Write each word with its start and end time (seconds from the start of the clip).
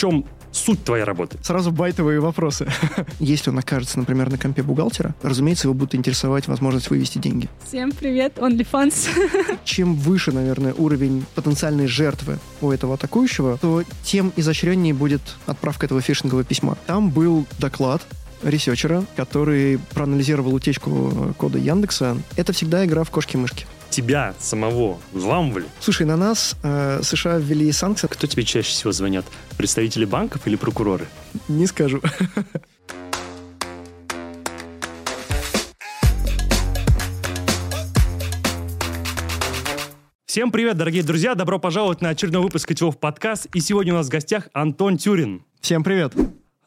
чем 0.00 0.24
суть 0.50 0.82
твоей 0.82 1.04
работы? 1.04 1.36
Сразу 1.42 1.70
байтовые 1.70 2.20
вопросы. 2.20 2.66
Если 3.20 3.50
он 3.50 3.58
окажется, 3.58 3.98
например, 3.98 4.30
на 4.30 4.38
компе 4.38 4.62
бухгалтера, 4.62 5.14
разумеется, 5.22 5.66
его 5.68 5.74
будет 5.74 5.94
интересовать 5.94 6.48
возможность 6.48 6.88
вывести 6.88 7.18
деньги. 7.18 7.50
Всем 7.66 7.92
привет, 7.92 8.38
OnlyFans. 8.38 9.58
Чем 9.64 9.94
выше, 9.96 10.32
наверное, 10.32 10.72
уровень 10.72 11.26
потенциальной 11.34 11.86
жертвы 11.86 12.38
у 12.62 12.70
этого 12.70 12.94
атакующего, 12.94 13.58
то 13.58 13.82
тем 14.02 14.32
изощреннее 14.36 14.94
будет 14.94 15.20
отправка 15.44 15.84
этого 15.84 16.00
фишингового 16.00 16.44
письма. 16.44 16.78
Там 16.86 17.10
был 17.10 17.44
доклад 17.58 18.00
researcher 18.42 18.94
а, 18.94 19.04
который 19.16 19.78
проанализировал 19.92 20.54
утечку 20.54 21.34
кода 21.36 21.58
Яндекса. 21.58 22.16
Это 22.36 22.54
всегда 22.54 22.86
игра 22.86 23.04
в 23.04 23.10
кошки-мышки 23.10 23.66
тебя 23.90 24.34
самого 24.38 24.98
взламывали? 25.12 25.66
Слушай, 25.80 26.06
на 26.06 26.16
нас 26.16 26.56
э, 26.62 27.00
США 27.02 27.38
ввели 27.38 27.70
санкции. 27.72 28.06
Кто 28.06 28.26
тебе 28.26 28.44
чаще 28.44 28.70
всего 28.70 28.92
звонят? 28.92 29.24
Представители 29.56 30.04
банков 30.04 30.46
или 30.46 30.56
прокуроры? 30.56 31.06
Не 31.48 31.66
скажу. 31.66 32.00
Всем 40.30 40.52
привет, 40.52 40.76
дорогие 40.76 41.02
друзья! 41.02 41.34
Добро 41.34 41.58
пожаловать 41.58 42.00
на 42.02 42.10
очередной 42.10 42.42
выпуск 42.42 42.68
Котелов 42.68 43.00
подкаст. 43.00 43.46
И 43.52 43.58
сегодня 43.60 43.92
у 43.92 43.96
нас 43.96 44.06
в 44.06 44.10
гостях 44.10 44.48
Антон 44.52 44.96
Тюрин. 44.96 45.42
Всем 45.60 45.82
привет! 45.82 46.14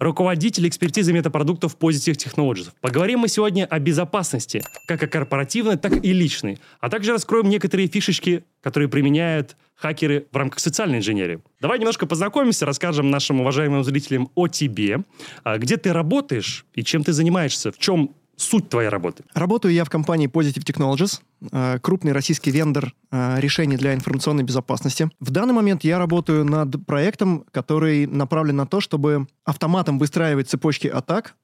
Руководитель 0.03 0.67
экспертизы 0.67 1.13
метапродуктов 1.13 1.77
Positive 1.77 2.16
Technologies. 2.16 2.70
Поговорим 2.81 3.20
мы 3.20 3.27
сегодня 3.27 3.66
о 3.66 3.80
безопасности, 3.80 4.63
как 4.88 5.02
о 5.03 5.07
корпоративной, 5.07 5.77
так 5.77 6.03
и 6.03 6.13
личной, 6.13 6.59
а 6.79 6.89
также 6.89 7.13
раскроем 7.13 7.49
некоторые 7.49 7.88
фишечки, 7.88 8.43
которые 8.62 8.89
применяют 8.89 9.55
хакеры 9.76 10.27
в 10.31 10.38
рамках 10.38 10.59
социальной 10.59 10.99
инженерии. 10.99 11.41
Давай 11.59 11.79
немножко 11.79 12.05
познакомимся, 12.05 12.66
расскажем 12.66 13.09
нашим 13.09 13.41
уважаемым 13.41 13.84
зрителям 13.84 14.29
о 14.35 14.48
тебе, 14.48 14.99
а, 15.43 15.57
где 15.57 15.77
ты 15.77 15.91
работаешь 15.91 16.65
и 16.73 16.84
чем 16.84 17.04
ты 17.04 17.13
занимаешься, 17.13 17.71
в 17.71 17.77
чем 17.77 18.15
суть 18.44 18.70
твоей 18.70 18.90
работы? 18.90 19.24
Работаю 19.34 19.74
я 19.74 19.84
в 19.84 19.90
компании 19.90 20.30
Positive 20.30 20.63
Technologies, 20.63 21.22
э, 21.52 21.80
крупный 21.80 22.12
российский 22.12 22.52
вендор 22.52 22.94
э, 23.12 23.40
решений 23.40 23.77
для 23.77 23.94
информационной 23.94 24.44
безопасности. 24.44 25.10
В 25.20 25.32
данный 25.32 25.54
момент 25.54 25.84
я 25.84 25.98
работаю 25.98 26.46
над 26.46 26.85
проектом, 26.85 27.46
который 27.52 28.05
направлен 28.05 28.55
на 28.55 28.66
то, 28.66 28.82
чтобы 28.82 29.27
автоматом 29.46 30.00
выстраивать 30.00 30.50
цепочки 30.50 30.88
атак 30.88 31.35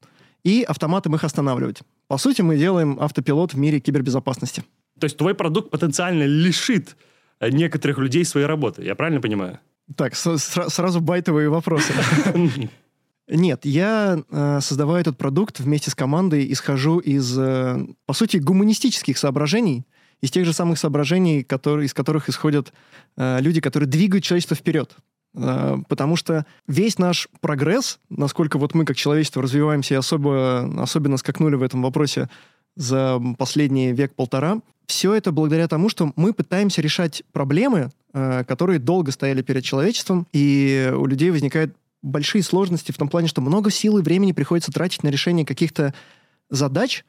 и 0.43 0.63
автоматом 0.63 1.15
их 1.15 1.23
останавливать. 1.23 1.81
По 2.07 2.17
сути, 2.17 2.41
мы 2.41 2.57
делаем 2.57 2.97
автопилот 2.99 3.53
в 3.53 3.57
мире 3.57 3.79
кибербезопасности. 3.79 4.63
То 4.99 5.05
есть 5.05 5.17
твой 5.17 5.33
продукт 5.33 5.71
потенциально 5.71 6.23
лишит 6.23 6.95
э, 7.39 7.49
некоторых 7.49 7.97
людей 7.97 8.25
своей 8.25 8.45
работы, 8.45 8.83
я 8.83 8.95
правильно 8.95 9.21
понимаю? 9.21 9.59
Так, 9.95 10.15
сразу 10.15 11.01
байтовые 11.01 11.49
вопросы. 11.49 11.93
Нет, 13.29 13.63
я 13.63 14.23
э, 14.31 14.59
этот 14.59 15.17
продукт 15.17 15.59
вместе 15.59 15.91
с 15.91 15.95
командой 15.95 16.51
исхожу 16.51 16.97
из, 16.97 17.37
э, 17.37 17.85
по 18.07 18.13
сути, 18.13 18.37
гуманистических 18.37 19.17
соображений, 19.17 19.85
из 20.21 20.31
тех 20.31 20.45
же 20.45 20.53
самых 20.53 20.79
соображений, 20.79 21.43
которые, 21.43 21.85
из 21.85 21.93
которых 21.93 22.27
исходят 22.27 22.73
э, 23.17 23.39
люди, 23.39 23.61
которые 23.61 23.87
двигают 23.87 24.23
человечество 24.23 24.57
вперед. 24.57 24.95
Э, 25.35 25.77
потому 25.87 26.15
что 26.15 26.47
весь 26.67 26.97
наш 26.97 27.29
прогресс, 27.39 27.99
насколько 28.09 28.57
вот 28.57 28.73
мы 28.73 28.83
как 28.83 28.97
человечество 28.97 29.43
развиваемся 29.43 29.93
и 29.93 29.97
особо, 29.97 30.81
особенно 30.81 31.17
скакнули 31.17 31.55
в 31.55 31.61
этом 31.61 31.83
вопросе 31.83 32.29
за 32.75 33.21
последний 33.37 33.93
век-полтора, 33.93 34.61
все 34.87 35.13
это 35.13 35.31
благодаря 35.31 35.67
тому, 35.67 35.89
что 35.89 36.13
мы 36.15 36.33
пытаемся 36.33 36.81
решать 36.81 37.21
проблемы, 37.31 37.91
которые 38.11 38.79
долго 38.79 39.11
стояли 39.11 39.43
перед 39.43 39.63
человечеством, 39.63 40.25
и 40.33 40.91
у 40.95 41.05
людей 41.05 41.29
возникает 41.29 41.75
большие 42.01 42.43
сложности 42.43 42.91
в 42.91 42.97
том 42.97 43.09
плане, 43.09 43.27
что 43.27 43.41
много 43.41 43.71
сил 43.71 43.97
и 43.97 44.01
времени 44.01 44.31
приходится 44.31 44.71
тратить 44.71 45.03
на 45.03 45.09
решение 45.09 45.45
каких-то 45.45 45.93
задач, 46.49 47.05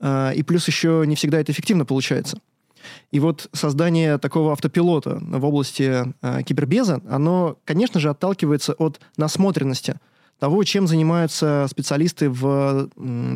э, 0.00 0.34
и 0.34 0.42
плюс 0.42 0.66
еще 0.66 1.04
не 1.06 1.16
всегда 1.16 1.40
это 1.40 1.52
эффективно 1.52 1.84
получается. 1.84 2.38
И 3.10 3.20
вот 3.20 3.48
создание 3.52 4.18
такого 4.18 4.52
автопилота 4.52 5.18
в 5.20 5.44
области 5.44 6.04
э, 6.22 6.42
кибербеза, 6.42 7.00
оно, 7.08 7.58
конечно 7.64 8.00
же, 8.00 8.10
отталкивается 8.10 8.74
от 8.74 9.00
насмотренности 9.16 9.98
того, 10.38 10.62
чем 10.64 10.86
занимаются 10.86 11.66
специалисты 11.70 12.28
в 12.28 12.90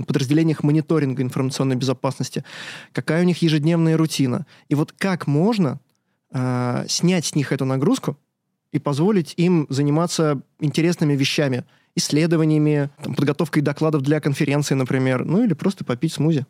подразделениях 0.06 0.62
мониторинга 0.62 1.22
информационной 1.22 1.76
безопасности, 1.76 2.44
какая 2.92 3.22
у 3.22 3.24
них 3.24 3.41
ежедневная 3.42 3.97
рутина. 3.97 4.47
И 4.69 4.74
вот 4.74 4.92
как 4.92 5.26
можно 5.26 5.80
э, 6.32 6.84
снять 6.88 7.24
с 7.24 7.34
них 7.34 7.53
эту 7.53 7.64
нагрузку, 7.64 8.19
и 8.72 8.78
позволить 8.78 9.34
им 9.36 9.66
заниматься 9.69 10.42
интересными 10.60 11.14
вещами, 11.14 11.64
исследованиями, 11.97 12.91
там, 13.03 13.14
подготовкой 13.14 13.62
докладов 13.62 14.03
для 14.03 14.20
конференции, 14.20 14.75
например, 14.75 15.25
ну 15.25 15.44
или 15.44 15.54
просто 15.54 15.84
попить 15.84 16.12
смузи. 16.12 16.47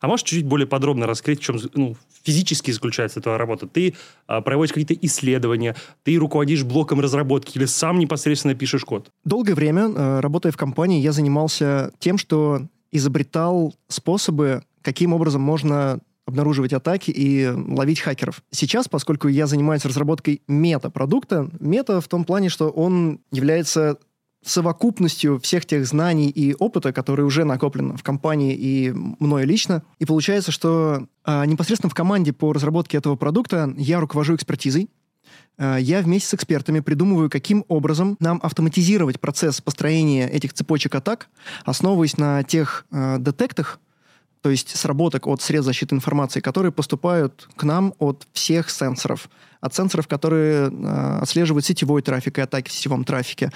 А 0.00 0.06
можешь 0.06 0.24
чуть-чуть 0.24 0.46
более 0.46 0.66
подробно 0.66 1.06
раскрыть, 1.06 1.40
в 1.40 1.42
чем 1.42 1.58
ну, 1.74 1.96
физически 2.22 2.70
заключается 2.70 3.20
твоя 3.20 3.38
работа? 3.38 3.66
Ты 3.66 3.94
а, 4.26 4.40
проводишь 4.40 4.72
какие-то 4.72 4.94
исследования, 5.06 5.74
ты 6.04 6.16
руководишь 6.16 6.62
блоком 6.62 7.00
разработки 7.00 7.58
или 7.58 7.64
сам 7.64 7.98
непосредственно 7.98 8.54
пишешь 8.54 8.84
код? 8.84 9.10
Долгое 9.24 9.54
время, 9.54 9.88
э, 9.88 10.20
работая 10.20 10.52
в 10.52 10.56
компании, 10.56 11.00
я 11.00 11.12
занимался 11.12 11.92
тем, 11.98 12.16
что 12.18 12.62
изобретал 12.92 13.74
способы, 13.88 14.62
каким 14.82 15.12
образом 15.12 15.42
можно 15.42 16.00
обнаруживать 16.28 16.74
атаки 16.74 17.10
и 17.10 17.48
ловить 17.48 18.00
хакеров. 18.00 18.42
Сейчас, 18.50 18.86
поскольку 18.86 19.28
я 19.28 19.46
занимаюсь 19.46 19.84
разработкой 19.86 20.42
мета-продукта, 20.46 21.48
мета 21.58 22.02
в 22.02 22.08
том 22.08 22.24
плане, 22.24 22.50
что 22.50 22.68
он 22.68 23.20
является 23.32 23.98
совокупностью 24.44 25.40
всех 25.40 25.64
тех 25.66 25.86
знаний 25.86 26.28
и 26.28 26.54
опыта, 26.54 26.92
которые 26.92 27.26
уже 27.26 27.44
накоплены 27.44 27.96
в 27.96 28.02
компании 28.02 28.54
и 28.54 28.92
мной 28.92 29.46
лично. 29.46 29.82
И 29.98 30.04
получается, 30.04 30.52
что 30.52 31.08
а, 31.24 31.44
непосредственно 31.46 31.90
в 31.90 31.94
команде 31.94 32.32
по 32.32 32.52
разработке 32.52 32.98
этого 32.98 33.16
продукта 33.16 33.72
я 33.76 33.98
руковожу 33.98 34.36
экспертизой. 34.36 34.88
А, 35.56 35.78
я 35.78 36.02
вместе 36.02 36.28
с 36.28 36.34
экспертами 36.34 36.80
придумываю, 36.80 37.30
каким 37.30 37.64
образом 37.68 38.16
нам 38.20 38.38
автоматизировать 38.42 39.18
процесс 39.18 39.60
построения 39.60 40.28
этих 40.28 40.52
цепочек 40.52 40.94
атак, 40.94 41.28
основываясь 41.64 42.16
на 42.16 42.42
тех 42.44 42.86
а, 42.90 43.18
детектах, 43.18 43.80
то 44.42 44.50
есть 44.50 44.76
сработок 44.76 45.26
от 45.26 45.42
средств 45.42 45.66
защиты 45.66 45.94
информации, 45.94 46.40
которые 46.40 46.70
поступают 46.70 47.48
к 47.56 47.64
нам 47.64 47.94
от 47.98 48.26
всех 48.32 48.70
сенсоров. 48.70 49.28
От 49.60 49.74
сенсоров, 49.74 50.06
которые 50.06 50.70
э, 50.70 51.18
отслеживают 51.20 51.64
сетевой 51.64 52.02
трафик 52.02 52.38
и 52.38 52.40
атаки 52.40 52.68
в 52.68 52.72
сетевом 52.72 53.04
трафике, 53.04 53.50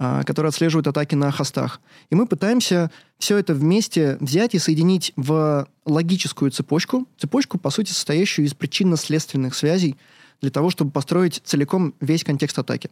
э, 0.00 0.22
которые 0.26 0.48
отслеживают 0.48 0.88
атаки 0.88 1.14
на 1.14 1.30
хостах. 1.30 1.80
И 2.10 2.16
мы 2.16 2.26
пытаемся 2.26 2.90
все 3.18 3.38
это 3.38 3.54
вместе 3.54 4.16
взять 4.20 4.54
и 4.54 4.58
соединить 4.58 5.12
в 5.14 5.68
логическую 5.84 6.50
цепочку, 6.50 7.06
цепочку, 7.16 7.58
по 7.58 7.70
сути, 7.70 7.90
состоящую 7.90 8.46
из 8.46 8.54
причинно-следственных 8.54 9.54
связей, 9.54 9.96
для 10.40 10.50
того, 10.50 10.70
чтобы 10.70 10.90
построить 10.90 11.40
целиком 11.44 11.94
весь 12.00 12.24
контекст 12.24 12.58
атаки. 12.58 12.90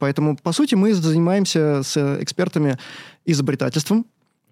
Поэтому, 0.00 0.36
по 0.36 0.52
сути, 0.52 0.74
мы 0.74 0.92
занимаемся 0.92 1.82
с 1.84 1.96
экспертами 2.20 2.78
изобретательством, 3.24 4.06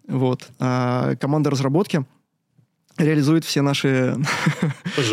вот, 0.07 0.49
а 0.61 1.17
команда 1.17 1.51
разработки– 1.51 2.07
реализует 2.99 3.45
все 3.45 3.63
наши 3.63 4.17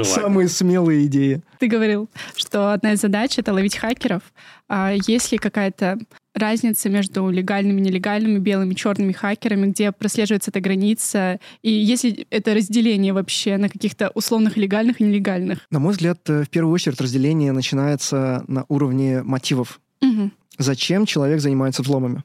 самые 0.04 0.50
смелые 0.50 1.06
идеи. 1.06 1.42
Ты 1.60 1.68
говорил, 1.68 2.10
что 2.36 2.74
одна 2.74 2.94
из 2.94 3.02
задач— 3.02 3.36
это 3.38 3.54
ловить 3.54 3.78
хакеров. 3.78 4.24
А 4.68 4.94
есть 5.08 5.32
ли 5.32 5.38
какая-то 5.38 6.00
разница 6.34 6.90
между 6.90 7.30
легальными, 7.30 7.80
нелегальными, 7.80 8.40
белыми, 8.40 8.74
черными 8.74 9.14
хакерами, 9.14 9.68
где 9.68 9.92
прослеживается 9.92 10.52
эта 10.52 10.60
граница, 10.60 11.40
и 11.62 11.72
если 11.72 12.28
это 12.30 12.54
разделение 12.54 13.14
вообще 13.14 13.58
на 13.58 13.70
каких-то 13.70 14.12
условных 14.16 14.58
легальных 14.58 15.00
и 15.00 15.04
нелегальных? 15.04 15.60
На 15.70 15.80
мой 15.80 15.94
взгляд, 15.94 16.20
э, 16.30 16.44
в 16.44 16.50
первую 16.50 16.74
очередь 16.74 17.00
разделение 17.00 17.52
начинается 17.52 18.44
на 18.48 18.66
уровне 18.68 19.24
мотивов. 19.24 19.80
Угу. 20.02 20.32
Зачем 20.58 21.06
человек 21.06 21.40
занимается 21.40 21.82
взломами? 21.82 22.24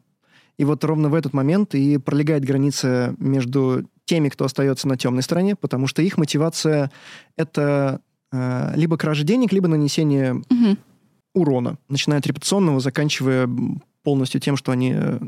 И 0.59 0.65
вот 0.65 0.85
ровно 0.85 1.09
в 1.09 1.15
этот 1.15 1.33
момент 1.33 1.75
и 1.75 1.97
пролегает 1.97 2.45
граница 2.45 3.15
между 3.19 3.89
теми, 4.11 4.29
кто 4.29 4.45
остается 4.45 4.89
на 4.89 4.97
темной 4.97 5.23
стороне, 5.23 5.55
потому 5.55 5.87
что 5.87 6.03
их 6.03 6.19
мотивация 6.19 6.91
это 7.37 8.01
э, 8.33 8.73
либо 8.75 8.97
кража 8.97 9.23
денег, 9.23 9.53
либо 9.53 9.69
нанесение 9.69 10.35
угу. 10.35 10.77
урона, 11.33 11.79
начиная 11.89 12.19
от 12.19 12.27
репутационного, 12.27 12.81
заканчивая 12.81 13.49
полностью 14.03 14.41
тем, 14.41 14.57
что 14.57 14.73
они 14.73 14.95
э, 14.97 15.19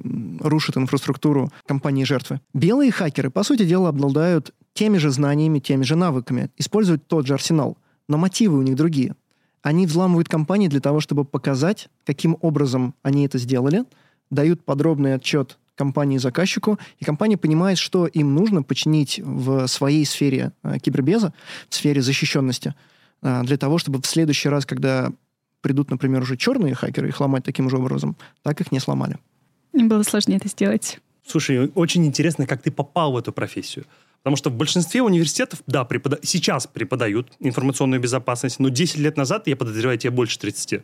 рушат 0.41 0.77
инфраструктуру 0.77 1.53
компании 1.65 2.03
жертвы. 2.03 2.41
Белые 2.55 2.91
хакеры, 2.91 3.31
по 3.31 3.45
сути 3.45 3.65
дела, 3.65 3.91
обладают 3.91 4.53
теми 4.73 4.99
же 4.99 5.11
знаниями, 5.11 5.61
теми 5.61 5.85
же 5.85 5.95
навыками, 5.95 6.51
используют 6.59 7.07
тот 7.07 7.29
же 7.29 7.35
арсенал, 7.35 7.79
но 8.09 8.19
мотивы 8.19 8.59
у 8.59 8.63
них 8.63 8.75
другие. 8.75 9.15
Они 9.63 9.87
взламывают 9.87 10.29
компании 10.29 10.67
для 10.67 10.81
того, 10.81 10.99
чтобы 10.99 11.25
показать, 11.25 11.89
каким 12.05 12.37
образом 12.41 12.97
они 13.05 13.27
это 13.27 13.39
сделали, 13.39 13.85
дают 14.29 14.65
подробный 14.65 15.15
отчет 15.15 15.57
компании 15.77 16.19
заказчику, 16.19 16.79
и 16.99 17.05
компания 17.05 17.37
понимает, 17.37 17.79
что 17.79 18.07
им 18.07 18.35
нужно 18.35 18.63
починить 18.63 19.21
в 19.23 19.67
своей 19.67 20.05
сфере 20.05 20.53
э, 20.63 20.79
кибербеза, 20.79 21.33
в 21.69 21.75
сфере 21.75 22.03
защищенности, 22.03 22.75
э, 23.23 23.43
для 23.45 23.57
того, 23.57 23.79
чтобы 23.79 24.01
в 24.01 24.07
следующий 24.07 24.49
раз, 24.49 24.67
когда 24.67 25.13
придут, 25.61 25.91
например, 25.91 26.23
уже 26.23 26.37
черные 26.37 26.75
хакеры 26.75 27.09
их 27.09 27.21
ломать 27.21 27.45
таким 27.45 27.71
же 27.71 27.77
образом, 27.77 28.17
так 28.43 28.61
их 28.61 28.73
не 28.73 28.81
сломали. 28.81 29.19
Им 29.73 29.89
было 29.89 30.03
сложнее 30.03 30.37
это 30.37 30.49
сделать. 30.49 30.99
Слушай, 31.27 31.71
очень 31.75 32.05
интересно, 32.05 32.47
как 32.47 32.63
ты 32.63 32.71
попал 32.71 33.13
в 33.13 33.17
эту 33.17 33.33
профессию. 33.33 33.87
Потому 34.23 34.37
что 34.37 34.51
в 34.51 34.55
большинстве 34.55 35.03
университетов, 35.03 35.63
да, 35.67 35.85
препода... 35.85 36.19
сейчас 36.23 36.69
преподают 36.69 37.33
информационную 37.41 38.01
безопасность, 38.01 38.61
но 38.61 38.69
10 38.69 38.99
лет 38.99 39.17
назад, 39.17 39.49
я 39.49 39.57
подозреваю, 39.57 39.99
тебе 39.99 40.11
больше 40.11 40.39
30. 40.39 40.81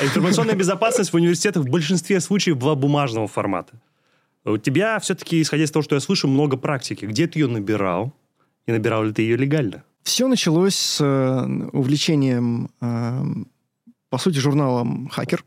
А 0.00 0.04
информационная 0.04 0.54
безопасность 0.54 1.12
в 1.12 1.16
университетах 1.16 1.64
в 1.64 1.68
большинстве 1.68 2.20
случаев 2.20 2.58
была 2.58 2.76
бумажного 2.76 3.26
формата. 3.26 3.72
У 4.46 4.58
тебя 4.58 5.00
все-таки, 5.00 5.42
исходя 5.42 5.64
из 5.64 5.72
того, 5.72 5.82
что 5.82 5.96
я 5.96 6.00
слышу, 6.00 6.28
много 6.28 6.56
практики. 6.56 7.04
Где 7.04 7.26
ты 7.26 7.40
ее 7.40 7.48
набирал? 7.48 8.14
И 8.66 8.72
набирал 8.72 9.02
ли 9.02 9.12
ты 9.12 9.22
ее 9.22 9.36
легально? 9.36 9.82
Все 10.04 10.28
началось 10.28 10.76
с 10.76 11.00
э, 11.00 11.68
увлечением, 11.72 12.70
э, 12.80 13.24
по 14.08 14.18
сути, 14.18 14.38
журналом 14.38 15.08
«Хакер». 15.08 15.44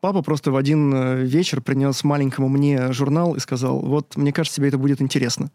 Папа 0.00 0.22
просто 0.22 0.52
в 0.52 0.56
один 0.56 0.94
э, 0.94 1.24
вечер 1.24 1.60
принес 1.60 2.04
маленькому 2.04 2.48
мне 2.48 2.92
журнал 2.92 3.34
и 3.34 3.40
сказал, 3.40 3.80
вот, 3.80 4.16
мне 4.16 4.32
кажется, 4.32 4.58
тебе 4.58 4.68
это 4.68 4.78
будет 4.78 5.02
интересно. 5.02 5.50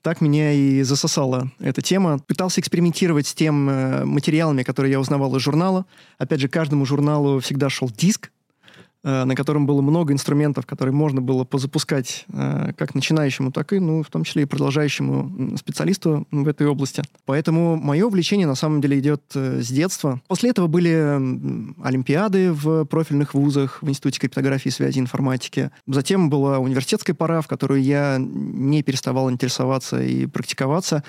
Так 0.00 0.20
меня 0.20 0.52
и 0.52 0.82
засосала 0.82 1.50
эта 1.58 1.82
тема. 1.82 2.20
Пытался 2.20 2.60
экспериментировать 2.60 3.26
с 3.26 3.34
тем 3.34 4.08
материалами, 4.08 4.62
которые 4.62 4.92
я 4.92 5.00
узнавал 5.00 5.34
из 5.34 5.42
журнала. 5.42 5.86
Опять 6.18 6.40
же, 6.40 6.48
каждому 6.48 6.86
журналу 6.86 7.40
всегда 7.40 7.68
шел 7.68 7.90
диск, 7.90 8.30
на 9.04 9.34
котором 9.36 9.66
было 9.66 9.80
много 9.80 10.12
инструментов, 10.12 10.66
которые 10.66 10.92
можно 10.92 11.20
было 11.20 11.44
позапускать 11.44 12.26
э, 12.32 12.72
как 12.76 12.94
начинающему, 12.94 13.52
так 13.52 13.72
и, 13.72 13.78
ну, 13.78 14.02
в 14.02 14.10
том 14.10 14.24
числе 14.24 14.42
и 14.42 14.46
продолжающему 14.46 15.56
специалисту 15.56 16.26
в 16.32 16.48
этой 16.48 16.66
области. 16.66 17.02
Поэтому 17.24 17.76
мое 17.76 18.06
увлечение 18.06 18.46
на 18.46 18.56
самом 18.56 18.80
деле 18.80 18.98
идет 18.98 19.22
э, 19.34 19.60
с 19.62 19.68
детства. 19.68 20.20
После 20.26 20.50
этого 20.50 20.66
были 20.66 20.92
олимпиады 21.82 22.52
в 22.52 22.84
профильных 22.86 23.34
вузах, 23.34 23.82
в 23.82 23.88
Институте 23.88 24.18
криптографии, 24.18 24.70
связи, 24.70 24.98
информатики. 24.98 25.70
Затем 25.86 26.28
была 26.28 26.58
университетская 26.58 27.14
пора, 27.14 27.40
в 27.40 27.46
которую 27.46 27.82
я 27.82 28.16
не 28.18 28.82
переставал 28.82 29.30
интересоваться 29.30 30.02
и 30.02 30.26
практиковаться. 30.26 31.04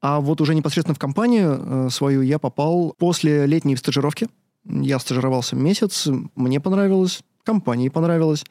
А 0.00 0.20
вот 0.20 0.40
уже 0.40 0.54
непосредственно 0.54 0.94
в 0.94 0.98
компанию 0.98 1.88
свою 1.90 2.22
я 2.22 2.38
попал 2.38 2.94
после 2.98 3.46
летней 3.46 3.76
стажировки 3.76 4.28
я 4.64 4.98
стажировался 4.98 5.56
месяц, 5.56 6.08
мне 6.34 6.60
понравилось, 6.60 7.22
компании 7.44 7.88
понравилось. 7.88 8.44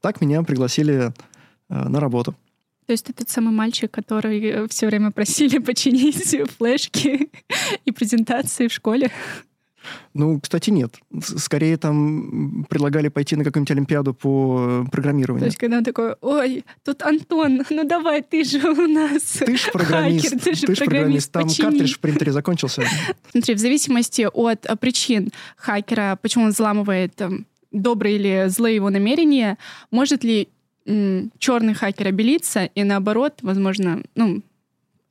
Так 0.00 0.20
меня 0.20 0.42
пригласили 0.42 1.12
э, 1.68 1.88
на 1.88 2.00
работу. 2.00 2.34
То 2.86 2.92
есть 2.92 3.06
ты 3.06 3.12
тот 3.12 3.28
самый 3.28 3.52
мальчик, 3.52 3.90
который 3.90 4.44
э, 4.44 4.68
все 4.68 4.86
время 4.86 5.10
просили 5.12 5.58
починить 5.66 6.36
флешки 6.58 7.30
и 7.84 7.92
презентации 7.92 8.68
в 8.68 8.72
школе? 8.72 9.10
Ну, 10.14 10.40
кстати, 10.40 10.70
нет. 10.70 10.94
Скорее 11.20 11.76
там 11.76 12.66
предлагали 12.68 13.08
пойти 13.08 13.36
на 13.36 13.44
какую-нибудь 13.44 13.70
олимпиаду 13.70 14.14
по 14.14 14.86
программированию. 14.90 15.40
То 15.40 15.46
есть, 15.46 15.58
когда 15.58 15.78
он 15.78 15.84
такой, 15.84 16.14
ой, 16.20 16.64
тут 16.84 17.02
Антон, 17.02 17.62
ну 17.70 17.84
давай, 17.84 18.22
ты 18.22 18.44
же 18.44 18.58
у 18.58 18.86
нас 18.86 19.22
Ты 19.38 19.56
же 19.56 19.70
программист. 19.72 20.30
Хакер, 20.30 20.40
ты 20.40 20.54
же 20.54 20.66
ты 20.66 20.76
программист. 20.76 21.32
Там 21.32 21.48
почини. 21.48 21.66
картридж 21.66 21.94
в 21.94 22.00
принтере 22.00 22.32
закончился. 22.32 22.82
Смотри, 23.30 23.54
в 23.54 23.58
зависимости 23.58 24.28
от 24.32 24.66
э, 24.66 24.76
причин 24.76 25.30
хакера, 25.56 26.18
почему 26.20 26.44
он 26.44 26.50
взламывает 26.50 27.14
там, 27.14 27.46
добрые 27.70 28.16
или 28.16 28.44
злые 28.48 28.76
его 28.76 28.90
намерения, 28.90 29.58
может 29.90 30.24
ли 30.24 30.48
черный 31.38 31.74
хакер 31.74 32.08
обелиться 32.08 32.64
и 32.64 32.82
наоборот, 32.82 33.38
возможно, 33.42 34.02
ну, 34.16 34.42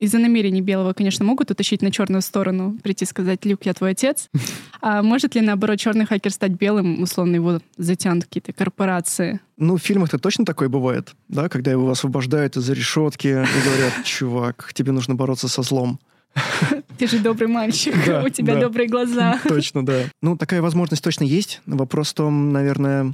из-за 0.01 0.18
намерений 0.18 0.62
белого, 0.62 0.94
конечно, 0.94 1.24
могут 1.24 1.51
утащить 1.51 1.83
на 1.83 1.92
черную 1.92 2.24
сторону, 2.24 2.75
прийти 2.81 3.06
сказать, 3.06 3.45
Люк, 3.45 3.62
я 3.63 3.74
твой 3.74 3.92
отец. 3.92 4.30
А 4.83 5.03
может 5.03 5.36
ли, 5.36 5.42
наоборот, 5.42 5.77
черный 5.77 6.07
хакер 6.07 6.31
стать 6.31 6.53
белым, 6.53 7.03
условно, 7.03 7.36
его 7.36 7.59
затянут 7.77 8.24
какие-то 8.24 8.51
корпорации? 8.51 9.39
Ну, 9.57 9.77
в 9.77 9.80
фильмах-то 9.80 10.18
точно 10.18 10.44
такое 10.44 10.69
бывает, 10.69 11.13
да, 11.27 11.50
когда 11.50 11.69
его 11.69 11.88
освобождают 11.92 12.57
из-за 12.57 12.74
решетки 12.74 13.27
и 13.27 13.33
говорят, 13.33 13.94
чувак, 14.03 14.71
тебе 14.74 14.92
нужно 14.92 15.13
бороться 15.13 15.48
со 15.48 15.62
злом. 15.62 16.00
Ты 16.97 17.06
же 17.07 17.19
добрый 17.19 17.47
мальчик, 17.47 17.94
у 18.25 18.30
тебя 18.30 18.59
добрые 18.59 18.89
глаза. 18.89 19.39
Точно, 19.47 19.86
да. 19.86 20.06
Ну, 20.24 20.36
такая 20.36 20.63
возможность 20.63 21.04
точно 21.04 21.25
есть. 21.25 21.62
Вопрос 21.68 22.09
в 22.09 22.15
том, 22.15 22.51
наверное, 22.51 23.13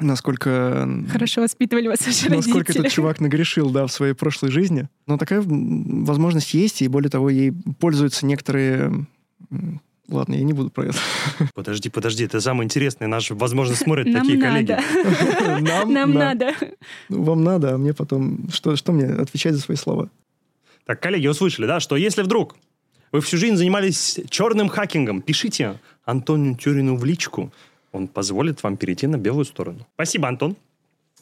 насколько... 0.00 0.88
Хорошо 1.10 1.42
воспитывали 1.42 1.88
вас 1.88 2.04
ваши 2.06 2.30
Насколько 2.30 2.58
родители. 2.58 2.80
этот 2.80 2.92
чувак 2.92 3.20
нагрешил, 3.20 3.70
да, 3.70 3.86
в 3.86 3.92
своей 3.92 4.14
прошлой 4.14 4.50
жизни. 4.50 4.88
Но 5.06 5.18
такая 5.18 5.42
возможность 5.44 6.54
есть, 6.54 6.82
и 6.82 6.88
более 6.88 7.10
того, 7.10 7.30
ей 7.30 7.52
пользуются 7.78 8.26
некоторые... 8.26 9.06
Ладно, 10.08 10.34
я 10.34 10.42
не 10.42 10.52
буду 10.52 10.68
про 10.68 10.86
это. 10.86 10.98
Подожди, 11.54 11.88
подожди, 11.88 12.24
это 12.24 12.40
самое 12.40 12.64
интересное. 12.64 13.08
Нас, 13.08 13.30
возможно, 13.30 13.74
смотрят 13.74 14.06
Нам 14.06 14.22
такие 14.22 14.38
надо. 14.38 14.52
коллеги. 14.52 15.62
Нам, 15.68 15.92
Нам 15.92 16.12
надо. 16.12 16.54
Ну, 17.08 17.22
вам 17.22 17.44
надо, 17.44 17.74
а 17.74 17.78
мне 17.78 17.94
потом... 17.94 18.48
Что, 18.52 18.76
что 18.76 18.92
мне 18.92 19.06
отвечать 19.06 19.54
за 19.54 19.60
свои 19.60 19.76
слова? 19.76 20.10
Так, 20.84 21.00
коллеги, 21.00 21.28
услышали, 21.28 21.66
да, 21.66 21.80
что 21.80 21.96
если 21.96 22.22
вдруг 22.22 22.56
вы 23.12 23.20
всю 23.20 23.36
жизнь 23.38 23.56
занимались 23.56 24.20
черным 24.28 24.68
хакингом, 24.68 25.22
пишите 25.22 25.78
Антонию 26.04 26.56
Тюрину 26.56 26.96
в 26.96 27.04
личку 27.04 27.52
он 27.92 28.08
позволит 28.08 28.62
вам 28.62 28.76
перейти 28.76 29.06
на 29.06 29.18
белую 29.18 29.44
сторону. 29.44 29.86
Спасибо, 29.94 30.28
Антон. 30.28 30.56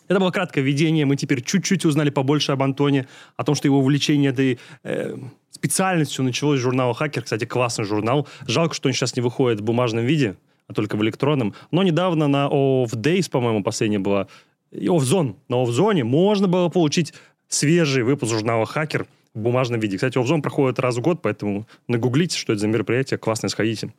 Это 0.08 0.18
было 0.18 0.30
краткое 0.30 0.62
введение. 0.62 1.06
Мы 1.06 1.16
теперь 1.16 1.42
чуть-чуть 1.42 1.84
узнали 1.84 2.10
побольше 2.10 2.50
об 2.52 2.62
Антоне, 2.62 3.06
о 3.36 3.44
том, 3.44 3.54
что 3.54 3.68
его 3.68 3.78
увлечение 3.78 4.32
этой 4.32 4.58
э, 4.82 5.16
специальностью 5.50 6.24
началось 6.24 6.58
с 6.58 6.62
журнала 6.62 6.94
«Хакер». 6.94 7.22
Кстати, 7.22 7.44
классный 7.44 7.84
журнал. 7.84 8.26
Жалко, 8.46 8.74
что 8.74 8.88
он 8.88 8.92
сейчас 8.92 9.14
не 9.14 9.22
выходит 9.22 9.60
в 9.60 9.62
бумажном 9.62 10.04
виде, 10.04 10.34
а 10.66 10.72
только 10.72 10.96
в 10.96 11.02
электронном. 11.04 11.54
Но 11.70 11.84
недавно 11.84 12.26
на 12.26 12.48
Off 12.48 12.90
Days, 12.92 13.30
по-моему, 13.30 13.62
последняя 13.62 14.00
была, 14.00 14.26
и 14.72 14.86
Off 14.86 15.02
Zone. 15.02 15.36
На 15.48 15.62
Off 15.62 15.68
Zone 15.68 16.02
можно 16.02 16.48
было 16.48 16.68
получить 16.68 17.14
свежий 17.46 18.02
выпуск 18.02 18.32
журнала 18.32 18.66
«Хакер» 18.66 19.06
в 19.34 19.38
бумажном 19.38 19.78
виде. 19.78 19.96
Кстати, 19.96 20.18
Off 20.18 20.26
Zone 20.26 20.42
проходит 20.42 20.80
раз 20.80 20.96
в 20.96 21.00
год, 21.00 21.22
поэтому 21.22 21.68
нагуглите, 21.86 22.36
что 22.36 22.52
это 22.52 22.62
за 22.62 22.66
мероприятие. 22.66 23.18
Классно, 23.18 23.48
сходите. 23.48 23.92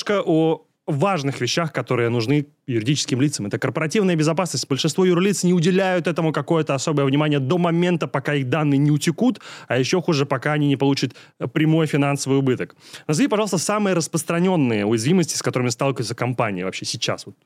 Немножко 0.00 0.22
о 0.26 0.66
важных 0.86 1.40
вещах, 1.40 1.72
которые 1.72 2.08
нужны 2.08 2.46
юридическим 2.66 3.20
лицам. 3.20 3.46
Это 3.46 3.58
корпоративная 3.58 4.16
безопасность. 4.16 4.68
Большинство 4.68 5.04
юрлиц 5.04 5.44
не 5.44 5.52
уделяют 5.52 6.06
этому 6.06 6.32
какое-то 6.32 6.74
особое 6.74 7.04
внимание 7.04 7.38
до 7.38 7.58
момента, 7.58 8.08
пока 8.08 8.34
их 8.34 8.48
данные 8.48 8.78
не 8.78 8.90
утекут, 8.90 9.40
а 9.68 9.78
еще 9.78 10.00
хуже, 10.00 10.26
пока 10.26 10.52
они 10.54 10.66
не 10.68 10.76
получат 10.76 11.14
прямой 11.52 11.86
финансовый 11.86 12.38
убыток. 12.38 12.74
Назови, 13.08 13.28
пожалуйста, 13.28 13.58
самые 13.58 13.94
распространенные 13.94 14.84
уязвимости, 14.84 15.36
с 15.36 15.42
которыми 15.42 15.70
сталкиваются 15.70 16.14
компании 16.14 16.64
вообще 16.64 16.86
сейчас, 16.86 17.26
вот, 17.26 17.36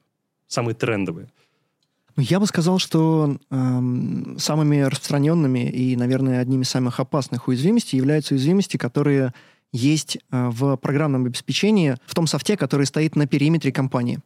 самые 0.46 0.74
трендовые. 0.74 1.26
Ну, 2.16 2.22
я 2.22 2.38
бы 2.38 2.46
сказал, 2.46 2.78
что 2.78 3.36
эм, 3.50 4.36
самыми 4.38 4.82
распространенными 4.82 5.68
и, 5.68 5.96
наверное, 5.96 6.40
одними 6.40 6.62
из 6.62 6.70
самых 6.70 7.00
опасных 7.00 7.48
уязвимостей 7.48 7.98
являются 7.98 8.34
уязвимости, 8.34 8.76
которые 8.76 9.32
есть 9.74 10.16
э, 10.16 10.48
в 10.48 10.76
программном 10.76 11.26
обеспечении, 11.26 11.96
в 12.06 12.14
том 12.14 12.28
софте, 12.28 12.56
который 12.56 12.86
стоит 12.86 13.16
на 13.16 13.26
периметре 13.26 13.72
компании. 13.72 14.20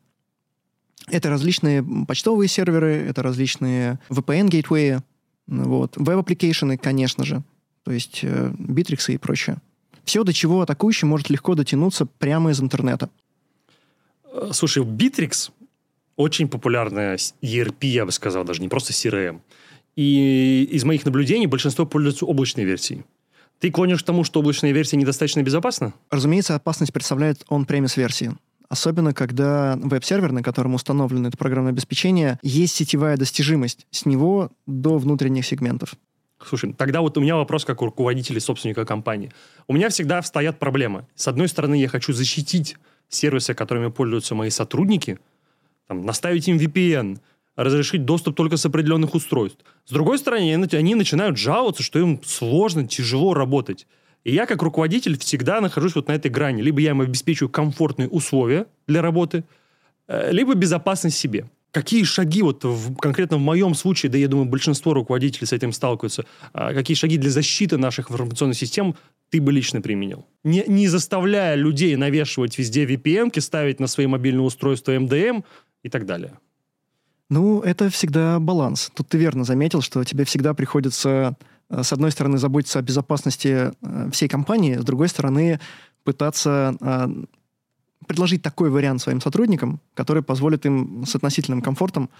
Это 1.10 1.30
различные 1.30 1.82
почтовые 2.06 2.48
серверы, 2.48 2.94
это 3.08 3.22
различные 3.22 3.98
VPN-gateway'и, 4.10 5.00
вот, 5.46 5.96
web 5.96 6.11
application'ы, 6.11 6.76
конечно 6.76 7.24
же, 7.24 7.42
то 7.82 7.92
есть 7.92 8.20
э, 8.22 8.52
и 9.08 9.16
прочее. 9.16 9.56
Все, 10.04 10.22
до 10.22 10.34
чего 10.34 10.60
атакующий 10.60 11.08
может 11.08 11.30
легко 11.30 11.54
дотянуться 11.54 12.04
прямо 12.04 12.50
из 12.50 12.60
интернета. 12.60 13.08
Э, 14.30 14.50
слушай, 14.52 14.82
Битрикс 14.82 15.50
очень 16.16 16.48
популярная 16.48 17.16
ERP, 17.40 17.86
я 17.86 18.04
бы 18.04 18.12
сказал, 18.12 18.44
даже 18.44 18.60
не 18.60 18.68
просто 18.68 18.92
CRM. 18.92 19.40
И 19.96 20.68
из 20.70 20.84
моих 20.84 21.06
наблюдений 21.06 21.46
большинство 21.46 21.86
пользуются 21.86 22.26
облачной 22.26 22.64
версией. 22.64 23.04
Ты 23.60 23.72
клонишь 23.72 24.02
к 24.02 24.06
тому, 24.06 24.22
что 24.22 24.40
облачная 24.40 24.70
версия 24.70 24.96
недостаточно 24.96 25.42
безопасна? 25.42 25.92
Разумеется, 26.10 26.54
опасность 26.54 26.92
представляет 26.92 27.44
он-премис 27.48 27.96
версии. 27.96 28.32
Особенно, 28.68 29.12
когда 29.12 29.76
веб-сервер, 29.82 30.30
на 30.30 30.42
котором 30.42 30.74
установлено 30.74 31.28
это 31.28 31.38
программное 31.38 31.72
обеспечение, 31.72 32.38
есть 32.42 32.76
сетевая 32.76 33.16
достижимость 33.16 33.86
с 33.90 34.04
него 34.06 34.50
до 34.66 34.98
внутренних 34.98 35.46
сегментов. 35.46 35.94
Слушай, 36.44 36.72
тогда 36.72 37.00
вот 37.00 37.18
у 37.18 37.20
меня 37.20 37.34
вопрос 37.34 37.64
как 37.64 37.82
у 37.82 37.86
руководителя 37.86 38.40
собственника 38.40 38.84
компании. 38.84 39.32
У 39.66 39.72
меня 39.72 39.88
всегда 39.88 40.22
стоят 40.22 40.58
проблемы. 40.58 41.06
С 41.16 41.26
одной 41.26 41.48
стороны, 41.48 41.74
я 41.80 41.88
хочу 41.88 42.12
защитить 42.12 42.76
сервисы, 43.08 43.54
которыми 43.54 43.88
пользуются 43.88 44.36
мои 44.36 44.50
сотрудники, 44.50 45.18
там, 45.88 46.04
наставить 46.04 46.46
им 46.46 46.58
VPN, 46.58 47.18
разрешить 47.58 48.04
доступ 48.04 48.36
только 48.36 48.56
с 48.56 48.64
определенных 48.64 49.14
устройств. 49.14 49.58
С 49.84 49.90
другой 49.90 50.18
стороны, 50.18 50.54
они 50.72 50.94
начинают 50.94 51.36
жаловаться, 51.36 51.82
что 51.82 51.98
им 51.98 52.20
сложно, 52.24 52.86
тяжело 52.86 53.34
работать. 53.34 53.86
И 54.22 54.32
я, 54.32 54.46
как 54.46 54.62
руководитель, 54.62 55.18
всегда 55.18 55.60
нахожусь 55.60 55.96
вот 55.96 56.06
на 56.06 56.12
этой 56.12 56.30
грани. 56.30 56.62
Либо 56.62 56.80
я 56.80 56.90
им 56.90 57.00
обеспечиваю 57.00 57.50
комфортные 57.50 58.08
условия 58.08 58.66
для 58.86 59.02
работы, 59.02 59.42
э, 60.06 60.30
либо 60.30 60.54
безопасность 60.54 61.18
себе. 61.18 61.50
Какие 61.72 62.04
шаги, 62.04 62.42
вот 62.42 62.64
в, 62.64 62.94
конкретно 62.96 63.38
в 63.38 63.40
моем 63.40 63.74
случае, 63.74 64.10
да 64.10 64.18
я 64.18 64.28
думаю, 64.28 64.48
большинство 64.48 64.94
руководителей 64.94 65.46
с 65.46 65.52
этим 65.52 65.72
сталкиваются, 65.72 66.24
а 66.52 66.72
какие 66.72 66.96
шаги 66.96 67.18
для 67.18 67.30
защиты 67.30 67.76
наших 67.76 68.10
информационных 68.10 68.56
систем 68.56 68.94
ты 69.30 69.40
бы 69.40 69.52
лично 69.52 69.80
применил? 69.80 70.26
Не, 70.44 70.64
не 70.68 70.86
заставляя 70.86 71.56
людей 71.56 71.96
навешивать 71.96 72.56
везде 72.56 72.86
VPN, 72.86 73.38
ставить 73.40 73.80
на 73.80 73.88
свои 73.88 74.06
мобильные 74.06 74.44
устройства 74.44 74.94
MDM 74.94 75.44
и 75.82 75.88
так 75.88 76.06
далее. 76.06 76.38
Ну, 77.30 77.60
это 77.60 77.90
всегда 77.90 78.38
баланс. 78.38 78.90
Тут 78.94 79.08
ты 79.08 79.18
верно 79.18 79.44
заметил, 79.44 79.82
что 79.82 80.02
тебе 80.04 80.24
всегда 80.24 80.54
приходится 80.54 81.36
Э, 81.70 81.82
с 81.82 81.92
одной 81.92 82.10
стороны, 82.10 82.38
заботиться 82.38 82.78
о 82.78 82.82
безопасности 82.82 83.72
э, 83.80 84.10
всей 84.12 84.28
компании, 84.28 84.76
с 84.76 84.84
другой 84.84 85.08
стороны, 85.08 85.60
пытаться 86.04 86.76
э, 86.80 87.08
предложить 88.06 88.42
такой 88.42 88.70
вариант 88.70 89.02
своим 89.02 89.20
сотрудникам, 89.20 89.80
который 89.94 90.22
позволит 90.22 90.64
им 90.66 91.04
с 91.06 91.14
относительным 91.14 91.62
комфортом 91.62 92.10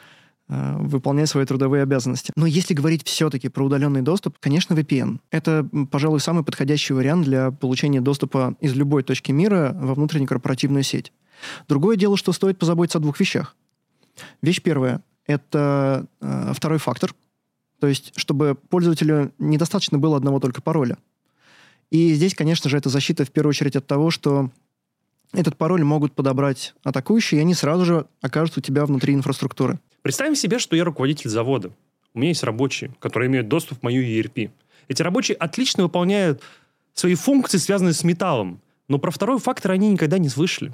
выполнять 0.50 1.29
свои 1.29 1.45
трудовые 1.45 1.83
обязанности. 1.83 2.33
Но 2.35 2.47
если 2.47 2.73
говорить 2.73 3.07
все-таки 3.07 3.50
про 3.50 3.67
удаленный 3.67 4.00
доступ, 4.00 4.38
конечно, 4.41 4.73
VPN. 4.73 5.19
Это, 5.31 5.69
пожалуй, 5.91 6.21
самый 6.21 6.43
подходящий 6.43 6.95
вариант 6.95 7.27
для 7.27 7.50
получения 7.50 8.00
доступа 8.00 8.57
из 8.62 8.75
любой 8.75 9.03
точки 9.03 9.31
мира 9.31 9.77
во 9.79 9.93
внутреннюю 9.93 10.27
корпоративную 10.27 10.85
сеть. 10.85 11.12
Другое 11.69 11.99
дело, 11.99 12.17
что 12.17 12.33
стоит 12.33 12.59
позаботиться 12.59 12.97
о 12.97 13.03
двух 13.03 13.21
вещах. 13.21 13.57
Вещь 14.43 14.63
первая— 14.63 15.03
это 15.27 16.07
э, 16.21 16.53
второй 16.55 16.79
фактор— 16.79 17.15
то 17.81 17.87
есть, 17.87 18.13
чтобы 18.17 18.55
пользователю 18.55 19.33
недостаточно 19.39 19.99
было 19.99 20.17
одного 20.17 20.41
только 20.41 20.61
пароля. 20.61 20.99
И 21.91 22.13
здесь, 22.15 22.35
конечно 22.35 22.69
же, 22.69 22.77
это 22.77 22.89
защита 22.89 23.25
в 23.25 23.31
первую 23.31 23.51
очередь 23.51 23.77
от 23.77 23.87
того, 23.87 24.11
что 24.11 24.51
этот 25.33 25.57
пароль 25.57 25.85
могут 25.85 26.15
подобрать 26.15 26.75
атакующие, 26.83 27.39
и 27.39 27.43
они 27.43 27.55
сразу 27.55 27.85
же 27.85 28.07
окажутся 28.21 28.61
у 28.61 28.63
тебя 28.63 28.85
внутри 28.85 29.15
инфраструктуры. 29.15 29.79
Представим 30.03 30.35
себе, 30.35 30.59
что 30.59 30.77
я 30.77 30.85
руководитель 30.85 31.31
завода. 31.31 31.71
У 32.15 32.19
меня 32.19 32.31
есть 32.31 32.43
рабочие, 32.43 32.91
которые 32.99 33.29
имеют 33.29 33.49
доступ 33.49 33.79
в 33.79 33.83
мою 33.83 34.03
ERP. 34.03 34.51
Эти 34.89 35.03
рабочие 35.03 35.37
отлично 35.37 35.83
выполняют 35.85 36.43
свои 36.95 37.15
функции, 37.15 37.59
связанные 37.59 37.93
с 37.93 38.05
металлом. 38.05 38.61
Но 38.89 38.99
про 38.99 39.11
второй 39.11 39.39
фактор 39.39 39.73
они 39.73 39.91
никогда 39.91 40.19
не 40.19 40.29
слышали. 40.29 40.73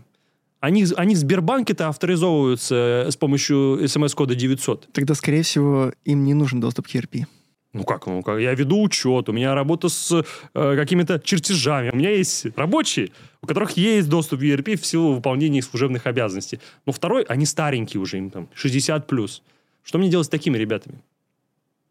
Они, 0.64 0.87
они 0.97 1.14
в 1.14 1.18
Сбербанке-то 1.18 1.88
авторизовываются 1.88 3.04
э, 3.06 3.11
с 3.11 3.16
помощью 3.16 3.87
смс-кода 3.87 4.35
900. 4.35 4.88
Тогда, 4.92 5.14
скорее 5.14 5.42
всего, 5.42 5.92
им 6.06 6.25
не 6.25 6.33
нужен 6.33 6.59
доступ 6.59 6.88
к 6.88 6.94
ERP. 6.94 7.26
Ну 7.75 7.85
как, 7.85 8.06
ну 8.06 8.23
как, 8.23 8.40
я 8.40 8.54
веду 8.54 8.80
учет, 8.80 9.28
у 9.28 9.33
меня 9.33 9.54
работа 9.54 9.90
с 9.90 10.11
э, 10.54 10.76
какими-то 10.76 11.21
чертежами, 11.21 11.90
у 11.90 11.97
меня 11.97 12.12
есть 12.12 12.47
рабочие, 12.56 13.11
у 13.42 13.47
которых 13.47 13.73
есть 13.73 14.09
доступ 14.09 14.40
в 14.40 14.42
ERP 14.42 14.76
в 14.76 14.87
силу 14.87 15.12
выполнения 15.12 15.59
их 15.59 15.64
служебных 15.64 16.06
обязанностей. 16.06 16.61
Но 16.87 16.92
второй, 16.92 17.25
они 17.25 17.44
старенькие 17.44 18.00
уже, 18.00 18.16
им 18.16 18.30
там 18.30 18.49
60 18.54 19.06
плюс. 19.06 19.42
Что 19.83 19.99
мне 19.99 20.09
делать 20.09 20.28
с 20.28 20.30
такими 20.30 20.56
ребятами? 20.56 20.99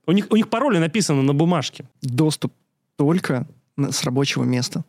У 0.08 0.14
них, 0.14 0.26
у 0.32 0.36
них 0.36 0.50
пароли 0.50 0.80
написаны 0.80 1.22
на 1.22 1.36
бумажке. 1.36 1.86
Доступ 2.02 2.52
только 2.98 3.46
с 3.78 4.04
рабочего 4.04 4.46
места 4.46 4.84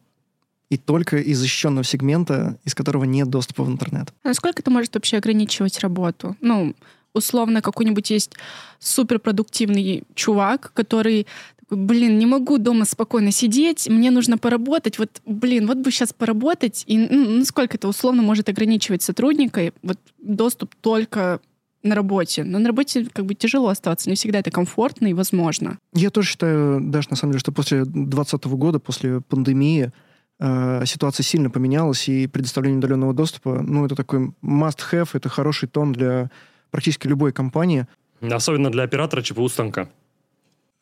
и 0.71 0.76
только 0.76 1.18
из 1.18 1.38
защищенного 1.38 1.85
сегмента, 1.85 2.59
из 2.64 2.75
которого 2.75 3.04
нет 3.04 3.28
доступа 3.28 3.64
в 3.64 3.71
интернет. 3.71 4.12
А 4.23 4.28
насколько 4.28 4.61
это 4.61 4.71
может 4.71 4.94
вообще 4.94 5.18
ограничивать 5.18 5.80
работу? 5.80 6.37
Ну, 6.40 6.75
условно, 7.12 7.62
какой-нибудь 7.62 8.11
есть 8.11 8.33
суперпродуктивный 8.80 10.04
чувак, 10.14 10.73
который 10.75 11.26
блин, 11.71 12.18
не 12.18 12.26
могу 12.26 12.59
дома 12.59 12.85
спокойно 12.85 13.33
сидеть, 13.33 13.88
мне 13.88 14.11
нужно 14.11 14.38
поработать, 14.38 14.99
вот, 14.99 15.23
блин, 15.25 15.66
вот 15.66 15.78
бы 15.78 15.90
сейчас 15.90 16.12
поработать, 16.12 16.85
и 16.87 16.99
ну, 16.99 17.38
насколько 17.38 17.76
это 17.76 17.88
условно 17.88 18.23
может 18.23 18.49
ограничивать 18.49 19.02
сотрудника, 19.02 19.73
вот 19.83 19.99
доступ 20.18 20.75
только 20.80 21.40
на 21.83 21.94
работе. 21.94 22.44
Но 22.44 22.59
на 22.59 22.68
работе 22.68 23.06
как 23.12 23.26
бы 23.26 23.35
тяжело 23.35 23.68
оставаться, 23.68 24.09
не 24.09 24.16
всегда 24.16 24.40
это 24.40 24.50
комфортно 24.50 25.06
и 25.06 25.12
возможно. 25.12 25.78
Я 25.92 26.11
тоже 26.11 26.28
считаю, 26.28 26.80
даже 26.80 27.09
на 27.11 27.16
самом 27.16 27.33
деле, 27.33 27.40
что 27.40 27.52
после 27.52 27.85
2020 27.85 28.44
года, 28.47 28.78
после 28.78 29.21
пандемии, 29.21 29.92
ситуация 30.40 31.24
сильно 31.24 31.48
поменялась, 31.48 32.08
и 32.08 32.26
предоставление 32.26 32.78
удаленного 32.78 33.14
доступа, 33.14 33.62
ну, 33.62 33.86
это 33.86 33.94
такой 33.94 34.32
must-have, 34.42 35.08
это 35.12 35.28
хороший 35.28 35.68
тон 35.68 35.92
для 35.92 36.30
практически 36.70 37.06
любой 37.06 37.32
компании. 37.32 37.86
Особенно 38.20 38.70
для 38.70 38.82
оператора 38.82 39.22
ЧПУ 39.22 39.48
станка. 39.48 39.88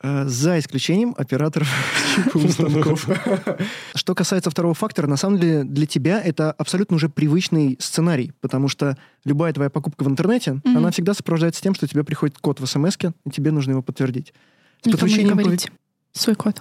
Э, 0.02 0.24
за 0.26 0.58
исключением 0.58 1.14
операторов 1.16 1.68
ЧПУ 2.26 2.48
станков. 2.48 3.08
Что 3.94 4.14
касается 4.14 4.50
второго 4.50 4.74
фактора, 4.74 5.06
на 5.06 5.16
самом 5.16 5.38
деле 5.38 5.62
для 5.62 5.86
тебя 5.86 6.20
это 6.20 6.50
абсолютно 6.52 6.96
уже 6.96 7.08
привычный 7.08 7.76
сценарий, 7.78 8.32
потому 8.40 8.68
что 8.68 8.96
любая 9.24 9.52
твоя 9.52 9.70
покупка 9.70 10.02
в 10.02 10.08
интернете, 10.08 10.52
mm-hmm. 10.52 10.76
она 10.76 10.90
всегда 10.90 11.14
сопровождается 11.14 11.62
тем, 11.62 11.74
что 11.74 11.86
тебе 11.86 12.02
приходит 12.02 12.38
код 12.38 12.58
в 12.58 12.66
смс 12.66 12.96
и 13.24 13.30
тебе 13.30 13.52
нужно 13.52 13.72
его 13.72 13.82
подтвердить. 13.82 14.34
С 14.82 14.86
Никому 14.86 15.06
не 15.06 15.24
говорить 15.24 15.70
по... 16.12 16.18
свой 16.18 16.34
код. 16.34 16.60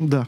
Да, 0.00 0.26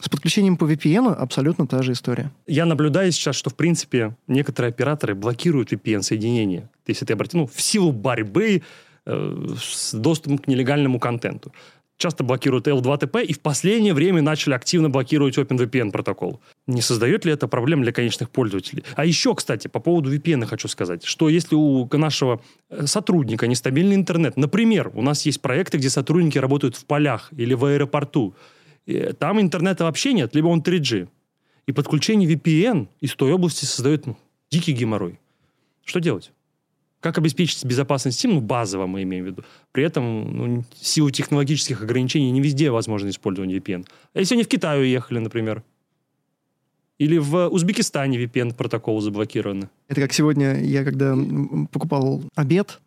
с 0.00 0.08
подключением 0.08 0.56
по 0.56 0.64
VPN 0.64 1.12
абсолютно 1.12 1.66
та 1.66 1.82
же 1.82 1.92
история. 1.92 2.30
Я 2.46 2.66
наблюдаю 2.66 3.10
сейчас, 3.12 3.36
что, 3.36 3.50
в 3.50 3.56
принципе, 3.56 4.16
некоторые 4.26 4.70
операторы 4.70 5.14
блокируют 5.14 5.72
VPN-соединение. 5.72 6.68
Есть 6.86 7.02
это 7.02 7.14
обратил, 7.14 7.40
ну, 7.40 7.46
в 7.46 7.60
силу 7.60 7.92
борьбы 7.92 8.62
э, 9.06 9.46
с 9.60 9.92
доступом 9.94 10.38
к 10.38 10.46
нелегальному 10.46 11.00
контенту. 11.00 11.52
Часто 11.96 12.22
блокируют 12.22 12.68
L2TP, 12.68 13.24
и 13.24 13.32
в 13.32 13.40
последнее 13.40 13.92
время 13.92 14.22
начали 14.22 14.54
активно 14.54 14.88
блокировать 14.88 15.36
OpenVPN 15.36 15.90
протокол. 15.90 16.40
Не 16.68 16.80
создает 16.80 17.24
ли 17.24 17.32
это 17.32 17.48
проблем 17.48 17.82
для 17.82 17.90
конечных 17.90 18.30
пользователей? 18.30 18.84
А 18.94 19.04
еще, 19.04 19.34
кстати, 19.34 19.66
по 19.66 19.80
поводу 19.80 20.14
VPN 20.14 20.46
хочу 20.46 20.68
сказать, 20.68 21.04
что 21.04 21.28
если 21.28 21.56
у 21.56 21.88
нашего 21.92 22.40
э, 22.70 22.86
сотрудника 22.86 23.48
нестабильный 23.48 23.96
интернет, 23.96 24.36
например, 24.36 24.92
у 24.94 25.02
нас 25.02 25.26
есть 25.26 25.42
проекты, 25.42 25.78
где 25.78 25.90
сотрудники 25.90 26.38
работают 26.38 26.76
в 26.76 26.84
полях 26.84 27.30
или 27.36 27.54
в 27.54 27.64
аэропорту, 27.64 28.36
там 29.18 29.40
интернета 29.40 29.84
вообще 29.84 30.12
нет, 30.12 30.34
либо 30.34 30.46
он 30.48 30.60
3G. 30.60 31.08
И 31.66 31.72
подключение 31.72 32.28
VPN 32.32 32.88
из 33.00 33.14
той 33.14 33.32
области 33.32 33.66
создает 33.66 34.06
ну, 34.06 34.16
дикий 34.50 34.72
геморрой. 34.72 35.20
Что 35.84 36.00
делать? 36.00 36.32
Как 37.00 37.16
обеспечить 37.18 37.64
безопасность 37.64 38.18
сим? 38.18 38.34
Ну, 38.34 38.40
базово 38.40 38.86
мы 38.86 39.02
имеем 39.02 39.24
в 39.24 39.28
виду. 39.28 39.44
При 39.72 39.84
этом 39.84 40.36
ну, 40.36 40.64
силу 40.80 41.10
технологических 41.10 41.82
ограничений 41.82 42.30
не 42.30 42.40
везде 42.40 42.70
возможно 42.70 43.08
использование 43.08 43.58
VPN. 43.58 43.86
А 44.14 44.18
если 44.18 44.34
они 44.34 44.44
в 44.44 44.48
Китай 44.48 44.80
уехали, 44.80 45.18
например? 45.18 45.62
Или 46.98 47.18
в 47.18 47.48
Узбекистане 47.48 48.18
VPN 48.24 48.54
протоколы 48.54 49.00
заблокированы? 49.00 49.68
Это 49.86 50.00
как 50.00 50.12
сегодня 50.12 50.60
я, 50.60 50.84
когда 50.84 51.16
покупал 51.70 52.24
обед, 52.34 52.80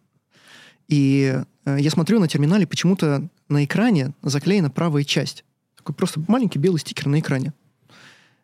и 0.90 1.42
э, 1.66 1.78
я 1.80 1.90
смотрю 1.90 2.20
на 2.20 2.28
терминале, 2.28 2.68
почему-то 2.68 3.30
на 3.48 3.64
экране 3.64 4.12
заклеена 4.22 4.70
правая 4.70 5.06
часть. 5.06 5.46
Такой 5.82 5.96
просто 5.96 6.22
маленький 6.28 6.60
белый 6.60 6.80
стикер 6.80 7.08
на 7.08 7.20
экране. 7.20 7.54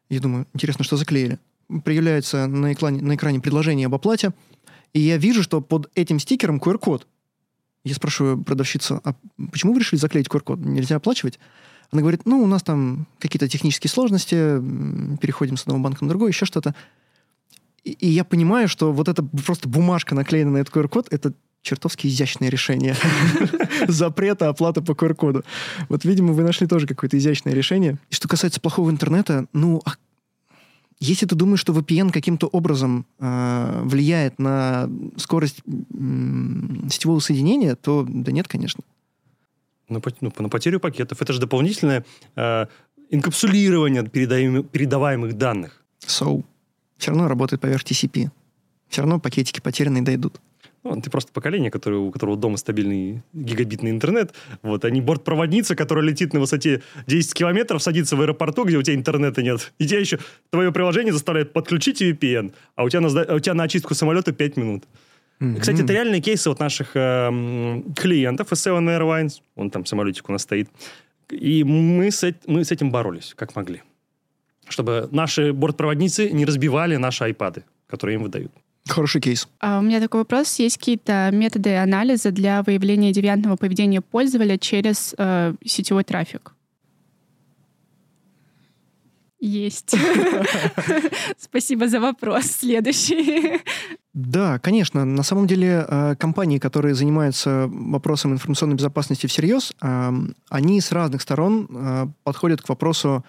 Я 0.10 0.20
думаю, 0.20 0.48
интересно, 0.56 0.84
что 0.84 0.98
заклеили. 0.98 1.38
Проявляется 1.84 2.48
на 2.48 2.74
экране, 2.74 3.00
на 3.02 3.14
экране 3.14 3.40
предложение 3.40 3.86
об 3.86 3.94
оплате, 3.94 4.34
и 4.94 5.02
я 5.02 5.18
вижу, 5.18 5.44
что 5.44 5.62
под 5.62 5.92
этим 5.94 6.18
стикером 6.18 6.58
QR-код. 6.58 7.06
Я 7.84 7.94
спрашиваю 7.94 8.44
продавщицу, 8.44 9.02
а 9.04 9.14
почему 9.52 9.74
вы 9.74 9.82
решили 9.82 10.00
заклеить 10.00 10.28
QR-код? 10.28 10.60
Нельзя 10.60 10.96
оплачивать? 10.96 11.40
Она 11.92 12.02
говорит, 12.02 12.26
ну, 12.26 12.42
у 12.42 12.48
нас 12.48 12.64
там 12.64 13.06
какие-то 13.20 13.48
технические 13.48 13.92
сложности, 13.92 14.36
переходим 15.18 15.58
с 15.58 15.62
одного 15.62 15.80
банка 15.80 16.06
на 16.06 16.10
другой, 16.10 16.32
еще 16.32 16.46
что-то. 16.46 16.74
И, 17.84 17.92
и 17.92 18.08
я 18.08 18.24
понимаю, 18.24 18.68
что 18.68 18.92
вот 18.92 19.10
эта 19.10 19.22
просто 19.22 19.70
бумажка, 19.70 20.16
наклеена 20.16 20.50
на 20.50 20.58
этот 20.58 20.74
QR-код, 20.74 21.10
это 21.12 21.34
чертовски 21.68 22.08
изящное 22.08 22.50
решение 22.50 22.96
запрета 23.88 24.50
оплаты 24.50 24.82
по 24.82 24.94
QR-коду. 24.94 25.44
Вот, 25.90 26.06
видимо, 26.06 26.34
вы 26.34 26.44
нашли 26.44 26.66
тоже 26.66 26.88
какое-то 26.88 27.18
изящное 27.18 27.54
решение. 27.54 27.98
И 28.10 28.16
что 28.16 28.28
касается 28.28 28.62
плохого 28.62 28.90
интернета, 28.90 29.46
ну, 29.54 29.82
а 29.86 29.96
если 31.00 31.26
ты 31.26 31.36
думаешь, 31.36 31.60
что 31.60 31.74
VPN 31.74 32.12
каким-то 32.12 32.48
образом 32.48 33.06
э, 33.20 33.82
влияет 33.84 34.40
на 34.40 34.90
скорость 35.18 35.62
э, 35.66 36.90
сетевого 36.90 37.20
соединения, 37.20 37.76
то 37.76 38.06
да 38.08 38.32
нет, 38.32 38.48
конечно. 38.48 38.84
На, 39.90 40.02
ну, 40.22 40.34
на 40.40 40.50
потерю 40.50 40.80
пакетов. 40.80 41.22
Это 41.22 41.34
же 41.34 41.40
дополнительное 41.40 42.04
э, 42.36 42.66
инкапсулирование 43.10 44.04
передаем, 44.04 44.64
передаваемых 44.64 45.34
данных. 45.34 45.84
So, 46.00 46.44
все 46.98 47.12
равно 47.12 47.28
работает 47.28 47.62
поверх 47.62 47.84
TCP. 47.84 48.30
Все 48.88 49.02
равно 49.02 49.20
пакетики 49.20 49.60
потерянные 49.60 50.02
дойдут. 50.02 50.40
Ну, 50.96 51.02
ты 51.02 51.10
просто 51.10 51.32
поколение, 51.32 51.72
которое, 51.72 51.98
у 51.98 52.12
которого 52.12 52.38
дома 52.38 52.58
стабильный 52.58 53.24
гигабитный 53.34 53.92
интернет. 53.92 54.34
Вот, 54.62 54.86
они 54.86 55.02
бортпроводница, 55.02 55.76
которая 55.76 56.06
летит 56.06 56.34
на 56.34 56.40
высоте 56.40 56.82
10 57.08 57.34
километров, 57.34 57.82
садится 57.82 58.16
в 58.16 58.22
аэропорту, 58.22 58.64
где 58.64 58.78
у 58.78 58.82
тебя 58.82 58.96
интернета 58.96 59.44
нет. 59.44 59.74
И 59.80 59.88
тебя 59.88 60.00
еще 60.00 60.20
твое 60.50 60.72
приложение 60.72 61.14
заставляет 61.14 61.54
подключить 61.54 62.02
VPN, 62.02 62.54
а 62.76 62.84
у 62.84 62.90
тебя 62.90 63.02
на, 63.02 63.22
а 63.22 63.36
у 63.36 63.40
тебя 63.40 63.54
на 63.54 63.64
очистку 63.64 63.94
самолета 63.94 64.32
5 64.32 64.58
минут. 64.58 64.84
Mm-hmm. 65.40 65.60
Кстати, 65.60 65.82
это 65.84 65.94
реальные 65.94 66.22
кейсы 66.22 66.50
вот 66.50 66.60
наших 66.60 66.96
э, 66.96 67.30
клиентов 67.96 68.52
из 68.52 68.66
Seven 68.66 68.86
Airlines. 68.88 69.42
Он 69.56 69.70
там 69.70 69.86
самолетик 69.86 70.30
у 70.30 70.32
нас 70.32 70.42
стоит. 70.42 70.70
И 71.30 71.64
мы 71.64 72.10
с, 72.10 72.34
мы 72.48 72.64
с 72.64 72.72
этим 72.72 72.92
боролись, 72.92 73.34
как 73.36 73.56
могли. 73.56 73.84
Чтобы 74.68 75.08
наши 75.12 75.54
бортпроводницы 75.54 76.32
не 76.32 76.46
разбивали 76.46 76.96
наши 76.96 77.24
айпады, 77.24 77.64
которые 77.88 78.16
им 78.16 78.24
выдают. 78.24 78.52
Хороший 78.88 79.22
кейс. 79.22 79.48
А 79.60 79.80
у 79.80 79.82
меня 79.82 80.00
такой 80.00 80.22
вопрос. 80.22 80.60
Есть 80.60 80.78
какие-то 80.78 81.30
методы 81.32 81.76
анализа 81.76 82.32
для 82.32 82.64
выявления 82.64 83.12
девиантного 83.12 83.56
поведения 83.56 84.02
пользователя 84.02 84.58
через 84.58 85.14
э, 85.18 85.54
сетевой 85.66 86.04
трафик? 86.04 86.54
Есть. 89.40 89.96
Спасибо 91.38 91.88
за 91.88 92.00
вопрос. 92.00 92.46
Следующий. 92.46 93.62
Да, 94.14 94.58
конечно. 94.58 95.06
На 95.06 95.22
самом 95.22 95.46
деле 95.46 95.86
э, 95.88 96.16
компании, 96.16 96.58
которые 96.58 96.96
занимаются 96.96 97.68
вопросом 97.70 98.34
информационной 98.34 98.76
безопасности 98.76 99.28
всерьез, 99.28 99.74
э, 99.80 100.12
они 100.50 100.82
с 100.82 100.92
разных 100.92 101.22
сторон 101.22 101.68
э, 101.70 102.08
подходят 102.24 102.62
к 102.62 102.70
вопросу 102.70 103.24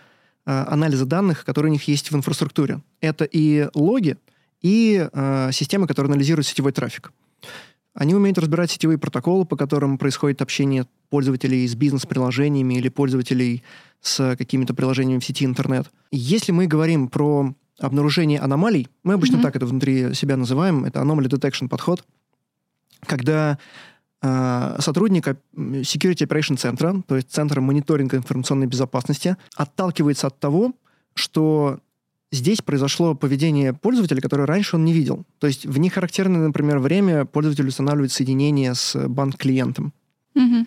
анализа 0.44 1.04
данных, 1.04 1.44
которые 1.44 1.68
у 1.68 1.72
них 1.74 1.88
есть 1.88 2.10
в 2.10 2.16
инфраструктуре. 2.16 2.80
Это 3.02 3.24
и 3.26 3.68
логи, 3.74 4.16
и 4.60 5.08
э, 5.10 5.50
системы, 5.52 5.86
которые 5.86 6.10
анализируют 6.12 6.46
сетевой 6.46 6.72
трафик. 6.72 7.12
Они 7.94 8.14
умеют 8.14 8.38
разбирать 8.38 8.70
сетевые 8.70 8.98
протоколы, 8.98 9.44
по 9.44 9.56
которым 9.56 9.98
происходит 9.98 10.40
общение 10.40 10.86
пользователей 11.10 11.66
с 11.66 11.74
бизнес-приложениями 11.74 12.74
или 12.74 12.88
пользователей 12.88 13.64
с 14.00 14.36
какими-то 14.36 14.74
приложениями 14.74 15.20
в 15.20 15.24
сети 15.24 15.44
интернет. 15.44 15.90
Если 16.12 16.52
мы 16.52 16.66
говорим 16.66 17.08
про 17.08 17.54
обнаружение 17.78 18.38
аномалий, 18.38 18.88
мы 19.02 19.14
обычно 19.14 19.36
mm-hmm. 19.36 19.42
так 19.42 19.56
это 19.56 19.66
внутри 19.66 20.14
себя 20.14 20.36
называем, 20.36 20.84
это 20.84 21.00
anomaly 21.00 21.28
detection 21.28 21.68
подход, 21.68 22.04
когда 23.04 23.58
э, 24.22 24.76
сотрудник 24.80 25.28
Security 25.56 26.26
Operation 26.26 26.56
центра, 26.56 27.02
то 27.06 27.16
есть 27.16 27.30
центра 27.30 27.60
мониторинга 27.60 28.16
информационной 28.16 28.66
безопасности, 28.66 29.36
отталкивается 29.56 30.26
от 30.28 30.38
того, 30.38 30.72
что 31.14 31.80
здесь 32.30 32.60
произошло 32.62 33.14
поведение 33.14 33.72
пользователя, 33.72 34.20
которое 34.20 34.46
раньше 34.46 34.76
он 34.76 34.84
не 34.84 34.92
видел. 34.92 35.24
То 35.38 35.46
есть 35.46 35.66
в 35.66 35.78
нехарактерное, 35.78 36.46
например, 36.46 36.78
время 36.78 37.24
пользователь 37.24 37.68
устанавливает 37.68 38.12
соединение 38.12 38.74
с 38.74 39.08
банк-клиентом. 39.08 39.92
Угу. 40.34 40.66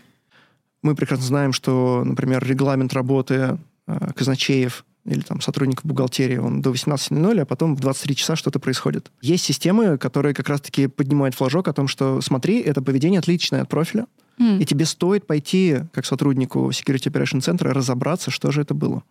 Мы 0.84 0.96
прекрасно 0.96 1.26
знаем, 1.26 1.54
что, 1.54 2.04
например, 2.04 2.44
регламент 2.46 2.94
работы 2.94 3.60
э, 3.88 4.12
казначеев 4.16 4.84
или 5.06 5.22
там 5.22 5.42
сотрудников 5.42 5.86
бухгалтерии, 5.86 6.38
он 6.38 6.62
до 6.62 6.72
18.00, 6.72 7.40
а 7.40 7.46
потом 7.46 7.76
в 7.76 7.80
23 7.80 8.16
часа 8.16 8.36
что-то 8.36 8.60
происходит. 8.60 9.12
Есть 9.22 9.44
системы, 9.44 9.98
которые 9.98 10.34
как 10.34 10.48
раз-таки 10.50 10.88
поднимают 10.88 11.36
флажок 11.36 11.68
о 11.68 11.74
том, 11.74 11.88
что 11.88 12.22
смотри, 12.22 12.60
это 12.62 12.82
поведение 12.82 13.20
отличное 13.20 13.64
от 13.64 13.70
профиля, 13.70 14.06
mm. 14.40 14.60
и 14.60 14.66
тебе 14.66 14.86
стоит 14.86 15.26
пойти, 15.26 15.80
как 15.92 16.06
сотруднику 16.06 16.70
Security 16.70 17.12
Operation 17.12 17.42
центра, 17.42 17.74
разобраться, 17.74 18.30
что 18.30 18.52
же 18.52 18.62
это 18.62 18.76
было. 18.76 19.04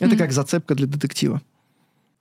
Это 0.00 0.16
mm. 0.16 0.18
как 0.18 0.32
зацепка 0.32 0.74
для 0.74 0.86
детектива. 0.86 1.40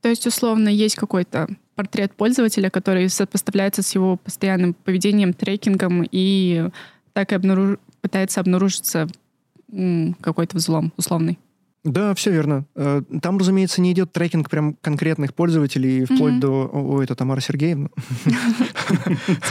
То 0.02 0.10
есть, 0.10 0.26
условно, 0.26 0.70
есть 0.70 0.96
какой-то 0.96 1.48
портрет 1.76 2.14
пользователя, 2.14 2.70
который 2.70 3.10
сопоставляется 3.10 3.82
с 3.82 3.96
его 3.96 4.18
постоянным 4.18 4.74
поведением, 4.74 5.34
трекингом, 5.34 6.08
и 6.10 6.70
так 7.14 7.32
и 7.32 7.36
обнаруж... 7.36 7.78
пытается 8.02 8.40
обнаружиться 8.40 9.08
какой-то 10.22 10.58
взлом 10.58 10.94
условный. 10.98 11.38
Да, 11.84 12.14
все 12.14 12.32
верно. 12.32 12.66
Э, 12.76 13.02
там, 13.22 13.38
разумеется, 13.38 13.82
не 13.82 13.94
идет 13.94 14.12
трекинг 14.12 14.50
прям 14.50 14.76
конкретных 14.82 15.34
пользователей, 15.34 16.06
вплоть 16.06 16.34
mm-hmm. 16.34 16.40
до... 16.40 16.70
О, 16.72 17.02
это 17.02 17.16
Тамара 17.16 17.40
Сергеевна. 17.40 17.90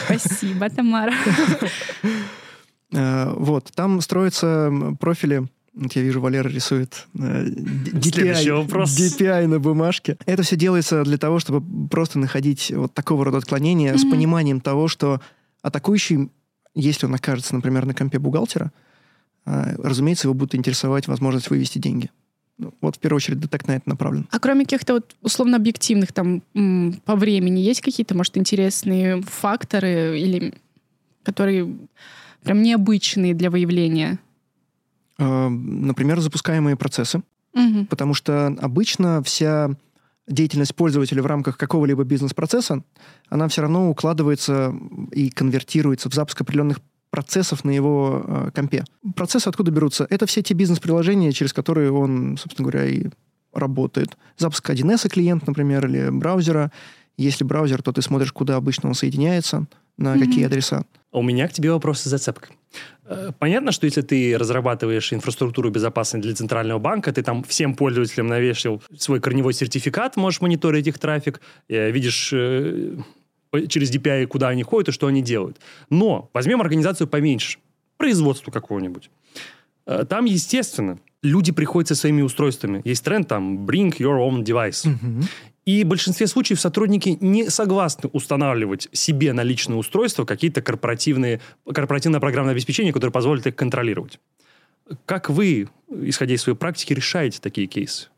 Спасибо, 0.04 0.68
Тамара. 0.70 1.12
Э, 2.90 3.34
вот, 3.34 3.70
там 3.74 4.00
строятся 4.00 4.72
профили 4.98 5.46
вот 5.78 5.92
я 5.92 6.02
вижу, 6.02 6.20
Валера 6.20 6.48
рисует 6.48 7.06
э, 7.14 7.46
DPI, 7.46 8.66
DPI 8.66 9.46
на 9.46 9.60
бумажке. 9.60 10.18
Это 10.26 10.42
все 10.42 10.56
делается 10.56 11.04
для 11.04 11.18
того, 11.18 11.38
чтобы 11.38 11.88
просто 11.88 12.18
находить 12.18 12.72
вот 12.74 12.92
такого 12.94 13.24
рода 13.24 13.38
отклонения 13.38 13.94
mm-hmm. 13.94 13.98
с 13.98 14.10
пониманием 14.10 14.60
того, 14.60 14.88
что 14.88 15.20
атакующий, 15.62 16.30
если 16.74 17.06
он 17.06 17.14
окажется, 17.14 17.54
например, 17.54 17.86
на 17.86 17.94
компе 17.94 18.18
бухгалтера, 18.18 18.72
э, 19.46 19.76
разумеется, 19.80 20.26
его 20.26 20.34
будет 20.34 20.56
интересовать 20.56 21.06
возможность 21.06 21.48
вывести 21.48 21.78
деньги. 21.78 22.10
Ну, 22.58 22.74
вот 22.80 22.96
в 22.96 22.98
первую 22.98 23.18
очередь 23.18 23.38
детект 23.38 23.68
на 23.68 23.76
это 23.76 23.88
направлен. 23.88 24.26
А 24.32 24.40
кроме 24.40 24.64
каких-то 24.64 24.94
вот 24.94 25.14
условно 25.22 25.58
объективных 25.58 26.12
там 26.12 26.42
по 27.04 27.14
времени 27.14 27.60
есть 27.60 27.82
какие-то, 27.82 28.16
может, 28.16 28.36
интересные 28.36 29.22
факторы 29.22 30.18
или 30.18 30.54
которые 31.22 31.72
прям 32.42 32.62
необычные 32.62 33.34
для 33.34 33.50
выявления? 33.50 34.18
Э, 35.18 35.48
например, 35.48 36.20
запускаемые 36.20 36.76
процессы, 36.76 37.22
угу. 37.54 37.86
потому 37.86 38.14
что 38.14 38.56
обычно 38.60 39.22
вся 39.22 39.70
деятельность 40.28 40.74
пользователя 40.74 41.22
в 41.22 41.26
рамках 41.26 41.56
какого-либо 41.56 42.04
бизнес-процесса, 42.04 42.84
она 43.28 43.48
все 43.48 43.62
равно 43.62 43.90
укладывается 43.90 44.74
и 45.12 45.30
конвертируется 45.30 46.10
в 46.10 46.14
запуск 46.14 46.40
определенных 46.40 46.80
процессов 47.10 47.64
на 47.64 47.70
его 47.70 48.22
э, 48.26 48.50
компе. 48.54 48.84
Процессы 49.16 49.48
откуда 49.48 49.70
берутся? 49.70 50.06
Это 50.10 50.26
все 50.26 50.42
те 50.42 50.54
бизнес-приложения, 50.54 51.32
через 51.32 51.52
которые 51.52 51.90
он, 51.90 52.36
собственно 52.36 52.68
говоря, 52.68 52.86
и 52.86 53.06
работает. 53.52 54.16
Запуск 54.36 54.68
1С 54.68 55.08
клиент, 55.08 55.46
например, 55.46 55.86
или 55.86 56.10
браузера. 56.10 56.70
Если 57.16 57.44
браузер, 57.44 57.82
то 57.82 57.92
ты 57.92 58.02
смотришь, 58.02 58.32
куда 58.32 58.56
обычно 58.56 58.90
он 58.90 58.94
соединяется, 58.94 59.66
на 59.96 60.14
mm-hmm. 60.14 60.20
какие 60.20 60.44
адреса. 60.44 60.84
У 61.10 61.22
меня 61.22 61.48
к 61.48 61.52
тебе 61.52 61.72
вопрос 61.72 62.00
с 62.00 62.04
зацепкой. 62.04 62.57
Э, 63.04 63.32
понятно, 63.38 63.72
что 63.72 63.86
если 63.86 64.02
ты 64.02 64.36
разрабатываешь 64.36 65.12
инфраструктуру 65.12 65.70
безопасности 65.70 66.26
для 66.26 66.34
центрального 66.34 66.78
банка, 66.78 67.12
ты 67.12 67.22
там 67.22 67.42
всем 67.42 67.74
пользователям 67.74 68.26
навешал 68.26 68.82
свой 68.96 69.20
корневой 69.20 69.54
сертификат, 69.54 70.16
можешь 70.16 70.40
мониторить 70.40 70.86
их 70.86 70.98
трафик, 70.98 71.40
э, 71.68 71.90
видишь 71.90 72.30
э, 72.32 72.96
через 73.68 73.94
DPI, 73.94 74.26
куда 74.26 74.48
они 74.48 74.62
ходят 74.62 74.88
и 74.88 74.92
что 74.92 75.06
они 75.06 75.22
делают. 75.22 75.58
Но 75.90 76.30
возьмем 76.34 76.60
организацию 76.60 77.08
поменьше, 77.08 77.58
производство 77.96 78.50
какого-нибудь. 78.50 79.10
Там, 80.10 80.26
естественно, 80.26 80.98
люди 81.22 81.50
приходят 81.50 81.88
со 81.88 81.94
своими 81.94 82.20
устройствами. 82.20 82.82
Есть 82.84 83.04
тренд 83.04 83.26
там 83.26 83.66
«bring 83.66 83.96
your 83.96 84.18
own 84.18 84.44
device». 84.44 84.84
Uh-huh. 84.84 85.24
И 85.68 85.84
в 85.84 85.86
большинстве 85.86 86.26
случаев 86.26 86.58
сотрудники 86.58 87.18
не 87.20 87.50
согласны 87.50 88.08
устанавливать 88.14 88.88
себе 88.92 89.34
на 89.34 89.42
личное 89.42 89.76
устройство 89.76 90.24
какие-то 90.24 90.62
корпоративные, 90.62 91.42
корпоративное 91.70 92.20
программное 92.20 92.54
обеспечение, 92.54 92.90
которое 92.90 93.12
позволит 93.12 93.46
их 93.46 93.54
контролировать. 93.54 94.18
Как 95.04 95.28
вы, 95.28 95.68
исходя 95.90 96.32
из 96.32 96.40
своей 96.40 96.56
практики, 96.56 96.94
решаете 96.94 97.40
такие 97.42 97.66
кейсы? 97.66 98.08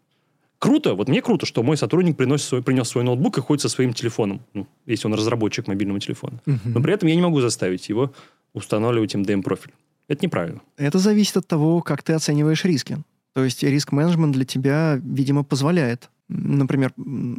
Круто, 0.61 0.95
вот 0.95 1.09
мне 1.09 1.23
круто, 1.23 1.45
что 1.45 1.65
мой 1.65 1.77
сотрудник 1.77 2.17
приносит 2.17 2.47
свой, 2.47 2.63
принес 2.63 2.87
свой 2.87 3.03
ноутбук 3.03 3.39
и 3.39 3.41
ходит 3.41 3.63
со 3.63 3.69
своим 3.69 3.95
телефоном, 3.95 4.43
ну, 4.55 4.69
если 4.87 5.09
он 5.09 5.15
разработчик 5.15 5.67
мобильного 5.67 5.99
телефона. 5.99 6.41
Угу. 6.47 6.61
Но 6.67 6.81
при 6.81 6.95
этом 6.95 7.09
я 7.09 7.17
не 7.17 7.23
могу 7.23 7.41
заставить 7.41 7.89
его 7.89 8.13
устанавливать 8.53 9.17
MDM-профиль. 9.17 9.73
Это 10.07 10.25
неправильно. 10.25 10.61
Это 10.77 11.01
зависит 11.01 11.37
от 11.37 11.49
того, 11.49 11.83
как 11.83 12.05
ты 12.05 12.13
оцениваешь 12.13 12.65
риски. 12.65 12.99
То 13.35 13.43
есть 13.43 13.65
риск-менеджмент 13.65 14.35
для 14.35 14.45
тебя, 14.45 15.01
видимо, 15.03 15.43
позволяет 15.43 16.11
например, 16.31 16.93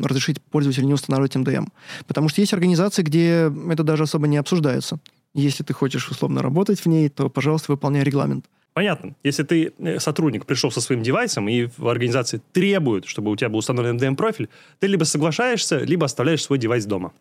разрешить 0.04 0.42
пользователю 0.42 0.86
не 0.86 0.94
устанавливать 0.94 1.36
МДМ. 1.36 1.66
Потому 2.08 2.30
что 2.30 2.42
есть 2.42 2.54
организации, 2.54 3.02
где 3.02 3.52
это 3.70 3.84
даже 3.84 4.04
особо 4.04 4.28
не 4.28 4.38
обсуждается. 4.38 5.00
Если 5.34 5.64
ты 5.64 5.74
хочешь 5.74 6.10
условно 6.10 6.42
работать 6.42 6.82
в 6.82 6.86
ней, 6.88 7.10
то, 7.10 7.30
пожалуйста, 7.30 7.72
выполняй 7.72 8.04
регламент. 8.04 8.46
Понятно. 8.74 9.16
Если 9.24 9.44
ты 9.44 9.74
э, 9.78 10.00
сотрудник, 10.00 10.46
пришел 10.46 10.72
со 10.72 10.80
своим 10.82 11.04
девайсом, 11.04 11.50
и 11.50 11.68
в 11.78 11.88
организации 11.88 12.42
требуют, 12.54 13.06
чтобы 13.06 13.32
у 13.32 13.36
тебя 13.36 13.50
был 13.50 13.60
установлен 13.60 13.98
MDM-профиль, 13.98 14.50
ты 14.80 14.88
либо 14.88 15.04
соглашаешься, 15.04 15.80
либо 15.80 16.06
оставляешь 16.06 16.44
свой 16.44 16.58
девайс 16.58 16.86
дома. 16.86 17.12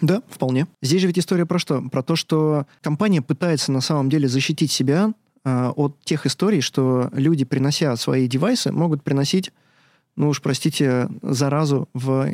Да, 0.00 0.22
вполне. 0.28 0.66
Здесь 0.80 1.02
же 1.02 1.06
ведь 1.06 1.18
история 1.18 1.44
про 1.44 1.58
что? 1.58 1.82
Про 1.82 2.02
то, 2.02 2.16
что 2.16 2.66
компания 2.80 3.20
пытается 3.20 3.72
на 3.72 3.82
самом 3.82 4.08
деле 4.08 4.26
защитить 4.26 4.72
себя 4.72 5.12
э, 5.44 5.72
от 5.76 6.00
тех 6.02 6.24
историй, 6.24 6.62
что 6.62 7.10
люди, 7.12 7.44
принося 7.44 7.94
свои 7.96 8.26
девайсы, 8.26 8.72
могут 8.72 9.02
приносить 9.02 9.52
ну 10.16 10.28
уж 10.28 10.42
простите, 10.42 11.08
заразу 11.22 11.88
в 11.94 12.28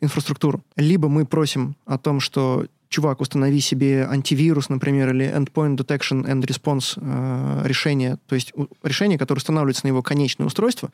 инфраструктуру. 0.00 0.62
Либо 0.76 1.08
мы 1.08 1.26
просим 1.26 1.76
о 1.86 1.98
том, 1.98 2.20
что 2.20 2.66
чувак, 2.88 3.20
установи 3.20 3.60
себе 3.60 4.06
антивирус, 4.06 4.68
например, 4.68 5.14
или 5.14 5.26
endpoint 5.26 5.76
detection 5.76 6.24
and 6.26 6.42
response 6.42 6.98
э, 7.00 7.66
решение, 7.66 8.18
то 8.26 8.34
есть 8.34 8.52
решение, 8.82 9.16
которое 9.16 9.38
устанавливается 9.38 9.86
на 9.86 9.88
его 9.88 10.02
конечное 10.02 10.46
устройство 10.46 10.90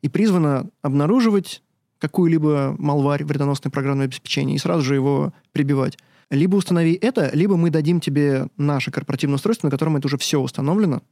и 0.00 0.08
призвано 0.08 0.68
обнаруживать 0.82 1.62
какую-либо 1.98 2.76
малварь, 2.78 3.24
вредоносное 3.24 3.70
программное 3.70 4.06
обеспечение, 4.06 4.56
и 4.56 4.58
сразу 4.58 4.82
же 4.82 4.94
его 4.94 5.32
прибивать. 5.52 5.98
Либо 6.30 6.56
установи 6.56 6.94
это, 6.94 7.30
либо 7.34 7.56
мы 7.56 7.70
дадим 7.70 8.00
тебе 8.00 8.46
наше 8.56 8.90
корпоративное 8.90 9.36
устройство, 9.36 9.66
на 9.66 9.70
котором 9.70 9.96
это 9.96 10.06
уже 10.06 10.16
все 10.16 10.40
установлено, 10.40 11.02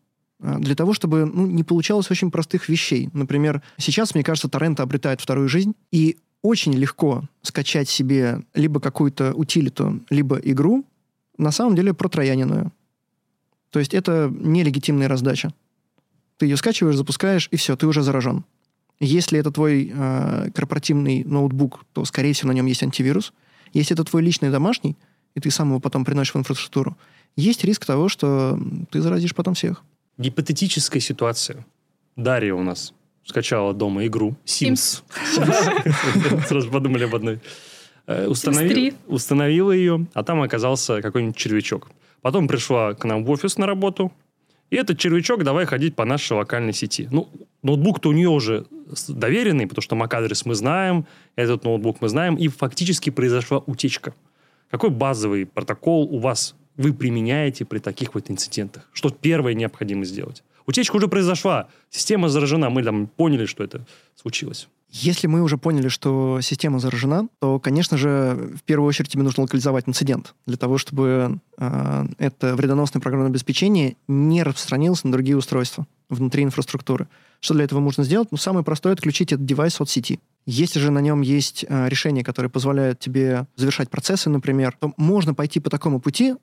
для 0.41 0.75
того, 0.75 0.93
чтобы 0.93 1.25
ну, 1.27 1.47
не 1.47 1.65
получалось 1.65 2.11
очень 2.11 2.31
простых 2.31 2.69
вещей. 2.69 3.11
Например, 3.13 3.63
сейчас, 3.77 4.15
мне 4.15 4.23
кажется, 4.23 4.49
торренты 4.49 4.83
обретают 4.83 5.21
вторую 5.21 5.49
жизнь, 5.49 5.75
и 5.91 6.19
очень 6.43 6.75
легко 6.75 7.25
скачать 7.43 7.89
себе 7.89 8.43
либо 8.55 8.81
какую-то 8.81 9.35
утилиту, 9.35 10.01
либо 10.11 10.37
игру, 10.37 10.85
на 11.37 11.51
самом 11.51 11.75
деле 11.75 11.95
протрояненную. 11.95 12.73
То 13.71 13.79
есть 13.79 13.95
это 13.95 14.33
нелегитимная 14.33 15.09
раздача. 15.09 15.53
Ты 16.37 16.47
ее 16.47 16.57
скачиваешь, 16.57 16.97
запускаешь, 16.97 17.49
и 17.51 17.57
все, 17.57 17.77
ты 17.77 17.87
уже 17.87 18.03
заражен. 18.03 18.45
Если 19.01 19.39
это 19.39 19.51
твой 19.51 19.93
э, 19.93 20.51
корпоративный 20.55 21.25
ноутбук, 21.25 21.85
то, 21.93 22.05
скорее 22.05 22.33
всего, 22.33 22.49
на 22.49 22.53
нем 22.53 22.67
есть 22.67 22.83
антивирус. 22.83 23.33
Если 23.73 23.95
это 23.95 24.05
твой 24.05 24.23
личный 24.23 24.51
домашний, 24.51 24.97
и 25.35 25.41
ты 25.41 25.51
сам 25.51 25.69
его 25.69 25.81
потом 25.81 26.05
приносишь 26.05 26.35
в 26.35 26.39
инфраструктуру, 26.39 26.97
есть 27.37 27.65
риск 27.65 27.85
того, 27.85 28.09
что 28.09 28.59
ты 28.91 29.01
заразишь 29.01 29.35
потом 29.35 29.55
всех. 29.55 29.85
Гипотетическая 30.19 31.01
ситуация. 31.01 31.65
Дарья 32.17 32.55
у 32.55 32.63
нас 32.63 32.93
скачала 33.25 33.73
дома 33.73 34.05
игру 34.07 34.37
Sims. 34.45 35.03
Сразу 36.47 36.71
подумали 36.71 37.05
об 37.05 37.15
одной. 37.15 37.41
Э, 38.09 38.27
установила 39.07 39.71
ее, 39.71 40.07
а 40.15 40.25
там 40.25 40.43
оказался 40.43 41.03
какой-нибудь 41.03 41.37
червячок. 41.37 41.91
Потом 42.21 42.49
пришла 42.49 42.95
к 42.95 43.05
нам 43.05 43.25
в 43.25 43.31
офис 43.31 43.59
на 43.59 43.67
работу, 43.67 44.13
и 44.71 44.77
этот 44.77 44.99
червячок 44.99 45.45
давай 45.45 45.67
ходить 45.67 45.95
по 45.95 46.05
нашей 46.05 46.33
локальной 46.37 46.73
сети. 46.73 47.09
Ну, 47.13 47.29
ноутбук-то 47.63 48.09
у 48.09 48.13
нее 48.13 48.29
уже 48.29 48.67
доверенный, 49.07 49.67
потому 49.67 49.83
что 49.83 49.95
MAC-адрес 49.95 50.47
мы 50.47 50.55
знаем, 50.55 51.07
этот 51.37 51.65
ноутбук 51.65 52.01
мы 52.01 52.09
знаем, 52.09 52.35
и 52.35 52.49
фактически 52.49 53.11
произошла 53.11 53.59
утечка. 53.67 54.15
Какой 54.71 54.91
базовый 54.91 55.47
протокол 55.47 56.09
у 56.13 56.19
вас 56.19 56.57
вы 56.79 56.95
применяете 56.95 57.67
при 57.67 57.81
таких 57.81 58.15
вот 58.15 58.31
инцидентах? 58.31 58.89
Что 58.95 59.11
первое 59.11 59.53
необходимо 59.53 60.05
сделать? 60.05 60.43
Утечка 60.67 60.97
уже 60.97 61.09
произошла, 61.09 61.69
система 61.91 62.29
заражена, 62.29 62.71
мы 62.71 62.83
там 62.83 63.07
поняли, 63.07 63.47
что 63.47 63.65
это 63.65 63.87
случилось. 64.15 64.69
Если 64.91 65.27
мы 65.27 65.43
уже 65.43 65.59
поняли, 65.59 65.89
что 65.89 66.41
система 66.41 66.79
заражена, 66.79 67.29
то, 67.41 67.59
конечно 67.59 67.99
же, 67.99 68.55
в 68.57 68.63
первую 68.63 68.89
очередь 68.89 69.11
тебе 69.11 69.23
нужно 69.23 69.43
локализовать 69.43 69.87
инцидент 69.87 70.35
для 70.47 70.57
того, 70.57 70.79
чтобы 70.79 71.41
э, 71.59 72.07
это 72.19 72.55
вредоносное 72.55 73.03
программное 73.03 73.31
обеспечение 73.31 73.97
не 74.09 74.43
распространилось 74.43 75.05
на 75.05 75.13
другие 75.13 75.37
устройства 75.37 75.87
внутри 76.09 76.43
инфраструктуры. 76.43 77.09
Что 77.41 77.53
для 77.53 77.65
этого 77.65 77.81
можно 77.81 78.03
сделать? 78.03 78.29
Ну, 78.31 78.39
самое 78.39 78.65
простое— 78.65 78.93
отключить 78.95 79.33
этот 79.33 79.45
девайс 79.45 79.79
от 79.79 79.91
сети. 79.91 80.21
Если 80.47 80.81
же 80.81 80.91
на 80.91 81.01
нем 81.01 81.21
есть 81.21 81.67
э, 81.69 81.89
решения, 81.89 82.25
которые 82.25 82.51
позволяют 82.51 82.99
тебе 82.99 83.47
завершать 83.57 83.91
процессы, 83.91 84.31
например, 84.31 84.75
то 84.81 84.95
можно 84.97 85.35
пойти 85.35 85.61
по 85.61 85.69
такому 85.69 86.01
пути, 86.01 86.35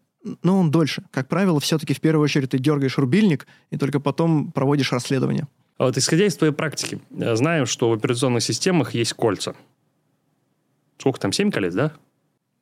но 0.43 0.59
он 0.59 0.71
дольше. 0.71 1.03
Как 1.11 1.27
правило, 1.27 1.59
все-таки 1.59 1.93
в 1.93 2.01
первую 2.01 2.23
очередь 2.23 2.51
ты 2.51 2.59
дергаешь 2.59 2.97
рубильник 2.97 3.47
и 3.69 3.77
только 3.77 3.99
потом 3.99 4.51
проводишь 4.51 4.91
расследование. 4.91 5.47
А 5.77 5.85
вот 5.85 5.97
исходя 5.97 6.25
из 6.25 6.35
твоей 6.35 6.53
практики, 6.53 6.99
э, 7.11 7.35
знаем, 7.35 7.65
что 7.65 7.89
в 7.89 7.93
операционных 7.93 8.43
системах 8.43 8.93
есть 8.93 9.13
кольца. 9.13 9.55
Сколько 10.97 11.19
там, 11.19 11.31
семь 11.31 11.51
колец, 11.51 11.73
да? 11.73 11.91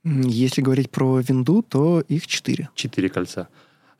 Если 0.04 0.62
говорить 0.62 0.90
про 0.90 1.20
винду, 1.20 1.62
то 1.62 2.02
их 2.02 2.28
четыре. 2.28 2.70
Четыре 2.76 3.10
кольца. 3.10 3.48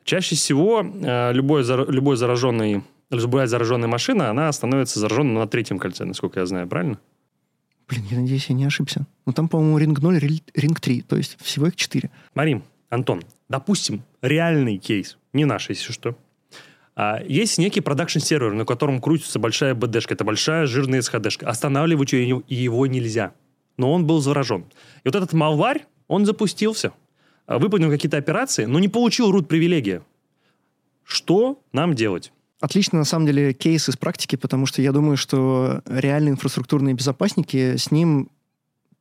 Чаще 0.02 0.34
всего 0.34 0.82
э, 0.82 1.32
любой, 1.32 1.64
любой 1.64 2.16
зараженный, 2.16 2.82
любая 3.10 3.46
зараженная 3.46 3.88
машина, 3.88 4.30
она 4.30 4.52
становится 4.52 5.00
зараженной 5.00 5.34
на 5.34 5.46
третьем 5.46 5.78
кольце, 5.78 6.04
насколько 6.04 6.40
я 6.40 6.46
знаю, 6.46 6.68
правильно? 6.68 6.98
Блин, 7.88 8.04
я 8.10 8.18
надеюсь, 8.18 8.46
я 8.48 8.54
не 8.54 8.64
ошибся. 8.64 9.06
Ну, 9.26 9.32
там, 9.32 9.48
по-моему, 9.48 9.78
ринг 9.78 10.00
0, 10.00 10.20
ринг 10.54 10.80
3, 10.80 11.02
то 11.02 11.16
есть 11.16 11.38
всего 11.40 11.68
их 11.68 11.76
четыре. 11.76 12.10
Марим, 12.34 12.64
Антон, 12.90 13.22
допустим, 13.48 14.02
реальный 14.22 14.78
кейс, 14.78 15.18
не 15.32 15.44
наш, 15.44 15.68
если 15.68 15.92
что. 15.92 16.16
А, 16.96 17.22
есть 17.26 17.58
некий 17.58 17.80
production-сервер, 17.80 18.52
на 18.52 18.64
котором 18.64 19.00
крутится 19.00 19.38
большая 19.38 19.74
БД-шка, 19.74 20.14
это 20.14 20.24
большая 20.24 20.66
жирная 20.66 21.00
СХД-шка. 21.00 21.46
Останавливать 21.46 22.12
его 22.12 22.86
нельзя. 22.86 23.32
Но 23.76 23.92
он 23.92 24.06
был 24.06 24.20
заражен. 24.20 24.64
И 25.02 25.08
вот 25.08 25.16
этот 25.16 25.32
malware, 25.32 25.86
он 26.06 26.26
запустился, 26.26 26.92
а, 27.46 27.58
выполнил 27.58 27.90
какие-то 27.90 28.16
операции, 28.16 28.66
но 28.66 28.78
не 28.78 28.88
получил 28.88 29.34
root 29.34 29.46
привилегии. 29.46 30.02
Что 31.02 31.60
нам 31.72 31.94
делать? 31.94 32.32
Отлично, 32.60 32.98
на 32.98 33.04
самом 33.04 33.26
деле, 33.26 33.52
кейс 33.52 33.88
из 33.88 33.96
практики, 33.96 34.36
потому 34.36 34.64
что 34.64 34.80
я 34.80 34.92
думаю, 34.92 35.16
что 35.16 35.82
реальные 35.86 36.32
инфраструктурные 36.32 36.94
безопасники 36.94 37.76
с 37.76 37.90
ним 37.90 38.30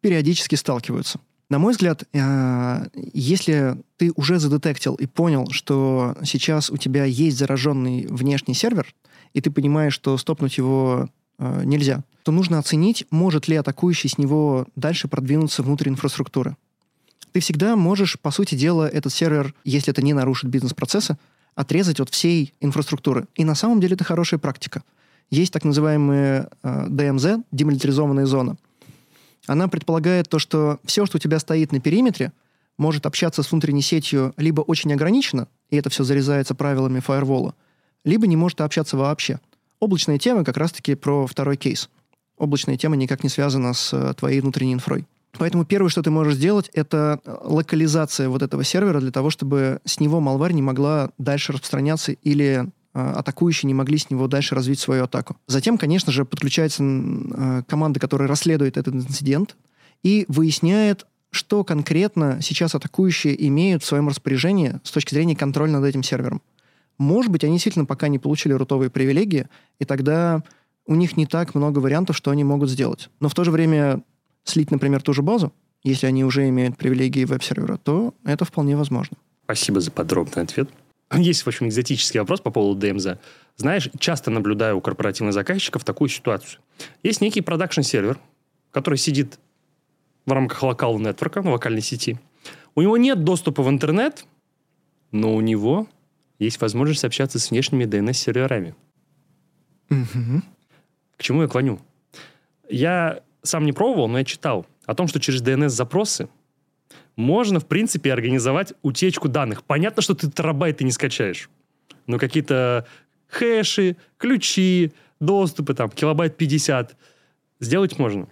периодически 0.02 0.56
сталкиваются. 0.56 1.20
На 1.54 1.60
мой 1.60 1.74
взгляд, 1.74 2.04
э, 2.14 2.88
если 3.14 3.78
ты 3.98 4.12
уже 4.16 4.40
задетектил 4.40 4.96
и 4.96 5.06
понял, 5.06 5.52
что 5.52 6.18
сейчас 6.24 6.72
у 6.72 6.78
тебя 6.78 7.06
есть 7.06 7.38
зараженный 7.38 8.08
внешний 8.08 8.56
сервер, 8.56 8.92
и 9.36 9.40
ты 9.40 9.52
понимаешь, 9.52 9.94
что 9.94 10.18
стопнуть 10.18 10.58
его 10.58 11.10
э, 11.38 11.62
нельзя, 11.64 12.06
то 12.24 12.32
нужно 12.32 12.58
оценить, 12.58 13.06
может 13.12 13.48
ли 13.48 13.56
атакующий 13.56 14.10
с 14.10 14.18
него 14.18 14.66
дальше 14.76 15.08
продвинуться 15.08 15.62
внутрь 15.62 15.90
инфраструктуры. 15.90 16.58
Ты 17.34 17.40
всегда 17.40 17.76
можешь, 17.76 18.20
по 18.20 18.32
сути 18.32 18.56
дела, 18.56 18.90
этот 18.90 19.14
сервер, 19.14 19.54
если 19.64 19.94
это 19.94 20.02
не 20.02 20.14
нарушит 20.14 20.50
бизнес-процессы, 20.50 21.20
отрезать 21.54 22.00
от 22.00 22.10
всей 22.10 22.56
инфраструктуры. 22.62 23.28
И 23.36 23.46
на 23.46 23.54
самом 23.54 23.80
деле 23.80 23.94
это 23.94 24.04
хорошая 24.04 24.40
практика. 24.40 24.82
Есть 25.30 25.54
так 25.54 25.66
называемые 25.66 26.50
э, 26.64 26.88
DMZ, 26.88 27.44
демилитаризованная 27.52 28.26
зона– 28.26 28.58
она 29.48 29.68
предполагает 29.68 30.30
то, 30.30 30.40
что 30.40 30.80
все, 30.86 31.06
что 31.06 31.18
у 31.18 31.20
тебя 31.20 31.40
стоит 31.40 31.72
на 31.72 31.80
периметре, 31.80 32.32
может 32.78 33.06
общаться 33.06 33.44
с 33.44 33.52
внутренней 33.52 33.82
сетью 33.82 34.34
либо 34.38 34.62
очень 34.62 34.94
ограниченно, 34.94 35.48
и 35.70 35.78
это 35.78 35.90
все 35.90 36.04
зарезается 36.04 36.56
правилами 36.56 37.00
фаервола, 37.00 37.56
либо 38.04 38.28
не 38.28 38.36
может 38.36 38.62
общаться 38.62 38.98
вообще. 38.98 39.40
Облачная 39.80 40.18
тема 40.18 40.44
как 40.44 40.58
раз-таки 40.58 40.96
про 40.96 41.28
второй 41.28 41.58
кейс. 41.58 41.90
Облачная 42.38 42.78
тема 42.78 42.96
никак 42.96 43.24
не 43.24 43.30
связана 43.30 43.74
с 43.74 43.94
э, 43.94 44.14
твоей 44.16 44.42
внутренней 44.42 44.74
инфрой. 44.74 45.06
Поэтому 45.38 45.66
первое, 45.66 45.90
что 45.90 46.02
ты 46.02 46.10
можешь 46.10 46.36
сделать, 46.36 46.70
это 46.74 47.20
э, 47.26 47.38
локализация 47.44 48.30
вот 48.30 48.42
этого 48.42 48.64
сервера 48.64 49.00
для 49.00 49.12
того, 49.12 49.30
чтобы 49.30 49.82
с 49.84 50.00
него 50.00 50.20
малварь 50.20 50.54
не 50.54 50.62
могла 50.62 51.12
дальше 51.18 51.54
распространяться 51.54 52.12
или 52.12 52.66
атакующие 52.94 53.68
не 53.68 53.74
могли 53.74 53.98
с 53.98 54.10
него 54.10 54.28
дальше 54.28 54.56
развить 54.56 54.80
свою 54.80 55.04
атаку. 55.06 55.38
Затем, 55.48 55.78
конечно 55.78 56.12
же, 56.12 56.26
подключается 56.26 56.84
э, 56.84 57.64
команда, 57.68 58.00
которая 58.00 58.28
расследует 58.28 58.78
этот 58.78 58.94
инцидент 58.94 59.56
и 60.04 60.26
выясняет, 60.28 61.06
что 61.32 61.64
конкретно 61.64 62.40
сейчас 62.42 62.76
атакующие 62.76 63.48
имеют 63.48 63.84
в 63.84 63.86
своем 63.88 64.08
распоряжении 64.08 64.80
с 64.84 64.92
точки 64.92 65.16
зрения 65.16 65.36
контроля 65.36 65.72
над 65.72 65.86
этим 65.86 66.04
сервером. 66.04 66.42
Может 67.00 67.32
быть, 67.32 67.44
они 67.44 67.54
действительно 67.54 67.86
пока 67.86 68.08
не 68.08 68.20
получили 68.20 68.54
рутовые 68.54 68.92
привилегии, 68.92 69.48
и 69.80 69.86
тогда 69.86 70.44
у 70.86 70.96
них 70.96 71.18
не 71.18 71.26
так 71.26 71.56
много 71.56 71.80
вариантов, 71.80 72.16
что 72.16 72.30
они 72.30 72.44
могут 72.44 72.70
сделать. 72.70 73.10
Но 73.20 73.30
в 73.30 73.34
то 73.34 73.44
же 73.44 73.52
время 73.52 74.04
слить, 74.44 74.70
например, 74.70 75.02
ту 75.02 75.14
же 75.14 75.24
базу, 75.24 75.52
если 75.84 76.06
они 76.06 76.24
уже 76.24 76.48
имеют 76.50 76.78
привилегии 76.78 77.26
веб-сервера, 77.26 77.78
то 77.78 78.14
это 78.24 78.46
вполне 78.46 78.78
возможно. 78.78 79.18
Спасибо 79.46 79.82
за 79.82 79.92
подробный 79.92 80.44
ответ. 80.44 80.70
Есть, 81.14 81.44
в 81.44 81.48
общем, 81.48 81.68
экзотический 81.68 82.20
вопрос 82.20 82.42
по 82.42 82.52
поводу 82.52 82.80
ДМЗ. 82.80 83.20
Знаешь, 83.56 83.90
часто 84.00 84.32
наблюдаю 84.32 84.78
у 84.78 84.82
корпоративных 84.82 85.34
заказчиков 85.34 85.84
такую 85.84 86.10
ситуацию. 86.10 86.62
Есть 87.04 87.22
некий 87.22 87.42
production-сервер, 87.42 88.20
который 88.72 88.98
сидит 88.98 89.40
в 90.26 90.32
рамках 90.32 90.64
local 90.64 90.98
network'а, 91.00 91.42
в 91.42 91.48
локальной 91.48 91.82
сети. 91.82 92.20
У 92.76 92.82
него 92.82 92.98
нет 92.98 93.24
доступа 93.24 93.62
в 93.62 93.70
интернет, 93.70 94.26
но 95.12 95.36
у 95.36 95.42
него 95.42 95.88
есть 96.40 96.60
возможность 96.60 97.06
общаться 97.06 97.40
с 97.40 97.52
внешними 97.52 97.86
DNS-серверами. 97.86 98.76
Угу. 99.90 100.42
К 101.18 101.24
чему 101.24 101.44
я 101.44 101.48
клоню? 101.48 101.80
Я 102.70 103.22
сам 103.44 103.66
не 103.66 103.74
пробовал, 103.74 104.08
но 104.08 104.18
я 104.18 104.26
читал 104.26 104.66
о 104.86 104.96
том, 104.96 105.08
что 105.08 105.20
через 105.20 105.44
DNS-запросы 105.44 106.28
можно, 107.16 107.60
в 107.60 107.68
принципе, 107.68 108.12
организовать 108.12 108.74
утечку 108.82 109.30
данных. 109.30 109.64
Понятно, 109.64 110.02
что 110.02 110.16
ты 110.16 110.30
терабайты 110.30 110.84
не 110.84 110.92
скачаешь, 110.92 111.50
но 112.08 112.18
какие-то 112.18 112.88
хэши, 113.28 113.98
ключи, 114.18 114.92
доступы, 115.20 115.74
там, 115.74 115.90
килобайт 115.90 116.38
50 116.38 116.96
сделать 117.60 118.00
можно. 118.00 118.28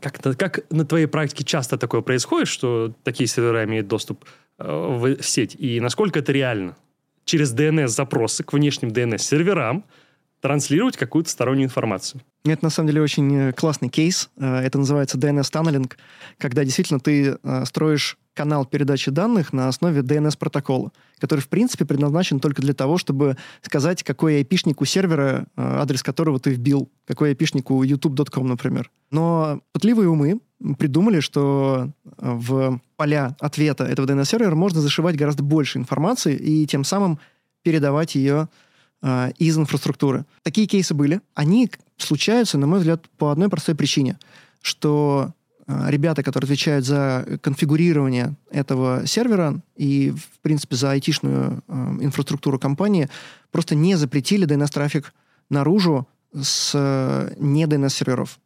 Как, 0.00 0.20
как 0.36 0.70
на 0.70 0.84
твоей 0.84 1.06
практике 1.06 1.44
часто 1.44 1.78
такое 1.78 2.02
происходит, 2.02 2.48
что 2.48 2.92
такие 3.02 3.26
сервера 3.26 3.64
имеют 3.64 3.88
доступ 3.88 4.24
э, 4.58 4.64
в 4.66 5.22
сеть? 5.22 5.56
И 5.58 5.80
насколько 5.80 6.18
это 6.18 6.32
реально? 6.32 6.76
Через 7.24 7.54
DNS-запросы 7.54 8.44
к 8.44 8.52
внешним 8.52 8.90
DNS-серверам 8.90 9.84
транслировать 10.46 10.96
какую-то 10.96 11.28
стороннюю 11.28 11.64
информацию. 11.64 12.20
Это 12.44 12.64
на 12.64 12.70
самом 12.70 12.86
деле 12.86 13.02
очень 13.02 13.34
э, 13.34 13.52
классный 13.52 13.88
кейс. 13.88 14.30
Э, 14.36 14.58
это 14.60 14.78
называется 14.78 15.18
DNS-туннелинг, 15.18 15.96
когда 16.38 16.64
действительно 16.64 17.00
ты 17.00 17.36
э, 17.42 17.64
строишь 17.64 18.16
канал 18.32 18.64
передачи 18.64 19.10
данных 19.10 19.52
на 19.52 19.66
основе 19.66 20.02
DNS-протокола, 20.02 20.92
который, 21.18 21.40
в 21.40 21.48
принципе, 21.48 21.84
предназначен 21.84 22.38
только 22.38 22.62
для 22.62 22.74
того, 22.74 22.96
чтобы 22.96 23.36
сказать, 23.60 24.04
какой 24.04 24.36
айпишник 24.36 24.80
у 24.80 24.84
сервера, 24.84 25.48
адрес 25.56 26.04
которого 26.04 26.38
ты 26.38 26.50
вбил, 26.50 26.92
какой 27.08 27.30
айпишник 27.30 27.68
у 27.72 27.82
youtube.com, 27.82 28.46
например. 28.46 28.88
Но 29.10 29.62
пытливые 29.72 30.08
умы 30.08 30.38
придумали, 30.78 31.18
что 31.18 31.90
в 32.18 32.80
поля 32.96 33.34
ответа 33.40 33.82
этого 33.82 34.06
DNS-сервера 34.06 34.54
можно 34.54 34.80
зашивать 34.80 35.16
гораздо 35.16 35.42
больше 35.42 35.78
информации 35.78 36.36
и 36.36 36.66
тем 36.66 36.84
самым 36.84 37.18
передавать 37.62 38.14
ее 38.14 38.48
э, 39.02 39.30
из 39.38 39.58
инфраструктуры. 39.58 40.24
Такие 40.42 40.66
кейсы 40.66 40.94
были. 40.94 41.20
Они 41.34 41.70
случаются, 41.96 42.58
на 42.58 42.66
мой 42.66 42.78
взгляд, 42.80 43.08
по 43.18 43.30
одной 43.30 43.48
простой 43.48 43.74
причине, 43.74 44.18
что 44.60 45.32
э, 45.66 45.86
ребята, 45.88 46.22
которые 46.22 46.46
отвечают 46.46 46.84
за 46.84 47.38
конфигурирование 47.42 48.34
этого 48.50 49.06
сервера 49.06 49.60
и, 49.76 50.12
в 50.12 50.40
принципе, 50.40 50.76
за 50.76 50.92
айтишную 50.92 51.62
э, 51.66 51.72
инфраструктуру 52.00 52.58
компании, 52.58 53.08
просто 53.50 53.74
не 53.74 53.96
запретили 53.96 54.46
DNS-трафик 54.46 55.12
наружу 55.50 56.06
с 56.34 56.72
э, 56.74 57.34
не 57.38 57.64
DNS-серверов. 57.64 58.38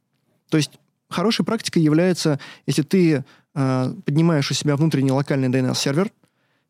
То 0.49 0.57
есть 0.57 0.79
хорошей 1.09 1.45
практикой 1.45 1.83
является, 1.83 2.39
если 2.67 2.83
ты 2.83 3.25
э, 3.55 3.95
поднимаешь 4.05 4.51
у 4.51 4.55
себя 4.55 4.77
внутренний 4.77 5.13
локальный 5.13 5.49
DNS-сервер, 5.49 6.11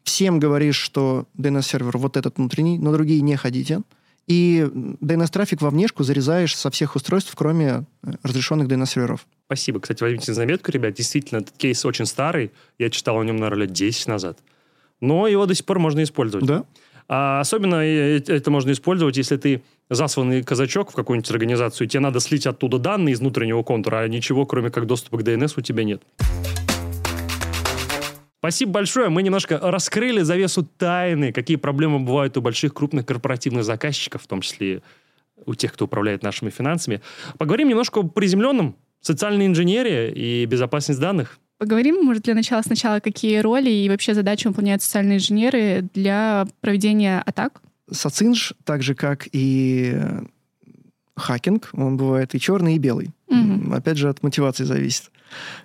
всем 0.05 0.39
говоришь, 0.39 0.77
что 0.77 1.27
DNS-сервер 1.39 1.97
вот 1.99 2.17
этот 2.17 2.39
внутренний, 2.39 2.79
на 2.79 2.93
другие 2.93 3.21
не 3.21 3.37
ходите. 3.37 3.83
И 4.27 4.69
DNS-трафик 5.01 5.61
во 5.61 5.71
внешку 5.71 6.05
зарезаешь 6.05 6.57
со 6.57 6.71
всех 6.71 6.95
устройств, 6.95 7.33
кроме 7.35 7.85
э, 8.03 8.13
разрешенных 8.23 8.69
DNS-серверов. 8.69 9.27
Спасибо. 9.47 9.81
Кстати, 9.81 10.03
возьмите 10.03 10.31
на 10.31 10.35
заметку, 10.37 10.71
ребят. 10.71 10.95
Действительно, 10.95 11.39
этот 11.39 11.57
кейс 11.57 11.85
очень 11.85 12.07
старый. 12.07 12.53
Я 12.79 12.91
читал 12.91 13.19
о 13.19 13.25
нем, 13.25 13.37
наверное, 13.37 13.67
лет 13.67 13.73
10 13.73 14.07
назад. 14.07 14.39
Но 15.01 15.27
его 15.27 15.47
до 15.47 15.55
сих 15.55 15.65
пор 15.65 15.81
можно 15.81 16.03
использовать. 16.03 16.47
Да. 16.47 16.65
А 17.09 17.41
особенно 17.41 17.85
это 17.85 18.51
можно 18.53 18.71
использовать, 18.71 19.17
если 19.17 19.37
ты 19.37 19.63
засланный 19.89 20.45
казачок 20.45 20.93
в 20.93 20.95
какую-нибудь 20.95 21.31
организацию, 21.33 21.89
и 21.89 21.91
тебе 21.91 21.99
надо 21.99 22.21
слить 22.21 22.47
оттуда 22.47 22.79
данные 22.79 23.15
из 23.15 23.19
внутреннего 23.19 23.65
контура, 23.65 24.03
а 24.03 24.09
ничего, 24.09 24.47
кроме 24.47 24.71
как 24.71 24.87
доступа 24.87 25.19
к 25.19 25.23
DNS, 25.23 25.55
у 25.57 25.61
тебя 25.61 25.83
нет. 25.83 26.03
Спасибо 28.41 28.73
большое. 28.73 29.11
Мы 29.11 29.23
немножко 29.23 29.59
раскрыли 29.59 30.23
завесу 30.23 30.67
тайны, 30.79 31.31
какие 31.31 31.57
проблемы 31.59 31.99
бывают 31.99 32.39
у 32.39 32.41
больших 32.41 32.73
крупных 32.73 33.05
корпоративных 33.05 33.65
заказчиков, 33.65 34.23
в 34.23 34.27
том 34.27 34.41
числе 34.41 34.83
у 35.45 35.55
тех, 35.55 35.75
кто 35.75 35.85
управляет 35.85 36.23
нашими 36.23 36.49
финансами. 36.49 37.03
Поговорим 37.37 37.69
немножко 37.69 37.99
о 37.99 38.03
приземленном. 38.03 38.77
Социальная 39.03 39.47
инженерия 39.47 40.09
и 40.09 40.47
безопасность 40.47 41.01
данных. 41.01 41.39
Поговорим, 41.59 42.03
может, 42.03 42.23
для 42.23 42.35
начала 42.35 42.63
сначала, 42.63 43.01
какие 43.01 43.39
роли 43.41 43.69
и 43.71 43.89
вообще 43.91 44.15
задачи 44.15 44.47
выполняют 44.47 44.83
социальные 44.83 45.19
инженеры 45.19 45.87
для 45.93 46.47
проведения 46.63 47.23
атак? 47.25 47.61
Социнж, 47.91 48.55
так 48.65 48.83
же, 48.83 48.95
как 48.95 49.29
и 49.33 50.01
хакинг, 51.15 51.69
он 51.75 51.99
бывает 51.99 52.35
и 52.35 52.41
черный, 52.41 52.77
и 52.77 52.79
белый. 52.79 53.11
Угу. 53.31 53.73
Опять 53.73 53.97
же, 53.97 54.09
от 54.09 54.23
мотивации 54.23 54.65
зависит. 54.65 55.11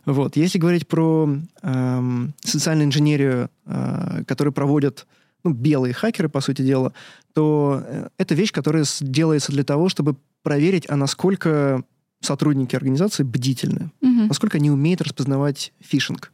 Вот. 0.06 0.38
Если 0.38 0.60
говорить 0.60 0.88
про 0.88 1.28
эм, 1.64 2.34
социальную 2.42 2.88
инженерию, 2.88 3.50
э, 3.66 4.24
которую 4.28 4.54
проводят 4.54 5.08
ну, 5.44 5.52
белые 5.52 5.94
хакеры, 5.94 6.30
по 6.30 6.42
сути 6.42 6.62
дела, 6.62 6.94
то 7.34 7.84
э, 7.84 8.08
это 8.18 8.36
вещь, 8.36 8.52
которая 8.52 8.86
делается 9.02 9.52
для 9.52 9.64
того, 9.64 9.90
чтобы 9.90 10.16
проверить, 10.44 10.86
а 10.90 10.96
насколько 10.96 11.84
сотрудники 12.22 12.76
организации 12.76 13.24
бдительны, 13.24 13.92
угу. 14.02 14.28
насколько 14.28 14.58
они 14.58 14.70
умеют 14.70 15.02
распознавать 15.02 15.74
фишинг. 15.82 16.32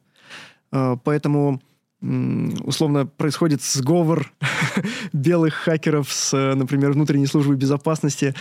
Э, 0.74 0.98
поэтому 1.02 1.62
условно 2.02 3.06
происходит 3.06 3.62
сговор 3.62 4.34
белых 5.14 5.54
хакеров 5.54 6.12
с, 6.12 6.56
например, 6.56 6.94
внутренней 6.94 7.28
службой 7.28 7.58
безопасности. 7.58 8.34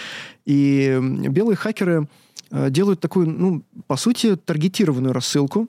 И 0.46 0.98
белые 1.29 1.57
хакеры 1.57 2.03
э, 2.03 2.07
делают 2.51 3.01
такую, 3.01 3.29
ну, 3.29 3.63
по 3.87 3.97
сути, 3.97 4.37
таргетированную 4.37 5.13
рассылку, 5.13 5.69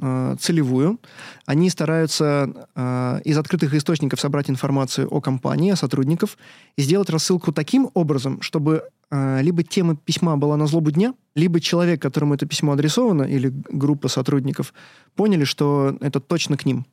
э, 0.00 0.36
целевую. 0.38 1.00
Они 1.46 1.70
стараются 1.70 2.68
э, 2.74 3.20
из 3.24 3.38
открытых 3.38 3.74
источников 3.74 4.20
собрать 4.20 4.50
информацию 4.50 5.08
о 5.08 5.20
компании, 5.20 5.72
о 5.72 5.76
сотрудниках, 5.76 6.38
и 6.76 6.82
сделать 6.82 7.10
рассылку 7.10 7.52
таким 7.52 7.90
образом, 7.94 8.40
чтобы 8.40 8.82
либо 9.42 9.62
тема 9.62 9.94
письма 9.94 10.38
была 10.38 10.56
на 10.56 10.66
злобу 10.66 10.90
дня, 10.90 11.12
либо 11.34 11.60
человек, 11.60 12.00
которому 12.00 12.32
это 12.32 12.46
письмо 12.46 12.72
адресовано, 12.72 13.24
или 13.24 13.52
группа 13.68 14.08
сотрудников, 14.08 14.72
поняли, 15.16 15.44
что 15.44 15.98
это 16.00 16.18
точно 16.18 16.56
к 16.56 16.64
ним. 16.64 16.86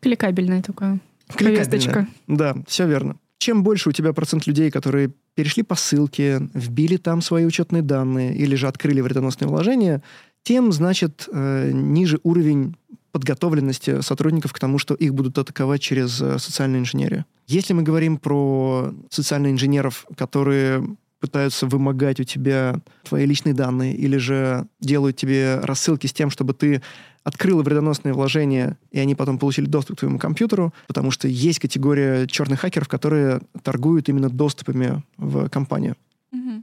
Кликабельная 0.00 0.62
такая 0.62 0.98
повесточка. 1.36 2.08
Да, 2.26 2.56
все 2.66 2.86
верно. 2.86 3.16
Чем 3.36 3.62
больше 3.62 3.90
у 3.90 3.92
тебя 3.92 4.14
процент 4.14 4.46
людей, 4.46 4.70
которые 4.70 5.10
перешли 5.36 5.62
по 5.62 5.76
ссылке, 5.76 6.48
вбили 6.54 6.96
там 6.96 7.22
свои 7.22 7.44
учетные 7.44 7.82
данные 7.82 8.34
или 8.34 8.56
же 8.56 8.66
открыли 8.66 9.00
вредоносные 9.00 9.48
вложения, 9.48 10.02
тем, 10.42 10.72
значит, 10.72 11.28
э, 11.30 11.70
ниже 11.72 12.18
уровень 12.24 12.74
подготовленности 13.12 14.00
сотрудников 14.00 14.52
к 14.52 14.58
тому, 14.58 14.78
что 14.78 14.94
их 14.94 15.14
будут 15.14 15.38
атаковать 15.38 15.80
через 15.80 16.20
э, 16.20 16.38
социальную 16.38 16.80
инженерию. 16.80 17.24
Если 17.46 17.74
мы 17.74 17.82
говорим 17.82 18.16
про 18.16 18.92
социальных 19.10 19.52
инженеров, 19.52 20.06
которые 20.16 20.96
пытаются 21.20 21.66
вымогать 21.66 22.20
у 22.20 22.24
тебя 22.24 22.80
твои 23.04 23.26
личные 23.26 23.54
данные 23.54 23.94
или 23.94 24.16
же 24.16 24.66
делают 24.80 25.16
тебе 25.16 25.60
рассылки 25.62 26.06
с 26.06 26.12
тем, 26.12 26.30
чтобы 26.30 26.54
ты 26.54 26.82
открыла 27.24 27.62
вредоносные 27.62 28.14
вложения, 28.14 28.78
и 28.92 29.00
они 29.00 29.14
потом 29.16 29.38
получили 29.38 29.66
доступ 29.66 29.96
к 29.96 30.00
твоему 30.00 30.18
компьютеру, 30.18 30.72
потому 30.86 31.10
что 31.10 31.26
есть 31.26 31.58
категория 31.58 32.26
черных 32.28 32.60
хакеров, 32.60 32.86
которые 32.86 33.40
торгуют 33.62 34.08
именно 34.08 34.30
доступами 34.30 35.02
в 35.16 35.48
компанию. 35.48 35.96
Угу. 36.32 36.62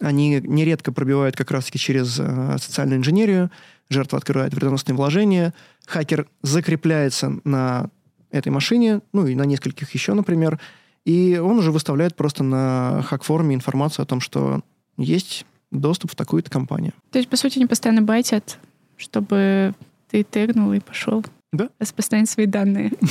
Они 0.00 0.40
нередко 0.44 0.92
пробивают 0.92 1.36
как 1.36 1.50
раз-таки 1.50 1.78
через 1.78 2.18
э, 2.20 2.56
социальную 2.58 2.98
инженерию, 2.98 3.50
жертва 3.88 4.18
открывает 4.18 4.52
вредоносные 4.52 4.94
вложения, 4.94 5.54
хакер 5.86 6.28
закрепляется 6.42 7.40
на 7.44 7.88
этой 8.30 8.50
машине, 8.50 9.00
ну 9.12 9.26
и 9.26 9.34
на 9.34 9.44
нескольких 9.44 9.92
еще, 9.92 10.14
например, 10.14 10.60
и 11.04 11.38
он 11.38 11.58
уже 11.58 11.70
выставляет 11.70 12.14
просто 12.14 12.44
на 12.44 13.02
хак-форуме 13.02 13.54
информацию 13.54 14.02
о 14.02 14.06
том, 14.06 14.20
что 14.20 14.60
есть 14.96 15.46
доступ 15.70 16.12
в 16.12 16.14
такую-то 16.14 16.50
компанию. 16.50 16.92
То 17.10 17.18
есть, 17.18 17.28
по 17.28 17.36
сути, 17.36 17.58
они 17.58 17.66
постоянно 17.66 18.02
байтят, 18.02 18.58
чтобы 18.96 19.74
ты 20.10 20.24
тегнул 20.24 20.72
и 20.72 20.80
пошел 20.80 21.24
да? 21.52 21.68
распространять 21.78 22.30
свои 22.30 22.46
данные. 22.46 22.92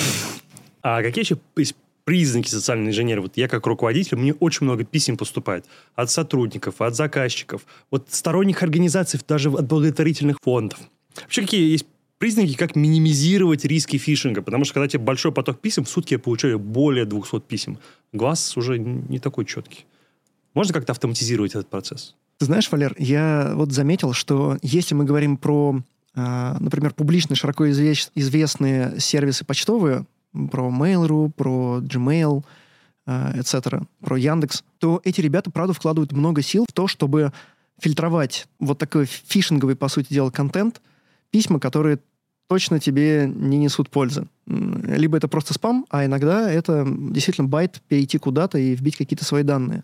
А 0.81 1.03
какие 1.03 1.25
еще 1.25 1.37
есть 1.57 1.75
признаки 2.05 2.47
социальной 2.47 2.91
инженерии? 2.91 3.19
Вот 3.19 3.35
я 3.35 3.49
как 3.49 3.67
руководитель, 3.67 4.15
мне 4.15 4.33
очень 4.33 4.63
много 4.63 4.85
писем 4.85 5.17
поступает 5.17 5.65
от 5.93 6.09
сотрудников, 6.09 6.79
от 6.79 6.95
заказчиков, 6.95 7.65
от 7.91 8.13
сторонних 8.13 8.63
организаций, 8.63 9.19
даже 9.27 9.51
от 9.51 9.67
благотворительных 9.67 10.37
фондов. 10.41 10.79
Вообще 11.21 11.41
какие 11.41 11.69
есть 11.69 11.85
признаки, 12.19 12.53
как 12.53 12.75
минимизировать 12.75 13.65
риски 13.65 13.97
фишинга. 13.97 14.43
Потому 14.43 14.65
что 14.65 14.75
когда 14.75 14.87
тебе 14.87 15.03
большой 15.03 15.31
поток 15.31 15.59
писем, 15.59 15.85
в 15.85 15.89
сутки 15.89 16.13
я 16.13 16.19
получаю 16.19 16.59
более 16.59 17.05
200 17.05 17.39
писем. 17.39 17.79
Глаз 18.13 18.55
уже 18.55 18.77
не 18.77 19.17
такой 19.17 19.45
четкий. 19.45 19.85
Можно 20.53 20.73
как-то 20.73 20.91
автоматизировать 20.91 21.51
этот 21.51 21.69
процесс? 21.69 22.15
Ты 22.37 22.45
знаешь, 22.45 22.71
Валер, 22.71 22.95
я 22.97 23.53
вот 23.55 23.71
заметил, 23.71 24.13
что 24.13 24.57
если 24.61 24.95
мы 24.95 25.05
говорим 25.05 25.37
про, 25.37 25.81
а, 26.15 26.57
например, 26.59 26.93
публичные, 26.93 27.35
широко 27.35 27.69
известные 27.69 28.99
сервисы 28.99 29.45
почтовые, 29.45 30.05
про 30.51 30.69
Mail.ru, 30.69 31.31
про 31.31 31.79
Gmail, 31.81 32.43
etc., 33.07 33.81
а, 33.81 34.05
про 34.05 34.17
Яндекс, 34.17 34.63
то 34.77 35.01
эти 35.03 35.21
ребята, 35.21 35.51
правда, 35.51 35.73
вкладывают 35.73 36.11
много 36.11 36.41
сил 36.41 36.65
в 36.69 36.73
то, 36.73 36.87
чтобы 36.87 37.33
фильтровать 37.79 38.47
вот 38.59 38.77
такой 38.77 39.05
фишинговый, 39.05 39.75
по 39.75 39.87
сути 39.87 40.13
дела, 40.13 40.29
контент, 40.29 40.81
письма, 41.31 41.59
которые 41.59 41.99
точно 42.49 42.79
тебе 42.79 43.31
не 43.33 43.59
несут 43.59 43.91
пользы. 43.91 44.25
Либо 44.47 45.15
это 45.15 45.27
просто 45.27 45.53
спам, 45.53 45.85
а 45.91 46.05
иногда 46.05 46.51
это 46.51 46.83
действительно 46.87 47.47
байт 47.47 47.79
перейти 47.87 48.17
куда-то 48.17 48.57
и 48.57 48.73
вбить 48.73 48.97
какие-то 48.97 49.23
свои 49.23 49.43
данные. 49.43 49.83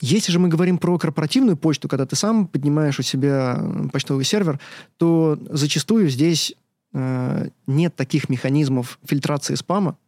Если 0.00 0.32
же 0.32 0.38
мы 0.38 0.48
говорим 0.48 0.78
про 0.78 0.96
корпоративную 0.96 1.58
почту, 1.58 1.88
когда 1.88 2.06
ты 2.06 2.16
сам 2.16 2.46
поднимаешь 2.46 2.98
у 2.98 3.02
себя 3.02 3.62
почтовый 3.92 4.24
сервер, 4.24 4.58
то 4.96 5.38
зачастую 5.50 6.08
здесь 6.08 6.54
э, 6.94 7.48
нет 7.66 7.94
таких 7.94 8.30
механизмов 8.30 8.98
фильтрации 9.04 9.54
спама. 9.54 9.98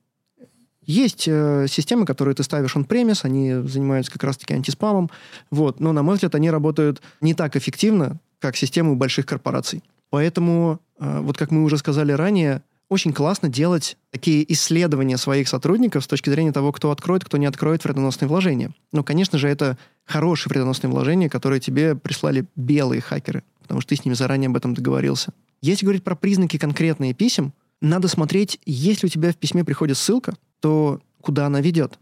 Есть 0.86 1.28
э, 1.28 1.66
системы, 1.68 2.06
которые 2.06 2.34
ты 2.34 2.42
ставишь 2.44 2.76
on-premise, 2.76 3.20
они 3.24 3.68
занимаются 3.68 4.10
как 4.10 4.24
раз-таки 4.24 4.54
антиспамом, 4.54 5.10
вот, 5.50 5.80
но, 5.80 5.92
на 5.92 6.02
мой 6.02 6.14
взгляд, 6.14 6.34
они 6.34 6.50
работают 6.50 7.02
не 7.20 7.34
так 7.34 7.56
эффективно, 7.56 8.18
как 8.38 8.56
системы 8.56 8.92
у 8.92 8.96
больших 8.96 9.26
корпораций. 9.26 9.82
Поэтому, 10.14 10.80
э, 11.00 11.18
вот 11.22 11.36
как 11.36 11.50
мы 11.50 11.64
уже 11.64 11.76
сказали 11.76 12.12
ранее, 12.12 12.62
очень 12.88 13.12
классно 13.12 13.48
делать 13.48 13.96
такие 14.12 14.44
исследования 14.52 15.16
своих 15.16 15.48
сотрудников 15.48 16.04
с 16.04 16.06
точки 16.06 16.30
зрения 16.30 16.52
того, 16.52 16.70
кто 16.70 16.92
откроет, 16.92 17.24
кто 17.24 17.36
не 17.36 17.46
откроет 17.46 17.82
вредоносные 17.82 18.28
вложения. 18.28 18.72
Но, 18.92 19.02
конечно 19.02 19.38
же, 19.38 19.48
это 19.48 19.76
хорошие 20.04 20.50
вредоносные 20.50 20.88
вложения, 20.88 21.28
которые 21.28 21.58
тебе 21.58 21.96
прислали 21.96 22.46
белые 22.54 23.00
хакеры, 23.00 23.42
потому 23.60 23.80
что 23.80 23.88
ты 23.88 23.96
с 23.96 24.04
ними 24.04 24.14
заранее 24.14 24.46
об 24.46 24.56
этом 24.56 24.72
договорился. 24.72 25.32
Если 25.60 25.84
говорить 25.84 26.04
про 26.04 26.14
признаки 26.14 26.58
конкретные 26.58 27.12
писем, 27.12 27.52
надо 27.80 28.06
смотреть, 28.06 28.60
если 28.66 29.08
у 29.08 29.10
тебя 29.10 29.32
в 29.32 29.36
письме 29.36 29.64
приходит 29.64 29.96
ссылка, 29.96 30.36
то 30.60 31.00
куда 31.22 31.46
она 31.46 31.60
ведет. 31.60 31.98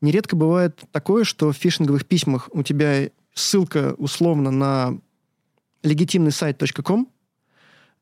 Нередко 0.00 0.34
бывает 0.34 0.80
такое, 0.90 1.22
что 1.22 1.52
в 1.52 1.56
фишинговых 1.56 2.04
письмах 2.04 2.48
у 2.50 2.64
тебя 2.64 3.10
ссылка 3.32 3.94
условно 3.96 4.50
на 4.50 4.98
легитимный 5.84 6.32
сайт.com, 6.32 7.06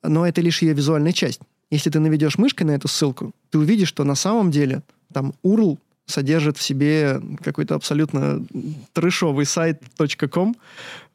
но 0.03 0.27
это 0.27 0.41
лишь 0.41 0.63
ее 0.63 0.75
визуальная 0.75 1.13
часть. 1.13 1.41
Если 1.71 1.91
ты 1.91 2.01
наведешь 2.01 2.39
мышкой 2.39 2.67
на 2.67 2.73
эту 2.73 2.89
ссылку, 2.89 3.33
ты 3.51 3.59
увидишь, 3.59 3.89
что 3.89 4.05
на 4.05 4.15
самом 4.15 4.51
деле 4.51 4.83
там 5.13 5.35
URL 5.43 5.79
содержит 6.07 6.59
в 6.59 6.63
себе 6.63 7.21
какой-то 7.43 7.75
абсолютно 7.75 8.45
трешовый 8.93 9.47
сайт.com, 9.47 10.55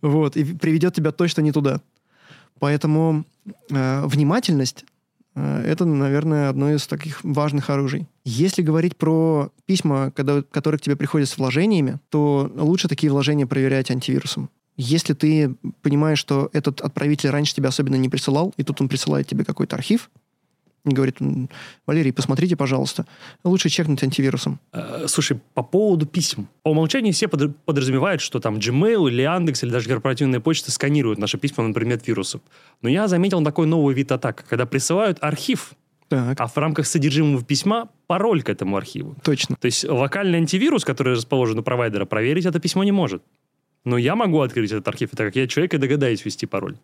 вот, 0.01 0.37
и 0.37 0.43
приведет 0.43 0.95
тебя 0.95 1.11
точно 1.11 1.41
не 1.41 1.51
туда. 1.51 1.81
Поэтому 2.59 3.25
э, 3.69 4.05
внимательность 4.05 4.85
э, 5.35 5.63
это, 5.67 5.85
наверное, 5.85 6.49
одно 6.49 6.71
из 6.71 6.87
таких 6.87 7.23
важных 7.23 7.69
оружий. 7.69 8.07
Если 8.25 8.61
говорить 8.61 8.97
про 8.97 9.51
письма, 9.65 10.11
когда, 10.15 10.41
которые 10.41 10.79
к 10.79 10.81
тебе 10.81 10.95
приходят 10.95 11.29
с 11.29 11.37
вложениями, 11.37 11.99
то 12.09 12.51
лучше 12.55 12.87
такие 12.87 13.11
вложения 13.11 13.45
проверять 13.45 13.91
антивирусом. 13.91 14.49
Если 14.77 15.13
ты 15.13 15.55
понимаешь, 15.81 16.19
что 16.19 16.49
этот 16.53 16.81
отправитель 16.81 17.31
раньше 17.31 17.55
тебя 17.55 17.69
особенно 17.69 17.95
не 17.95 18.09
присылал, 18.09 18.53
и 18.57 18.63
тут 18.63 18.79
он 18.79 18.89
присылает 18.89 19.27
тебе 19.27 19.43
какой-то 19.43 19.75
архив, 19.75 20.09
и 20.85 20.93
говорит, 20.93 21.17
Валерий, 21.85 22.13
посмотрите, 22.13 22.55
пожалуйста, 22.55 23.05
лучше 23.43 23.69
чекнуть 23.69 24.03
антивирусом. 24.03 24.59
Э, 24.71 25.05
слушай, 25.07 25.39
по 25.53 25.63
поводу 25.63 26.05
писем. 26.05 26.47
По 26.63 26.69
умолчанию 26.69 27.13
все 27.13 27.27
подразумевают, 27.27 28.21
что 28.21 28.39
там 28.39 28.57
Gmail 28.57 29.09
или 29.09 29.21
Яндекс 29.23 29.63
или 29.63 29.71
даже 29.71 29.89
корпоративная 29.89 30.39
почта 30.39 30.71
сканируют 30.71 31.19
наши 31.19 31.37
письма 31.37 31.67
на 31.67 31.73
предмет 31.73 32.07
вирусов. 32.07 32.41
Но 32.81 32.89
я 32.89 33.07
заметил 33.07 33.43
такой 33.43 33.67
новый 33.67 33.93
вид 33.95 34.11
атак, 34.11 34.45
когда 34.47 34.65
присылают 34.65 35.17
архив, 35.21 35.73
так. 36.07 36.39
а 36.39 36.47
в 36.47 36.55
рамках 36.57 36.87
содержимого 36.87 37.43
письма 37.43 37.89
пароль 38.07 38.41
к 38.41 38.49
этому 38.49 38.77
архиву. 38.77 39.15
Точно. 39.23 39.57
То 39.59 39.65
есть 39.65 39.83
локальный 39.83 40.37
антивирус, 40.37 40.85
который 40.85 41.15
расположен 41.15 41.59
у 41.59 41.63
провайдера, 41.63 42.05
проверить 42.05 42.45
это 42.45 42.59
письмо 42.59 42.83
не 42.83 42.91
может. 42.91 43.21
Но 43.87 43.97
я 43.97 44.17
могу 44.17 44.41
открыть 44.41 44.69
этот 44.69 44.85
архив, 44.89 45.11
так 45.11 45.27
как 45.27 45.37
я 45.37 45.47
человек 45.47 45.73
и 45.73 45.77
догадаюсь 45.77 46.25
ввести 46.25 46.45
пароль. 46.45 46.75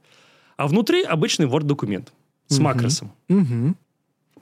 А 0.56 0.70
внутри 0.70 1.04
обычный 1.04 1.48
Word-документ 1.48 2.14
с 2.48 2.56
угу. 2.56 2.64
макросом. 2.64 3.12
Угу 3.28 3.76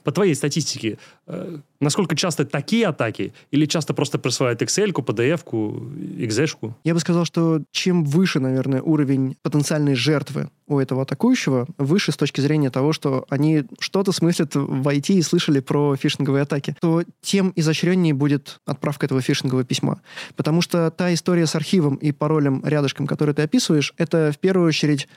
по 0.02 0.12
твоей 0.12 0.34
статистике, 0.34 0.98
э, 1.26 1.58
насколько 1.80 2.16
часто 2.16 2.44
такие 2.44 2.86
атаки 2.86 3.32
или 3.50 3.66
часто 3.66 3.94
просто 3.94 4.18
присылают 4.18 4.62
Excel-ку, 4.62 5.02
PDF-ку, 5.02 5.90
exe-шку? 6.18 6.74
Я 6.84 6.94
бы 6.94 7.00
сказал, 7.00 7.24
что 7.24 7.62
чем 7.70 8.04
выше, 8.04 8.40
наверное, 8.40 8.82
уровень 8.82 9.36
потенциальной 9.42 9.94
жертвы 9.94 10.48
у 10.66 10.78
этого 10.78 11.02
атакующего, 11.02 11.66
выше 11.78 12.12
с 12.12 12.16
точки 12.16 12.40
зрения 12.40 12.70
того, 12.70 12.92
что 12.92 13.26
они 13.28 13.64
что-то 13.78 14.12
смыслят 14.12 14.54
в 14.54 14.88
IT 14.88 15.14
и 15.14 15.22
слышали 15.22 15.60
про 15.60 15.96
фишинговые 15.96 16.42
атаки, 16.42 16.76
то 16.80 17.02
тем 17.20 17.52
изощреннее 17.56 18.14
будет 18.14 18.60
отправка 18.66 19.06
этого 19.06 19.20
фишингового 19.20 19.64
письма. 19.64 20.00
Потому 20.36 20.62
что 20.62 20.90
та 20.90 21.12
история 21.12 21.46
с 21.46 21.54
архивом 21.54 21.96
и 21.96 22.12
паролем 22.12 22.62
рядышком, 22.64 23.06
который 23.06 23.34
ты 23.34 23.42
описываешь, 23.42 23.94
это 23.98 24.32
в 24.32 24.38
первую 24.38 24.68
очередь 24.68 25.08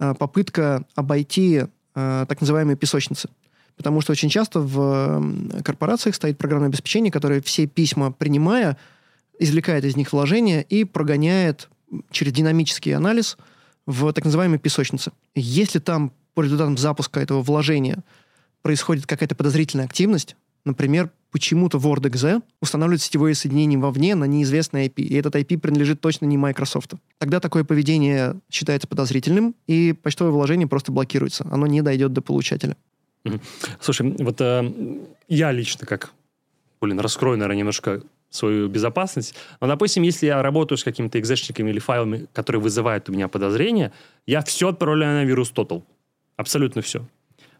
э, 0.00 0.14
попытка 0.18 0.84
обойти 0.94 1.64
э, 1.94 2.26
так 2.28 2.40
называемые 2.40 2.76
песочницы. 2.76 3.28
Потому 3.76 4.00
что 4.00 4.12
очень 4.12 4.28
часто 4.28 4.60
в 4.60 5.62
корпорациях 5.64 6.14
стоит 6.14 6.38
программное 6.38 6.68
обеспечение, 6.68 7.10
которое 7.10 7.40
все 7.40 7.66
письма 7.66 8.12
принимая, 8.12 8.76
извлекает 9.38 9.84
из 9.84 9.96
них 9.96 10.12
вложения 10.12 10.62
и 10.62 10.84
прогоняет 10.84 11.68
через 12.10 12.32
динамический 12.32 12.94
анализ 12.94 13.36
в 13.86 14.12
так 14.12 14.24
называемой 14.24 14.58
песочнице. 14.58 15.12
Если 15.34 15.78
там 15.78 16.12
по 16.34 16.42
результатам 16.42 16.76
запуска 16.76 17.20
этого 17.20 17.42
вложения 17.42 18.02
происходит 18.62 19.06
какая-то 19.06 19.34
подозрительная 19.34 19.84
активность, 19.86 20.36
например, 20.64 21.10
почему-то 21.30 21.78
WordExe 21.78 22.42
устанавливает 22.60 23.02
сетевое 23.02 23.34
соединение 23.34 23.78
вовне 23.78 24.14
на 24.14 24.24
неизвестный 24.24 24.86
IP, 24.86 25.02
и 25.02 25.14
этот 25.16 25.34
IP 25.34 25.58
принадлежит 25.58 26.00
точно 26.00 26.26
не 26.26 26.38
Microsoft. 26.38 26.94
Тогда 27.18 27.40
такое 27.40 27.64
поведение 27.64 28.36
считается 28.50 28.88
подозрительным, 28.88 29.54
и 29.66 29.92
почтовое 29.92 30.32
вложение 30.32 30.68
просто 30.68 30.92
блокируется. 30.92 31.46
Оно 31.50 31.66
не 31.66 31.82
дойдет 31.82 32.12
до 32.12 32.22
получателя. 32.22 32.76
Слушай, 33.80 34.14
вот 34.18 34.40
э, 34.40 34.72
я 35.28 35.52
лично 35.52 35.86
как, 35.86 36.12
блин, 36.80 37.00
раскрою, 37.00 37.38
наверное, 37.38 37.58
немножко 37.58 38.02
свою 38.30 38.68
безопасность. 38.68 39.34
Но, 39.60 39.66
допустим, 39.66 40.02
если 40.02 40.26
я 40.26 40.42
работаю 40.42 40.76
с 40.76 40.84
какими-то 40.84 41.18
экзешниками 41.18 41.70
или 41.70 41.78
файлами, 41.78 42.26
которые 42.32 42.60
вызывают 42.60 43.08
у 43.08 43.12
меня 43.12 43.28
подозрения, 43.28 43.92
я 44.26 44.42
все 44.42 44.68
отправляю 44.68 45.14
на 45.14 45.24
вирус 45.24 45.52
Total. 45.54 45.82
Абсолютно 46.36 46.82
все. 46.82 47.06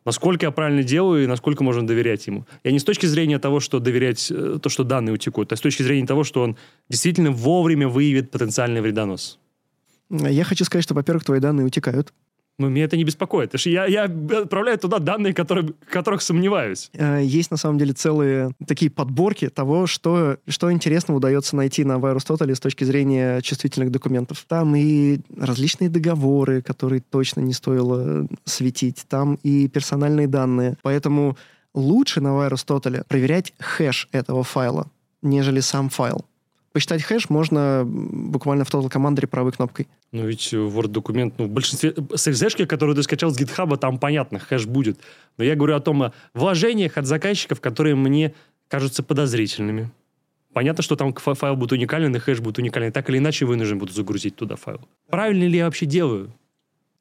Насколько 0.05 0.47
я 0.47 0.51
правильно 0.51 0.83
делаю 0.83 1.25
и 1.25 1.27
насколько 1.27 1.65
можно 1.65 1.87
доверять 1.87 2.27
ему. 2.27 2.45
Я 2.63 2.73
не 2.73 2.79
с 2.79 2.85
точки 2.85 3.07
зрения 3.07 3.39
того, 3.39 3.61
что 3.61 3.79
доверять 3.79 4.31
э, 4.31 4.59
то, 4.61 4.69
что 4.69 4.85
данные 4.85 5.15
утекут, 5.15 5.53
а 5.53 5.57
с 5.57 5.61
точки 5.61 5.83
зрения 5.83 6.07
того, 6.07 6.25
что 6.25 6.43
он 6.43 6.57
действительно 6.91 7.31
вовремя 7.31 7.89
выявит 7.89 8.31
потенциальный 8.31 8.83
вредонос. 8.83 9.39
Я 10.11 10.45
хочу 10.45 10.65
сказать, 10.65 10.85
что, 10.85 10.95
во-первых, 10.95 11.25
твои 11.25 11.41
данные 11.41 11.67
утекают. 11.67 12.13
Ну, 12.59 12.69
меня 12.69 12.85
это 12.85 12.97
не 12.97 13.03
беспокоит. 13.03 13.53
Я, 13.67 13.87
я 13.87 14.05
отправляю 14.05 14.79
туда 14.79 15.01
данные, 15.01 15.35
которые, 15.35 15.73
которых 15.91 16.23
сомневаюсь. 16.23 16.89
Э, 16.93 17.21
есть, 17.21 17.51
на 17.51 17.57
самом 17.57 17.79
деле, 17.79 17.95
целые 17.95 18.53
такие 18.65 18.93
подборки 18.93 19.49
того, 19.49 19.89
что, 19.89 20.39
что 20.47 20.71
интересного 20.71 21.19
удается 21.19 21.57
найти 21.57 21.83
на 21.85 21.95
VirusTotal 21.95 22.55
с 22.55 22.61
точки 22.61 22.85
зрения 22.85 23.41
чувствительных 23.41 23.91
документов. 23.91 24.45
Там 24.47 24.77
и 24.77 25.19
различные 25.37 25.91
договоры, 25.91 26.63
которые 26.63 27.01
точно 27.01 27.41
не 27.41 27.53
стоило 27.53 28.29
светить. 28.45 29.05
Там 29.09 29.39
и 29.43 29.67
персональные 29.67 30.29
данные. 30.29 30.77
Поэтому 30.83 31.37
лучше 31.75 32.21
на 32.21 32.29
VirusTotal 32.29 33.05
проверять 33.09 33.53
хэш 33.59 34.09
этого 34.13 34.45
файла, 34.45 34.87
нежели 35.23 35.59
сам 35.59 35.89
файл. 35.89 36.25
Посчитать 36.75 37.05
хэш 37.05 37.31
можно 37.31 37.85
буквально 37.87 38.65
в 38.65 38.69
Total 38.69 38.91
Commander 38.91 39.29
правой 39.29 39.53
кнопкой. 39.53 39.87
Ну 40.11 40.27
ведь 40.27 40.53
Word-документ, 40.53 41.35
ну 41.39 41.45
в 41.45 41.49
большинстве... 41.49 41.95
С 42.13 42.27
экзешки, 42.27 42.65
которую 42.65 42.97
ты 42.97 43.05
скачал 43.05 43.31
с 43.31 43.41
GitHub, 43.41 43.77
там 43.77 43.97
понятно, 43.97 44.41
хэш 44.41 44.67
будет. 44.67 44.99
Но 45.39 45.45
я 45.45 45.55
говорю 45.55 45.77
о 45.77 45.81
том, 45.81 46.03
о 46.03 46.13
вложениях 46.35 46.99
от 46.99 47.07
заказчиков, 47.07 47.61
которые 47.61 47.95
мне 47.95 48.35
кажутся 48.67 49.05
подозрительными. 49.05 49.89
Понятно, 50.53 50.83
что 50.83 50.97
там 50.97 51.15
файл 51.15 51.55
будет 51.55 51.71
уникальный, 51.71 52.11
и 52.11 52.21
хэш 52.21 52.41
будет 52.41 52.59
уникальный. 52.59 52.91
Так 52.91 53.09
или 53.09 53.19
иначе 53.19 53.47
вынужден 53.47 53.79
буду 53.79 53.93
загрузить 53.93 54.35
туда 54.35 54.57
файл. 54.57 54.81
Правильно 55.09 55.45
ли 55.45 55.59
я 55.59 55.67
вообще 55.67 55.87
делаю? 55.87 56.33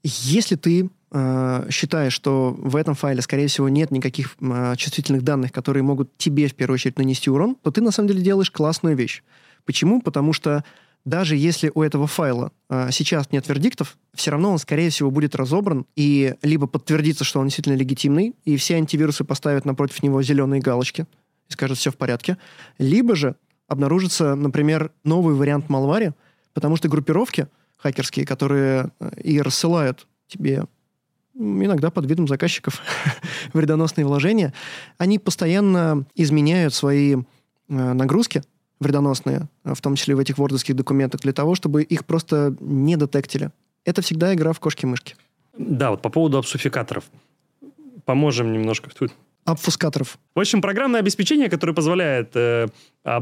Если 0.03 0.55
ты 0.55 0.91
э, 1.11 1.67
считаешь, 1.71 2.13
что 2.13 2.55
в 2.59 2.75
этом 2.75 2.93
файле, 2.93 3.23
скорее 3.23 3.47
всего, 3.47 3.69
нет 3.69 3.89
никаких 3.89 4.35
э, 4.39 4.75
чувствительных 4.77 5.23
данных, 5.23 5.51
которые 5.51 5.81
могут 5.81 6.15
тебе 6.15 6.47
в 6.47 6.53
первую 6.53 6.75
очередь 6.75 6.99
нанести 6.99 7.31
урон, 7.31 7.55
то 7.55 7.71
ты 7.71 7.81
на 7.81 7.89
самом 7.89 8.09
деле 8.09 8.21
делаешь 8.21 8.51
классную 8.51 8.95
вещь. 8.95 9.23
Почему? 9.65 10.01
Потому 10.01 10.33
что 10.33 10.63
даже 11.05 11.35
если 11.35 11.71
у 11.73 11.81
этого 11.81 12.07
файла 12.07 12.51
э, 12.69 12.89
сейчас 12.91 13.31
нет 13.31 13.47
вердиктов, 13.47 13.97
все 14.13 14.31
равно 14.31 14.51
он, 14.51 14.57
скорее 14.57 14.89
всего, 14.89 15.11
будет 15.11 15.35
разобран, 15.35 15.85
и 15.95 16.35
либо 16.41 16.65
подтвердится, 16.65 17.25
что 17.25 17.39
он 17.39 17.47
действительно 17.47 17.75
легитимный, 17.75 18.35
и 18.45 18.55
все 18.55 18.75
антивирусы 18.75 19.25
поставят 19.25 19.65
напротив 19.65 20.01
него 20.01 20.21
зеленые 20.23 20.61
галочки 20.61 21.05
и 21.49 21.53
скажут, 21.53 21.77
все 21.77 21.91
в 21.91 21.97
порядке, 21.97 22.37
либо 22.77 23.15
же 23.15 23.35
обнаружится, 23.67 24.35
например, 24.35 24.91
новый 25.03 25.35
вариант 25.35 25.69
малвари, 25.69 26.13
потому 26.53 26.77
что 26.77 26.87
группировки 26.87 27.47
хакерские, 27.77 28.25
которые 28.25 28.91
э, 28.99 29.11
и 29.21 29.41
рассылают 29.41 30.07
тебе 30.27 30.65
иногда 31.35 31.89
под 31.89 32.05
видом 32.05 32.27
заказчиков 32.27 32.81
вредоносные 33.53 34.05
вложения, 34.05 34.53
они 34.97 35.19
постоянно 35.19 36.05
изменяют 36.15 36.73
свои 36.73 37.15
э, 37.15 37.17
нагрузки 37.67 38.41
вредоносные, 38.79 39.47
в 39.63 39.81
том 39.81 39.95
числе 39.95 40.15
в 40.15 40.19
этих 40.19 40.37
вордовских 40.37 40.75
документах, 40.75 41.21
для 41.21 41.33
того, 41.33 41.55
чтобы 41.55 41.83
их 41.83 42.05
просто 42.05 42.55
не 42.59 42.95
детектили. 42.95 43.51
Это 43.85 44.01
всегда 44.01 44.33
игра 44.33 44.53
в 44.53 44.59
кошки-мышки. 44.59 45.15
Да, 45.57 45.91
вот 45.91 46.01
по 46.01 46.09
поводу 46.09 46.37
обсуфикаторов. 46.37 47.05
Поможем 48.05 48.51
немножко 48.51 48.89
тут. 48.89 49.11
Обфускаторов. 49.45 50.17
В 50.35 50.39
общем, 50.39 50.61
программное 50.61 51.01
обеспечение, 51.01 51.49
которое 51.49 51.73
позволяет, 51.73 52.31
э, 52.33 52.67
э, 53.03 53.21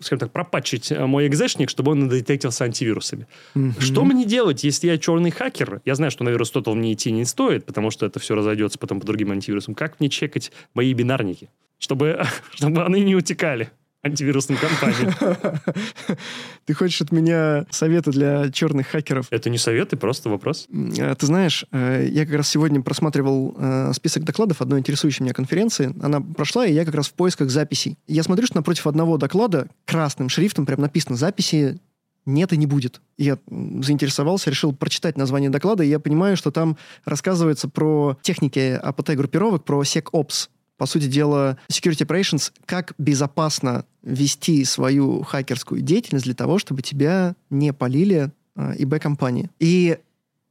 скажем 0.00 0.18
так, 0.18 0.32
пропатчить 0.32 0.90
мой 0.90 1.28
экзешник, 1.28 1.70
чтобы 1.70 1.92
он 1.92 2.08
детектился 2.08 2.64
антивирусами. 2.64 3.28
Mm-hmm. 3.54 3.80
Что 3.80 4.04
мне 4.04 4.24
делать, 4.24 4.64
если 4.64 4.88
я 4.88 4.98
черный 4.98 5.30
хакер? 5.30 5.82
Я 5.84 5.94
знаю, 5.94 6.10
что 6.10 6.24
на 6.24 6.30
Total 6.30 6.74
мне 6.74 6.94
идти 6.94 7.12
не 7.12 7.24
стоит, 7.24 7.64
потому 7.64 7.92
что 7.92 8.06
это 8.06 8.18
все 8.18 8.34
разойдется 8.34 8.78
потом 8.80 8.98
по 8.98 9.06
другим 9.06 9.30
антивирусам. 9.30 9.76
Как 9.76 10.00
мне 10.00 10.08
чекать 10.08 10.50
мои 10.74 10.92
бинарники, 10.92 11.48
чтобы, 11.78 12.24
чтобы 12.52 12.84
они 12.84 13.02
не 13.02 13.14
утекали? 13.14 13.70
Антивирусным 14.06 14.58
компаниям. 14.58 15.14
Ты 16.64 16.74
хочешь 16.74 17.00
от 17.00 17.12
меня 17.12 17.66
советы 17.70 18.10
для 18.10 18.50
черных 18.50 18.88
хакеров? 18.88 19.26
Это 19.30 19.50
не 19.50 19.58
советы, 19.58 19.96
просто 19.96 20.30
вопрос. 20.30 20.66
Э, 20.98 21.14
Ты 21.14 21.26
знаешь, 21.26 21.64
э, 21.72 22.08
я 22.10 22.24
как 22.24 22.36
раз 22.36 22.48
сегодня 22.48 22.82
просматривал 22.82 23.54
э, 23.56 23.92
список 23.94 24.24
докладов 24.24 24.62
одной 24.62 24.80
интересующей 24.80 25.22
меня 25.22 25.34
конференции. 25.34 25.94
Она 26.02 26.20
прошла, 26.20 26.66
и 26.66 26.72
я 26.72 26.84
как 26.84 26.94
раз 26.94 27.08
в 27.08 27.12
поисках 27.12 27.50
записей. 27.50 27.98
Я 28.06 28.22
смотрю, 28.22 28.46
что 28.46 28.56
напротив 28.56 28.86
одного 28.86 29.16
доклада 29.18 29.68
красным 29.84 30.28
шрифтом 30.28 30.66
прям 30.66 30.80
написано 30.80 31.16
«Записи 31.16 31.78
нет 32.26 32.52
и 32.52 32.56
не 32.56 32.66
будет». 32.66 33.00
Я 33.16 33.38
заинтересовался, 33.48 34.50
решил 34.50 34.72
прочитать 34.74 35.16
название 35.16 35.48
доклада, 35.48 35.84
и 35.84 35.88
я 35.88 35.98
понимаю, 35.98 36.36
что 36.36 36.50
там 36.50 36.76
рассказывается 37.04 37.68
про 37.68 38.18
техники 38.22 38.78
АПТ-группировок, 38.82 39.64
про 39.64 39.82
SecOps, 39.82 40.48
по 40.76 40.86
сути 40.86 41.06
дела, 41.06 41.56
Security 41.68 42.06
Operations, 42.06 42.52
как 42.66 42.92
безопасно 42.98 43.84
вести 44.02 44.64
свою 44.64 45.22
хакерскую 45.22 45.80
деятельность 45.80 46.24
для 46.26 46.34
того, 46.34 46.58
чтобы 46.58 46.82
тебя 46.82 47.34
не 47.50 47.72
полили 47.72 48.30
э, 48.56 48.74
ИБ-компании. 48.78 49.50
И 49.58 49.98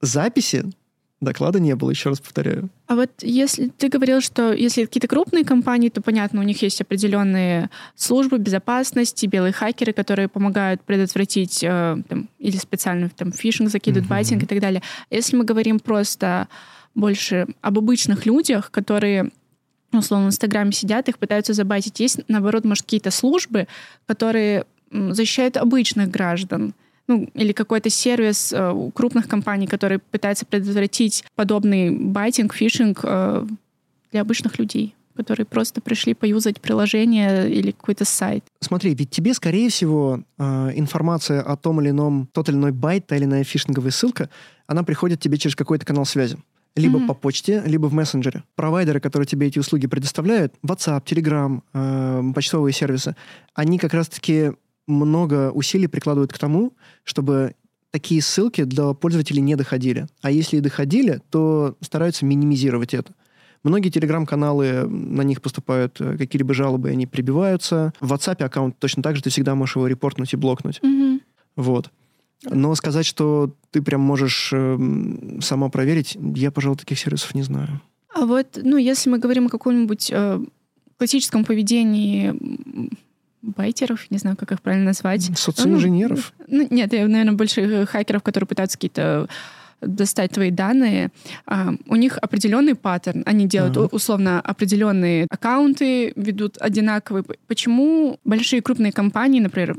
записи 0.01 0.65
доклада 1.21 1.59
не 1.59 1.75
было, 1.75 1.91
еще 1.91 2.09
раз 2.09 2.19
повторяю. 2.19 2.69
А 2.87 2.95
вот 2.95 3.09
если 3.21 3.69
ты 3.69 3.87
говорил, 3.87 4.21
что 4.21 4.51
если 4.53 4.85
какие-то 4.85 5.07
крупные 5.07 5.45
компании, 5.45 5.89
то 5.89 6.01
понятно, 6.01 6.41
у 6.41 6.43
них 6.43 6.61
есть 6.61 6.81
определенные 6.81 7.69
службы 7.95 8.37
безопасности, 8.37 9.25
белые 9.25 9.53
хакеры, 9.53 9.93
которые 9.93 10.27
помогают 10.27 10.81
предотвратить 10.81 11.63
э, 11.63 11.97
там, 12.07 12.29
или 12.39 12.57
специально 12.57 13.09
там 13.09 13.31
фишинг 13.31 13.69
закидывают, 13.71 14.05
Мгм. 14.05 14.09
байтинг 14.09 14.43
и 14.43 14.45
так 14.45 14.59
далее. 14.59 14.81
Если 15.09 15.35
мы 15.37 15.45
говорим 15.45 15.79
просто 15.79 16.47
больше 16.93 17.47
об 17.61 17.77
обычных 17.77 18.25
людях, 18.25 18.69
которые 18.71 19.31
условно 19.91 20.27
в 20.27 20.29
Инстаграме 20.29 20.71
сидят, 20.71 21.07
их 21.09 21.17
пытаются 21.17 21.53
забайтить. 21.53 21.99
Есть, 21.99 22.19
наоборот, 22.27 22.65
может, 22.65 22.83
какие-то 22.83 23.11
службы, 23.11 23.67
которые 24.05 24.65
защищают 24.91 25.57
обычных 25.57 26.09
граждан. 26.09 26.73
Ну, 27.07 27.29
или 27.35 27.51
какой-то 27.51 27.89
сервис 27.91 28.51
э, 28.51 28.71
у 28.71 28.89
крупных 28.89 29.27
компаний, 29.27 29.67
который 29.67 29.99
пытается 29.99 30.43
предотвратить 30.43 31.23
подобный 31.35 31.91
байтинг, 31.91 32.55
фишинг 32.55 33.01
э, 33.03 33.45
для 34.11 34.21
обычных 34.21 34.57
людей, 34.57 34.95
которые 35.15 35.45
просто 35.45 35.81
пришли 35.81 36.15
поюзать 36.15 36.59
приложение 36.59 37.51
или 37.51 37.69
какой-то 37.69 38.05
сайт. 38.05 38.43
Смотри, 38.59 38.95
ведь 38.95 39.11
тебе, 39.11 39.35
скорее 39.35 39.69
всего, 39.69 40.21
э, 40.39 40.71
информация 40.73 41.41
о 41.41 41.55
том 41.55 41.79
или 41.79 41.91
ином, 41.91 42.27
тот 42.31 42.49
или 42.49 42.55
иной 42.55 42.71
байт, 42.71 43.05
та 43.05 43.17
или 43.17 43.25
иная 43.25 43.43
фишинговая 43.43 43.91
ссылка, 43.91 44.31
она 44.65 44.81
приходит 44.81 45.19
тебе 45.19 45.37
через 45.37 45.55
какой-то 45.55 45.85
канал 45.85 46.05
связи. 46.05 46.37
Либо 46.75 46.99
Мгм. 46.99 47.07
по 47.07 47.13
почте, 47.13 47.63
либо 47.65 47.87
в 47.87 47.93
мессенджере. 47.93 48.43
Провайдеры, 48.55 48.99
которые 48.99 49.25
тебе 49.25 49.47
эти 49.47 49.59
услуги 49.59 49.87
предоставляют, 49.87 50.53
WhatsApp, 50.65 51.03
Telegram, 51.05 51.61
э, 51.73 52.31
почтовые 52.33 52.73
сервисы, 52.73 53.15
они 53.53 53.79
как 53.79 53.93
раз-таки 53.93 54.51
много 54.87 55.51
усилий 55.51 55.87
прикладывают 55.87 56.33
к 56.33 56.37
тому, 56.37 56.73
чтобы 57.03 57.55
такие 57.91 58.21
ссылки 58.21 58.65
до 58.65 58.93
пользователей 58.93 59.41
не 59.41 59.55
доходили. 59.55 60.07
А 60.21 60.29
если 60.31 60.57
и 60.57 60.59
доходили, 60.59 61.21
то 61.29 61.77
стараются 61.79 62.25
минимизировать 62.25 62.93
это. 62.93 63.13
Многие 63.63 63.89
телеграм-каналы, 63.89 64.85
на 64.85 65.21
них 65.21 65.41
поступают 65.41 65.99
э, 66.01 66.17
какие-либо 66.17 66.53
жалобы, 66.53 66.89
они 66.89 67.07
прибиваются. 67.07 67.93
В 68.01 68.11
WhatsApp 68.11 68.43
аккаунт 68.43 68.77
точно 68.77 69.01
так 69.01 69.15
же, 69.15 69.23
ты 69.23 69.29
всегда 69.29 69.55
можешь 69.55 69.77
его 69.77 69.87
репортнуть 69.87 70.33
и 70.33 70.35
блокнуть. 70.35 70.81
Вот. 71.55 71.89
Но 72.49 72.75
сказать, 72.75 73.05
что 73.05 73.53
ты 73.71 73.81
прям 73.81 74.01
можешь 74.01 74.51
эм, 74.53 75.39
сама 75.41 75.69
проверить, 75.69 76.17
я, 76.35 76.51
пожалуй, 76.51 76.77
таких 76.77 76.99
сервисов 76.99 77.35
не 77.35 77.43
знаю. 77.43 77.81
А 78.13 78.25
вот, 78.25 78.59
ну, 78.61 78.77
если 78.77 79.09
мы 79.09 79.19
говорим 79.19 79.47
о 79.47 79.49
каком-нибудь 79.49 80.09
э, 80.11 80.39
классическом 80.97 81.43
поведении 81.43 82.33
байтеров, 83.41 84.09
не 84.09 84.17
знаю, 84.17 84.37
как 84.37 84.51
их 84.51 84.61
правильно 84.61 84.85
назвать. 84.85 85.29
Социоинженеров. 85.37 86.33
Ну, 86.47 86.67
нет, 86.69 86.93
я, 86.93 87.07
наверное, 87.07 87.33
больше 87.33 87.61
э, 87.61 87.85
хакеров, 87.85 88.23
которые 88.23 88.47
пытаются 88.47 88.77
какие-то 88.77 89.27
достать 89.81 90.31
твои 90.31 90.51
данные, 90.51 91.11
а, 91.45 91.73
у 91.87 91.95
них 91.95 92.17
определенный 92.17 92.75
паттерн. 92.75 93.23
Они 93.25 93.45
делают 93.45 93.77
Ага. 93.77 93.89
условно 93.91 94.39
определенные 94.41 95.27
аккаунты, 95.29 96.13
ведут 96.15 96.57
одинаковые. 96.59 97.25
Почему 97.47 98.19
большие 98.23 98.61
крупные 98.61 98.91
компании, 98.91 99.41
например, 99.41 99.77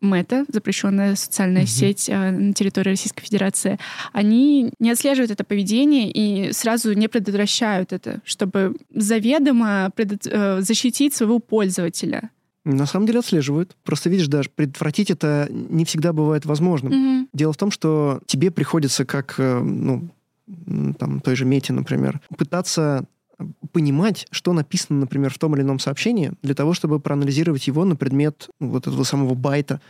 Мета, 0.00 0.44
запрещенная 0.48 1.14
социальная 1.16 1.62
Мгм. 1.62 1.68
сеть 1.68 2.08
э, 2.08 2.30
на 2.30 2.52
территории 2.52 2.90
Российской 2.90 3.22
Федерации, 3.24 3.78
они 4.12 4.72
не 4.78 4.90
отслеживают 4.90 5.30
это 5.30 5.44
поведение 5.44 6.10
и 6.10 6.52
сразу 6.52 6.92
не 6.92 7.08
предотвращают 7.08 7.92
это, 7.92 8.20
чтобы 8.24 8.76
заведомо 8.94 9.90
предот- 9.96 10.26
э, 10.30 10.60
защитить 10.60 11.14
своего 11.14 11.38
пользователя. 11.38 12.30
На 12.64 12.86
самом 12.86 13.06
деле 13.06 13.20
отслеживают. 13.20 13.76
Просто 13.84 14.10
видишь, 14.10 14.26
даже 14.26 14.50
предотвратить 14.50 15.10
это 15.10 15.48
не 15.50 15.84
всегда 15.84 16.12
бывает 16.12 16.44
возможным. 16.46 16.92
Мгм. 16.92 17.28
Дело 17.32 17.52
в 17.52 17.56
том, 17.56 17.70
что 17.70 18.20
тебе 18.26 18.50
приходится, 18.50 19.04
как, 19.04 19.36
э, 19.38 19.60
ну, 19.60 20.08
там, 20.98 21.20
той 21.20 21.36
же 21.36 21.44
Мете, 21.44 21.72
например, 21.72 22.20
пытаться 22.36 23.04
понимать, 23.72 24.26
что 24.30 24.52
написано, 24.52 25.00
например, 25.00 25.32
в 25.32 25.38
том 25.38 25.54
или 25.54 25.62
ином 25.62 25.78
сообщении, 25.78 26.32
для 26.42 26.54
того, 26.54 26.72
чтобы 26.74 27.00
проанализировать 27.00 27.66
его 27.66 27.84
на 27.84 27.96
предмет 27.96 28.48
вот 28.60 28.86
этого 28.86 29.04
самого 29.04 29.34
байта, 29.34 29.80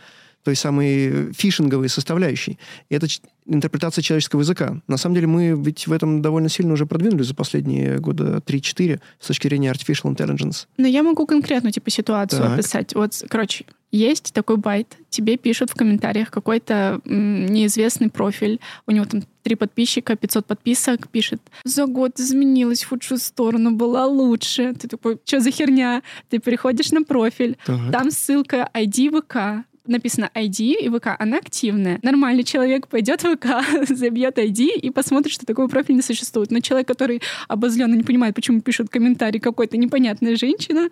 той 0.43 0.55
самой 0.55 1.33
фишинговой 1.33 1.89
составляющей. 1.89 2.57
И 2.89 2.95
это 2.95 3.07
интерпретация 3.45 4.01
человеческого 4.01 4.41
языка. 4.41 4.81
На 4.87 4.95
самом 4.95 5.15
деле 5.15 5.27
мы 5.27 5.61
ведь 5.61 5.87
в 5.87 5.91
этом 5.91 6.21
довольно 6.21 6.47
сильно 6.47 6.73
уже 6.73 6.85
продвинулись 6.85 7.27
за 7.27 7.35
последние 7.35 7.99
года 7.99 8.41
3-4 8.45 9.01
с 9.19 9.27
точки 9.27 9.47
зрения 9.47 9.71
artificial 9.71 10.15
intelligence. 10.15 10.67
Но 10.77 10.87
я 10.87 11.03
могу 11.03 11.25
конкретную 11.25 11.73
типа 11.73 11.89
ситуацию 11.89 12.43
Так. 12.43 12.53
описать. 12.53 12.95
Вот, 12.95 13.21
короче, 13.29 13.65
есть 13.91 14.33
такой 14.33 14.57
байт, 14.57 14.97
тебе 15.09 15.37
пишут 15.37 15.69
в 15.71 15.75
комментариях 15.75 16.29
какой-то 16.29 17.01
неизвестный 17.05 18.09
профиль, 18.09 18.59
у 18.85 18.91
него 18.91 19.05
там 19.05 19.23
три 19.43 19.55
подписчика, 19.55 20.15
500 20.15 20.45
подписок, 20.45 21.07
пишет, 21.07 21.41
за 21.63 21.85
год 21.85 22.19
изменилась 22.19 22.83
в 22.83 22.89
худшую 22.89 23.17
сторону, 23.17 23.71
была 23.71 24.05
лучше. 24.05 24.73
Ты 24.73 24.87
такой, 24.87 25.17
что 25.25 25.39
за 25.39 25.51
херня? 25.51 26.01
Ты 26.29 26.39
переходишь 26.39 26.91
на 26.91 27.03
профиль, 27.03 27.57
Так. 27.65 27.91
там 27.91 28.11
ссылка 28.11 28.69
ID 28.73 29.21
ВК, 29.21 29.65
написано 29.85 30.29
ID 30.35 30.73
и 30.81 30.89
ВК, 30.89 31.15
она 31.17 31.37
активная. 31.37 31.99
Нормальный 32.03 32.43
человек 32.43 32.89
пойдет 32.89 33.23
в 33.23 33.37
ВК, 33.37 33.47
забьет 33.89 34.37
ID 34.37 34.75
и 34.81 34.89
посмотрит, 34.89 35.33
что 35.33 35.45
такой 35.45 35.69
профиль 35.69 35.95
не 35.95 36.01
существует. 36.01 36.51
Но 36.51 36.59
человек, 36.59 36.87
который 36.87 37.21
обозленно 37.47 37.95
не 37.95 38.03
понимает, 38.03 38.35
почему 38.35 38.61
пишет 38.61 38.89
комментарий 38.89 39.39
какой-то 39.39 39.77
непонятная 39.77 40.35
женщина, 40.35 40.89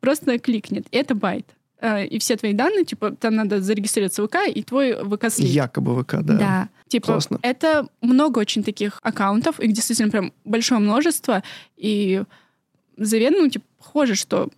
просто 0.00 0.38
кликнет. 0.38 0.86
Это 0.90 1.14
байт. 1.14 1.46
Э, 1.80 2.06
И 2.06 2.18
все 2.18 2.36
твои 2.36 2.52
данные, 2.52 2.84
типа, 2.84 3.10
там 3.12 3.34
надо 3.34 3.60
зарегистрироваться 3.60 4.22
в 4.22 4.28
ВК, 4.28 4.36
и 4.54 4.62
твой 4.62 4.94
ВК 4.94 5.30
слит. 5.30 5.48
Якобы 5.48 6.02
ВК, 6.02 6.16
да. 6.22 6.34
Да. 6.38 6.68
Типа, 6.88 7.06
Классно. 7.06 7.38
это 7.42 7.86
много 8.00 8.38
очень 8.38 8.62
таких 8.64 9.00
аккаунтов, 9.02 9.60
их 9.60 9.72
действительно 9.72 10.10
прям 10.10 10.32
большое 10.44 10.80
множество, 10.80 11.42
и 11.76 12.22
заведомо, 12.96 13.42
ну, 13.44 13.48
типа, 13.50 13.64
похоже, 13.78 14.14
что 14.14 14.48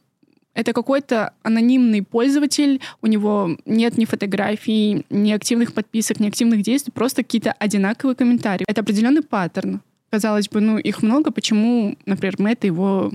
это 0.54 0.72
какой-то 0.72 1.32
анонимный 1.42 2.02
пользователь, 2.02 2.80
у 3.02 3.06
него 3.06 3.56
нет 3.64 3.96
ни 3.96 4.04
фотографий, 4.04 5.04
ни 5.08 5.30
активных 5.32 5.72
подписок, 5.72 6.20
ни 6.20 6.28
активных 6.28 6.62
действий, 6.62 6.92
просто 6.92 7.22
какие-то 7.22 7.52
одинаковые 7.52 8.16
комментарии. 8.16 8.64
Это 8.68 8.80
определенный 8.80 9.22
паттерн. 9.22 9.80
Казалось 10.10 10.48
бы, 10.48 10.60
ну, 10.60 10.78
их 10.78 11.02
много, 11.02 11.30
почему, 11.30 11.96
например, 12.06 12.36
Мэтт 12.38 12.64
его 12.64 13.12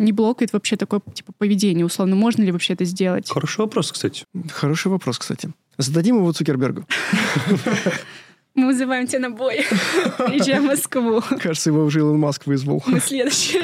не 0.00 0.12
блокает 0.12 0.52
вообще 0.52 0.76
такое 0.76 1.00
типа 1.14 1.32
поведение, 1.36 1.84
условно, 1.84 2.16
можно 2.16 2.42
ли 2.42 2.52
вообще 2.52 2.72
это 2.72 2.84
сделать? 2.84 3.30
Хороший 3.30 3.58
вопрос, 3.58 3.92
кстати. 3.92 4.24
Хороший 4.50 4.88
вопрос, 4.88 5.18
кстати. 5.18 5.50
Зададим 5.78 6.16
его 6.16 6.32
Цукербергу. 6.32 6.86
Мы 8.54 8.66
вызываем 8.66 9.06
тебя 9.06 9.20
на 9.20 9.30
бой. 9.30 9.64
Приезжаем 10.18 10.64
в 10.64 10.66
Москву. 10.66 11.22
Кажется, 11.40 11.70
его 11.70 11.84
уже 11.84 12.00
Илон 12.00 12.18
Маск 12.18 12.46
вызвал. 12.46 12.82
Мы 12.86 12.98
следующие. 12.98 13.62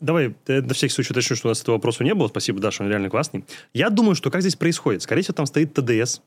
Давай, 0.00 0.34
э, 0.46 0.60
на 0.60 0.74
всякий 0.74 0.92
случай 0.92 1.12
уточню, 1.12 1.36
что 1.36 1.48
у 1.48 1.50
нас 1.50 1.62
этого 1.62 1.76
вопроса 1.76 2.04
не 2.04 2.14
было. 2.14 2.28
Спасибо, 2.28 2.60
Даша, 2.60 2.82
он 2.82 2.90
реально 2.90 3.08
классный. 3.08 3.44
Я 3.72 3.88
думаю, 3.88 4.14
что 4.14 4.30
как 4.30 4.42
здесь 4.42 4.54
происходит? 4.54 5.02
Скорее 5.02 5.22
всего, 5.22 5.34
там 5.34 5.46
стоит 5.46 5.72
ТДС, 5.72 6.20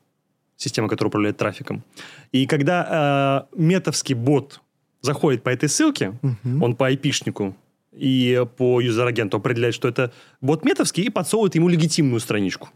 система, 0.55 0.89
которая 0.89 1.09
управляет 1.09 1.37
трафиком. 1.37 1.83
И 2.31 2.47
когда 2.47 3.47
э, 3.53 3.57
метовский 3.57 4.15
бот 4.15 4.59
заходит 5.01 5.43
по 5.43 5.49
этой 5.49 5.69
ссылке, 5.69 6.19
он 6.43 6.75
по 6.75 6.87
айпишнику 6.87 7.55
и 7.97 8.45
по 8.57 8.79
юзер-агенту 8.81 9.37
определяет, 9.37 9.73
что 9.73 9.87
это 9.87 10.11
бот 10.41 10.63
метовский, 10.63 11.03
и 11.03 11.09
подсовывает 11.09 11.55
ему 11.55 11.67
легитимную 11.67 12.19
страничку. 12.19 12.69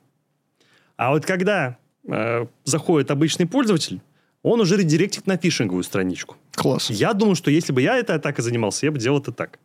А 0.97 1.11
вот 1.11 1.25
когда 1.25 1.77
э, 2.07 2.45
заходит 2.63 3.11
обычный 3.11 3.45
пользователь, 3.45 4.01
он 4.43 4.59
уже 4.59 4.77
редиректит 4.77 5.27
на 5.27 5.37
фишинговую 5.37 5.83
страничку. 5.83 6.35
Класс. 6.53 6.89
Я 6.89 7.13
думаю, 7.13 7.35
что 7.35 7.51
если 7.51 7.73
бы 7.73 7.81
я 7.81 7.97
этой 7.97 8.15
атакой 8.15 8.43
занимался, 8.43 8.85
я 8.85 8.91
бы 8.91 8.99
делал 8.99 9.19
это 9.19 9.31
так. 9.31 9.59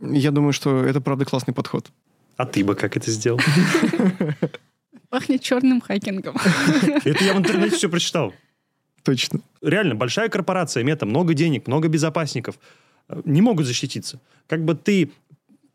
Я 0.00 0.30
думаю, 0.30 0.52
что 0.52 0.84
это 0.84 1.00
правда 1.00 1.24
классный 1.24 1.54
подход. 1.54 1.90
А 2.36 2.46
ты 2.46 2.64
бы 2.64 2.74
как 2.74 2.96
это 2.96 3.10
сделал? 3.10 3.40
Пахнет 5.10 5.42
черным 5.42 5.80
хакингом. 5.80 6.36
Это 7.04 7.22
я 7.22 7.34
в 7.34 7.38
интернете 7.38 7.76
все 7.76 7.88
прочитал. 7.88 8.34
Точно. 9.04 9.40
Реально, 9.62 9.94
большая 9.94 10.28
корпорация, 10.28 10.82
мета, 10.82 11.06
много 11.06 11.34
денег, 11.34 11.68
много 11.68 11.86
безопасников. 11.86 12.58
Э, 13.08 13.22
Не 13.24 13.40
могут 13.42 13.66
защититься. 13.66 14.20
Как 14.46 14.64
бы 14.64 14.74
ты 14.74 15.10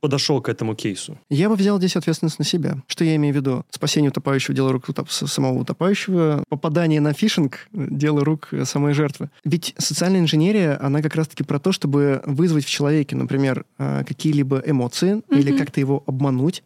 подошел 0.01 0.41
к 0.41 0.47
этому 0.47 0.75
кейсу? 0.75 1.19
Я 1.29 1.49
бы 1.49 1.55
взял 1.55 1.77
здесь 1.77 1.95
ответственность 1.97 2.39
на 2.39 2.45
себя. 2.45 2.77
Что 2.87 3.03
я 3.03 3.15
имею 3.17 3.33
в 3.33 3.37
виду? 3.37 3.65
Спасение 3.69 4.09
утопающего, 4.11 4.55
дело 4.55 4.71
рук 4.71 4.87
утоп- 4.87 5.09
самого 5.11 5.59
утопающего, 5.59 6.43
попадание 6.47 7.01
на 7.01 7.11
фишинг, 7.13 7.67
дело 7.73 8.23
рук 8.23 8.49
самой 8.63 8.93
жертвы. 8.93 9.29
Ведь 9.43 9.75
социальная 9.77 10.21
инженерия, 10.21 10.79
она 10.81 11.01
как 11.01 11.15
раз-таки 11.15 11.43
про 11.43 11.59
то, 11.59 11.73
чтобы 11.73 12.21
вызвать 12.25 12.63
в 12.65 12.69
человеке, 12.69 13.17
например, 13.17 13.65
э, 13.77 14.05
какие-либо 14.07 14.63
эмоции 14.65 15.21
или 15.31 15.49
Мгм. 15.51 15.59
как-то 15.59 15.81
его 15.81 16.01
обмануть. 16.07 16.63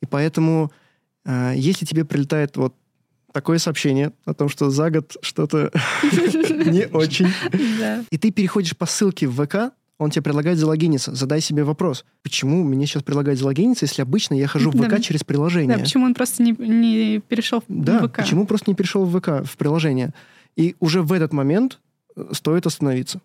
И 0.00 0.06
поэтому, 0.06 0.72
э, 1.26 1.52
если 1.56 1.84
тебе 1.84 2.06
прилетает 2.06 2.56
вот 2.56 2.74
такое 3.32 3.58
сообщение 3.58 4.12
о 4.24 4.32
том, 4.32 4.48
что 4.48 4.70
за 4.70 4.90
год 4.90 5.16
что-то 5.20 5.70
не 6.72 6.86
очень, 6.86 7.28
и 8.10 8.16
ты 8.16 8.30
переходишь 8.30 8.74
по 8.76 8.86
ссылке 8.86 9.26
в 9.28 9.44
ВК, 9.44 9.72
он 10.00 10.10
тебе 10.10 10.22
предлагает 10.22 10.58
залогиниться. 10.58 11.14
Задай 11.14 11.42
себе 11.42 11.62
вопрос, 11.62 12.06
почему 12.22 12.64
мне 12.64 12.86
сейчас 12.86 13.02
предлагают 13.02 13.38
залогиниться, 13.38 13.84
если 13.84 14.00
обычно 14.00 14.32
я 14.34 14.46
хожу 14.46 14.70
в 14.70 14.74
Да. 14.74 14.88
ВК 14.88 15.02
через 15.02 15.24
приложение? 15.24 15.76
Да, 15.76 15.82
почему 15.82 16.06
он 16.06 16.14
просто 16.14 16.42
не, 16.42 16.52
не 16.52 17.20
перешел 17.20 17.60
в 17.60 17.64
Да, 17.68 18.08
ВК? 18.08 18.16
почему 18.16 18.46
просто 18.46 18.70
не 18.70 18.74
перешел 18.74 19.04
в 19.04 19.20
ВК, 19.20 19.44
в 19.46 19.56
приложение? 19.58 20.14
И 20.56 20.74
уже 20.80 21.02
в 21.02 21.12
этот 21.12 21.34
момент 21.34 21.80
э, 22.16 22.30
стоит 22.32 22.66
остановиться, 22.66 23.20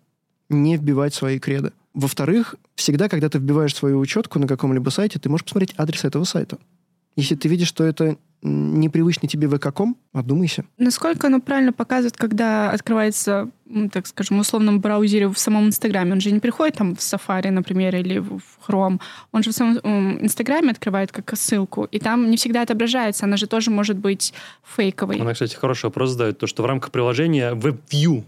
не 0.50 0.76
вбивать 0.76 1.14
свои 1.14 1.38
креды. 1.38 1.72
Во-вторых, 1.94 2.56
всегда, 2.74 3.08
когда 3.08 3.30
ты 3.30 3.38
вбиваешь 3.38 3.74
свою 3.74 3.98
учетку 3.98 4.38
на 4.38 4.46
каком-либо 4.46 4.90
сайте, 4.90 5.18
ты 5.18 5.30
можешь 5.30 5.44
посмотреть 5.44 5.72
адрес 5.78 6.04
этого 6.04 6.24
сайта. 6.24 6.58
Если 7.16 7.36
ты 7.36 7.48
видишь, 7.48 7.68
что 7.68 7.84
это 7.84 8.18
непривычный 8.42 9.28
тебе 9.28 9.48
ВК-ком, 9.48 9.96
одумайся. 10.12 10.64
Насколько 10.78 11.26
оно 11.28 11.40
правильно 11.40 11.72
показывает, 11.72 12.16
когда 12.16 12.70
открывается, 12.70 13.50
так 13.92 14.06
скажем, 14.06 14.38
в 14.38 14.40
условном 14.40 14.80
браузере 14.80 15.28
в 15.28 15.38
самом 15.38 15.66
Инстаграме? 15.66 16.12
Он 16.12 16.20
же 16.20 16.30
не 16.30 16.40
приходит 16.40 16.76
там 16.76 16.94
в 16.94 16.98
Safari, 16.98 17.50
например, 17.50 17.96
или 17.96 18.18
в 18.18 18.40
Chrome. 18.66 19.00
Он 19.32 19.42
же 19.42 19.50
в 19.50 19.54
самом 19.54 20.22
Инстаграме 20.22 20.70
открывает 20.70 21.12
как 21.12 21.36
ссылку, 21.36 21.84
и 21.84 21.98
там 21.98 22.30
не 22.30 22.36
всегда 22.36 22.62
отображается. 22.62 23.24
Она 23.26 23.36
же 23.36 23.46
тоже 23.46 23.70
может 23.70 23.96
быть 23.96 24.32
фейковой. 24.64 25.16
Она, 25.18 25.32
кстати, 25.32 25.54
хороший 25.54 25.86
вопрос 25.86 26.10
задает. 26.10 26.38
То, 26.38 26.46
что 26.46 26.62
в 26.62 26.66
рамках 26.66 26.90
приложения 26.92 27.52
WebView 27.54 28.24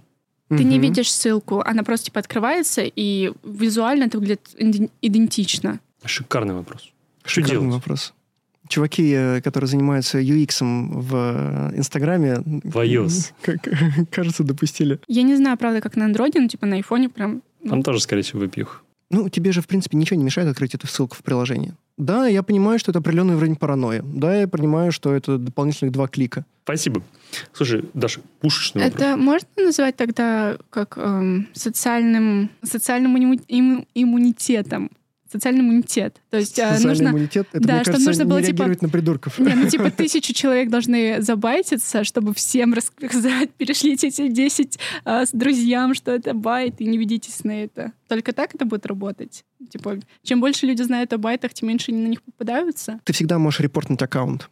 Ты 0.51 0.65
не 0.65 0.77
Мгм. 0.79 0.81
видишь 0.81 1.13
ссылку, 1.13 1.61
она 1.61 1.83
просто 1.83 2.07
типа 2.07 2.21
открывается, 2.21 2.81
и 2.83 3.33
визуально 3.45 4.05
это 4.05 4.19
выглядит 4.19 4.49
иден- 4.59 4.91
идентично. 5.03 5.79
шикарный 6.07 6.55
вопрос. 6.55 6.91
Что 7.25 7.43
делать? 7.43 7.71
вопрос. 7.71 8.15
Чуваки, 8.69 9.13
э, 9.13 9.41
которые 9.41 9.69
занимаются 9.69 10.19
UX 10.21 10.59
в 10.61 11.73
Инстаграме, 11.77 12.37
В 12.45 12.77
iOS. 12.79 13.33
как, 13.43 13.69
кажется, 14.11 14.45
допустили. 14.45 15.01
Я 15.09 15.23
не 15.23 15.37
знаю, 15.37 15.57
правда, 15.57 15.81
как 15.81 15.97
на 15.97 16.05
андроиде, 16.05 16.41
но 16.41 16.49
типа 16.49 16.67
на 16.67 16.77
айфоне 16.77 17.09
прям... 17.09 17.43
ну, 17.63 17.71
Там 17.71 17.83
тоже, 17.83 18.01
скорее 18.01 18.23
всего, 18.23 18.45
WebView. 18.45 18.69
Ну, 19.11 19.29
тебе 19.31 19.53
же, 19.53 19.63
в 19.63 19.67
принципе, 19.67 19.97
ничего 19.97 20.19
не 20.19 20.25
мешает 20.25 20.49
открыть 20.49 20.75
эту 20.75 20.87
ссылку 20.87 21.17
в 21.17 21.23
приложении. 21.23 21.73
Да, 21.97 22.27
я 22.27 22.43
понимаю, 22.43 22.79
что 22.79 22.93
это 22.93 22.99
определенный 23.01 23.37
уровень 23.37 23.57
паранойи. 23.57 24.03
Да, 24.05 24.37
я 24.37 24.47
понимаю, 24.47 24.93
что 24.93 25.15
это 25.15 25.39
дополнительных 25.39 25.93
два 25.93 26.07
клика. 26.09 26.45
Спасибо. 26.65 27.03
Слушай, 27.55 27.85
Даша, 27.95 28.21
пушечный 28.41 28.83
вопрос. 28.85 29.01
Это 29.03 29.17
можно 29.17 29.49
называть 29.57 29.97
тогда 29.97 30.59
как 30.71 30.99
эм, 30.99 31.49
социальным, 31.55 32.51
социальным 32.63 33.17
имму- 33.17 33.45
имму- 33.49 33.87
иммунитетом? 33.95 34.91
Социальный 35.31 35.61
иммунитет. 35.61 36.21
То 36.31 36.39
есть 36.39 36.59
э, 36.59 36.63
Социальный 36.63 36.89
нужно... 36.89 37.09
иммунитет, 37.09 37.49
это, 37.53 37.67
да, 37.67 37.75
мне 37.75 37.85
кажется, 37.85 38.09
нужно 38.09 38.25
было, 38.25 38.39
не 38.39 38.47
типа, 38.47 38.67
на 38.81 38.89
придурков. 38.89 39.39
Не, 39.39 39.55
ну 39.55 39.69
типа 39.69 39.91
тысячу 39.97 40.33
человек 40.33 40.71
должны 40.71 41.21
забайтиться, 41.21 42.05
чтобы 42.05 42.33
всем 42.35 42.73
рассказать, 42.73 43.51
перешлите 43.55 44.09
эти 44.09 44.29
10 44.29 44.79
а, 45.05 45.27
с 45.27 45.31
друзьям, 45.33 45.95
что 45.95 46.13
это 46.13 46.33
байт, 46.33 46.81
и 46.81 46.87
не 46.87 46.97
ведитесь 46.97 47.45
на 47.45 47.65
это. 47.65 47.93
Только 48.09 48.33
так 48.33 48.55
это 48.55 48.65
будет 48.65 48.87
работать. 48.87 49.45
Типа, 49.71 49.99
чем 50.23 50.41
больше 50.41 50.67
люди 50.67 50.83
знают 50.83 51.13
о 51.13 51.19
байтах, 51.19 51.53
тем 51.53 51.69
меньше 51.69 51.93
они 51.93 52.03
на 52.03 52.09
них 52.09 52.23
попадаются. 52.23 53.01
Ты 53.05 53.13
всегда 53.13 53.39
можешь 53.39 53.61
репортнуть 53.61 54.01
аккаунт. 54.01 54.49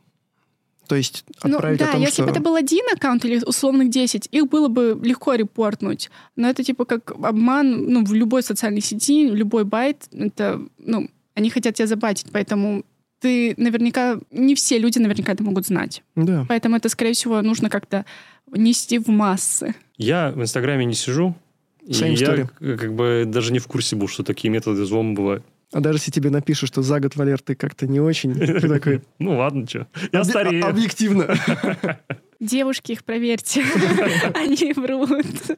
То 0.87 0.97
есть 0.97 1.25
Ну 1.45 1.57
отправить 1.57 1.79
да, 1.79 1.89
о 1.89 1.93
том, 1.93 2.01
если 2.01 2.15
что... 2.15 2.25
бы 2.25 2.31
это 2.31 2.41
был 2.41 2.55
один 2.55 2.85
аккаунт 2.95 3.25
или 3.25 3.43
условных 3.45 3.91
10, 3.91 4.29
их 4.31 4.49
было 4.49 4.69
бы 4.69 4.99
легко 5.03 5.35
репортнуть. 5.35 6.11
Но 6.37 6.49
это 6.49 6.63
типа 6.63 6.85
как 6.85 7.13
обман 7.13 7.87
ну, 7.93 8.05
в 8.05 8.15
любой 8.15 8.43
социальной 8.43 8.81
сети, 8.81 9.29
любой 9.29 9.65
байт. 9.65 10.09
Это, 10.13 10.61
ну, 10.79 11.09
они 11.35 11.51
хотят 11.51 11.75
тебя 11.75 11.87
забайтить, 11.87 12.29
поэтому 12.33 12.85
ты 13.21 13.55
наверняка... 13.57 14.19
Не 14.31 14.55
все 14.55 14.79
люди 14.79 14.99
наверняка 14.99 15.33
это 15.33 15.43
могут 15.43 15.67
знать. 15.67 16.03
Да. 16.15 16.45
Поэтому 16.49 16.77
это, 16.77 16.89
скорее 16.89 17.13
всего, 17.13 17.43
нужно 17.43 17.71
как-то 17.71 18.05
нести 18.53 18.99
в 18.99 19.09
массы. 19.09 19.75
Я 19.97 20.31
в 20.31 20.41
Инстаграме 20.41 20.85
не 20.85 20.95
сижу. 20.95 21.35
И 21.83 21.93
Same 21.93 22.15
я 22.15 22.27
story. 22.27 22.49
к- 22.49 22.79
как 22.81 22.95
бы 22.95 23.25
даже 23.27 23.53
не 23.53 23.59
в 23.59 23.67
курсе 23.67 23.97
был, 23.97 24.09
что 24.09 24.23
такие 24.23 24.51
методы 24.51 24.83
взлома 24.83 25.15
бывают. 25.15 25.45
А 25.73 25.81
даже 25.81 25.99
если 25.99 26.11
тебе 26.13 26.31
напишут, 26.31 26.69
что 26.69 26.83
за 26.83 27.01
год, 27.01 27.17
Валер, 27.17 27.41
ты 27.41 27.55
как-то 27.55 27.87
не 27.87 27.99
очень, 28.01 28.35
ты 28.35 28.61
такой... 28.69 29.03
Ну 29.19 29.37
ладно, 29.39 29.67
что. 29.69 29.87
Я 30.13 30.21
«Объ- 30.21 30.25
старею. 30.25 30.65
а- 30.65 30.69
Объективно. 30.71 31.35
Девушки, 32.41 32.93
их 32.93 33.05
проверьте. 33.05 33.63
Они 34.35 34.73
врут. 34.75 35.57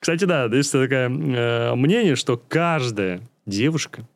Кстати, 0.00 0.24
да, 0.24 0.44
есть 0.46 0.70
такое 0.72 1.08
э, 1.08 1.74
мнение, 1.74 2.14
что 2.16 2.36
каждая 2.48 3.20
девушка 3.44 4.06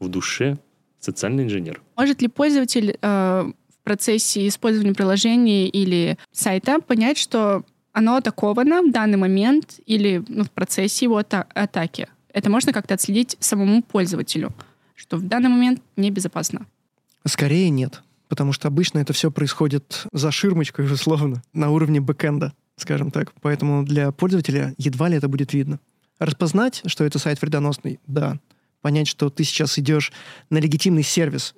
в 0.00 0.08
душе 0.08 0.56
социальный 0.98 1.44
инженер. 1.44 1.82
Может 1.96 2.22
ли 2.22 2.28
пользователь 2.28 2.96
э, 3.00 3.00
в 3.02 3.84
процессе 3.84 4.48
использования 4.48 4.94
приложения 4.94 5.68
или 5.68 6.16
сайта 6.32 6.80
понять, 6.80 7.18
что 7.18 7.62
оно 7.92 8.16
атаковано 8.16 8.82
в 8.82 8.90
данный 8.90 9.18
момент 9.18 9.80
или 9.86 10.22
ну, 10.28 10.44
в 10.44 10.50
процессе 10.50 11.04
его 11.04 11.18
ата- 11.18 11.46
атаки? 11.54 12.08
Это 12.32 12.48
можно 12.48 12.72
как-то 12.72 12.94
отследить 12.94 13.36
самому 13.40 13.82
пользователю, 13.82 14.52
что 15.00 15.16
в 15.16 15.26
данный 15.26 15.48
момент 15.48 15.80
небезопасно. 15.96 16.66
Скорее 17.26 17.70
нет. 17.70 18.02
Потому 18.28 18.52
что 18.52 18.68
обычно 18.68 18.98
это 18.98 19.14
все 19.14 19.30
происходит 19.30 20.04
за 20.12 20.30
ширмочкой, 20.30 20.84
условно, 20.92 21.42
на 21.54 21.70
уровне 21.70 22.00
бэкэнда, 22.02 22.52
скажем 22.76 23.10
так. 23.10 23.32
Поэтому 23.40 23.82
для 23.82 24.12
пользователя 24.12 24.74
едва 24.76 25.08
ли 25.08 25.16
это 25.16 25.26
будет 25.26 25.54
видно. 25.54 25.80
Распознать, 26.18 26.82
что 26.84 27.04
это 27.04 27.18
сайт 27.18 27.40
вредоносный, 27.40 27.98
да. 28.06 28.38
Понять, 28.82 29.08
что 29.08 29.30
ты 29.30 29.42
сейчас 29.42 29.78
идешь 29.78 30.12
на 30.50 30.58
легитимный 30.58 31.02
сервис, 31.02 31.54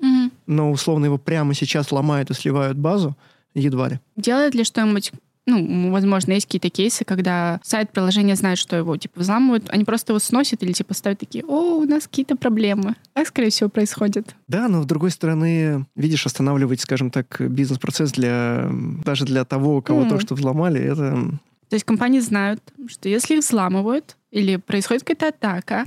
но 0.47 0.70
условно 0.70 1.07
его 1.07 1.18
прямо 1.18 1.53
сейчас 1.53 1.90
ломают 1.90 2.30
и 2.30 2.34
сливают 2.34 2.78
базу, 2.78 3.16
едва 3.55 3.88
ли. 3.88 4.01
Делает 4.16 4.55
ли 4.55 4.62
что-нибудь 4.62 5.12
ну, 5.47 5.90
возможно, 5.90 6.32
есть 6.32 6.47
какие-то 6.47 6.70
кейсы, 6.70 7.05
когда 7.05 7.61
сайт 7.64 7.90
приложения 7.90 8.36
знает, 8.36 8.59
что 8.59 8.76
его, 8.76 8.97
типа, 8.97 9.20
взламывают, 9.20 9.68
они 9.70 9.84
просто 9.84 10.12
его 10.12 10.20
сносят 10.20 10.62
или, 10.62 10.72
типа, 10.72 10.95
ставят 10.95 11.18
такие, 11.18 11.45
о, 11.45 11.78
у 11.78 11.84
нас 11.84 12.05
какие-то 12.05 12.36
проблемы. 12.36 12.95
Так, 13.12 13.26
скорее 13.26 13.51
всего, 13.51 13.68
происходит. 13.68 14.36
Да, 14.47 14.68
но 14.68 14.82
с 14.82 14.86
другой 14.86 15.11
стороны, 15.11 15.86
видишь, 15.97 16.26
останавливать, 16.26 16.80
скажем 16.80 17.11
так, 17.11 17.40
бизнес-процесс 17.40 18.12
для 18.12 18.68
даже 19.05 19.24
для 19.24 19.45
того, 19.45 19.82
кого 19.82 20.03
М. 20.03 20.09
только 20.09 20.22
что 20.22 20.34
взломали, 20.34 20.80
это... 20.80 21.38
То 21.68 21.76
есть 21.76 21.86
компании 21.86 22.20
знают, 22.20 22.61
что 22.86 23.09
если 23.09 23.36
их 23.36 23.40
взламывают 23.40 24.16
или 24.30 24.57
происходит 24.57 25.05
какая-то 25.05 25.28
атака, 25.28 25.84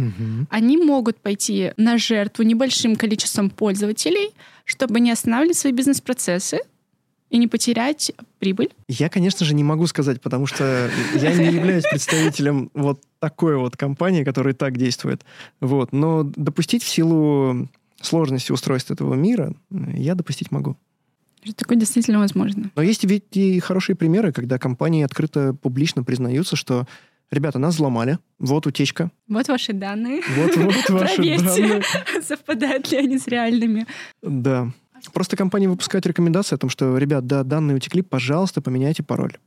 они 0.49 0.77
могут 0.77 1.17
пойти 1.17 1.73
на 1.77 1.97
жертву 1.97 2.43
небольшим 2.43 2.95
количеством 2.95 3.51
пользователей, 3.51 4.31
чтобы 4.63 4.99
не 4.99 5.11
останавливать 5.11 5.57
свои 5.57 5.71
бизнес-процессы 5.71 6.59
и 7.29 7.37
не 7.37 7.47
потерять 7.47 8.11
прибыль. 8.39 8.69
Я, 8.87 9.09
конечно 9.09 9.45
же, 9.45 9.53
не 9.55 9.63
могу 9.63 9.87
сказать, 9.87 10.21
потому 10.21 10.45
что 10.45 10.89
я 11.15 11.33
не 11.33 11.51
являюсь 11.53 11.83
представителем 11.89 12.69
вот 12.73 13.01
такой 13.19 13.57
вот 13.57 13.75
компании, 13.77 14.23
которая 14.23 14.53
так 14.53 14.77
действует. 14.77 15.23
Вот. 15.59 15.91
Но 15.91 16.23
допустить 16.23 16.83
в 16.83 16.87
силу 16.87 17.67
сложности 18.01 18.51
устройства 18.51 18.93
этого 18.93 19.15
мира 19.15 19.53
я 19.71 20.15
допустить 20.15 20.51
могу. 20.51 20.77
Что 21.43 21.53
такое 21.53 21.77
действительно 21.77 22.19
возможно. 22.19 22.71
Но 22.75 22.81
есть 22.81 23.03
ведь 23.03 23.35
и 23.37 23.59
хорошие 23.59 23.95
примеры, 23.95 24.31
когда 24.31 24.57
компании 24.57 25.03
открыто, 25.03 25.53
публично 25.53 26.03
признаются, 26.03 26.55
что 26.55 26.87
ребята, 27.31 27.59
нас 27.59 27.75
взломали, 27.75 28.17
вот 28.39 28.65
утечка, 28.67 29.11
Вот 29.27 29.47
ваши 29.47 29.73
данные. 29.73 30.21
вот, 30.35 30.55
вот 30.57 30.75
ваши 30.89 31.15
Проверьте, 31.17 31.45
данные. 31.45 31.83
совпадают 32.23 32.91
ли 32.91 32.97
они 32.97 33.17
с 33.17 33.27
реальными. 33.27 33.85
Да. 34.23 34.71
Просто 35.13 35.37
компании 35.37 35.67
выпускают 35.67 36.05
рекомендации 36.05 36.55
о 36.55 36.57
том, 36.57 36.69
что, 36.69 36.97
ребят, 36.97 37.25
да, 37.27 37.43
данные 37.43 37.77
утекли, 37.77 38.01
пожалуйста, 38.01 38.61
поменяйте 38.61 39.03
пароль. 39.03 39.37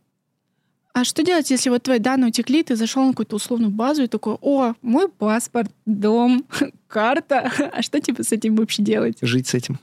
А 0.93 1.05
что 1.05 1.23
делать, 1.23 1.51
если 1.51 1.71
вот 1.71 1.85
твои 1.85 1.99
данные 1.99 2.29
утекли, 2.29 2.63
ты 2.63 2.75
зашел 2.75 3.05
на 3.05 3.13
какую-то 3.13 3.37
условную 3.37 3.71
базу 3.71 4.03
и 4.03 4.09
такой, 4.09 4.37
о, 4.41 4.75
мой 4.83 5.09
паспорт, 5.09 5.71
дом, 5.87 6.45
карта. 6.89 7.53
А 7.73 7.83
что 7.83 8.01
типа 8.01 8.25
с 8.25 8.33
этим 8.33 8.57
вообще 8.57 8.83
делать? 8.83 9.19
Жить 9.21 9.47
с 9.47 9.55
этим. 9.55 9.79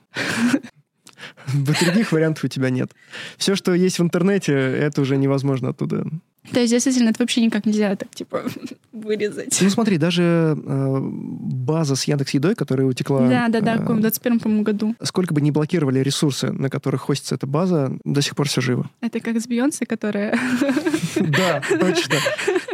Других 1.54 2.12
вариантов 2.12 2.44
у 2.44 2.48
тебя 2.48 2.70
нет. 2.70 2.92
Все, 3.38 3.56
что 3.56 3.74
есть 3.74 4.00
в 4.00 4.04
интернете, 4.04 4.54
это 4.54 5.02
уже 5.02 5.16
невозможно 5.18 5.70
оттуда. 5.70 6.06
То 6.52 6.60
есть, 6.60 6.72
действительно, 6.72 7.10
это 7.10 7.22
вообще 7.22 7.42
никак 7.42 7.66
нельзя 7.66 7.96
так, 7.96 8.10
типа, 8.12 8.44
вырезать. 8.92 9.58
Ну 9.62 9.70
смотри, 9.70 9.98
даже 9.98 10.58
э, 10.58 10.98
база 11.00 11.96
с 11.96 12.04
Яндекс 12.06 12.34
Едой, 12.34 12.56
которая 12.56 12.88
утекла... 12.88 13.28
Да, 13.28 13.48
да, 13.48 13.62
да, 13.62 13.74
э, 13.74 13.78
в 13.78 13.82
каком 13.82 14.02
21 14.02 14.40
по-моему, 14.40 14.64
году. 14.64 14.96
Сколько 15.02 15.34
бы 15.34 15.42
ни 15.42 15.52
блокировали 15.52 16.00
ресурсы, 16.00 16.52
на 16.52 16.70
которых 16.70 17.02
хостится 17.02 17.36
эта 17.36 17.48
база, 17.48 17.98
до 18.04 18.22
сих 18.22 18.36
пор 18.36 18.48
все 18.48 18.62
живо. 18.62 18.90
Это 19.02 19.20
как 19.20 19.40
с 19.40 19.48
Бейонсе, 19.48 19.86
которая... 19.86 20.38
Да, 21.16 21.62
точно. 21.70 22.16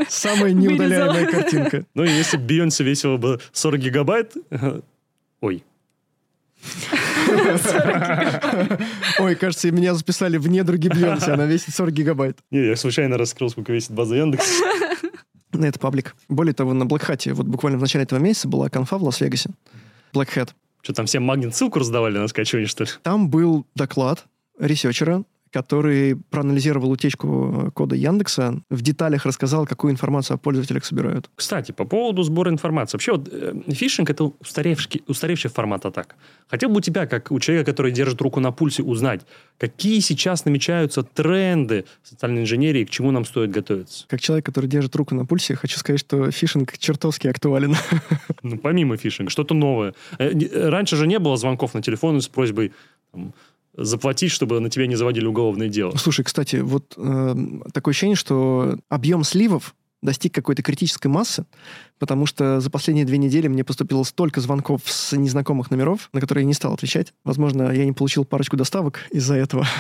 Самая 0.10 0.52
неудаляемая 0.52 1.26
картинка. 1.28 1.86
Ну, 1.94 2.04
и 2.04 2.10
если 2.10 2.38
бы 2.38 2.44
Бейонсе 2.44 2.84
весила 2.84 3.18
бы 3.18 3.40
40 3.54 3.80
гигабайт... 3.80 4.34
Ой. 5.42 5.64
Ой, 9.20 9.36
кажется, 9.36 9.72
меня 9.72 9.94
записали 9.94 10.38
в 10.38 10.48
недруги 10.48 10.88
Бьонсе, 10.88 11.32
она 11.32 11.46
весит 11.46 11.76
40 11.76 11.94
гигабайт. 11.94 12.38
Не, 12.52 12.68
я 12.68 12.76
случайно 12.76 13.18
раскрыл, 13.18 13.50
сколько 13.50 13.72
весит 13.74 13.92
база 13.92 14.16
Яндекс. 14.16 14.62
Это 15.54 15.80
паблик. 15.80 16.16
Более 16.30 16.54
того, 16.54 16.74
на 16.74 16.84
Black 16.84 17.08
Hat 17.08 17.34
вот 17.34 17.46
буквально 17.46 17.78
в 17.78 17.82
начале 17.82 18.04
этого 18.04 18.20
месяца 18.20 18.48
была 18.48 18.70
конфа 18.70 18.98
в 18.98 19.04
Лас-Вегасе. 19.04 19.50
Black 20.14 20.30
Hat. 20.36 20.50
Что, 20.82 20.94
там 20.94 21.06
всем 21.06 21.24
magnet 21.24 21.56
ссылку 21.56 21.80
раздавали 21.80 22.18
на 22.18 22.28
скачивание, 22.28 22.68
что 22.68 22.86
ли? 22.86 22.90
Там 23.04 23.30
был 23.30 23.66
доклад 23.76 24.26
researcher'а, 24.60 25.24
который 25.52 26.16
проанализировал 26.30 26.92
утечку 26.92 27.68
э, 27.68 27.72
кода 27.72 27.96
Яндекса, 27.96 28.62
в 28.70 28.82
деталях 28.82 29.26
рассказал, 29.26 29.68
какую 29.68 29.92
информацию 29.92 30.36
о 30.36 30.38
пользователях 30.38 30.86
собирают. 30.86 31.30
Кстати, 31.36 31.74
по 31.74 31.86
поводу 31.86 32.24
сбора 32.24 32.50
информации. 32.52 32.96
Вообще, 32.96 33.12
вот, 33.12 33.30
э, 33.32 33.54
фишинг— 33.70 34.10
это 34.12 34.32
устаревший, 34.40 35.04
устаревший 35.08 35.52
формат 35.52 35.86
атак. 35.86 36.16
Хотел 36.48 36.70
бы 36.70 36.78
у 36.78 36.82
тебя, 36.82 37.06
как 37.06 37.32
у 37.32 37.40
человека, 37.40 37.72
который 37.72 37.92
держит 37.92 38.22
руку 38.22 38.40
на 38.40 38.52
пульсе, 38.52 38.82
узнать, 38.82 39.22
какие 39.58 40.00
сейчас 40.00 40.46
намечаются 40.46 41.04
тренды 41.04 41.86
социальной 42.04 42.42
инженерии, 42.42 42.86
к 42.86 42.90
чему 42.90 43.12
нам 43.12 43.26
стоит 43.26 43.52
готовиться? 43.52 44.06
Как 44.08 44.22
человек, 44.22 44.46
который 44.46 44.68
держит 44.68 44.96
руку 44.96 45.16
на 45.16 45.26
пульсе, 45.26 45.56
хочу 45.56 45.78
сказать, 45.78 46.00
что 46.00 46.32
фишинг 46.32 46.78
чертовски 46.78 47.28
актуален. 47.28 47.76
Ну, 48.44 48.58
помимо 48.58 48.98
фишинга, 48.98 49.30
что-то 49.30 49.54
новое. 49.54 49.94
Э, 50.18 50.70
раньше 50.70 50.96
же 50.96 51.06
не 51.06 51.20
было 51.20 51.38
звонков 51.38 51.74
на 51.74 51.82
телефон 51.82 52.22
с 52.22 52.28
просьбой 52.28 52.72
там, 53.12 53.34
заплатить, 53.76 54.32
чтобы 54.32 54.60
на 54.60 54.70
тебя 54.70 54.88
не 54.88 54.96
заводили 54.96 55.26
уголовное 55.26 55.70
дело. 55.70 55.96
Слушай, 55.98 56.24
кстати, 56.26 56.58
вот 56.58 56.94
э, 56.98 57.36
такое 57.74 57.92
ощущение, 57.92 58.16
что 58.16 58.78
объем 58.90 59.24
сливов 59.24 59.76
достиг 60.02 60.34
какой-то 60.34 60.64
критической 60.64 61.10
массы, 61.10 61.46
потому 62.00 62.26
что 62.26 62.60
за 62.60 62.70
последние 62.70 63.06
две 63.06 63.18
недели 63.18 63.48
мне 63.48 63.64
поступило 63.64 64.04
столько 64.04 64.42
звонков 64.42 64.82
с 64.86 65.16
незнакомых 65.16 65.70
номеров, 65.70 66.10
на 66.12 66.20
которые 66.20 66.44
я 66.44 66.48
не 66.48 66.54
стал 66.54 66.74
отвечать. 66.74 67.14
Возможно, 67.24 67.72
я 67.72 67.86
не 67.86 67.92
получил 67.92 68.26
парочку 68.26 68.58
доставок 68.58 69.00
из-за 69.12 69.36
этого. 69.36 69.66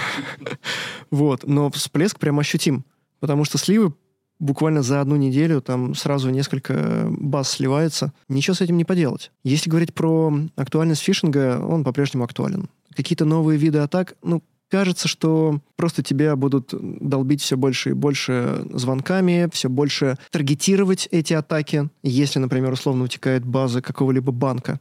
Вот. 1.09 1.45
Но 1.45 1.69
всплеск 1.71 2.19
прям 2.19 2.39
ощутим, 2.39 2.85
потому 3.19 3.43
что 3.43 3.57
сливы 3.57 3.93
буквально 4.39 4.81
за 4.81 5.01
одну 5.01 5.17
неделю 5.17 5.61
там 5.61 5.93
сразу 5.93 6.29
несколько 6.29 7.07
баз 7.09 7.49
сливается. 7.49 8.13
Ничего 8.29 8.53
с 8.53 8.61
этим 8.61 8.77
не 8.77 8.85
поделать. 8.85 9.31
Если 9.43 9.69
говорить 9.69 9.93
про 9.93 10.33
актуальность 10.55 11.01
фишинга, 11.01 11.59
он 11.59 11.83
по-прежнему 11.83 12.23
актуален 12.23 12.69
какие-то 12.95 13.25
новые 13.25 13.57
виды 13.57 13.79
атак, 13.79 14.15
ну, 14.23 14.43
кажется, 14.71 15.07
что 15.07 15.59
просто 15.75 16.01
тебя 16.01 16.35
будут 16.35 16.73
долбить 16.73 17.41
все 17.41 17.57
больше 17.57 17.91
и 17.91 17.93
больше 17.93 18.65
звонками, 18.71 19.49
все 19.51 19.69
больше 19.69 20.17
таргетировать 20.31 21.07
эти 21.11 21.33
атаки. 21.33 21.89
Если, 22.01 22.39
например, 22.39 22.71
условно 22.71 23.03
утекает 23.03 23.45
база 23.45 23.81
какого-либо 23.81 24.31
банка 24.31 24.79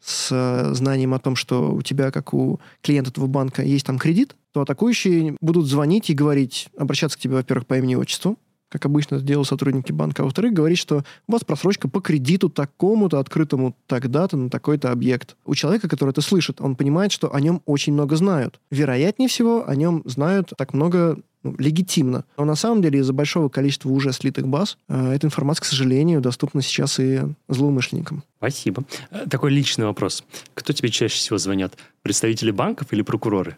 с 0.00 0.28
э, 0.30 0.74
знанием 0.74 1.14
о 1.14 1.18
том, 1.18 1.36
что 1.36 1.72
у 1.72 1.82
тебя, 1.82 2.10
как 2.10 2.32
у 2.32 2.60
клиента 2.80 3.10
этого 3.10 3.26
банка, 3.26 3.62
есть 3.62 3.86
там 3.86 3.98
кредит, 3.98 4.36
то 4.52 4.62
атакующие 4.62 5.36
будут 5.40 5.66
звонить 5.66 6.10
и 6.10 6.14
говорить, 6.14 6.68
обращаться 6.76 7.18
к 7.18 7.20
тебе, 7.20 7.34
во-первых, 7.34 7.66
по 7.66 7.76
имени 7.76 7.92
и 7.92 7.96
отчеству, 7.96 8.38
как 8.76 8.86
обычно 8.86 9.20
делают 9.20 9.48
сотрудники 9.48 9.90
банка, 9.90 10.22
а 10.22 10.24
во-вторых, 10.26 10.52
говорить, 10.52 10.78
что 10.78 11.02
у 11.26 11.32
вас 11.32 11.44
просрочка 11.44 11.88
по 11.88 12.00
кредиту 12.00 12.50
такому-то, 12.50 13.18
открытому 13.18 13.74
тогда-то 13.86 14.36
на 14.36 14.50
такой-то 14.50 14.92
объект. 14.92 15.36
У 15.46 15.54
человека, 15.54 15.88
который 15.88 16.10
это 16.10 16.20
слышит, 16.20 16.60
он 16.60 16.76
понимает, 16.76 17.10
что 17.10 17.34
о 17.34 17.40
нем 17.40 17.62
очень 17.64 17.94
много 17.94 18.16
знают. 18.16 18.60
Вероятнее 18.70 19.28
всего, 19.30 19.66
о 19.66 19.74
нем 19.74 20.02
знают 20.04 20.52
так 20.58 20.74
много 20.74 21.18
легитимно. 21.58 22.24
Но 22.36 22.44
на 22.44 22.56
самом 22.56 22.82
деле 22.82 23.00
из-за 23.00 23.12
большого 23.12 23.48
количества 23.48 23.90
уже 23.90 24.12
слитых 24.12 24.48
баз 24.48 24.78
э, 24.88 25.12
эта 25.12 25.26
информация, 25.26 25.62
к 25.62 25.66
сожалению, 25.66 26.20
доступна 26.20 26.62
сейчас 26.62 26.98
и 26.98 27.20
злоумышленникам. 27.48 28.24
Спасибо. 28.38 28.84
Э, 29.10 29.26
такой 29.28 29.50
личный 29.50 29.86
вопрос. 29.86 30.24
Кто 30.54 30.72
тебе 30.72 30.88
чаще 30.88 31.16
всего 31.16 31.38
звонят? 31.38 31.76
Представители 32.02 32.50
банков 32.50 32.92
или 32.92 33.02
прокуроры? 33.02 33.56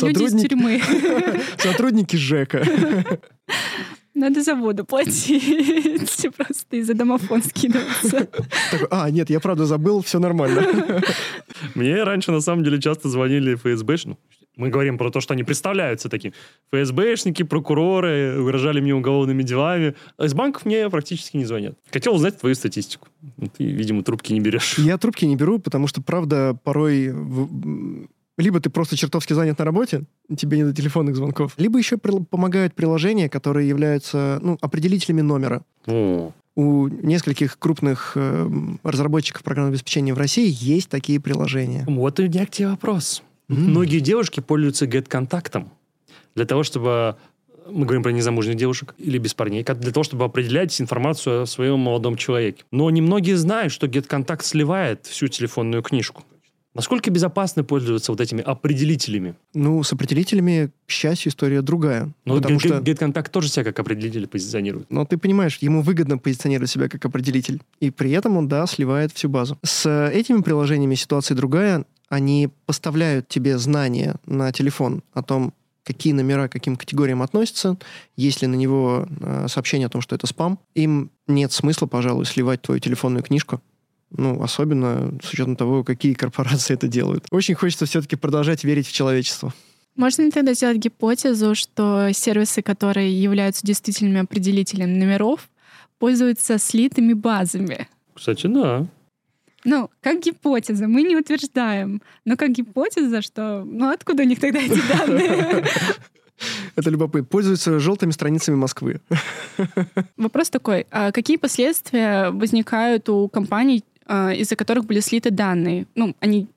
Люди 0.00 0.22
из 0.22 0.42
тюрьмы. 0.42 0.80
Сотрудники 1.58 2.16
ЖЭКа. 2.16 2.64
Надо 4.14 4.42
за 4.42 4.54
воду 4.54 4.84
платить. 4.84 6.26
Просто 6.36 6.76
из-за 6.76 6.94
домофон 6.94 7.42
скидываться. 7.42 8.28
А, 8.90 9.10
нет, 9.10 9.28
я 9.28 9.40
правда 9.40 9.66
забыл, 9.66 10.02
все 10.02 10.20
нормально. 10.20 11.02
Мне 11.74 12.02
раньше, 12.04 12.30
на 12.30 12.40
самом 12.40 12.62
деле, 12.62 12.80
часто 12.80 13.08
звонили 13.08 13.56
ФСБ, 13.56 13.96
ну, 14.04 14.18
мы 14.56 14.68
говорим 14.68 14.98
про 14.98 15.10
то, 15.10 15.20
что 15.20 15.34
они 15.34 15.44
представляются 15.44 16.08
таким. 16.08 16.32
ФСБшники, 16.72 17.42
прокуроры 17.42 18.40
угрожали 18.40 18.80
мне 18.80 18.94
уголовными 18.94 19.42
делами. 19.42 19.94
А 20.16 20.26
из 20.26 20.34
банков 20.34 20.64
мне 20.64 20.88
практически 20.90 21.36
не 21.36 21.44
звонят. 21.44 21.74
Хотел 21.90 22.14
узнать 22.14 22.38
твою 22.38 22.54
статистику. 22.54 23.08
Ты, 23.56 23.64
видимо, 23.64 24.02
трубки 24.02 24.32
не 24.32 24.40
берешь. 24.40 24.78
Я 24.78 24.98
трубки 24.98 25.24
не 25.24 25.36
беру, 25.36 25.58
потому 25.58 25.86
что, 25.86 26.02
правда, 26.02 26.56
порой 26.62 27.12
либо 28.36 28.60
ты 28.60 28.70
просто 28.70 28.96
чертовски 28.96 29.32
занят 29.32 29.58
на 29.58 29.64
работе, 29.64 30.04
тебе 30.36 30.58
не 30.58 30.64
до 30.64 30.74
телефонных 30.74 31.16
звонков, 31.16 31.54
либо 31.56 31.78
еще 31.78 31.98
помогают 31.98 32.74
приложения, 32.74 33.28
которые 33.28 33.68
являются 33.68 34.40
ну, 34.42 34.58
определителями 34.60 35.20
номера. 35.20 35.62
О. 35.86 36.32
У 36.56 36.86
нескольких 36.88 37.58
крупных 37.58 38.12
э, 38.14 38.48
разработчиков 38.84 39.42
программного 39.42 39.74
обеспечения 39.74 40.14
в 40.14 40.18
России 40.18 40.48
есть 40.48 40.88
такие 40.88 41.20
приложения. 41.20 41.84
Вот 41.88 42.20
у 42.20 42.22
меня 42.22 42.46
к 42.46 42.50
тебе 42.50 42.68
вопрос. 42.68 43.22
Mm. 43.48 43.56
Многие 43.56 44.00
девушки 44.00 44.40
пользуются 44.40 44.86
get-контактом 44.86 45.70
для 46.34 46.46
того, 46.46 46.62
чтобы 46.62 47.16
мы 47.70 47.84
говорим 47.84 48.02
про 48.02 48.12
незамужних 48.12 48.56
девушек 48.56 48.94
или 48.98 49.18
без 49.18 49.34
парней, 49.34 49.62
для 49.64 49.92
того, 49.92 50.04
чтобы 50.04 50.24
определять 50.24 50.78
информацию 50.80 51.42
о 51.42 51.46
своем 51.46 51.78
молодом 51.78 52.16
человеке. 52.16 52.64
Но 52.70 52.90
немногие 52.90 53.36
знают, 53.36 53.72
что 53.72 53.86
get-контакт 53.86 54.44
сливает 54.44 55.06
всю 55.06 55.28
телефонную 55.28 55.82
книжку. 55.82 56.24
Насколько 56.74 57.10
безопасно 57.12 57.62
пользоваться 57.62 58.10
вот 58.10 58.20
этими 58.20 58.42
определителями? 58.42 59.36
Ну, 59.54 59.84
с 59.84 59.92
определителями, 59.92 60.70
к 60.86 60.90
счастью, 60.90 61.30
история 61.30 61.62
другая. 61.62 62.12
Но 62.24 62.36
потому 62.36 62.58
что... 62.58 62.78
GetContact 62.78 63.30
тоже 63.30 63.48
себя 63.48 63.62
как 63.62 63.78
определитель 63.78 64.26
позиционирует. 64.26 64.90
Но 64.90 65.04
ты 65.04 65.16
понимаешь, 65.16 65.58
ему 65.60 65.82
выгодно 65.82 66.18
позиционировать 66.18 66.70
себя 66.70 66.88
как 66.88 67.04
определитель. 67.04 67.62
И 67.78 67.90
при 67.90 68.10
этом 68.10 68.36
он, 68.36 68.48
да, 68.48 68.66
сливает 68.66 69.12
всю 69.12 69.28
базу. 69.28 69.56
С 69.62 69.88
этими 69.88 70.42
приложениями 70.42 70.96
ситуация 70.96 71.36
другая 71.36 71.84
они 72.08 72.50
поставляют 72.66 73.28
тебе 73.28 73.58
знания 73.58 74.16
на 74.26 74.52
телефон 74.52 75.02
о 75.12 75.22
том, 75.22 75.52
какие 75.84 76.12
номера 76.12 76.48
к 76.48 76.52
каким 76.52 76.76
категориям 76.76 77.22
относятся, 77.22 77.76
есть 78.16 78.42
ли 78.42 78.48
на 78.48 78.54
него 78.54 79.06
э, 79.20 79.46
сообщение 79.48 79.86
о 79.86 79.90
том, 79.90 80.00
что 80.00 80.16
это 80.16 80.26
спам. 80.26 80.58
Им 80.74 81.10
нет 81.26 81.52
смысла, 81.52 81.86
пожалуй, 81.86 82.24
сливать 82.24 82.62
твою 82.62 82.80
телефонную 82.80 83.22
книжку. 83.22 83.60
Ну, 84.10 84.42
особенно 84.42 85.12
с 85.22 85.32
учетом 85.32 85.56
того, 85.56 85.82
какие 85.84 86.14
корпорации 86.14 86.74
это 86.74 86.88
делают. 86.88 87.26
Очень 87.30 87.54
хочется 87.54 87.86
все-таки 87.86 88.16
продолжать 88.16 88.64
верить 88.64 88.86
в 88.86 88.92
человечество. 88.92 89.52
Можно 89.96 90.22
ли 90.22 90.30
тогда 90.30 90.54
сделать 90.54 90.78
гипотезу, 90.78 91.54
что 91.54 92.10
сервисы, 92.12 92.62
которые 92.62 93.20
являются 93.20 93.66
действительными 93.66 94.20
определителями 94.20 94.96
номеров, 94.96 95.48
пользуются 95.98 96.58
слитыми 96.58 97.12
базами? 97.12 97.88
Кстати, 98.14 98.46
да. 98.46 98.86
Ну, 99.64 99.90
как 100.00 100.20
гипотеза, 100.20 100.86
мы 100.86 101.02
не 101.02 101.16
утверждаем, 101.16 102.02
но 102.24 102.36
как 102.36 102.50
гипотеза, 102.50 103.22
что, 103.22 103.64
ну, 103.64 103.90
откуда 103.90 104.22
у 104.22 104.26
них 104.26 104.40
тогда 104.40 104.60
эти 104.60 104.80
данные? 104.88 105.64
Это 106.76 106.90
любопытно. 106.90 107.24
Пользуются 107.24 107.78
желтыми 107.78 108.10
страницами 108.10 108.56
Москвы. 108.56 109.00
Вопрос 110.16 110.50
такой. 110.50 110.86
А 110.90 111.12
какие 111.12 111.36
последствия 111.36 112.30
возникают 112.30 113.08
у 113.08 113.28
компаний, 113.28 113.84
а, 114.06 114.32
из-за 114.34 114.56
которых 114.56 114.84
были 114.84 115.00
слиты 115.00 115.30
данные? 115.30 115.86
Ну, 115.94 116.14
они 116.20 116.48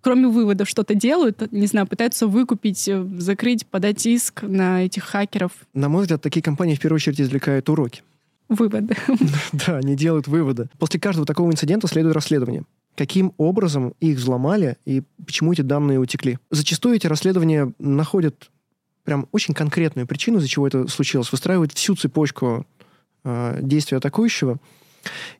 кроме 0.00 0.28
выводов 0.28 0.68
что-то 0.68 0.94
делают, 0.94 1.50
не 1.50 1.66
знаю, 1.66 1.86
пытаются 1.86 2.26
выкупить, 2.26 2.86
э, 2.88 3.04
закрыть, 3.16 3.66
подать 3.66 4.04
иск 4.04 4.42
на 4.42 4.84
этих 4.84 5.02
хакеров? 5.04 5.52
На 5.72 5.88
мой 5.88 6.02
взгляд, 6.02 6.20
такие 6.20 6.42
компании 6.42 6.74
в 6.74 6.80
первую 6.80 6.96
очередь 6.96 7.22
извлекают 7.22 7.70
уроки 7.70 8.02
выводы. 8.48 8.96
Да, 9.52 9.78
они 9.78 9.96
делают 9.96 10.28
выводы. 10.28 10.68
После 10.78 11.00
каждого 11.00 11.26
такого 11.26 11.50
инцидента 11.50 11.86
следует 11.88 12.14
расследование. 12.14 12.64
Каким 12.96 13.32
образом 13.38 13.94
их 14.00 14.18
взломали 14.18 14.76
и 14.84 15.02
почему 15.24 15.52
эти 15.52 15.62
данные 15.62 15.98
утекли? 15.98 16.38
Зачастую 16.50 16.96
эти 16.96 17.06
расследования 17.06 17.72
находят 17.78 18.50
прям 19.04 19.28
очень 19.32 19.54
конкретную 19.54 20.06
причину, 20.06 20.38
из-за 20.38 20.48
чего 20.48 20.66
это 20.66 20.88
случилось, 20.88 21.30
выстраивают 21.32 21.72
всю 21.72 21.94
цепочку 21.96 22.66
э, 23.24 23.58
действий 23.62 23.98
атакующего– 23.98 24.58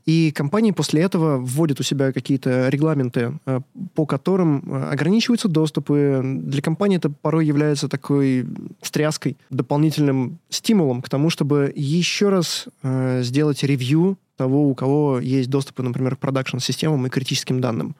и 0.06 0.30
компании 0.32 0.70
после 0.70 1.02
этого 1.02 1.38
вводят 1.38 1.80
у 1.80 1.82
себя 1.82 2.12
какие-то 2.12 2.68
регламенты, 2.68 3.38
э, 3.46 3.60
по 3.94 4.06
которым 4.06 4.62
э, 4.66 4.90
ограничиваются 4.90 5.48
доступы. 5.48 6.20
Для 6.22 6.62
компании 6.62 6.98
это 6.98 7.10
порой 7.10 7.46
является 7.46 7.88
такой 7.88 8.46
стряской, 8.82 9.36
дополнительным 9.50 10.38
стимулом 10.48 11.02
к 11.02 11.08
тому, 11.08 11.30
чтобы 11.30 11.72
еще 11.74 12.28
раз 12.28 12.66
э, 12.82 13.22
сделать 13.22 13.62
ревью 13.62 14.18
того, 14.36 14.68
у 14.68 14.74
кого 14.74 15.20
есть 15.20 15.50
доступы, 15.50 15.82
например, 15.82 16.16
к 16.16 16.18
продакшн-системам 16.18 17.06
и 17.06 17.10
критическим 17.10 17.60
данным. 17.60 17.94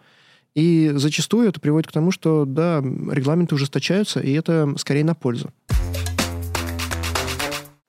И 0.55 0.93
зачастую 0.95 1.49
это 1.49 1.61
приводит 1.61 1.89
к 1.89 1.93
тому, 1.93 2.11
что, 2.11 2.45
да, 2.45 2.81
регламенты 2.81 3.57
ужесточаются, 3.57 4.21
и 4.21 4.33
это 4.33 4.73
скорее 4.77 5.05
на 5.05 5.15
пользу. 5.15 5.51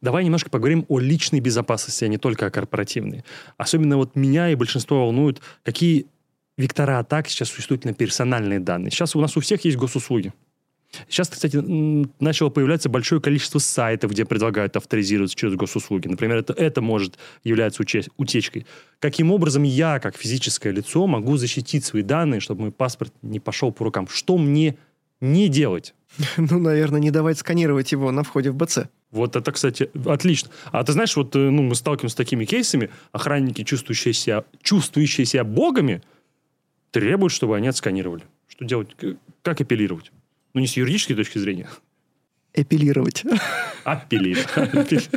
Давай 0.05 0.23
немножко 0.23 0.51
поговорим 0.51 0.85
о 0.87 0.99
личной 0.99 1.39
безопасности, 1.39 2.05
а 2.05 2.07
не 2.07 2.19
только 2.19 2.45
о 2.45 2.51
корпоративной. 2.51 3.23
Особенно 3.57 3.97
вот 3.97 4.15
меня 4.15 4.51
и 4.51 4.55
большинство 4.55 4.99
волнуют, 4.99 5.41
какие 5.63 6.05
вектора 6.59 6.99
атак 6.99 7.27
сейчас 7.27 7.49
существуют 7.49 7.85
на 7.85 7.93
персональные 7.95 8.59
данные. 8.59 8.91
Сейчас 8.91 9.15
у 9.15 9.19
нас 9.19 9.35
у 9.35 9.39
всех 9.39 9.65
есть 9.65 9.77
госуслуги. 9.77 10.31
Сейчас, 11.09 11.27
кстати, 11.27 11.57
начало 12.19 12.51
появляться 12.51 12.87
большое 12.87 13.19
количество 13.19 13.57
сайтов, 13.57 14.11
где 14.11 14.25
предлагают 14.25 14.77
авторизироваться 14.77 15.35
через 15.35 15.55
госуслуги. 15.55 16.07
Например, 16.07 16.37
это, 16.37 16.53
это 16.53 16.83
может 16.83 17.17
являться 17.43 17.81
утечкой. 18.17 18.67
Каким 18.99 19.31
образом 19.31 19.63
я, 19.63 19.99
как 19.99 20.17
физическое 20.17 20.71
лицо, 20.71 21.07
могу 21.07 21.35
защитить 21.37 21.83
свои 21.83 22.03
данные, 22.03 22.41
чтобы 22.41 22.61
мой 22.61 22.71
паспорт 22.71 23.11
не 23.23 23.39
пошел 23.39 23.71
по 23.71 23.83
рукам? 23.83 24.07
Что 24.07 24.37
мне 24.37 24.77
не 25.19 25.47
делать? 25.47 25.95
Ну, 26.37 26.59
наверное, 26.59 26.99
не 26.99 27.11
давать 27.11 27.37
сканировать 27.37 27.91
его 27.91 28.11
на 28.11 28.23
входе 28.23 28.51
в 28.51 28.55
БЦ. 28.55 28.79
Вот 29.11 29.35
это, 29.35 29.51
кстати, 29.51 29.89
отлично. 30.05 30.51
А 30.71 30.83
ты 30.83 30.91
знаешь, 30.93 31.15
вот 31.15 31.35
э, 31.35 31.39
ну, 31.39 31.63
мы 31.63 31.75
сталкиваемся 31.75 32.13
с 32.13 32.17
такими 32.17 32.45
кейсами, 32.45 32.89
охранники, 33.11 33.63
чувствующие 33.63 34.13
себя, 34.13 34.43
чувствующие 34.61 35.25
себя 35.25 35.43
богами, 35.43 36.01
требуют, 36.91 37.33
чтобы 37.33 37.55
они 37.55 37.67
отсканировали. 37.67 38.23
Что 38.47 38.65
делать? 38.65 38.95
Как 39.41 39.61
апеллировать? 39.61 40.11
Ну, 40.53 40.61
не 40.61 40.67
с 40.67 40.77
юридической 40.77 41.15
точки 41.15 41.37
зрения. 41.37 41.67
Эпилировать. 42.55 43.23
Апеллировать. 43.83 45.09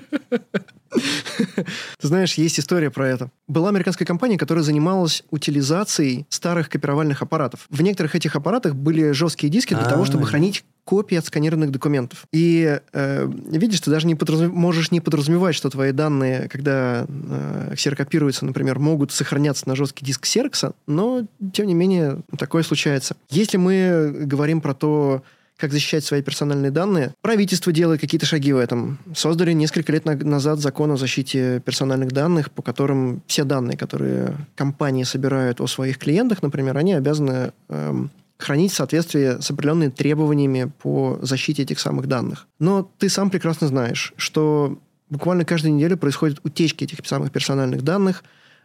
Ты 1.99 2.07
знаешь, 2.07 2.35
есть 2.35 2.59
история 2.59 2.91
про 2.91 3.09
это. 3.09 3.31
Была 3.47 3.69
американская 3.69 4.07
компания, 4.07 4.39
которая 4.39 4.65
занималась 4.65 5.23
утилизацией 5.31 6.27
старых 6.29 6.69
копировальных 6.69 7.23
аппаратов. 7.23 7.67
В 7.71 7.83
некоторых 7.83 8.15
этих 8.15 8.35
аппаратах 8.37 8.75
были 8.75 9.13
жесткие 9.13 9.51
диски 9.51 9.75
для 9.75 9.85
того, 9.85 10.05
чтобы 10.05 10.27
хранить 10.27 10.65
копии 10.85 11.19
отсканированных 11.19 11.71
документов. 11.71 12.25
И 12.33 12.81
э, 12.95 13.31
видишь, 13.51 13.81
ты 13.83 13.91
даже 13.91 14.07
не 14.07 14.15
подразум... 14.15 14.51
можешь 14.53 14.91
не 14.91 15.03
подразумевать, 15.03 15.55
что 15.55 15.69
твои 15.69 15.93
данные, 15.93 16.49
когда 16.49 17.05
э, 17.07 17.75
ксерокопируются, 17.77 18.47
например, 18.47 18.79
могут 18.79 19.13
сохраняться 19.13 19.69
на 19.69 19.77
жесткий 19.77 20.07
диск 20.07 20.25
серкса, 20.25 20.73
но, 20.87 21.27
тем 21.53 21.67
не 21.67 21.75
менее, 21.75 22.23
такое 22.39 22.63
случается. 22.63 23.17
Если 23.29 23.59
мы 23.59 24.13
говорим 24.25 24.63
про 24.63 24.73
то, 24.73 25.23
как 25.59 25.73
защищать 25.73 26.05
свои 26.05 26.23
персональные 26.23 26.71
данные. 26.71 27.13
Правительство 27.21 27.73
делает 27.73 28.01
какие-то 28.01 28.27
шаги 28.27 28.53
в 28.53 28.59
этом. 28.59 28.99
Создали 29.15 29.53
несколько 29.53 29.93
лет 29.93 30.05
назад 30.05 30.61
закон 30.61 30.93
о 30.93 30.97
защите 30.97 31.61
персональных 31.61 32.13
данных, 32.13 32.53
по 32.53 32.63
которым 32.63 33.23
все 33.27 33.45
данные, 33.45 33.77
которые 33.77 34.37
компании 34.55 35.03
собирают 35.03 35.61
о 35.61 35.67
своих 35.67 35.99
клиентах, 35.99 36.43
например, 36.43 36.77
они 36.79 36.95
обязаны 36.95 37.53
эм, 37.69 38.11
хранить 38.39 38.73
в 38.73 38.77
соответствии 38.77 39.41
с 39.41 39.51
определенными 39.51 39.91
требованиями 39.91 40.71
по 40.81 41.19
защите 41.23 41.65
этих 41.65 41.81
самых 41.81 42.07
данных. 42.07 42.47
Но 42.61 42.89
ты 42.99 43.09
сам 43.09 43.29
прекрасно 43.29 43.67
знаешь, 43.67 44.15
что 44.17 44.79
буквально 45.11 45.45
каждую 45.45 45.75
неделю 45.75 45.97
происходят 45.97 46.39
утечки 46.45 46.85
этих 46.85 47.05
самых 47.05 47.33
персональных 47.33 47.83
данных, 47.83 48.23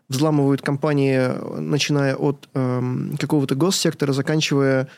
взламывают 0.10 0.62
компании, 0.62 1.32
начиная 1.60 2.16
от 2.16 2.50
эм, 2.54 3.18
какого-то 3.18 3.56
госсектора, 3.56 4.14
заканчивая 4.14 4.90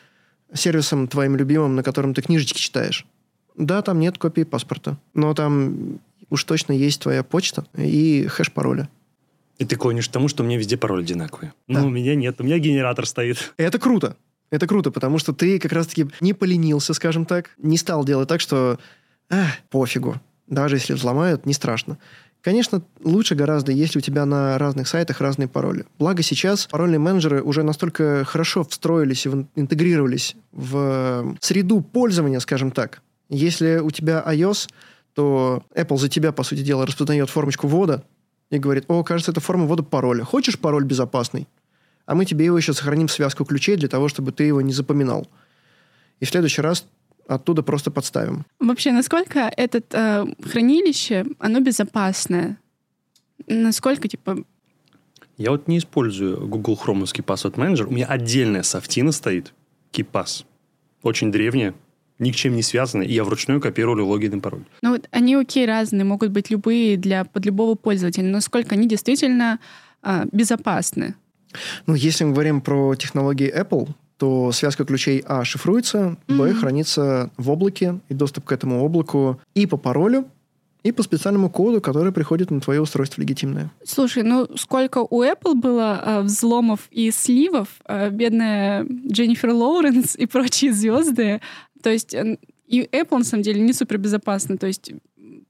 сервисом 0.55 1.07
твоим 1.07 1.35
любимым, 1.35 1.75
на 1.75 1.83
котором 1.83 2.13
ты 2.13 2.21
книжечки 2.21 2.59
читаешь. 2.59 3.05
Да, 3.55 3.81
там 3.81 3.99
нет 3.99 4.17
копии 4.17 4.43
паспорта, 4.43 4.97
но 5.13 5.33
там 5.33 5.99
уж 6.29 6.43
точно 6.43 6.73
есть 6.73 7.01
твоя 7.01 7.23
почта 7.23 7.65
и 7.75 8.27
хэш 8.27 8.51
пароля. 8.51 8.89
И 9.57 9.65
ты 9.65 9.75
клонишь 9.77 10.09
к 10.09 10.11
тому, 10.11 10.27
что 10.27 10.43
у 10.43 10.45
меня 10.45 10.57
везде 10.57 10.75
пароль 10.75 11.01
одинаковый. 11.01 11.51
Да. 11.67 11.79
Ну, 11.79 11.87
у 11.87 11.89
меня 11.89 12.15
нет, 12.15 12.35
у 12.39 12.43
меня 12.43 12.57
генератор 12.59 13.05
стоит. 13.05 13.53
Это 13.57 13.79
круто. 13.79 14.17
Это 14.51 14.67
круто, 14.67 14.91
потому 14.91 15.17
что 15.17 15.33
ты 15.33 15.59
как 15.59 15.71
раз-таки 15.71 16.07
не 16.19 16.33
поленился, 16.33 16.93
скажем 16.93 17.25
так, 17.25 17.51
не 17.57 17.77
стал 17.77 18.05
делать 18.05 18.27
так, 18.29 18.41
что 18.41 18.79
а, 19.29 19.47
пофигу, 19.69 20.21
даже 20.47 20.75
если 20.75 20.93
взломают, 20.93 21.45
не 21.45 21.53
страшно. 21.53 21.97
Конечно, 22.45 22.83
лучше 23.03 23.33
гораздо, 23.33 23.71
если 23.71 23.97
у 23.97 24.01
тебя 24.03 24.23
на 24.23 24.59
разных 24.59 24.87
сайтах 24.87 25.19
разные 25.19 25.47
пароли. 25.47 25.87
Благо 25.97 26.21
сейчас 26.21 26.67
парольные 26.67 26.99
менеджеры 26.99 27.41
уже 27.41 27.63
настолько 27.63 28.23
хорошо 28.23 28.63
встроились 28.63 29.25
и 29.25 29.29
интегрировались 29.55 30.35
в 30.51 31.35
среду 31.41 31.81
пользования, 31.81 32.39
скажем 32.39 32.69
так. 32.69 33.01
Если 33.29 33.79
у 33.79 33.89
тебя 33.89 34.23
iOS, 34.27 34.69
то 35.15 35.63
Apple 35.73 35.97
за 35.97 36.07
тебя, 36.07 36.31
по 36.31 36.43
сути 36.43 36.61
дела, 36.61 36.85
распознает 36.85 37.31
формочку 37.31 37.65
ввода 37.67 38.03
и 38.51 38.59
говорит, 38.59 38.85
о, 38.89 39.03
кажется, 39.03 39.31
это 39.31 39.39
форма 39.39 39.65
ввода 39.65 39.81
пароля. 39.81 40.23
Хочешь 40.23 40.59
пароль 40.59 40.85
безопасный? 40.85 41.47
А 42.05 42.13
мы 42.13 42.25
тебе 42.25 42.45
его 42.45 42.59
еще 42.59 42.73
сохраним 42.73 43.07
в 43.07 43.11
связку 43.11 43.43
ключей 43.43 43.75
для 43.75 43.89
того, 43.89 44.07
чтобы 44.07 44.31
ты 44.31 44.43
его 44.43 44.61
не 44.61 44.71
запоминал. 44.71 45.27
И 46.19 46.25
в 46.25 46.29
следующий 46.29 46.61
раз 46.61 46.85
оттуда 47.28 47.63
просто 47.63 47.91
подставим. 47.91 48.45
Вообще, 48.59 48.91
насколько 48.91 49.51
это 49.55 49.82
э, 49.91 50.26
хранилище, 50.43 51.26
оно 51.39 51.59
безопасное? 51.59 52.57
Насколько, 53.47 54.07
типа... 54.07 54.43
Я 55.38 55.51
вот 55.51 55.67
не 55.67 55.78
использую 55.78 56.47
Google 56.47 56.80
Chrome'овский 56.82 57.23
Password 57.23 57.55
Manager. 57.55 57.86
У 57.86 57.91
меня 57.91 58.05
отдельная 58.05 58.63
софтина 58.63 59.11
стоит, 59.11 59.53
KeePass. 59.91 60.45
Очень 61.03 61.32
древняя, 61.32 61.73
ни 62.19 62.32
к 62.32 62.36
чем 62.36 62.55
не 62.55 62.63
связанная, 62.63 63.05
и 63.05 63.13
я 63.13 63.23
вручную 63.23 63.59
копирую 63.59 64.05
логин 64.05 64.38
и 64.38 64.39
пароль. 64.39 64.63
Ну 64.82 64.91
вот 64.91 65.07
они 65.11 65.36
окей 65.36 65.65
разные, 65.65 66.05
могут 66.05 66.32
быть 66.32 66.49
любые 66.49 66.97
для 66.97 67.26
под 67.26 67.45
любого 67.45 67.76
пользователя, 67.76 68.23
но 68.23 68.34
насколько 68.34 68.76
они 68.76 68.88
действительно 68.88 69.59
э, 70.01 70.26
безопасны? 70.32 71.15
Ну, 71.86 71.95
если 71.95 72.23
мы 72.23 72.34
говорим 72.34 72.61
про 72.61 72.95
технологии 72.95 73.53
Apple, 73.53 73.89
то 74.18 74.51
связка 74.51 74.86
ключей 74.86 75.24
А 75.26 75.43
шифруется, 75.43 76.18
Б 76.28 76.34
mm-hmm. 76.34 76.53
хранится 76.53 77.30
в 77.38 77.49
облаке, 77.49 77.99
и 78.09 78.13
доступ 78.13 78.45
к 78.45 78.51
этому 78.51 78.84
облаку 78.84 79.39
и 79.53 79.66
по 79.66 79.78
паролю, 79.78 80.26
и 80.84 80.91
по 80.91 81.01
специальному 81.03 81.49
коду, 81.49 81.82
который 81.82 82.11
приходит 82.11 82.51
на 82.51 82.61
твое 82.61 82.80
устройство 82.80 83.22
легитимное. 83.22 83.72
Слушай, 83.84 84.24
ну 84.24 84.47
сколько 84.55 84.99
у 84.99 85.24
Apple 85.24 85.55
было 85.55 86.01
э, 86.05 86.22
взломов 86.22 86.88
и 86.91 87.09
сливов, 87.11 87.68
э, 87.88 88.11
бедная 88.11 88.86
Дженнифер 88.86 89.51
Лоуренс 89.51 90.16
и 90.16 90.28
прочие 90.28 90.72
звезды. 90.72 91.41
То 91.82 91.89
есть 91.89 92.13
э, 92.13 92.38
и 92.68 92.82
Apple, 92.84 93.18
на 93.18 93.24
самом 93.24 93.43
деле, 93.43 93.61
не 93.61 93.74
супер 93.74 93.97
безопасно. 93.97 94.57
То 94.57 94.68
есть 94.68 94.91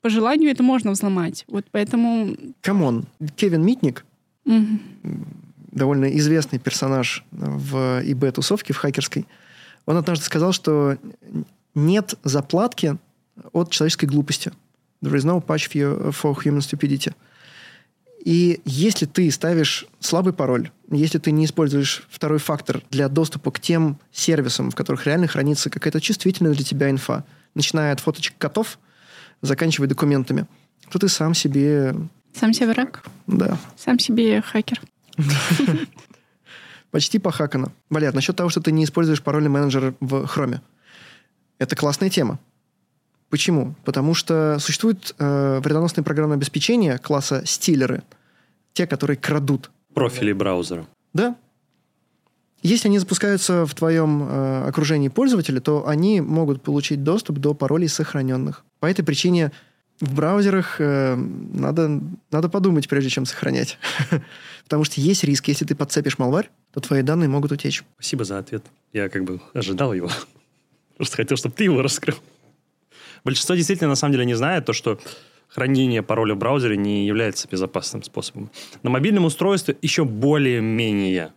по 0.01 0.09
желанию 0.09 0.49
это 0.49 0.63
можно 0.63 0.91
взломать. 0.91 1.43
Вот 1.49 1.65
поэтому... 1.69 2.35
Come 2.61 2.87
on, 2.87 3.05
Кевин 3.35 3.65
Митник, 3.65 4.05
mm-hmm 4.47 5.44
довольно 5.75 6.05
известный 6.17 6.57
персонаж 6.57 7.23
в 7.31 8.01
ИБ-тусовке, 8.03 8.73
в 8.73 8.77
хакерской, 8.77 9.27
он 9.85 9.97
однажды 9.97 10.25
сказал, 10.25 10.51
что 10.51 10.97
нет 11.75 12.15
заплатки 12.23 12.97
от 13.51 13.69
человеческой 13.69 14.05
глупости. 14.05 14.51
There 15.03 15.13
is 15.13 15.25
no 15.25 15.45
patch 15.45 15.69
for 15.69 16.35
human 16.43 16.61
stupidity. 16.61 17.13
И 18.23 18.61
если 18.65 19.05
ты 19.05 19.29
ставишь 19.29 19.85
слабый 19.99 20.33
пароль, 20.33 20.71
если 20.89 21.19
ты 21.19 21.31
не 21.31 21.45
используешь 21.45 22.07
второй 22.09 22.39
фактор 22.39 22.81
для 22.89 23.07
доступа 23.07 23.51
к 23.51 23.59
тем 23.59 23.99
сервисам, 24.11 24.71
в 24.71 24.75
которых 24.75 25.05
реально 25.05 25.27
хранится 25.27 25.69
какая-то 25.69 26.01
чувствительная 26.01 26.53
для 26.53 26.63
тебя 26.63 26.89
инфа, 26.89 27.23
начиная 27.53 27.93
от 27.93 27.99
фоточек 27.99 28.35
котов, 28.39 28.79
заканчивая 29.41 29.87
документами, 29.87 30.47
то 30.89 30.97
ты 30.97 31.07
сам 31.07 31.35
себе... 31.35 31.95
Сам 32.33 32.51
себе 32.51 32.67
враг? 32.67 33.03
Да. 33.27 33.59
Сам 33.77 33.99
себе 33.99 34.41
хакер. 34.41 34.81
Почти 36.91 37.19
похакано. 37.19 37.71
Валер, 37.89 38.13
насчет 38.13 38.35
того, 38.35 38.49
что 38.49 38.61
ты 38.61 38.71
не 38.71 38.83
используешь 38.83 39.21
парольный 39.21 39.49
менеджер 39.49 39.95
в 39.99 40.23
Chrome. 40.25 40.59
Это 41.57 41.75
классная 41.75 42.09
тема. 42.09 42.39
Почему? 43.29 43.75
Потому 43.83 44.13
что 44.13 44.57
существует 44.59 45.15
э, 45.17 45.59
вредоносное 45.61 46.03
программное 46.03 46.37
обеспечение 46.37 46.97
класса 46.97 47.41
стилеры, 47.45 48.03
те, 48.73 48.87
которые 48.87 49.17
крадут. 49.17 49.71
Профили 49.93 50.31
браузера. 50.31 50.85
Да. 51.13 51.35
Если 52.61 52.87
они 52.87 52.97
запускаются 52.97 53.65
в 53.65 53.73
твоем 53.73 54.23
э, 54.23 54.67
окружении 54.67 55.09
пользователя, 55.09 55.59
то 55.59 55.87
они 55.87 56.21
могут 56.21 56.61
получить 56.61 57.03
доступ 57.03 57.39
до 57.39 57.53
паролей 57.53 57.89
сохраненных. 57.89 58.63
По 58.79 58.87
этой 58.87 59.03
причине 59.03 59.51
в 60.01 60.13
браузерах 60.13 60.75
э, 60.79 61.15
надо, 61.15 62.01
надо 62.31 62.49
подумать, 62.49 62.89
прежде 62.89 63.09
чем 63.09 63.25
сохранять. 63.25 63.77
Потому 64.63 64.83
что 64.83 64.99
есть 64.99 65.23
риск, 65.23 65.47
если 65.47 65.65
ты 65.65 65.75
подцепишь 65.75 66.17
малварь, 66.17 66.49
то 66.73 66.79
твои 66.81 67.01
данные 67.01 67.29
могут 67.29 67.51
утечь. 67.51 67.83
Спасибо 67.95 68.25
за 68.25 68.39
ответ. 68.39 68.65
Я 68.93 69.09
как 69.09 69.23
бы 69.23 69.39
ожидал 69.53 69.93
его. 69.93 70.09
Просто 70.97 71.17
хотел, 71.17 71.37
чтобы 71.37 71.55
ты 71.55 71.65
его 71.65 71.81
раскрыл. 71.81 72.17
Большинство 73.23 73.55
действительно 73.55 73.89
на 73.89 73.95
самом 73.95 74.13
деле 74.13 74.25
не 74.25 74.35
знает 74.35 74.65
то, 74.65 74.73
что 74.73 74.99
хранение 75.47 76.03
пароля 76.03 76.35
в 76.35 76.37
браузере 76.37 76.77
не 76.77 77.07
является 77.07 77.47
безопасным 77.47 78.03
способом. 78.03 78.51
На 78.83 78.89
мобильном 78.89 79.25
устройстве 79.25 79.77
еще 79.81 80.03
более-менее 80.03 81.31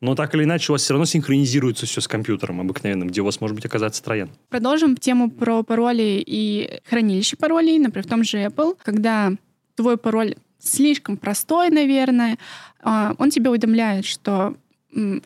но 0.00 0.14
так 0.14 0.34
или 0.34 0.44
иначе 0.44 0.70
у 0.70 0.74
вас 0.74 0.82
все 0.82 0.94
равно 0.94 1.04
синхронизируется 1.04 1.86
все 1.86 2.00
с 2.00 2.08
компьютером 2.08 2.60
обыкновенным, 2.60 3.08
где 3.08 3.20
у 3.20 3.24
вас 3.24 3.40
может 3.40 3.54
быть 3.54 3.66
оказаться 3.66 4.02
троян. 4.02 4.30
Продолжим 4.48 4.96
тему 4.96 5.30
про 5.30 5.62
пароли 5.62 6.22
и 6.24 6.80
хранилище 6.88 7.36
паролей, 7.36 7.78
например, 7.78 8.06
в 8.06 8.10
том 8.10 8.24
же 8.24 8.38
Apple, 8.38 8.76
когда 8.82 9.32
твой 9.74 9.96
пароль 9.96 10.36
слишком 10.58 11.16
простой, 11.16 11.70
наверное, 11.70 12.38
а, 12.82 13.14
он 13.18 13.30
тебе 13.30 13.50
уведомляет, 13.50 14.04
что 14.04 14.56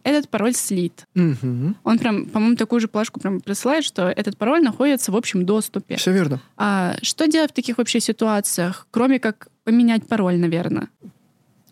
этот 0.02 0.28
пароль 0.28 0.54
слит. 0.54 1.06
Угу. 1.14 1.74
Он 1.84 1.98
прям, 1.98 2.26
по-моему, 2.26 2.56
такую 2.56 2.80
же 2.80 2.88
плашку 2.88 3.20
прям 3.20 3.40
присылает, 3.40 3.84
что 3.84 4.08
этот 4.08 4.36
пароль 4.36 4.62
находится 4.62 5.12
в 5.12 5.16
общем 5.16 5.46
доступе. 5.46 5.96
Все 5.96 6.12
верно. 6.12 6.40
А 6.56 6.96
что 7.02 7.28
делать 7.28 7.52
в 7.52 7.54
таких 7.54 7.78
вообще 7.78 8.00
ситуациях, 8.00 8.86
кроме 8.90 9.20
как 9.20 9.48
поменять 9.64 10.06
пароль, 10.06 10.36
наверное? 10.36 10.88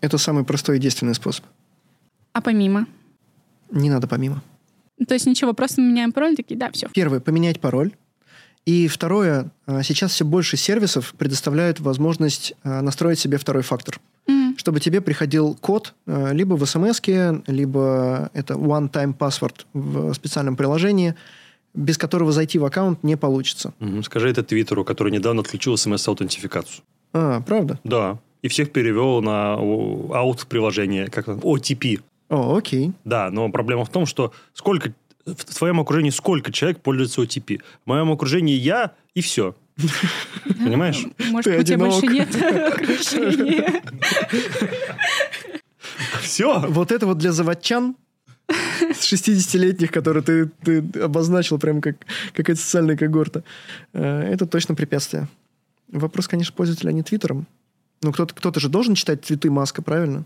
Это 0.01 0.19
самый 0.19 0.45
простой 0.45 0.77
и 0.77 0.81
действенный 0.81 1.15
способ. 1.15 1.45
А 2.33 2.41
помимо? 2.41 2.87
Не 3.71 3.91
надо 3.91 4.07
помимо. 4.07 4.43
То 5.07 5.15
есть 5.15 5.27
ничего, 5.27 5.53
просто 5.55 5.81
меняем 5.81 6.13
пароль, 6.13 6.37
такие, 6.37 6.59
да, 6.59 6.71
все. 6.71 6.89
Первое, 6.93 7.21
поменять 7.21 7.61
пароль. 7.61 7.93
И 8.67 8.89
второе, 8.89 9.51
а, 9.67 9.83
сейчас 9.83 10.13
все 10.13 10.25
больше 10.25 10.57
сервисов 10.57 11.15
предоставляют 11.17 11.81
возможность 11.81 12.55
а, 12.63 12.83
настроить 12.83 13.19
себе 13.19 13.39
второй 13.39 13.63
фактор. 13.63 14.01
Чтобы 14.57 14.81
тебе 14.81 15.01
приходил 15.01 15.55
код 15.55 15.95
а, 16.07 16.33
либо 16.33 16.55
в 16.55 16.67
смс 16.67 17.01
либо 17.47 18.31
это 18.35 18.55
one-time 18.55 19.17
password 19.17 19.65
в 19.73 20.13
специальном 20.13 20.57
приложении, 20.57 21.15
без 21.73 21.97
которого 21.97 22.33
зайти 22.33 22.59
в 22.59 22.65
аккаунт 22.65 23.03
не 23.03 23.17
получится. 23.17 23.73
Скажи 24.05 24.29
это 24.29 24.43
Твиттеру, 24.43 24.85
который 24.85 25.13
недавно 25.13 25.41
отключил 25.41 25.77
смс-аутентификацию. 25.77 26.83
А, 27.13 27.41
правда? 27.41 27.81
Да. 27.85 28.19
И 28.43 28.49
всех 28.49 28.73
перевел 28.73 29.23
на 29.23 29.55
аут-приложение, 29.55 31.09
как 31.09 31.27
там, 31.27 31.39
OTP. 31.39 32.01
О, 32.31 32.57
окей. 32.57 32.93
Да, 33.05 33.31
но 33.31 33.51
проблема 33.51 33.85
в 33.85 33.91
том, 33.91 34.07
что 34.07 34.33
сколько 34.55 34.93
в 35.27 35.55
твоем 35.57 35.81
окружении 35.81 36.11
сколько 36.11 36.53
человек 36.53 36.81
пользуется 36.81 37.21
OTP? 37.23 37.61
В 37.85 37.89
моем 37.89 38.11
окружении 38.11 38.55
я 38.55 38.93
и 39.15 39.21
все. 39.21 39.55
Понимаешь? 40.45 41.05
Может, 41.31 41.53
Ты 41.53 41.59
у 41.59 41.63
тебя 41.63 41.79
больше 41.79 42.07
одинок. 42.07 42.13
нет 42.13 42.73
окружения. 42.73 43.83
Все. 46.23 46.61
Вот 46.61 46.93
это 46.93 47.07
вот 47.07 47.19
для 47.19 47.33
заводчан 47.33 47.97
с 48.49 49.13
60-летних, 49.13 49.91
которые 49.91 50.23
ты, 50.23 50.47
ты 50.65 50.79
обозначил 51.01 51.59
прям 51.59 51.81
как 51.81 51.97
какая-то 52.33 52.61
социальная 52.61 52.97
когорта, 52.97 53.43
э, 53.93 54.33
это 54.33 54.47
точно 54.47 54.75
препятствие. 54.75 55.29
Вопрос, 55.89 56.29
конечно, 56.29 56.55
пользуются 56.55 56.85
ли 56.85 56.91
они 56.91 57.03
Твиттером. 57.03 57.47
Ну, 58.03 58.13
кто-то, 58.13 58.35
кто-то 58.35 58.61
же 58.61 58.69
должен 58.69 58.95
читать 58.95 59.23
твиты 59.23 59.51
Маска, 59.51 59.83
правильно? 59.83 60.25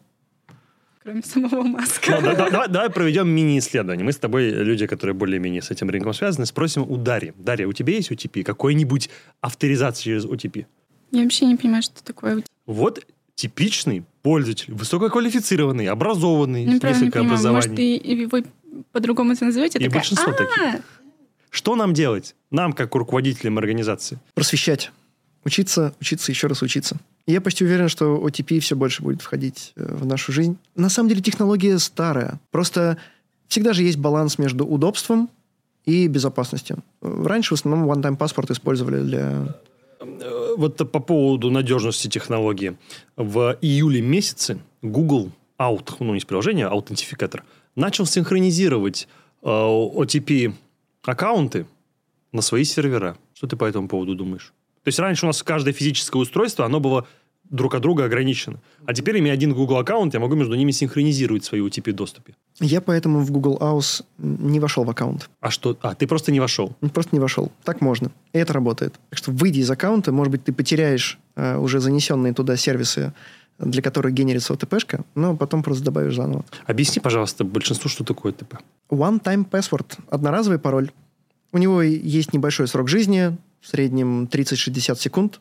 Кроме 1.05 1.23
самого 1.23 1.63
Ну, 1.63 1.69
Маска. 1.69 2.19
да- 2.23 2.35
да- 2.35 2.49
давай, 2.51 2.69
давай 2.69 2.89
проведем 2.91 3.29
мини-исследование. 3.29 4.05
Мы 4.07 4.13
с 4.13 4.17
тобой, 4.17 4.49
люди, 4.51 4.87
которые 4.87 5.15
более-менее 5.15 5.61
с 5.61 5.71
этим 5.71 5.91
рынком 5.91 6.15
связаны, 6.15 6.47
спросим 6.47 6.83
у 6.91 6.97
Дарьи. 6.97 7.35
Дарья, 7.37 7.67
у 7.69 7.75
тебя 7.75 7.93
есть 7.93 8.11
OTP? 8.11 8.43
Какой-нибудь 8.43 9.11
авторизация 9.43 10.03
через 10.03 10.25
OTP? 10.25 10.65
Я 11.11 11.23
вообще 11.23 11.45
не 11.45 11.57
понимаю, 11.57 11.83
что 11.83 12.03
такое. 12.03 12.43
Вот 12.65 13.05
типичный 13.35 14.05
пользователь, 14.23 14.73
высококвалифицированный, 14.73 15.89
образованный, 15.89 16.65
Ну, 16.65 16.77
с 16.77 16.81
правда, 16.81 16.99
не 16.99 17.05
несколько 17.05 17.19
понимаю. 17.19 17.39
Может, 17.53 17.67
образований. 17.73 17.97
и, 17.97 18.27
вы 18.27 18.45
по-другому 18.93 19.33
это 19.33 19.45
назовете? 19.45 19.79
И 19.79 19.83
Такая, 19.83 19.95
большинство 19.99 20.33
«А, 20.33 20.35
таких. 20.35 20.81
Что 21.51 21.77
нам 21.77 21.93
делать? 21.93 22.35
Нам, 22.51 22.73
как 22.73 22.95
руководителям 22.95 23.59
организации. 23.59 24.19
Просвещать. 24.33 24.91
Учиться, 25.45 25.95
учиться, 26.01 26.33
еще 26.33 26.47
раз 26.47 26.63
учиться. 26.63 26.97
Я 27.27 27.41
почти 27.41 27.65
уверен, 27.65 27.89
что 27.89 28.17
OTP 28.17 28.61
все 28.61 28.77
больше 28.77 29.03
будет 29.03 29.23
входить 29.23 29.73
э, 29.77 29.95
в 29.95 30.05
нашу 30.05 30.33
жизнь. 30.33 30.59
На 30.75 30.91
самом 30.91 31.09
деле 31.09 31.23
технология 31.23 31.79
старая. 31.79 32.39
Просто 32.51 32.99
всегда 33.49 33.73
же 33.73 33.83
есть 33.83 33.99
баланс 33.99 34.39
между 34.39 34.67
удобством 34.67 35.31
и 35.87 36.07
безопасностью. 36.07 36.79
Раньше 37.01 37.55
в 37.55 37.59
основном 37.59 37.91
one-time 37.91 38.17
паспорт 38.17 38.51
использовали 38.51 39.03
для... 39.03 39.57
Э, 40.01 40.55
Вот 40.57 40.77
по 40.93 41.01
поводу 41.01 41.51
надежности 41.51 42.09
технологии. 42.09 42.77
В 43.17 43.57
июле 43.63 44.03
месяце 44.03 44.59
Google 44.83 45.31
Out, 45.59 45.97
ну 46.01 46.13
не 46.13 46.19
из 46.19 46.25
приложения, 46.25 46.67
а 46.67 46.73
аутентификатор, 46.73 47.43
начал 47.75 48.05
синхронизировать 48.05 49.09
э, 49.43 49.47
OTP 49.47 50.53
аккаунты 51.03 51.67
на 52.33 52.43
свои 52.43 52.65
сервера. 52.65 53.17
Что 53.33 53.47
ты 53.47 53.57
по 53.57 53.65
этому 53.65 53.89
поводу 53.89 54.15
думаешь? 54.15 54.53
То 54.85 54.89
есть 54.89 54.99
раньше 54.99 55.25
у 55.25 55.29
нас 55.29 55.43
каждое 55.43 55.73
физическое 55.73 56.19
устройство, 56.19 56.67
оно 56.67 56.79
было 56.79 57.07
друг 57.51 57.75
от 57.75 57.83
друга 57.83 58.05
ограничено. 58.05 58.61
А 58.87 58.93
теперь, 58.95 59.19
имея 59.19 59.35
один 59.35 59.55
Google 59.55 59.79
аккаунт, 59.79 60.15
я 60.15 60.21
могу 60.21 60.35
между 60.35 60.55
ними 60.55 60.71
синхронизировать 60.73 61.45
свои 61.45 61.61
OTP 61.61 61.93
доступы. 61.93 62.35
Я 62.61 62.81
поэтому 62.81 63.21
в 63.21 63.31
Google 63.31 63.59
House 63.61 64.05
не 64.19 64.61
вошел 64.61 64.85
в 64.85 64.91
аккаунт. 64.91 65.31
А 65.41 65.51
что? 65.51 65.77
А, 65.83 65.95
ты 65.95 66.07
просто 66.07 66.33
не 66.33 66.41
вошел. 66.41 66.77
Просто 66.93 67.17
не 67.17 67.21
вошел. 67.21 67.51
Так 67.65 67.81
можно. 67.81 68.11
И 68.33 68.39
это 68.39 68.53
работает. 68.53 68.95
Так 69.11 69.19
что 69.19 69.31
выйди 69.31 69.61
из 69.61 69.71
аккаунта, 69.71 70.13
может 70.13 70.31
быть, 70.31 70.45
ты 70.45 70.53
потеряешь 70.53 71.19
э, 71.37 71.57
уже 71.57 71.81
занесенные 71.81 72.35
туда 72.35 72.57
сервисы, 72.57 73.13
для 73.59 73.83
которых 73.83 74.13
генерится 74.13 74.53
OTP-шка, 74.53 75.05
но 75.15 75.37
потом 75.37 75.63
просто 75.63 75.85
добавишь 75.85 76.17
заново. 76.17 76.45
Объясни, 76.67 77.01
пожалуйста, 77.01 77.45
большинству, 77.45 77.89
что 77.89 78.05
такое 78.05 78.33
ТП. 78.33 78.59
One-time 78.91 79.49
password. 79.49 79.99
Одноразовый 80.11 80.59
пароль. 80.59 80.91
У 81.53 81.59
него 81.59 81.83
есть 81.83 82.33
небольшой 82.33 82.67
срок 82.67 82.89
жизни, 82.89 83.37
в 83.65 83.69
среднем 83.69 84.25
30-60 84.25 84.97
секунд. 84.97 85.41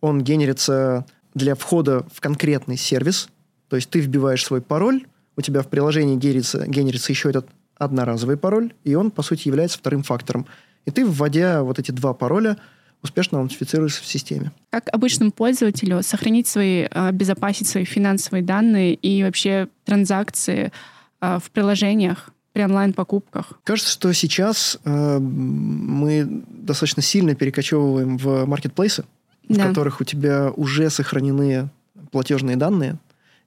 Он 0.00 0.20
генерится 0.20 1.06
для 1.32 1.54
входа 1.54 2.04
в 2.12 2.20
конкретный 2.20 2.76
сервис. 2.76 3.28
То 3.68 3.76
есть 3.76 3.88
ты 3.88 4.00
вбиваешь 4.00 4.44
свой 4.44 4.60
пароль, 4.60 5.06
у 5.36 5.40
тебя 5.42 5.62
в 5.62 5.68
приложении 5.68 6.16
генерится, 6.16 6.66
генерится 6.66 7.12
еще 7.12 7.30
этот 7.30 7.46
одноразовый 7.76 8.36
пароль, 8.36 8.74
и 8.84 8.94
он, 8.96 9.10
по 9.10 9.22
сути, 9.22 9.48
является 9.48 9.78
вторым 9.78 10.02
фактором. 10.02 10.46
И 10.84 10.90
ты, 10.90 11.06
вводя 11.06 11.62
вот 11.62 11.78
эти 11.78 11.92
два 11.92 12.12
пароля, 12.14 12.58
успешно 13.02 13.38
аутентифицируешься 13.38 14.02
в 14.02 14.06
системе. 14.06 14.50
Как 14.70 14.88
обычному 14.92 15.30
пользователю 15.30 16.02
сохранить 16.02 16.48
свои, 16.48 16.82
обезопасить 16.82 17.68
свои 17.68 17.84
финансовые 17.84 18.42
данные 18.42 18.94
и 18.94 19.22
вообще 19.22 19.68
транзакции 19.84 20.72
э, 21.20 21.38
в 21.42 21.50
приложениях 21.52 22.30
при 22.52 22.62
онлайн-покупках? 22.62 23.52
Кажется, 23.64 23.90
что 23.90 24.12
сейчас 24.12 24.78
э, 24.84 25.18
мы 25.18 26.42
достаточно 26.48 27.02
сильно 27.02 27.34
перекочевываем 27.34 28.18
в 28.18 28.44
маркетплейсы, 28.46 29.04
в 29.48 29.56
Да. 29.56 29.68
которых 29.68 30.00
у 30.00 30.04
тебя 30.04 30.50
уже 30.56 30.90
сохранены 30.90 31.70
платежные 32.10 32.56
данные, 32.56 32.96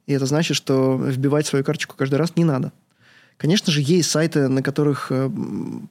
и 0.07 0.13
это 0.13 0.25
значит, 0.25 0.57
что 0.57 0.97
вбивать 0.97 1.45
свою 1.47 1.63
карточку 1.63 1.95
каждый 1.97 2.15
раз 2.15 2.33
не 2.35 2.43
надо. 2.43 2.71
Конечно 3.37 3.69
же, 3.71 3.81
есть 3.81 4.09
сайты, 4.09 4.47
на 4.47 4.63
которых 4.63 5.07
э, 5.09 5.29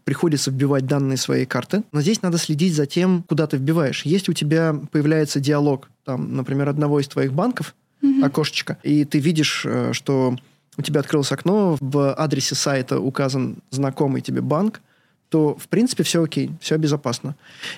приходится 0.04 0.50
вбивать 0.50 0.86
данные 0.86 1.18
своей 1.18 1.44
карты, 1.44 1.82
но 1.92 2.00
здесь 2.00 2.22
надо 2.22 2.38
следить 2.38 2.74
за 2.74 2.86
тем, 2.86 3.22
куда 3.28 3.46
ты 3.46 3.58
вбиваешь. 3.58 4.04
Если 4.06 4.30
у 4.30 4.34
тебя 4.34 4.74
появляется 4.90 5.40
диалог, 5.40 5.90
там, 6.04 6.34
например, 6.36 6.68
одного 6.70 7.00
из 7.00 7.08
твоих 7.08 7.32
банков, 7.34 7.74
окошечко, 8.22 8.76
и 8.82 9.04
ты 9.06 9.18
видишь, 9.18 9.62
э, 9.66 9.92
что 9.92 10.36
у 10.76 10.82
тебя 10.82 11.00
открылось 11.00 11.32
окно, 11.32 11.76
в 11.80 12.14
адресе 12.14 12.54
сайта 12.54 12.98
указан 13.00 13.58
знакомый 13.70 14.20
тебе 14.20 14.40
банк, 14.40 14.80
то, 15.28 15.56
в 15.56 15.68
принципе, 15.68 16.02
все 16.02 16.22
окей, 16.22 16.50
все 16.60 16.76
безопасно. 16.76 17.34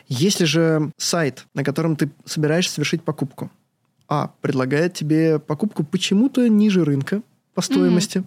Если 0.09 0.45
же 0.45 0.91
сайт, 0.99 1.47
на 1.55 1.65
котором 1.65 1.97
ты 1.97 2.11
собираешься 2.25 2.75
совершить 2.75 3.03
покупку, 3.03 3.51
а, 4.09 4.31
предлагает 4.41 4.95
тебе 4.95 5.39
покупку 5.39 5.85
почему-то 5.85 6.49
ниже 6.49 6.85
рынка 6.85 7.23
по 7.55 7.63
стоимости, 7.63 8.25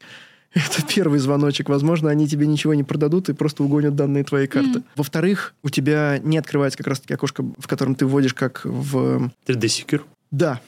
это 0.54 0.82
первый 0.86 1.18
звоночек. 1.18 1.68
Возможно, 1.68 2.10
они 2.10 2.28
тебе 2.28 2.46
ничего 2.46 2.74
не 2.74 2.84
продадут 2.84 3.28
и 3.28 3.32
просто 3.32 3.62
угонят 3.62 3.96
данные 3.96 4.24
твоей 4.24 4.46
карты. 4.46 4.82
Во-вторых, 4.96 5.54
у 5.62 5.70
тебя 5.70 6.18
не 6.18 6.38
открывается 6.38 6.78
как 6.78 6.86
раз-таки 6.86 7.14
окошко, 7.14 7.44
в 7.58 7.66
котором 7.66 7.94
ты 7.94 8.06
вводишь 8.06 8.34
как 8.34 8.62
в... 8.64 9.30
3D 9.46 9.60
Secure. 9.60 10.02
Да. 10.30 10.60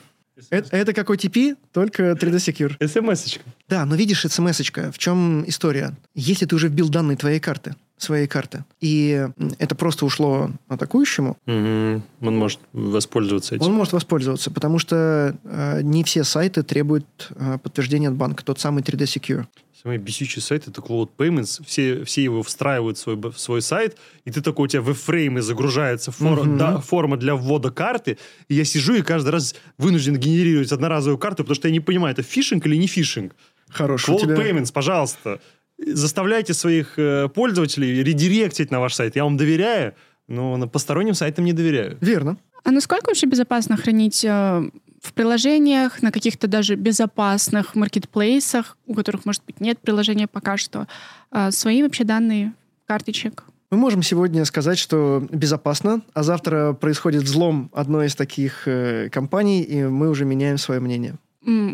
Это, 0.50 0.76
это 0.76 0.92
как 0.92 1.10
OTP, 1.10 1.56
только 1.72 2.12
3D 2.12 2.36
Secure. 2.36 2.76
СМС-очка. 2.86 3.42
Да, 3.68 3.84
но 3.84 3.94
видишь, 3.96 4.24
смс-очка. 4.26 4.90
В 4.92 4.98
чем 4.98 5.48
история? 5.48 5.96
Если 6.14 6.46
ты 6.46 6.54
уже 6.54 6.68
вбил 6.68 6.88
данные 6.88 7.16
твоей 7.16 7.40
карты, 7.40 7.74
своей 7.98 8.26
карты, 8.26 8.64
и 8.80 9.26
это 9.58 9.74
просто 9.74 10.04
ушло 10.04 10.50
атакующему, 10.68 11.38
Мгм. 11.46 12.02
Он 12.20 12.36
может 12.36 12.60
воспользоваться 12.74 13.54
этим. 13.54 13.64
он 13.64 13.72
может 13.72 13.94
воспользоваться, 13.94 14.50
потому 14.50 14.78
что 14.78 15.34
э, 15.44 15.80
не 15.82 16.04
все 16.04 16.22
сайты 16.24 16.62
требуют 16.62 17.06
э, 17.30 17.58
подтверждения 17.62 18.08
от 18.08 18.14
банка, 18.14 18.44
тот 18.44 18.60
самый 18.60 18.82
3D 18.82 19.04
Secure. 19.04 19.46
Самый 19.82 19.98
бесючий 19.98 20.40
сайт 20.40 20.66
это 20.68 20.80
Cloud 20.80 21.10
Payments. 21.18 21.62
Все, 21.66 22.02
все 22.04 22.22
его 22.22 22.42
встраивают 22.42 22.96
в 22.96 23.00
свой, 23.00 23.16
в 23.16 23.38
свой 23.38 23.60
сайт, 23.60 23.96
и 24.24 24.30
ты 24.30 24.40
такой, 24.40 24.64
у 24.64 24.68
тебя 24.68 24.80
в 24.80 24.92
фрейме 24.94 25.42
загружается 25.42 26.10
фор- 26.10 26.44
Мгм. 26.44 26.58
да, 26.58 26.78
форма 26.80 27.16
для 27.16 27.34
ввода 27.34 27.70
карты, 27.70 28.16
и 28.48 28.54
я 28.54 28.64
сижу 28.64 28.94
и 28.94 29.02
каждый 29.02 29.30
раз 29.30 29.54
вынужден 29.76 30.16
генерировать 30.16 30.72
одноразовую 30.72 31.18
карту, 31.18 31.42
потому 31.44 31.54
что 31.56 31.68
я 31.68 31.72
не 31.72 31.80
понимаю, 31.80 32.12
это 32.12 32.22
фишинг 32.22 32.66
или 32.66 32.76
не 32.76 32.86
фишинг. 32.86 33.34
Хороший 33.68 34.14
у 34.14 34.16
Cloud 34.16 34.20
тебя... 34.22 34.34
Payments, 34.36 34.72
пожалуйста, 34.72 35.40
заставляйте 35.78 36.54
своих 36.54 36.98
э, 36.98 37.28
пользователей 37.28 38.02
редиректить 38.02 38.70
на 38.70 38.80
ваш 38.80 38.94
сайт. 38.94 39.14
Я 39.16 39.24
вам 39.24 39.36
доверяю, 39.36 39.94
но 40.26 40.56
на 40.56 40.68
посторонним 40.68 41.14
сайтам 41.14 41.44
не 41.44 41.52
доверяю. 41.52 41.98
Верно. 42.00 42.38
А 42.64 42.70
насколько 42.70 43.08
вообще 43.08 43.26
безопасно 43.26 43.76
хранить 43.76 44.24
э, 44.24 44.70
в 45.06 45.12
приложениях, 45.12 46.02
на 46.02 46.12
каких-то 46.12 46.46
даже 46.46 46.74
безопасных 46.74 47.74
маркетплейсах, 47.74 48.76
у 48.86 48.94
которых, 48.94 49.24
может 49.24 49.42
быть, 49.46 49.60
нет 49.60 49.78
приложения 49.78 50.26
пока 50.26 50.56
что, 50.56 50.86
э, 51.30 51.50
свои 51.50 51.82
вообще 51.82 52.04
данные 52.04 52.52
карточек? 52.86 53.44
Мы 53.70 53.78
можем 53.78 54.02
сегодня 54.02 54.44
сказать, 54.44 54.78
что 54.78 55.26
безопасно, 55.30 56.02
а 56.14 56.22
завтра 56.22 56.72
происходит 56.72 57.22
взлом 57.22 57.70
одной 57.72 58.06
из 58.06 58.14
таких 58.14 58.68
э, 58.68 59.08
компаний, 59.10 59.62
и 59.62 59.84
мы 59.84 60.08
уже 60.08 60.24
меняем 60.24 60.58
свое 60.58 60.80
мнение. 60.80 61.14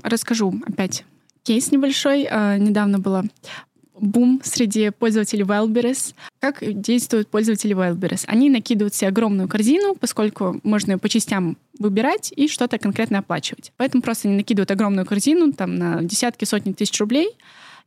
Расскажу 0.03 0.55
опять 0.67 1.05
кейс 1.43 1.73
небольшой. 1.73 2.27
Э, 2.31 2.59
Недавно 2.59 2.99
было 2.99 3.25
бум 4.03 4.41
среди 4.45 4.91
пользователей 4.91 5.45
Wildberries. 5.45 6.15
Как 6.41 6.59
действуют 6.61 7.29
пользователи 7.29 7.75
Wildberries? 7.75 8.25
Они 8.27 8.51
накидывают 8.51 8.95
себе 8.95 9.09
огромную 9.09 9.49
корзину, 9.49 9.95
поскольку 9.95 10.61
можно 10.65 10.93
ее 10.93 10.99
по 10.99 11.09
частям 11.09 11.57
выбирать 11.79 12.33
и 12.37 12.49
что-то 12.49 12.79
конкретно 12.79 13.21
оплачивать. 13.21 13.73
Поэтому 13.77 14.03
просто 14.03 14.29
они 14.29 14.37
накидывают 14.37 14.71
огромную 14.71 15.07
корзину 15.07 15.53
там, 15.53 15.77
на 15.77 16.03
десятки, 16.03 16.45
сотни 16.45 16.73
тысяч 16.73 16.99
рублей, 17.01 17.31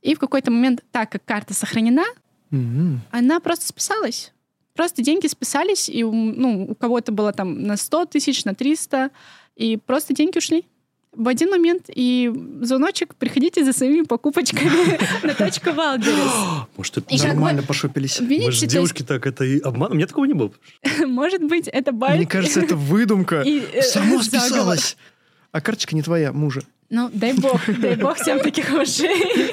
И 0.02 0.14
в 0.14 0.20
какой-то 0.20 0.52
момент, 0.52 0.84
так 0.92 1.10
как 1.12 1.26
карта 1.26 1.54
сохранена, 1.56 2.04
Мгм. 2.52 3.02
она 3.12 3.40
просто 3.40 3.68
списалась. 3.68 4.34
Просто 4.76 5.02
деньги 5.02 5.26
списались, 5.26 5.90
и 5.90 6.04
ну, 6.04 6.68
у 6.70 6.76
кого-то 6.76 7.12
было 7.12 7.34
там 7.34 7.64
на 7.64 7.76
100 7.76 8.06
тысяч, 8.06 8.46
на 8.46 8.54
300, 8.54 9.10
и 9.56 9.78
просто 9.78 10.14
деньги 10.14 10.38
ушли 10.38 10.66
в 11.16 11.28
один 11.28 11.50
момент. 11.50 11.86
И 11.94 12.32
звоночек, 12.62 13.16
приходите 13.16 13.64
за 13.64 13.74
своими 13.74 14.04
покупочками 14.04 14.98
на 15.26 15.34
точку 15.34 15.72
Вайлдберриз. 15.72 16.68
Может, 16.78 16.98
это 16.98 17.28
Нормально 17.28 17.64
пошопились. 17.64 18.20
Может, 18.20 18.70
девушки 18.70 19.04
так 19.04 19.26
это 19.28 19.44
и 19.44 19.60
обман? 19.60 19.92
У 19.92 19.96
меня 19.96 20.08
такого 20.08 20.26
не 20.26 20.34
было. 20.34 20.52
может 21.06 21.44
быть, 21.44 21.68
это 21.68 21.92
байт. 21.92 22.18
Мне 22.18 22.28
кажется, 22.28 22.62
это 22.62 22.76
выдумка. 22.92 23.44
э, 23.46 23.82
Само 23.82 24.22
списалось. 24.22 24.98
А 25.52 25.62
карточка 25.62 25.96
не 25.96 26.02
твоя, 26.02 26.34
мужа. 26.34 26.62
Ну, 26.90 27.10
дай 27.12 27.34
бог, 27.34 27.62
дай 27.80 27.96
бог 27.96 28.18
всем 28.18 28.40
таких 28.40 28.70
мужей. 28.72 29.52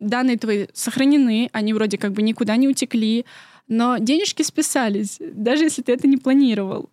Данные 0.00 0.36
твои 0.36 0.66
сохранены, 0.74 1.48
они 1.52 1.72
вроде 1.72 1.96
как 1.98 2.12
бы 2.12 2.22
никуда 2.22 2.56
не 2.56 2.68
утекли, 2.68 3.24
но 3.66 3.96
денежки 3.98 4.42
списались, 4.42 5.18
даже 5.20 5.64
если 5.64 5.82
ты 5.82 5.92
это 5.92 6.06
не 6.06 6.16
планировал. 6.18 6.90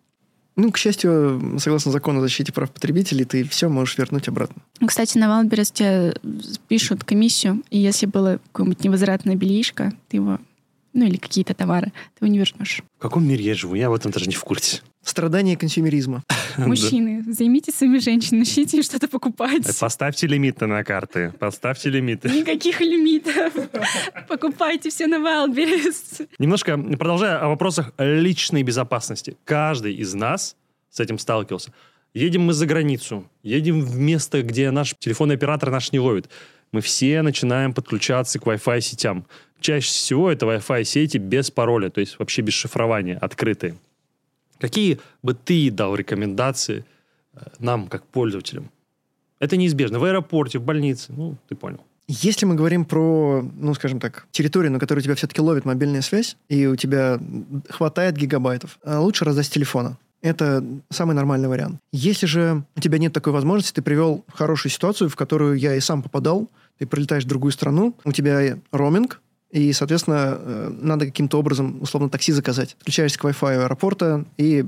Ну, 0.56 0.72
к 0.72 0.78
счастью, 0.78 1.58
согласно 1.60 1.92
закону 1.92 2.20
о 2.20 2.22
защите 2.22 2.52
прав 2.52 2.72
потребителей, 2.72 3.26
ты 3.26 3.44
все 3.48 3.70
можешь 3.70 3.98
вернуть 3.98 4.28
обратно. 4.28 4.62
Ну, 4.80 4.88
Кстати, 4.88 5.18
на 5.18 5.30
Вайлдберриз 5.30 5.72
тебе 5.72 6.14
пишут 6.68 7.04
комиссию, 7.04 7.64
и 7.70 7.78
если 7.78 8.06
было 8.06 8.40
какое-нибудь 8.52 8.84
невозвратное 8.84 9.36
бельишко, 9.36 9.94
ты 10.10 10.18
его, 10.18 10.40
ну 10.94 11.06
или 11.06 11.16
какие-то 11.18 11.54
товары, 11.54 11.94
ты 12.18 12.26
его 12.26 12.32
не 12.32 12.38
вернешь. 12.40 12.84
В 13.00 13.02
каком 13.02 13.26
мире 13.28 13.46
я 13.46 13.56
живу? 13.56 13.76
Я 13.76 13.90
в 13.90 13.94
этом 13.94 14.12
даже 14.12 14.28
не 14.28 14.36
в 14.36 14.44
курсе. 14.44 14.82
Страдания 15.04 15.56
консюмеризма. 15.56 16.24
Мужчины, 16.58 17.24
займитесь 17.28 17.76
своими 17.76 18.00
женщинами, 18.00 18.40
начните 18.40 18.82
что-то 18.82 19.08
покупать. 19.08 19.64
Да. 19.64 19.72
Поставьте 19.80 20.28
лимиты 20.28 20.66
на 20.68 20.84
карты. 20.84 21.34
Поставьте 21.40 21.90
лимиты. 21.90 22.30
Никаких 22.30 22.82
лимитов. 22.82 23.54
Покупайте 24.28 24.90
все 24.90 25.08
на 25.08 25.20
Вайлдберриз. 25.20 26.22
Немножко 26.40 26.78
продолжая 26.78 27.40
о 27.40 27.48
вопросах 27.48 27.94
личной 27.98 28.64
безопасности. 28.64 29.38
Каждый 29.46 29.94
из 29.96 30.14
нас 30.14 30.56
с 30.90 31.00
этим 31.00 31.18
сталкивался. 31.18 31.74
Едем 32.14 32.42
мы 32.42 32.54
за 32.54 32.66
границу, 32.66 33.30
едем 33.42 33.82
в 33.82 33.98
место, 33.98 34.42
где 34.42 34.70
наш 34.72 34.94
телефонный 35.00 35.36
оператор 35.36 35.72
наш 35.72 35.94
не 35.94 36.00
ловит. 36.00 36.30
Мы 36.74 36.82
все 36.82 37.22
начинаем 37.22 37.74
подключаться 37.74 38.40
к 38.40 38.44
Wi-Fi 38.44 38.82
сетям. 38.82 39.26
Чаще 39.62 39.88
всего 39.88 40.32
это 40.32 40.46
Wi-Fi 40.46 40.84
сети 40.84 41.18
без 41.18 41.52
пароля, 41.52 41.90
то 41.90 42.02
есть 42.02 42.20
вообще 42.20 42.42
без 42.42 42.54
шифрования, 42.54 43.18
открытые. 43.18 43.76
Какие 44.62 45.00
бы 45.24 45.34
ты 45.34 45.72
дал 45.72 45.96
рекомендации 45.96 46.86
э, 47.34 47.40
нам, 47.58 47.88
как 47.88 48.06
пользователям? 48.06 48.70
Это 49.40 49.58
неизбежно. 49.58 49.98
В 49.98 50.04
аэропорте, 50.04 50.60
в 50.60 50.64
больнице. 50.64 51.12
Ну, 51.18 51.36
ты 51.50 51.56
понял. 51.56 51.80
Если 52.08 52.46
мы 52.46 52.54
говорим 52.54 52.86
про, 52.86 53.42
ну, 53.42 53.74
скажем 53.74 54.00
так, 54.00 54.28
территорию, 54.30 54.72
на 54.72 54.80
которой 54.80 55.02
тебя 55.02 55.16
все-таки 55.16 55.42
ловит 55.42 55.66
мобильная 55.66 56.02
связь, 56.02 56.38
и 56.48 56.68
у 56.68 56.76
тебя 56.76 57.20
хватает 57.70 58.16
гигабайтов, 58.16 58.78
а 58.84 59.00
лучше 59.00 59.26
раздать 59.26 59.50
телефона. 59.50 59.98
Это 60.22 60.64
самый 60.92 61.16
нормальный 61.16 61.48
вариант. 61.48 61.80
Если 61.92 62.28
же 62.28 62.64
у 62.76 62.80
тебя 62.82 63.00
нет 63.00 63.14
такой 63.14 63.34
возможности, 63.34 63.74
ты 63.74 63.82
привел 63.82 64.24
хорошую 64.32 64.72
ситуацию, 64.72 65.10
в 65.10 65.16
которую 65.16 65.56
я 65.56 65.76
и 65.76 65.80
сам 65.80 66.04
попадал, 66.04 66.48
ты 66.78 66.86
прилетаешь 66.86 67.24
в 67.24 67.28
другую 67.28 67.52
страну, 67.52 67.96
у 68.04 68.12
тебя 68.12 68.60
роуминг, 68.72 69.22
и, 69.52 69.74
соответственно, 69.74 70.38
э, 70.38 70.72
надо 70.82 71.06
каким-то 71.06 71.38
образом, 71.40 71.82
условно, 71.82 72.10
такси 72.10 72.32
заказать. 72.32 72.76
Включаешься 72.80 73.20
к 73.20 73.26
Wi-Fi 73.26 73.64
аэропорта 73.64 74.26
и 74.38 74.66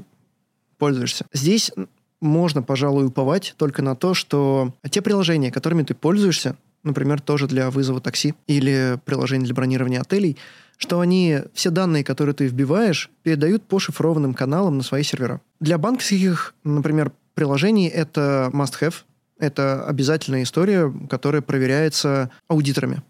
пользуешься. 0.77 1.25
Здесь 1.31 1.71
можно, 2.19 2.61
пожалуй, 2.61 3.05
уповать 3.05 3.53
только 3.57 3.81
на 3.81 3.95
то, 3.95 4.13
что 4.13 4.73
те 4.89 5.01
приложения, 5.01 5.51
которыми 5.51 5.83
ты 5.83 5.93
пользуешься, 5.93 6.55
например, 6.83 7.21
тоже 7.21 7.47
для 7.47 7.69
вызова 7.69 8.01
такси 8.01 8.33
или 8.47 8.99
приложение 9.05 9.45
для 9.45 9.55
бронирования 9.55 10.01
отелей, 10.01 10.37
что 10.77 10.99
они, 10.99 11.39
все 11.53 11.69
данные, 11.69 12.03
которые 12.03 12.35
ты 12.35 12.47
вбиваешь, 12.47 13.09
передают 13.23 13.63
по 13.63 13.79
шифрованным 13.79 14.33
каналам 14.33 14.77
на 14.77 14.83
свои 14.83 15.03
сервера. 15.03 15.39
Для 15.59 15.77
банковских, 15.77 16.55
например, 16.63 17.11
приложений 17.35 17.87
это 17.87 18.49
must-have, 18.53 18.95
это 19.39 19.85
обязательная 19.85 20.43
история, 20.43 20.93
которая 21.09 21.41
проверяется 21.41 22.29
аудиторами. 22.47 23.01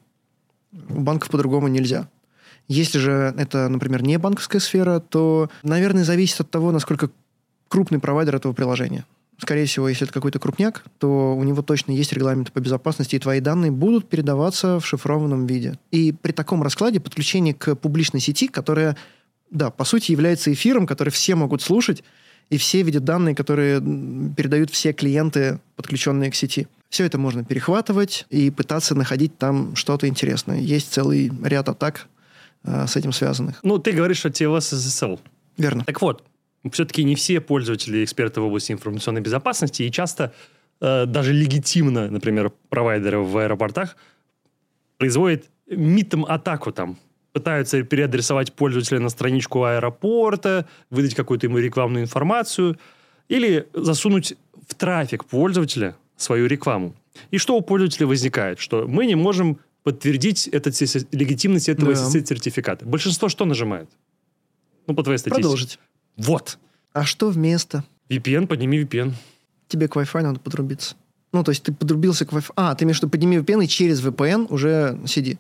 У 0.89 1.01
банков 1.01 1.30
по-другому 1.30 1.67
нельзя. 1.67 2.09
Если 2.67 2.97
же 2.97 3.34
это, 3.38 3.67
например, 3.69 4.03
не 4.03 4.17
банковская 4.17 4.59
сфера, 4.59 4.99
то, 4.99 5.49
наверное, 5.63 6.03
зависит 6.03 6.39
от 6.41 6.49
того, 6.49 6.71
насколько 6.71 7.09
крупный 7.67 7.99
провайдер 7.99 8.36
этого 8.36 8.53
приложения. 8.53 9.05
Скорее 9.39 9.65
всего, 9.65 9.89
если 9.89 10.05
это 10.05 10.13
какой-то 10.13 10.39
крупняк, 10.39 10.86
то 10.99 11.36
у 11.36 11.43
него 11.43 11.61
точно 11.61 11.91
есть 11.91 12.13
регламенты 12.13 12.51
по 12.51 12.59
безопасности, 12.59 13.15
и 13.15 13.19
твои 13.19 13.39
данные 13.39 13.71
будут 13.71 14.07
передаваться 14.07 14.80
в 14.80 14.86
шифрованном 14.86 15.47
виде. 15.47 15.78
И 15.91 16.11
при 16.13 16.32
таком 16.32 16.63
раскладе 16.63 16.99
подключение 16.99 17.53
к 17.53 17.76
публичной 17.76 18.21
сети, 18.21 18.47
которая, 18.47 18.95
да, 19.49 19.69
по 19.69 19.84
сути, 19.84 20.11
является 20.11 20.53
эфиром, 20.53 20.88
который 20.88 21.09
все 21.09 21.36
могут 21.36 21.61
слушать, 21.61 22.03
и 22.53 22.57
все 22.57 22.83
видят 22.83 23.03
данные, 23.03 23.33
которые 23.33 23.81
передают 23.81 24.69
все 24.69 24.93
клиенты, 24.93 25.59
подключенные 25.75 26.29
к 26.29 26.35
сети. 26.35 26.67
Все 26.89 27.05
это 27.05 27.17
можно 27.17 27.43
перехватывать 27.43 28.27
и 28.29 28.51
пытаться 28.51 28.93
находить 28.93 29.39
там 29.39 29.75
что-то 29.75 30.07
интересное. 30.07 30.59
Есть 30.59 30.93
целый 30.93 31.31
ряд 31.43 31.67
атак 31.67 32.07
э, 32.63 32.85
с 32.85 32.95
этим 32.95 33.11
связанных. 33.11 33.59
Ну, 33.63 33.79
ты 33.79 33.91
говоришь, 33.91 34.17
что 34.17 34.29
TLS 34.29 34.73
SSL. 34.73 35.19
Верно. 35.57 35.83
Так 35.83 35.99
вот, 36.01 36.23
все-таки 36.71 37.03
не 37.03 37.15
все 37.15 37.41
пользователи 37.41 38.03
эксперты 38.03 38.39
в 38.39 38.43
области 38.43 38.71
информационной 38.71 39.21
безопасности, 39.21 39.81
и 39.81 39.91
часто 39.91 40.31
э, 40.79 41.07
даже 41.07 41.33
легитимно, 41.33 42.11
например, 42.11 42.51
провайдеры 42.69 43.17
в 43.17 43.35
аэропортах 43.35 43.97
производят 44.99 45.45
митом 45.67 46.23
атаку 46.23 46.71
там. 46.71 46.99
Пытаются 47.34 47.81
переадресовать 47.84 48.53
пользователя 48.53 48.99
на 48.99 49.09
страничку 49.09 49.63
аэропорта, 49.63 50.67
выдать 50.91 51.15
какую-то 51.15 51.47
ему 51.47 51.57
рекламную 51.57 52.03
информацию 52.03 52.77
или 53.27 53.67
засунуть 53.73 54.36
в 54.67 54.75
трафик 54.75 55.25
пользователя 55.25 55.95
свою 56.15 56.45
рекламу. 56.45 56.95
И 57.31 57.38
что 57.39 57.57
у 57.57 57.61
пользователя 57.61 58.07
возникает? 58.07 58.59
Что 58.59 58.88
мы 58.88 59.05
не 59.07 59.15
можем 59.15 59.57
подтвердить 59.84 60.47
этот, 60.47 60.79
легитимность 61.11 61.69
этого 61.69 61.93
Да. 61.93 62.09
сертификата. 62.09 62.86
Большинство 62.86 63.29
что 63.29 63.45
нажимает? 63.45 63.89
Ну, 64.88 64.93
по 64.95 65.03
твоей 65.03 65.17
статистике. 65.17 65.41
Продолжить. 65.41 65.79
Вот. 66.17 66.57
А 66.93 67.03
что 67.03 67.29
вместо? 67.29 67.84
VPN, 68.09 68.47
подними 68.47 68.81
VPN. 68.84 69.13
Тебе 69.67 69.88
к 69.88 69.95
Wi-Fi 69.95 70.21
надо 70.21 70.39
подрубиться. 70.39 70.95
Ну, 71.31 71.43
то 71.43 71.49
есть 71.49 71.63
ты 71.63 71.73
подрубился 71.73 72.25
к 72.25 72.31
Wi-Fi. 72.31 72.51
А, 72.55 72.75
ты 72.75 72.86
имеешь 72.86 72.99
в 72.99 73.01
виду, 73.01 73.09
подними 73.09 73.38
VPN 73.38 73.63
и 73.63 73.67
через 73.67 74.01
VPN 74.05 74.47
уже 74.49 74.99
сиди. 75.07 75.39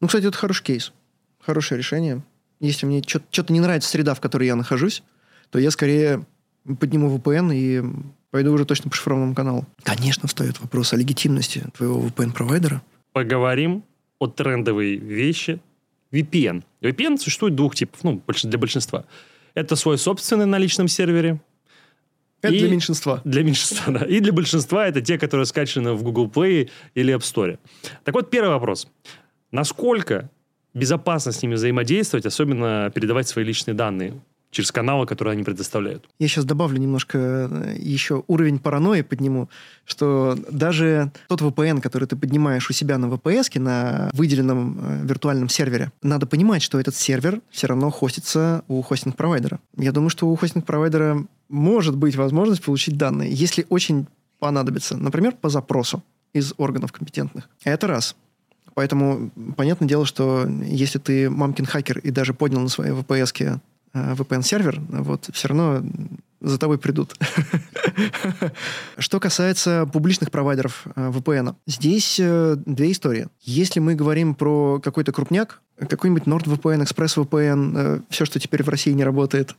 Ну, 0.00 0.06
кстати, 0.06 0.26
это 0.26 0.36
хороший 0.36 0.64
кейс. 0.64 0.92
Хорошее 1.40 1.78
решение. 1.78 2.22
Если 2.60 2.86
мне 2.86 3.02
что-то 3.06 3.52
не 3.52 3.60
нравится 3.60 3.88
среда, 3.88 4.14
в 4.14 4.20
которой 4.20 4.46
я 4.46 4.56
нахожусь, 4.56 5.02
то 5.50 5.58
я 5.58 5.70
скорее 5.70 6.24
подниму 6.80 7.16
VPN 7.16 7.54
и 7.54 7.82
пойду 8.30 8.52
уже 8.52 8.64
точно 8.64 8.90
по 8.90 8.96
шифрованному 8.96 9.34
каналу. 9.34 9.66
Конечно, 9.82 10.28
встает 10.28 10.60
вопрос 10.60 10.92
о 10.92 10.96
легитимности 10.96 11.64
твоего 11.76 12.00
VPN-провайдера. 12.06 12.80
Поговорим 13.12 13.84
о 14.18 14.26
трендовой 14.26 14.96
вещи. 14.96 15.60
VPN. 16.12 16.64
VPN 16.80 17.18
существует 17.18 17.54
двух 17.54 17.74
типов, 17.74 18.02
ну, 18.02 18.22
для 18.44 18.58
большинства. 18.58 19.04
Это 19.54 19.76
свой 19.76 19.98
собственный 19.98 20.46
на 20.46 20.58
личном 20.58 20.88
сервере. 20.88 21.40
Это 22.40 22.54
И- 22.54 22.58
для 22.60 22.68
меньшинства. 22.70 23.20
Для 23.24 23.42
меньшинства, 23.42 23.92
да. 23.92 24.04
И 24.04 24.20
для 24.20 24.32
большинства 24.32 24.86
это 24.86 25.00
те, 25.00 25.18
которые 25.18 25.44
скачаны 25.46 25.94
в 25.94 26.02
Google 26.02 26.28
Play 26.28 26.70
или 26.94 27.14
App 27.14 27.20
Store. 27.20 27.58
Так 28.04 28.14
вот, 28.14 28.30
первый 28.30 28.50
вопрос. 28.50 28.88
Насколько 29.50 30.30
безопасно 30.74 31.32
с 31.32 31.42
ними 31.42 31.54
взаимодействовать, 31.54 32.26
особенно 32.26 32.90
передавать 32.94 33.28
свои 33.28 33.44
личные 33.44 33.74
данные 33.74 34.14
через 34.50 34.72
каналы, 34.72 35.06
которые 35.06 35.32
они 35.32 35.42
предоставляют? 35.42 36.08
Я 36.18 36.28
сейчас 36.28 36.44
добавлю 36.44 36.78
немножко 36.78 37.18
э, 37.18 37.76
еще 37.78 38.24
уровень 38.28 38.58
паранойи 38.58 39.02
подниму, 39.02 39.48
что 39.84 40.38
даже 40.50 41.12
тот 41.28 41.40
VPN, 41.42 41.80
который 41.80 42.06
ты 42.08 42.16
поднимаешь 42.16 42.68
у 42.70 42.72
себя 42.72 42.98
на 42.98 43.06
VPS, 43.06 43.58
на 43.58 44.10
выделенном 44.14 44.78
э, 44.80 45.06
виртуальном 45.06 45.48
сервере, 45.48 45.92
надо 46.02 46.26
понимать, 46.26 46.62
что 46.62 46.80
этот 46.80 46.94
сервер 46.94 47.40
все 47.50 47.66
равно 47.66 47.90
хостится 47.90 48.64
у 48.68 48.80
хостинг-провайдера. 48.82 49.58
Я 49.76 49.92
думаю, 49.92 50.10
что 50.10 50.28
у 50.28 50.36
хостинг-провайдера 50.36 51.26
может 51.48 51.96
быть 51.96 52.16
возможность 52.16 52.62
получить 52.62 52.96
данные, 52.96 53.32
если 53.32 53.66
очень 53.68 54.06
понадобится. 54.38 54.96
Например, 54.96 55.34
по 55.34 55.48
запросу 55.48 56.02
из 56.32 56.54
органов 56.56 56.92
компетентных. 56.92 57.48
Это 57.64 57.86
раз. 57.86 58.14
Поэтому 58.78 59.32
понятное 59.56 59.88
дело, 59.88 60.06
что 60.06 60.48
если 60.62 61.00
ты 61.00 61.28
мамкин 61.28 61.66
хакер 61.66 61.98
и 61.98 62.12
даже 62.12 62.32
поднял 62.32 62.60
на 62.60 62.68
своей 62.68 62.92
VPS 62.92 63.58
э, 63.92 64.14
VPN-сервер, 64.14 64.80
вот, 64.88 65.28
все 65.32 65.48
равно 65.48 65.82
за 66.40 66.58
тобой 66.58 66.78
придут. 66.78 67.16
Что 68.98 69.18
касается 69.18 69.90
публичных 69.92 70.30
провайдеров 70.30 70.86
э, 70.94 71.10
VPN, 71.10 71.56
здесь 71.66 72.20
э, 72.20 72.54
две 72.66 72.92
истории. 72.92 73.26
Если 73.40 73.80
мы 73.80 73.96
говорим 73.96 74.36
про 74.36 74.78
какой-то 74.78 75.10
крупняк, 75.10 75.60
какой-нибудь 75.80 76.28
NordVPN, 76.28 76.84
ExpressVPN, 76.84 78.04
все, 78.10 78.24
что 78.24 78.38
теперь 78.38 78.62
в 78.62 78.68
России 78.68 78.92
не 78.92 79.02
работает, 79.02 79.56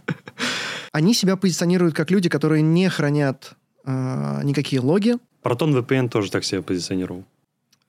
они 0.92 1.12
себя 1.12 1.36
позиционируют 1.36 1.94
как 1.94 2.10
люди, 2.10 2.30
которые 2.30 2.62
не 2.62 2.88
хранят 2.88 3.52
никакие 3.84 4.80
логи, 4.80 5.16
Proton 5.42 5.78
VPN 5.78 6.08
тоже 6.08 6.30
так 6.30 6.44
себя 6.44 6.62
позиционировал. 6.62 7.24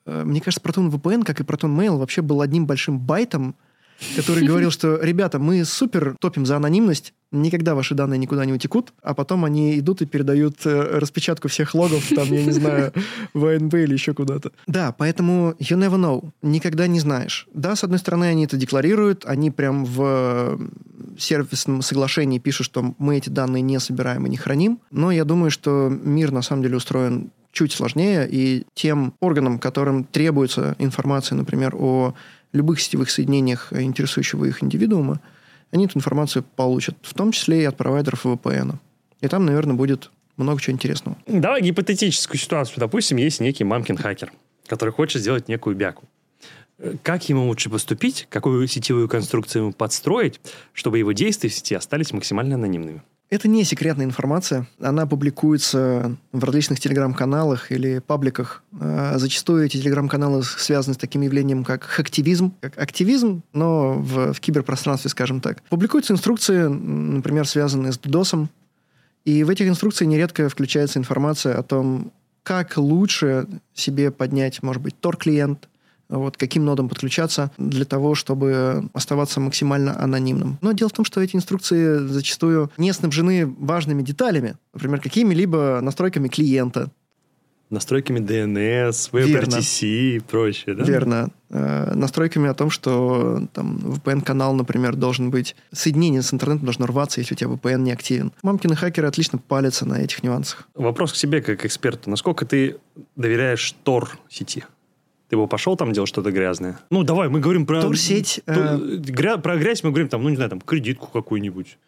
Э, 0.06 0.24
мне 0.24 0.40
кажется, 0.40 0.66
Proton 0.66 0.90
VPN, 0.90 1.24
как 1.24 1.40
и 1.40 1.44
Proton 1.44 1.76
Mail, 1.76 1.98
вообще 1.98 2.22
был 2.22 2.40
одним 2.40 2.66
большим 2.66 2.98
байтом, 2.98 3.54
который 4.16 4.44
говорил, 4.44 4.70
что, 4.70 5.00
ребята, 5.00 5.38
мы 5.38 5.64
супер 5.64 6.16
топим 6.20 6.44
за 6.44 6.56
анонимность, 6.56 7.14
никогда 7.30 7.74
ваши 7.74 7.94
данные 7.94 8.18
никуда 8.18 8.44
не 8.44 8.52
утекут, 8.52 8.92
а 9.02 9.14
потом 9.14 9.44
они 9.44 9.78
идут 9.78 10.02
и 10.02 10.06
передают 10.06 10.66
э, 10.66 10.98
распечатку 10.98 11.48
всех 11.48 11.74
логов, 11.74 12.08
там, 12.14 12.26
я 12.28 12.44
не 12.44 12.50
знаю, 12.50 12.92
в 13.34 13.46
АНБ 13.46 13.74
или 13.74 13.92
еще 13.92 14.12
куда-то. 14.12 14.52
Да, 14.66 14.92
поэтому 14.92 15.52
you 15.58 15.78
never 15.78 15.98
know, 15.98 16.30
никогда 16.42 16.86
не 16.86 17.00
знаешь. 17.00 17.48
Да, 17.54 17.76
с 17.76 17.84
одной 17.84 17.98
стороны, 17.98 18.24
они 18.24 18.44
это 18.44 18.56
декларируют, 18.56 19.24
они 19.24 19.50
прям 19.50 19.84
в 19.84 20.58
сервисном 21.18 21.82
соглашении 21.82 22.38
пишут, 22.38 22.66
что 22.66 22.94
мы 22.98 23.18
эти 23.18 23.28
данные 23.28 23.62
не 23.62 23.78
собираем 23.80 24.26
и 24.26 24.30
не 24.30 24.36
храним, 24.36 24.80
но 24.90 25.10
я 25.10 25.24
думаю, 25.24 25.50
что 25.50 25.88
мир 25.88 26.32
на 26.32 26.42
самом 26.42 26.62
деле 26.62 26.76
устроен 26.76 27.30
чуть 27.52 27.72
сложнее, 27.72 28.26
и 28.30 28.64
тем 28.74 29.14
органам, 29.20 29.58
которым 29.58 30.04
требуется 30.04 30.74
информация, 30.78 31.36
например, 31.36 31.74
о 31.76 32.14
любых 32.52 32.80
сетевых 32.80 33.10
соединениях, 33.10 33.72
интересующего 33.72 34.46
их 34.46 34.62
индивидуума, 34.62 35.20
они 35.70 35.86
эту 35.86 35.98
информацию 35.98 36.44
получат, 36.56 36.96
в 37.02 37.14
том 37.14 37.32
числе 37.32 37.62
и 37.62 37.64
от 37.64 37.76
провайдеров 37.76 38.26
VPN. 38.26 38.76
И 39.20 39.28
там, 39.28 39.46
наверное, 39.46 39.74
будет 39.74 40.10
много 40.36 40.60
чего 40.60 40.74
интересного. 40.74 41.16
Давай 41.26 41.62
гипотетическую 41.62 42.38
ситуацию. 42.38 42.78
Допустим, 42.78 43.16
есть 43.18 43.40
некий 43.40 43.64
мамкин 43.64 43.96
хакер, 43.96 44.32
который 44.66 44.90
хочет 44.90 45.22
сделать 45.22 45.48
некую 45.48 45.76
бяку. 45.76 46.04
Как 47.02 47.28
ему 47.28 47.46
лучше 47.46 47.70
поступить, 47.70 48.26
какую 48.28 48.66
сетевую 48.66 49.08
конструкцию 49.08 49.62
ему 49.62 49.72
подстроить, 49.72 50.40
чтобы 50.72 50.98
его 50.98 51.12
действия 51.12 51.48
в 51.48 51.54
сети 51.54 51.74
остались 51.74 52.12
максимально 52.12 52.56
анонимными? 52.56 53.02
Это 53.32 53.48
не 53.48 53.64
секретная 53.64 54.04
информация. 54.04 54.66
Она 54.78 55.06
публикуется 55.06 56.14
в 56.32 56.44
различных 56.44 56.80
телеграм-каналах 56.80 57.72
или 57.72 57.98
пабликах. 58.00 58.62
А 58.78 59.14
зачастую 59.16 59.64
эти 59.64 59.78
телеграм-каналы 59.78 60.42
связаны 60.42 60.92
с 60.92 60.98
таким 60.98 61.22
явлением, 61.22 61.64
как 61.64 61.84
хактивизм. 61.84 62.52
Как 62.60 62.76
активизм, 62.76 63.42
но 63.54 63.94
в, 63.94 64.34
в 64.34 64.40
киберпространстве, 64.40 65.08
скажем 65.08 65.40
так. 65.40 65.62
Публикуются 65.70 66.12
инструкции, 66.12 66.66
например, 66.66 67.48
связанные 67.48 67.92
с 67.92 67.98
DDoS. 67.98 68.48
И 69.24 69.44
в 69.44 69.48
этих 69.48 69.66
инструкциях 69.66 70.10
нередко 70.10 70.50
включается 70.50 70.98
информация 70.98 71.56
о 71.56 71.62
том, 71.62 72.12
как 72.42 72.76
лучше 72.76 73.46
себе 73.72 74.10
поднять, 74.10 74.62
может 74.62 74.82
быть, 74.82 74.96
Tor-клиент, 75.00 75.70
вот, 76.18 76.36
каким 76.36 76.64
нодам 76.64 76.88
подключаться 76.88 77.50
для 77.58 77.84
того, 77.84 78.14
чтобы 78.14 78.88
оставаться 78.92 79.40
максимально 79.40 80.00
анонимным. 80.00 80.58
Но 80.60 80.72
дело 80.72 80.88
в 80.88 80.92
том, 80.92 81.04
что 81.04 81.20
эти 81.20 81.36
инструкции 81.36 82.06
зачастую 82.06 82.70
не 82.76 82.92
снабжены 82.92 83.46
важными 83.46 84.02
деталями, 84.02 84.56
например, 84.74 85.00
какими-либо 85.00 85.80
настройками 85.82 86.28
клиента, 86.28 86.90
настройками 87.70 88.20
DNS, 88.20 89.10
WebRTC 89.12 89.86
и 89.86 90.20
прочее, 90.20 90.74
да? 90.74 90.84
Верно. 90.84 91.30
Э, 91.48 91.92
настройками 91.94 92.48
о 92.48 92.54
том, 92.54 92.68
что 92.68 93.48
там 93.54 93.78
VPN-канал, 93.78 94.54
например, 94.54 94.94
должен 94.94 95.30
быть... 95.30 95.56
Соединение 95.72 96.20
с 96.20 96.34
интернетом 96.34 96.66
должно 96.66 96.86
рваться, 96.86 97.20
если 97.20 97.34
у 97.34 97.36
тебя 97.36 97.50
VPN 97.50 97.80
не 97.80 97.92
активен. 97.92 98.32
Мамкины 98.42 98.76
хакеры 98.76 99.08
отлично 99.08 99.38
палятся 99.38 99.86
на 99.86 100.02
этих 100.02 100.22
нюансах. 100.22 100.68
Вопрос 100.74 101.12
к 101.12 101.16
себе 101.16 101.40
как 101.40 101.64
эксперту. 101.64 102.10
Насколько 102.10 102.44
ты 102.44 102.76
доверяешь 103.16 103.74
Tor 103.84 104.08
сети? 104.28 104.64
Ты 105.32 105.36
его 105.36 105.46
пошел 105.46 105.76
там 105.76 105.94
делать 105.94 106.10
что-то 106.10 106.30
грязное? 106.30 106.78
Ну, 106.90 107.04
давай, 107.04 107.30
мы 107.30 107.40
говорим 107.40 107.64
про... 107.64 107.80
Турсеть... 107.80 108.42
Э... 108.44 108.76
Гря... 108.76 109.38
Про 109.38 109.56
грязь 109.56 109.82
мы 109.82 109.88
говорим, 109.88 110.10
там, 110.10 110.22
ну, 110.22 110.28
не 110.28 110.36
знаю, 110.36 110.50
там, 110.50 110.60
кредитку 110.60 111.06
какую-нибудь 111.06 111.78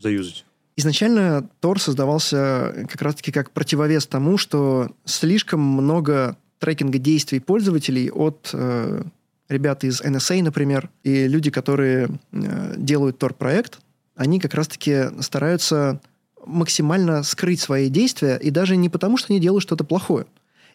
заюзать. 0.00 0.44
Изначально 0.74 1.48
Тор 1.60 1.78
создавался 1.78 2.88
как 2.90 3.00
раз-таки 3.00 3.30
как 3.30 3.52
противовес 3.52 4.08
тому, 4.08 4.38
что 4.38 4.90
слишком 5.04 5.60
много 5.60 6.36
трекинга 6.58 6.98
действий 6.98 7.38
пользователей 7.38 8.10
от 8.10 8.50
э, 8.52 9.04
ребят 9.48 9.84
из 9.84 10.02
NSA, 10.02 10.42
например, 10.42 10.90
и 11.04 11.28
люди, 11.28 11.52
которые 11.52 12.08
э, 12.32 12.74
делают 12.76 13.18
Tor-проект, 13.18 13.78
они 14.16 14.40
как 14.40 14.52
раз-таки 14.54 15.10
стараются 15.20 16.00
максимально 16.44 17.22
скрыть 17.22 17.60
свои 17.60 17.88
действия, 17.88 18.36
и 18.36 18.50
даже 18.50 18.74
не 18.74 18.88
потому, 18.88 19.16
что 19.16 19.32
они 19.32 19.38
делают 19.38 19.62
что-то 19.62 19.84
плохое. 19.84 20.26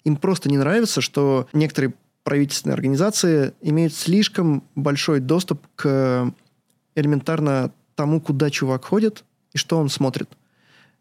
Им 0.04 0.16
просто 0.16 0.50
не 0.50 0.58
нравится, 0.58 1.02
что 1.02 1.48
некоторые 1.54 1.94
правительственные 2.24 2.76
организации 2.76 3.54
имеют 3.62 3.94
слишком 3.94 4.64
большой 4.76 5.20
доступ 5.20 5.66
к 5.76 6.34
элементарно 6.96 7.72
тому, 7.96 8.22
куда 8.22 8.50
чувак 8.50 8.86
ходит 8.86 9.24
и 9.54 9.58
что 9.58 9.78
он 9.78 9.90
смотрит. 9.90 10.30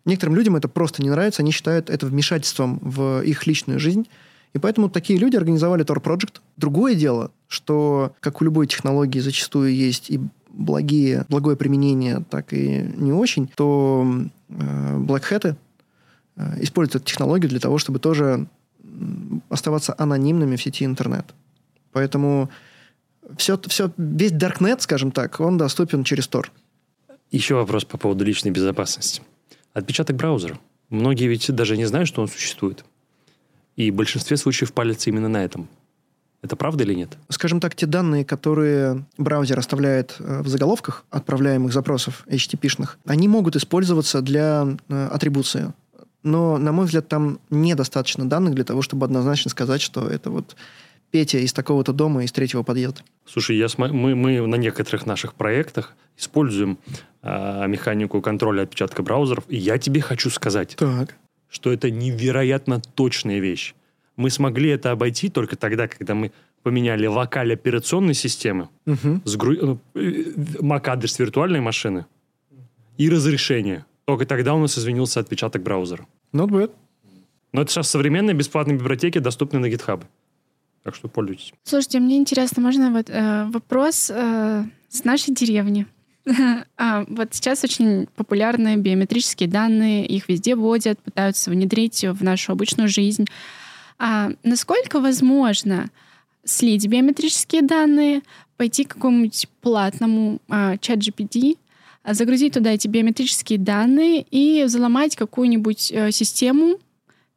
Некоторым 0.04 0.36
людям 0.36 0.56
это 0.56 0.68
просто 0.68 1.02
не 1.02 1.10
нравится, 1.10 1.42
они 1.42 1.50
считают 1.50 1.90
это 1.90 2.06
вмешательством 2.06 2.78
в 2.80 3.20
их 3.22 3.46
личную 3.46 3.78
жизнь. 3.78 4.08
И 4.54 4.58
поэтому 4.58 4.88
такие 4.88 5.18
люди 5.18 5.36
организовали 5.36 5.84
Tor 5.84 6.02
Project. 6.02 6.40
Другое 6.56 6.94
дело, 6.94 7.30
что, 7.46 8.14
как 8.20 8.40
у 8.40 8.44
любой 8.44 8.66
технологии, 8.66 9.20
зачастую 9.20 9.74
есть 9.74 10.10
и 10.10 10.20
благие, 10.48 11.26
благое 11.28 11.56
применение, 11.56 12.24
так 12.30 12.52
и 12.52 12.90
не 12.96 13.12
очень, 13.12 13.48
то 13.54 14.06
э, 14.48 14.96
Black 14.98 15.24
Hat 15.30 15.56
э, 16.36 16.62
используют 16.62 17.02
эту 17.02 17.04
технологию 17.04 17.50
для 17.50 17.60
того, 17.60 17.76
чтобы 17.76 17.98
тоже 17.98 18.46
оставаться 19.48 19.94
анонимными 19.98 20.56
в 20.56 20.62
сети 20.62 20.84
интернет. 20.84 21.34
Поэтому 21.92 22.50
все, 23.36 23.58
все, 23.66 23.90
весь 23.96 24.32
Darknet, 24.32 24.80
скажем 24.80 25.10
так, 25.10 25.40
он 25.40 25.58
доступен 25.58 26.04
через 26.04 26.28
Tor. 26.28 26.46
Еще 27.30 27.54
вопрос 27.54 27.84
по 27.84 27.98
поводу 27.98 28.24
личной 28.24 28.50
безопасности. 28.50 29.22
Отпечаток 29.74 30.16
браузера. 30.16 30.58
Многие 30.88 31.28
ведь 31.28 31.54
даже 31.54 31.76
не 31.76 31.84
знают, 31.84 32.08
что 32.08 32.22
он 32.22 32.28
существует. 32.28 32.84
И 33.76 33.90
в 33.90 33.94
большинстве 33.94 34.36
случаев 34.36 34.72
палятся 34.72 35.10
именно 35.10 35.28
на 35.28 35.44
этом. 35.44 35.68
Это 36.40 36.56
правда 36.56 36.84
или 36.84 36.94
нет? 36.94 37.18
Скажем 37.28 37.60
так, 37.60 37.74
те 37.74 37.86
данные, 37.86 38.24
которые 38.24 39.04
браузер 39.18 39.58
оставляет 39.58 40.16
э, 40.20 40.42
в 40.42 40.48
заголовках 40.48 41.04
отправляемых 41.10 41.72
запросов 41.72 42.24
HTTP-шных, 42.28 42.96
они 43.04 43.26
могут 43.26 43.56
использоваться 43.56 44.22
для 44.22 44.76
э, 44.88 45.08
атрибуции 45.12 45.72
но, 46.28 46.58
на 46.58 46.72
мой 46.72 46.84
взгляд, 46.84 47.08
там 47.08 47.40
недостаточно 47.50 48.28
данных 48.28 48.54
для 48.54 48.64
того, 48.64 48.82
чтобы 48.82 49.06
однозначно 49.06 49.50
сказать, 49.50 49.80
что 49.80 50.06
это 50.06 50.30
вот 50.30 50.56
Петя 51.10 51.38
из 51.38 51.52
такого-то 51.52 51.92
дома, 51.92 52.22
из 52.24 52.32
третьего 52.32 52.62
подъезда. 52.62 53.00
Слушай, 53.24 53.56
я 53.56 53.68
см... 53.68 53.94
мы, 53.94 54.14
мы 54.14 54.46
на 54.46 54.56
некоторых 54.56 55.06
наших 55.06 55.34
проектах 55.34 55.94
используем 56.18 56.78
э, 57.22 57.66
механику 57.66 58.20
контроля 58.20 58.62
отпечатка 58.62 59.02
браузеров, 59.02 59.44
и 59.48 59.56
я 59.56 59.78
тебе 59.78 60.02
хочу 60.02 60.28
сказать, 60.28 60.76
так. 60.76 61.16
что 61.48 61.72
это 61.72 61.90
невероятно 61.90 62.80
точная 62.94 63.38
вещь. 63.38 63.74
Мы 64.16 64.28
смогли 64.30 64.70
это 64.70 64.90
обойти 64.90 65.30
только 65.30 65.56
тогда, 65.56 65.88
когда 65.88 66.14
мы 66.14 66.30
поменяли 66.62 67.06
локаль 67.06 67.54
операционной 67.54 68.14
системы, 68.14 68.68
угу. 68.84 69.22
с 69.24 69.36
гру... 69.36 69.78
Э, 69.94 70.00
MAC-адрес 70.60 71.18
виртуальной 71.18 71.60
машины 71.60 72.04
и 72.98 73.08
разрешение. 73.08 73.86
Только 74.04 74.26
тогда 74.26 74.54
у 74.54 74.58
нас 74.58 74.78
извинился 74.78 75.20
отпечаток 75.20 75.62
браузера. 75.62 76.06
Not 76.32 76.48
bad. 76.48 76.70
Но 77.52 77.62
это 77.62 77.70
сейчас 77.70 77.88
современные 77.88 78.34
бесплатные 78.34 78.76
библиотеки, 78.76 79.18
доступны 79.18 79.58
на 79.58 79.66
GitHub. 79.66 80.04
Так 80.82 80.94
что 80.94 81.08
пользуйтесь. 81.08 81.52
Слушайте, 81.64 82.00
мне 82.00 82.18
интересно, 82.18 82.62
можно 82.62 82.90
вот 82.90 83.10
э, 83.10 83.44
вопрос 83.46 84.10
э, 84.14 84.64
с 84.88 85.04
нашей 85.04 85.34
деревни? 85.34 85.86
а, 86.76 87.04
вот 87.08 87.34
сейчас 87.34 87.64
очень 87.64 88.06
популярны 88.16 88.76
биометрические 88.76 89.48
данные, 89.48 90.06
их 90.06 90.28
везде 90.28 90.54
вводят, 90.54 91.00
пытаются 91.00 91.50
внедрить 91.50 92.04
в 92.04 92.22
нашу 92.22 92.52
обычную 92.52 92.88
жизнь. 92.88 93.26
А 93.98 94.30
насколько 94.42 95.00
возможно 95.00 95.90
слить 96.44 96.86
биометрические 96.86 97.62
данные, 97.62 98.22
пойти 98.56 98.84
к 98.84 98.94
какому-нибудь 98.94 99.48
платному 99.60 100.40
а, 100.48 100.76
чат 100.78 100.98
GPT 100.98 101.56
загрузить 102.14 102.54
туда 102.54 102.70
эти 102.72 102.88
биометрические 102.88 103.58
данные 103.58 104.22
и 104.22 104.64
взломать 104.64 105.16
какую-нибудь 105.16 105.92
э, 105.92 106.10
систему 106.10 106.78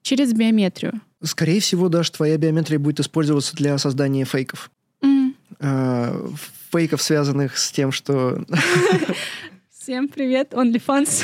через 0.01 0.33
биометрию. 0.33 1.01
Скорее 1.23 1.59
всего, 1.59 1.89
даже 1.89 2.11
твоя 2.11 2.37
биометрия 2.37 2.79
будет 2.79 2.99
использоваться 2.99 3.55
для 3.55 3.77
создания 3.77 4.25
фейков. 4.25 4.71
Mm. 5.03 5.33
Э, 5.59 6.29
фейков, 6.71 7.01
связанных 7.01 7.57
с 7.57 7.71
тем, 7.71 7.91
что... 7.91 8.43
Всем 9.81 10.09
привет, 10.09 10.53
OnlyFans. 10.53 11.23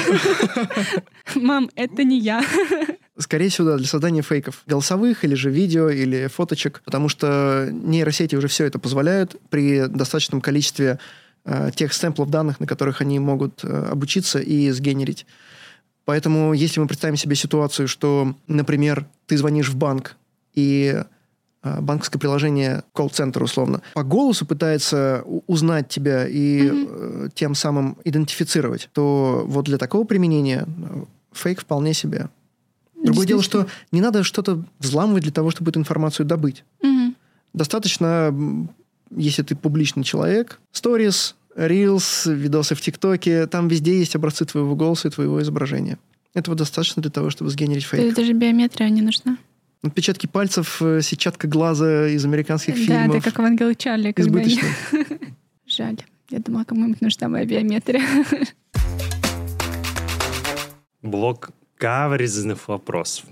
Мам, 1.36 1.70
это 1.76 2.04
не 2.04 2.20
я. 2.20 2.44
Скорее 3.20 3.50
всего, 3.50 3.68
да, 3.68 3.78
для 3.78 3.86
создания 3.86 4.24
фейков. 4.24 4.64
Голосовых 4.66 5.24
или 5.24 5.36
же 5.36 5.52
видео 5.52 5.90
или 5.90 6.28
фоточек. 6.28 6.82
Потому 6.84 7.08
что 7.08 7.70
нейросети 7.72 8.36
уже 8.36 8.48
все 8.48 8.66
это 8.66 8.80
позволяют 8.80 9.36
при 9.50 9.86
достаточном 9.88 10.42
количестве 10.42 11.00
Э, 11.50 11.72
тех 11.74 11.94
сэмплов 11.94 12.30
данных, 12.30 12.60
на 12.60 12.68
которых 12.68 13.00
они 13.00 13.20
могут 13.20 13.64
э, 13.64 13.90
обучиться 13.90 14.40
и 14.40 14.70
сгенерить. 14.72 15.26
Поэтому, 16.04 16.52
если 16.52 16.82
мы 16.82 16.88
представим 16.88 17.16
себе 17.16 17.38
ситуацию, 17.38 17.88
что, 17.88 18.36
например, 18.48 19.08
ты 19.28 19.38
звонишь 19.38 19.70
в 19.70 19.78
банк, 19.78 20.18
и 20.56 21.04
э, 21.64 21.80
банковское 21.80 22.20
приложение, 22.20 22.84
колл-центр 22.92 23.42
условно, 23.42 23.82
по 23.94 24.04
голосу 24.04 24.46
пытается 24.46 25.24
узнать 25.48 25.88
тебя 25.88 26.28
и 26.28 26.64
mm-hmm. 26.64 27.32
тем 27.34 27.56
самым 27.56 27.98
идентифицировать, 28.04 28.90
то 28.92 29.46
вот 29.48 29.64
для 29.68 29.78
такого 29.78 30.04
применения 30.04 30.68
фейк 31.32 31.62
вполне 31.62 31.94
себе. 31.94 32.28
Другое 33.02 33.26
дело, 33.26 33.42
что 33.42 33.68
не 33.94 34.02
надо 34.02 34.24
что-то 34.24 34.66
взламывать 34.80 35.24
для 35.24 35.32
того, 35.32 35.52
чтобы 35.52 35.72
эту 35.72 35.80
информацию 35.80 36.26
добыть. 36.26 36.66
Mm-hmm. 36.84 37.16
Достаточно, 37.54 38.36
если 39.16 39.44
ты 39.44 39.56
публичный 39.56 40.04
человек, 40.04 40.60
stories, 40.74 41.36
reels, 41.58 42.32
видосы 42.32 42.76
в 42.76 42.82
ТикТоке, 42.82 43.48
там 43.48 43.68
везде 43.68 43.98
есть 43.98 44.16
образцы 44.16 44.46
твоего 44.46 44.76
голоса 44.76 45.08
и 45.08 45.12
твоего 45.12 45.42
изображения. 45.42 45.98
Этого 46.34 46.56
достаточно 46.56 47.02
для 47.02 47.12
того, 47.12 47.32
чтобы 47.32 47.50
сгенерить 47.50 47.86
фейк. 47.86 48.14
Даже 48.14 48.34
биометрия 48.34 48.90
не 48.90 49.02
нужна. 49.02 49.38
Отпечатки 49.82 50.28
пальцев, 50.28 50.82
э, 50.82 51.02
сетчатка 51.02 51.48
глаза 51.48 52.08
из 52.08 52.24
американских 52.26 52.76
да, 52.76 52.80
фильмов. 52.80 53.08
Да, 53.08 53.18
это 53.18 53.32
как 53.32 53.40
в 53.40 53.42
Ангеле 53.42 53.76
Чарли. 53.76 54.14
Избыточно. 54.16 54.68
они... 54.92 55.06
Жаль. 55.68 55.98
Я 56.30 56.40
думала, 56.40 56.64
кому-нибудь 56.64 57.02
нужна 57.02 57.30
моя 57.30 57.46
биометрия. 57.46 58.04
Блок 61.02 61.52
каверзных 61.78 62.68
вопросов. 62.68 63.26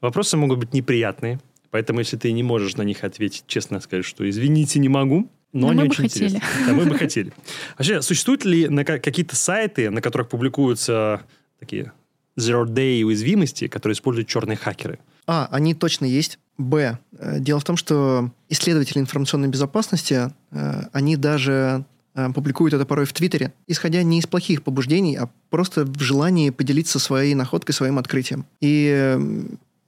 Вопросы 0.00 0.36
могут 0.36 0.58
быть 0.58 0.74
неприятные, 0.74 1.40
поэтому 1.70 2.00
если 2.00 2.16
ты 2.16 2.32
не 2.32 2.42
можешь 2.42 2.76
на 2.76 2.82
них 2.82 3.04
ответить, 3.04 3.44
честно 3.46 3.80
скажу, 3.80 4.02
что 4.02 4.28
извините, 4.28 4.78
не 4.80 4.88
могу. 4.88 5.30
Но, 5.52 5.66
Но 5.66 5.68
они 5.72 5.80
мы 5.80 5.86
бы 5.86 5.90
очень 5.92 6.02
хотели. 6.04 6.24
интересны. 6.28 6.66
Да, 6.66 6.72
мы 6.72 6.84
бы 6.86 6.98
хотели. 6.98 7.32
Вообще, 7.78 8.02
существуют 8.02 8.44
ли 8.44 8.68
какие-то 8.84 9.36
сайты, 9.36 9.90
на 9.90 10.00
которых 10.00 10.28
публикуются 10.28 11.22
такие 11.60 11.92
zero-day 12.38 13.02
уязвимости, 13.04 13.68
которые 13.68 13.94
используют 13.94 14.28
черные 14.28 14.56
хакеры? 14.56 14.98
А, 15.26 15.48
они 15.50 15.74
точно 15.74 16.06
есть. 16.06 16.38
Б. 16.58 16.98
э, 17.18 17.38
Дело 17.40 17.60
в 17.60 17.64
том, 17.64 17.76
что 17.76 18.30
исследователи 18.48 18.98
информационной 18.98 19.48
безопасности, 19.48 20.32
э, 20.50 20.82
они 20.92 21.16
даже 21.16 21.84
э, 22.14 22.32
публикуют 22.32 22.74
это 22.74 22.84
порой 22.86 23.04
в 23.06 23.12
Твиттере, 23.12 23.52
исходя 23.66 24.02
не 24.02 24.18
из 24.18 24.26
плохих 24.26 24.62
побуждений, 24.62 25.16
а 25.16 25.28
просто 25.50 25.84
в 25.84 26.00
желании 26.00 26.50
поделиться 26.50 26.98
своей 26.98 27.34
находкой, 27.34 27.74
своим 27.74 27.98
открытием. 27.98 28.46
И 28.60 29.18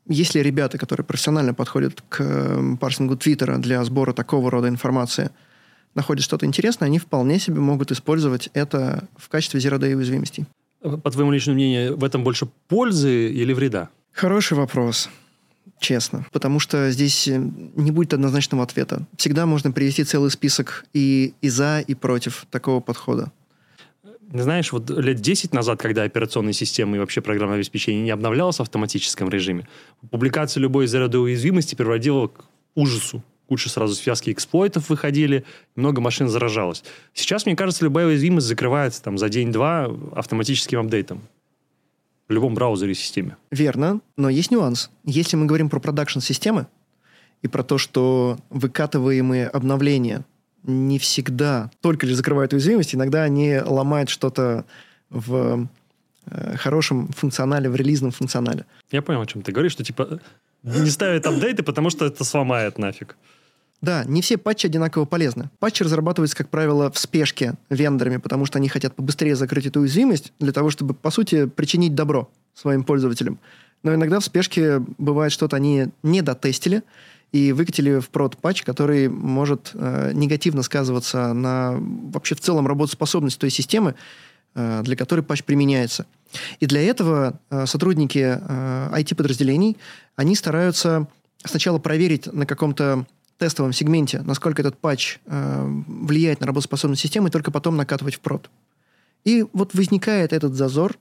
если 0.07 0.41
ребята, 0.41 0.79
которые 0.79 1.05
профессионально 1.07 1.55
подходят 1.55 2.03
к 2.09 2.77
парсингу 2.81 3.17
Твиттера 3.17 3.57
для 3.59 3.83
сбора 3.85 4.13
такого 4.13 4.51
рода 4.51 4.69
информации, 4.69 5.31
находят 5.95 6.25
что-то 6.25 6.47
интересное, 6.47 6.87
они 6.87 6.99
вполне 6.99 7.39
себе 7.39 7.61
могут 7.61 7.91
использовать 7.93 8.49
это 8.55 9.09
в 9.17 9.29
качестве 9.29 9.61
zero-day 9.61 9.95
уязвимостей. 9.95 10.47
По 10.81 11.11
твоему 11.11 11.33
личному 11.33 11.55
мнению, 11.55 11.97
в 11.97 12.05
этом 12.05 12.25
больше 12.25 12.47
пользы 12.69 13.31
или 13.31 13.53
вреда? 13.53 13.89
Хороший 14.13 14.57
вопрос, 14.57 15.09
честно. 15.81 16.27
Потому 16.31 16.61
что 16.61 16.91
здесь 16.91 17.27
э, 17.27 17.39
не 17.75 17.91
будет 17.91 18.13
однозначного 18.13 18.63
ответа. 18.63 19.07
Всегда 19.17 19.47
можно 19.47 19.73
привести 19.73 20.05
целый 20.05 20.31
список 20.31 20.85
и, 20.93 21.33
и 21.41 21.49
за, 21.49 21.81
и 21.81 21.95
против 21.95 22.47
такого 22.51 22.81
подхода. 22.81 23.33
Знаешь, 24.33 24.73
вот 24.73 24.91
лет 24.91 25.21
10 25.21 25.53
назад, 25.53 25.81
когда 25.81 26.03
операционные 26.03 26.55
системы 26.55 26.97
и 26.97 27.01
вообще 27.01 27.21
программное 27.21 27.57
обеспечение 27.57 28.03
не 28.03 28.11
обновлялось 28.11 28.57
в 28.57 28.63
автоматическом 28.63 29.29
режиме, 29.29 29.69
публикация 30.11 30.61
любой 30.61 30.87
zero 30.87 31.15
уязвимости 31.17 31.75
приводила 31.75 32.29
к 32.29 32.45
ужасу. 32.75 33.23
Куча 33.49 33.69
сразу 33.69 33.95
связки 33.95 34.31
эксплойтов 34.31 34.89
выходили, 34.89 35.45
много 35.77 36.01
машин 36.01 36.29
заражалось. 36.29 36.83
Сейчас, 37.13 37.45
мне 37.45 37.57
кажется, 37.57 37.85
любая 37.85 38.07
уязвимость 38.07 38.47
закрывается 38.47 39.03
там, 39.03 39.19
за 39.19 39.29
день-два 39.29 39.91
автоматическим 40.15 40.81
апдейтом. 40.81 41.23
В 42.27 42.33
любом 42.33 42.55
браузере 42.55 42.93
и 42.93 42.95
системе. 42.95 43.37
Верно, 43.51 44.01
но 44.17 44.31
есть 44.31 44.51
нюанс. 44.51 44.91
Если 45.05 45.37
мы 45.37 45.45
говорим 45.45 45.69
про 45.69 45.79
продакшн-системы 45.79 46.67
и 47.43 47.49
про 47.49 47.63
то, 47.63 47.77
что 47.77 48.39
выкатываемые 48.49 49.49
обновления 49.49 50.25
не 50.63 50.99
всегда 50.99 51.71
только 51.83 52.07
лишь 52.07 52.17
закрывают 52.17 52.55
уязвимость, 52.55 52.95
иногда 52.95 53.25
они 53.25 53.59
ломают 53.59 54.09
что-то 54.09 54.65
в 55.11 55.69
э, 56.27 56.57
хорошем 56.57 57.09
функционале, 57.09 57.69
в 57.69 57.77
релизном 57.77 58.11
функционале. 58.11 58.65
Я 58.91 59.03
понял, 59.03 59.21
о 59.21 59.27
чем 59.27 59.43
ты 59.43 59.53
говоришь, 59.53 59.73
что 59.73 59.85
типа 59.85 60.21
не 60.65 60.91
ставят 60.91 61.27
апдейты, 61.27 61.63
потому 61.63 61.91
что 61.91 62.07
это 62.07 62.25
сломает 62.25 62.79
нафиг. 62.79 63.17
Да, 63.81 64.03
не 64.07 64.23
все 64.23 64.39
патчи 64.39 64.67
одинаково 64.67 65.05
полезны. 65.05 65.51
Патчи 65.59 65.83
разрабатываются, 65.83 66.37
как 66.37 66.49
правило, 66.49 66.91
в 66.91 66.99
спешке 66.99 67.55
вендорами, 67.69 68.17
потому 68.17 68.47
что 68.47 68.59
они 68.59 68.69
хотят 68.69 68.97
побыстрее 68.97 69.37
закрыть 69.37 69.67
эту 69.67 69.81
уязвимость 69.81 70.33
для 70.41 70.53
того, 70.53 70.71
чтобы, 70.71 70.95
по 70.95 71.11
сути, 71.11 71.47
причинить 71.47 71.95
добро 71.95 72.31
своим 72.55 72.83
пользователям. 72.83 73.39
Но 73.83 73.95
иногда 73.95 74.21
в 74.21 74.25
спешке 74.25 74.79
бывает 74.97 75.33
что-то 75.33 75.57
они 75.57 75.89
не 76.03 76.23
дотестили 76.23 76.83
и 77.33 77.53
выкатили 77.53 77.99
в 77.99 78.09
прод 78.09 78.39
патч, 78.39 78.63
который 78.63 79.09
может 79.09 79.73
э, 79.75 80.13
негативно 80.15 80.63
сказываться 80.63 81.35
на 81.35 81.75
вообще 81.79 82.35
в 82.35 82.41
целом 82.41 82.67
работоспособность 82.67 83.39
той 83.39 83.51
системы, 83.51 83.97
для 84.55 84.97
которой 84.97 85.21
патч 85.21 85.43
применяется. 85.45 86.07
И 86.61 86.67
для 86.67 86.83
этого 86.83 87.41
э, 87.51 87.67
сотрудники 87.67 88.39
э, 88.41 88.91
IT-подразделений, 88.93 89.77
они 90.17 90.35
стараются 90.37 91.09
сначала 91.45 91.79
проверить 91.79 92.33
на 92.33 92.47
каком-то 92.47 93.07
тестовом 93.39 93.73
сегменте, 93.73 94.21
насколько 94.23 94.63
этот 94.63 94.79
патч 94.79 95.19
э, 95.27 95.67
влияет 95.87 96.41
на 96.41 96.47
работоспособность 96.47 97.03
системы, 97.03 97.29
и 97.29 97.33
только 97.33 97.51
потом 97.51 97.77
накатывать 97.77 98.15
в 98.15 98.21
прод. 98.21 98.51
И 99.25 99.45
вот 99.53 99.75
возникает 99.75 100.33
этот 100.33 100.55
зазор, 100.55 100.97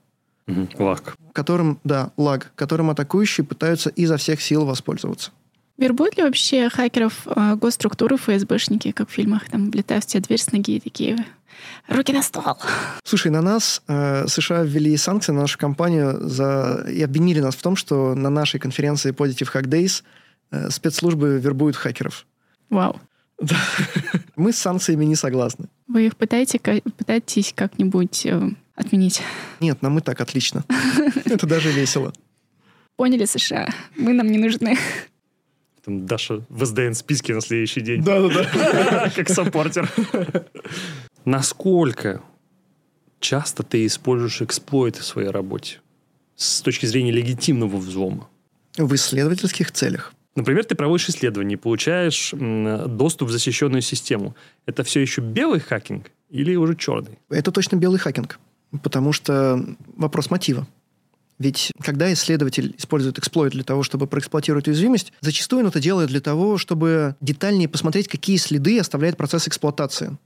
Лак. 0.77 1.15
которым, 1.33 1.79
да, 1.83 2.11
лаг, 2.17 2.51
которым 2.55 2.89
атакующие 2.89 3.45
пытаются 3.45 3.89
изо 3.89 4.17
всех 4.17 4.41
сил 4.41 4.65
воспользоваться. 4.65 5.31
Вербуют 5.77 6.17
ли 6.17 6.23
вообще 6.23 6.69
хакеров 6.69 7.27
э, 7.27 7.55
госструктуры 7.55 8.17
ФСБшники, 8.17 8.91
как 8.91 9.09
в 9.09 9.11
фильмах, 9.11 9.49
там, 9.49 9.71
влетают 9.71 10.03
в 10.03 10.07
тебя 10.07 10.21
дверь 10.21 10.39
с 10.39 10.51
ноги 10.51 10.75
и 10.75 10.79
такие, 10.79 11.17
руки 11.87 12.13
на 12.13 12.21
стол. 12.21 12.43
Слушай, 13.03 13.31
на 13.31 13.41
нас 13.41 13.81
э, 13.87 14.27
США 14.27 14.63
ввели 14.63 14.95
санкции 14.97 15.31
на 15.31 15.41
нашу 15.41 15.57
компанию 15.57 16.27
за... 16.27 16.85
и 16.89 17.01
обвинили 17.01 17.39
нас 17.39 17.55
в 17.55 17.61
том, 17.61 17.75
что 17.75 18.13
на 18.13 18.29
нашей 18.29 18.59
конференции 18.59 19.11
Positive 19.11 19.51
Hack 19.51 19.65
Days 19.65 20.03
э, 20.51 20.69
спецслужбы 20.69 21.39
вербуют 21.39 21.75
хакеров. 21.75 22.27
Вау. 22.69 22.99
Мы 24.35 24.53
с 24.53 24.57
санкциями 24.57 25.05
не 25.05 25.15
согласны. 25.15 25.67
Вы 25.87 26.05
их 26.07 26.15
пытаете, 26.15 26.59
пытаетесь 26.59 27.51
как-нибудь 27.55 28.25
э, 28.27 28.51
отменить? 28.75 29.21
Нет, 29.59 29.81
нам 29.81 29.97
и 29.97 30.01
так 30.01 30.21
отлично. 30.21 30.63
Это 31.25 31.47
даже 31.47 31.71
весело. 31.71 32.13
Поняли, 32.95 33.25
США? 33.25 33.69
Вы 33.97 34.13
нам 34.13 34.27
не 34.27 34.37
нужны. 34.37 34.77
Там 35.83 36.05
Даша 36.05 36.45
в 36.49 36.65
СДН-списке 36.65 37.33
на 37.33 37.41
следующий 37.41 37.81
день. 37.81 38.03
Да-да-да. 38.03 39.11
Как 39.15 39.29
саппортер. 39.29 39.91
Насколько 41.25 42.21
часто 43.19 43.63
ты 43.63 43.85
используешь 43.85 44.41
эксплойты 44.41 45.01
в 45.01 45.05
своей 45.05 45.29
работе 45.29 45.79
с 46.35 46.61
точки 46.61 46.85
зрения 46.85 47.11
легитимного 47.11 47.77
взлома? 47.77 48.29
В 48.77 48.93
исследовательских 48.95 49.71
целях. 49.71 50.13
Например, 50.35 50.63
ты 50.63 50.75
проводишь 50.75 51.09
исследование, 51.09 51.57
получаешь 51.57 52.33
доступ 52.33 53.29
в 53.29 53.31
защищенную 53.31 53.81
систему. 53.81 54.35
Это 54.65 54.83
все 54.83 54.99
еще 55.01 55.21
белый 55.21 55.59
хакинг 55.59 56.11
или 56.29 56.55
уже 56.55 56.75
черный? 56.75 57.19
Это 57.29 57.51
точно 57.51 57.75
белый 57.75 57.99
хакинг. 57.99 58.39
Потому 58.81 59.13
что 59.13 59.63
вопрос 59.95 60.31
мотива. 60.31 60.65
Ведь 61.39 61.71
когда 61.81 62.11
исследователь 62.13 62.75
использует 62.77 63.17
эксплойт 63.17 63.53
для 63.53 63.63
того, 63.63 63.83
чтобы 63.83 64.07
проэксплуатировать 64.07 64.67
уязвимость, 64.67 65.13
зачастую 65.21 65.61
он 65.63 65.67
это 65.67 65.79
делает 65.79 66.09
для 66.09 66.21
того, 66.21 66.57
чтобы 66.57 67.15
детальнее 67.21 67.67
посмотреть, 67.67 68.07
какие 68.07 68.37
следы 68.37 68.79
оставляет 68.79 69.17
процесс 69.17 69.47
эксплуатации. 69.47 70.17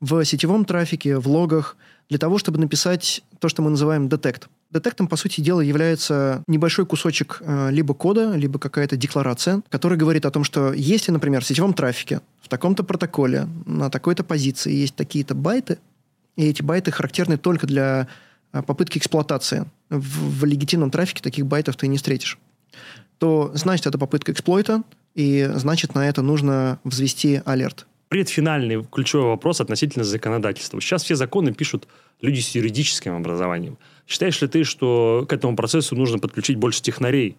В 0.00 0.24
сетевом 0.24 0.64
трафике, 0.64 1.18
в 1.18 1.28
логах, 1.28 1.76
для 2.08 2.18
того, 2.18 2.38
чтобы 2.38 2.58
написать 2.58 3.22
то, 3.40 3.48
что 3.48 3.62
мы 3.62 3.70
называем 3.70 4.08
детект. 4.08 4.48
Детектом, 4.70 5.08
по 5.08 5.16
сути 5.16 5.40
дела, 5.40 5.60
является 5.60 6.42
небольшой 6.46 6.84
кусочек 6.86 7.38
э, 7.40 7.70
либо 7.70 7.94
кода, 7.94 8.34
либо 8.34 8.58
какая-то 8.58 8.96
декларация, 8.96 9.62
которая 9.70 9.98
говорит 9.98 10.26
о 10.26 10.30
том, 10.30 10.44
что 10.44 10.72
если, 10.72 11.10
например, 11.10 11.42
в 11.42 11.46
сетевом 11.46 11.72
трафике, 11.72 12.20
в 12.42 12.48
таком-то 12.48 12.84
протоколе, 12.84 13.48
на 13.64 13.90
такой-то 13.90 14.24
позиции 14.24 14.72
есть 14.72 14.94
такие-то 14.94 15.34
байты, 15.34 15.78
и 16.36 16.46
эти 16.46 16.62
байты 16.62 16.90
характерны 16.90 17.38
только 17.38 17.66
для 17.66 18.08
попытки 18.52 18.98
эксплуатации. 18.98 19.66
В, 19.90 20.40
в 20.40 20.44
легитимном 20.44 20.90
трафике 20.90 21.22
таких 21.22 21.46
байтов 21.46 21.76
ты 21.76 21.86
не 21.86 21.96
встретишь. 21.96 22.38
То 23.18 23.50
значит, 23.54 23.86
это 23.86 23.98
попытка 23.98 24.32
эксплойта, 24.32 24.82
и 25.14 25.50
значит, 25.54 25.94
на 25.94 26.08
это 26.08 26.22
нужно 26.22 26.78
взвести 26.84 27.42
алерт. 27.44 27.86
Предфинальный 28.08 28.84
ключевой 28.84 29.26
вопрос 29.26 29.60
относительно 29.60 30.04
законодательства. 30.04 30.80
Сейчас 30.80 31.02
все 31.02 31.14
законы 31.14 31.52
пишут 31.52 31.88
люди 32.22 32.40
с 32.40 32.54
юридическим 32.54 33.14
образованием. 33.14 33.76
Считаешь 34.06 34.40
ли 34.40 34.48
ты, 34.48 34.64
что 34.64 35.26
к 35.28 35.32
этому 35.32 35.56
процессу 35.56 35.94
нужно 35.94 36.18
подключить 36.18 36.56
больше 36.56 36.80
технарей, 36.80 37.36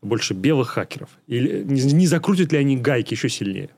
больше 0.00 0.32
белых 0.32 0.68
хакеров? 0.68 1.10
Или 1.26 1.62
не, 1.62 1.82
не 1.92 2.06
закрутят 2.06 2.52
ли 2.52 2.58
они 2.58 2.76
гайки 2.76 3.14
еще 3.14 3.28
сильнее? 3.28 3.70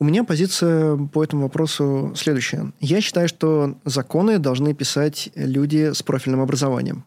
У 0.00 0.04
меня 0.04 0.24
позиция 0.24 0.96
по 0.96 1.22
этому 1.22 1.42
вопросу 1.42 2.14
следующая. 2.16 2.72
Я 2.80 3.02
считаю, 3.02 3.28
что 3.28 3.76
законы 3.84 4.38
должны 4.38 4.72
писать 4.72 5.28
люди 5.34 5.92
с 5.92 6.02
профильным 6.02 6.40
образованием. 6.40 7.04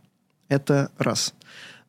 Это 0.48 0.91
раз. 0.99 1.34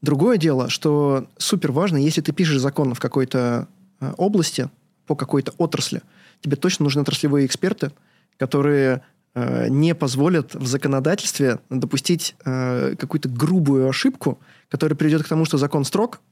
Другое 0.00 0.38
дело, 0.38 0.70
что 0.70 1.28
супер 1.36 1.72
важно, 1.72 1.98
если 1.98 2.22
ты 2.22 2.32
пишешь 2.32 2.58
закон 2.58 2.94
в 2.94 3.00
какой-то 3.00 3.68
э, 4.00 4.12
области, 4.16 4.70
по 5.06 5.14
какой-то 5.14 5.52
отрасли, 5.58 6.00
тебе 6.40 6.56
точно 6.56 6.84
нужны 6.84 7.02
отраслевые 7.02 7.44
эксперты, 7.44 7.92
которые 8.38 9.02
э, 9.34 9.68
не 9.68 9.94
позволят 9.94 10.54
в 10.54 10.66
законодательстве 10.66 11.58
допустить 11.68 12.34
э, 12.46 12.96
какую-то 12.98 13.28
грубую 13.28 13.90
ошибку, 13.90 14.38
которая 14.70 14.96
приведет 14.96 15.22
к 15.22 15.28
тому, 15.28 15.44
что 15.44 15.58
закон 15.58 15.84
строг, 15.84 16.22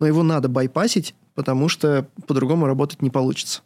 но 0.00 0.06
его 0.08 0.24
надо 0.24 0.48
байпасить 0.48 1.14
потому 1.34 1.68
что 1.68 2.06
по-другому 2.26 2.66
работать 2.66 3.02
не 3.02 3.10
получится. 3.10 3.62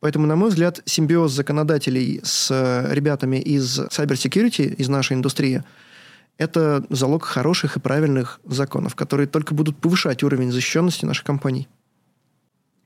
Поэтому, 0.00 0.26
на 0.26 0.36
мой 0.36 0.50
взгляд, 0.50 0.82
симбиоз 0.84 1.32
законодателей 1.32 2.20
с 2.22 2.50
э, 2.50 2.94
ребятами 2.94 3.36
из 3.36 3.80
cybersecurity, 3.80 4.74
из 4.74 4.88
нашей 4.88 5.14
индустрии, 5.14 5.62
это 6.38 6.84
залог 6.90 7.24
хороших 7.24 7.76
и 7.76 7.80
правильных 7.80 8.40
законов, 8.44 8.94
которые 8.94 9.26
только 9.26 9.54
будут 9.54 9.78
повышать 9.78 10.22
уровень 10.22 10.52
защищенности 10.52 11.06
наших 11.06 11.24
компаний. 11.24 11.66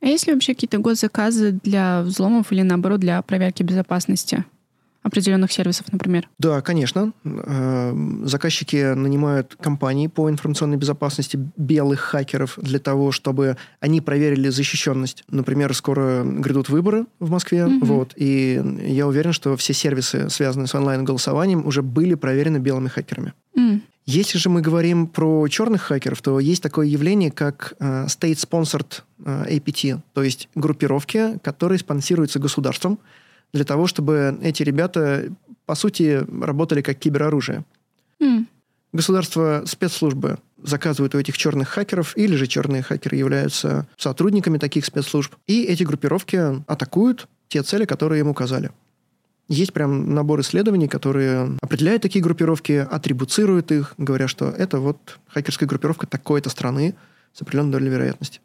А 0.01 0.07
есть 0.07 0.27
ли 0.27 0.33
вообще 0.33 0.55
какие-то 0.55 0.79
госзаказы 0.79 1.59
для 1.63 2.03
взломов 2.03 2.53
или, 2.53 2.63
наоборот, 2.63 3.01
для 3.01 3.21
проверки 3.23 3.63
безопасности? 3.63 4.45
Определенных 5.03 5.51
сервисов, 5.53 5.87
например? 5.93 6.29
Да, 6.39 6.61
конечно. 6.61 7.13
Э, 7.25 7.93
заказчики 8.25 8.95
нанимают 8.95 9.57
компании 9.61 10.09
по 10.09 10.29
информационной 10.29 10.77
безопасности 10.77 11.39
белых 11.57 12.01
хакеров 12.01 12.59
для 12.61 12.79
того, 12.79 13.11
чтобы 13.13 13.57
они 13.81 14.01
проверили 14.01 14.49
защищенность. 14.51 15.25
Например, 15.29 15.75
скоро 15.75 16.23
грядут 16.25 16.69
выборы 16.69 17.07
в 17.19 17.31
Москве, 17.31 17.61
mm-hmm. 17.61 17.85
вот, 17.85 18.13
и 18.17 18.63
я 18.87 19.07
уверен, 19.07 19.33
что 19.33 19.57
все 19.57 19.73
сервисы, 19.73 20.29
связанные 20.29 20.67
с 20.67 20.75
онлайн-голосованием, 20.75 21.67
уже 21.67 21.83
были 21.83 22.15
проверены 22.15 22.59
белыми 22.59 22.89
хакерами. 22.89 23.33
Mm. 23.57 23.81
Если 24.07 24.39
же 24.39 24.49
мы 24.49 24.61
говорим 24.61 25.07
про 25.07 25.47
черных 25.49 25.83
хакеров, 25.83 26.21
то 26.21 26.41
есть 26.41 26.63
такое 26.63 26.87
явление, 26.87 27.31
как 27.31 27.75
uh, 27.79 28.07
State-Sponsored 28.07 29.03
uh, 29.21 29.49
APT, 29.49 30.01
то 30.15 30.23
есть 30.23 30.49
группировки, 30.55 31.39
которые 31.43 31.79
спонсируются 31.79 32.39
государством, 32.39 32.99
для 33.53 33.65
того, 33.65 33.87
чтобы 33.87 34.39
эти 34.43 34.63
ребята, 34.63 35.33
по 35.67 35.75
сути, 35.75 36.25
работали 36.43 36.83
как 36.83 36.99
кибероружие. 36.99 37.65
Mm. 38.21 38.47
Государство, 38.93 39.63
спецслужбы 39.67 40.39
заказывают 40.63 41.15
у 41.15 41.19
этих 41.19 41.39
черных 41.39 41.69
хакеров, 41.69 42.17
или 42.17 42.35
же 42.35 42.47
черные 42.47 42.83
хакеры 42.83 43.17
являются 43.17 43.87
сотрудниками 43.97 44.59
таких 44.59 44.85
спецслужб, 44.85 45.35
и 45.47 45.65
эти 45.65 45.85
группировки 45.85 46.63
атакуют 46.67 47.29
те 47.49 47.63
цели, 47.63 47.85
которые 47.85 48.21
им 48.21 48.29
указали. 48.29 48.71
Есть 49.49 49.73
прям 49.73 50.15
набор 50.15 50.41
исследований, 50.41 50.87
которые 50.87 51.57
определяют 51.61 52.03
такие 52.03 52.23
группировки, 52.23 52.87
атрибуцируют 52.89 53.73
их, 53.73 53.95
говоря, 53.97 54.29
что 54.29 54.49
это 54.49 54.79
вот 54.79 55.19
хакерская 55.29 55.69
группировка 55.69 56.07
такой-то 56.07 56.51
страны 56.51 56.95
с 57.33 57.43
определенной 57.43 57.73
долей 57.73 57.89
вероятности. 57.89 58.41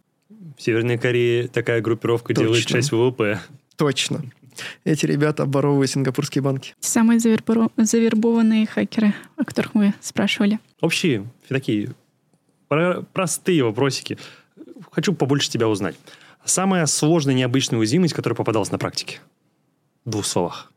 В 0.58 0.62
Северной 0.62 0.98
Корее 0.98 1.48
такая 1.48 1.82
группировка 1.82 2.34
Точно. 2.34 2.44
делает 2.44 2.66
часть 2.66 2.92
ВВП. 2.92 3.40
Точно 3.76 4.24
эти 4.84 5.06
ребята 5.06 5.44
обворовывают 5.44 5.90
сингапурские 5.92 6.42
банки. 6.42 6.74
Самые 6.80 7.20
завербованные 7.20 8.66
хакеры, 8.68 9.14
о 9.36 9.44
которых 9.44 9.76
мы 9.76 9.94
спрашивали. 10.02 10.60
Общие, 10.82 11.28
такие 11.48 11.94
простые 12.68 13.64
вопросики. 13.64 14.18
Хочу 14.92 15.14
побольше 15.14 15.50
тебя 15.50 15.68
узнать. 15.68 15.96
Самая 16.44 16.86
сложная, 16.86 17.34
необычная 17.34 17.80
уязвимость, 17.80 18.14
которая 18.14 18.36
попадалась 18.36 18.72
на 18.72 18.78
практике? 18.78 19.20
В 20.04 20.10
двух 20.12 20.26
словах. 20.26 20.72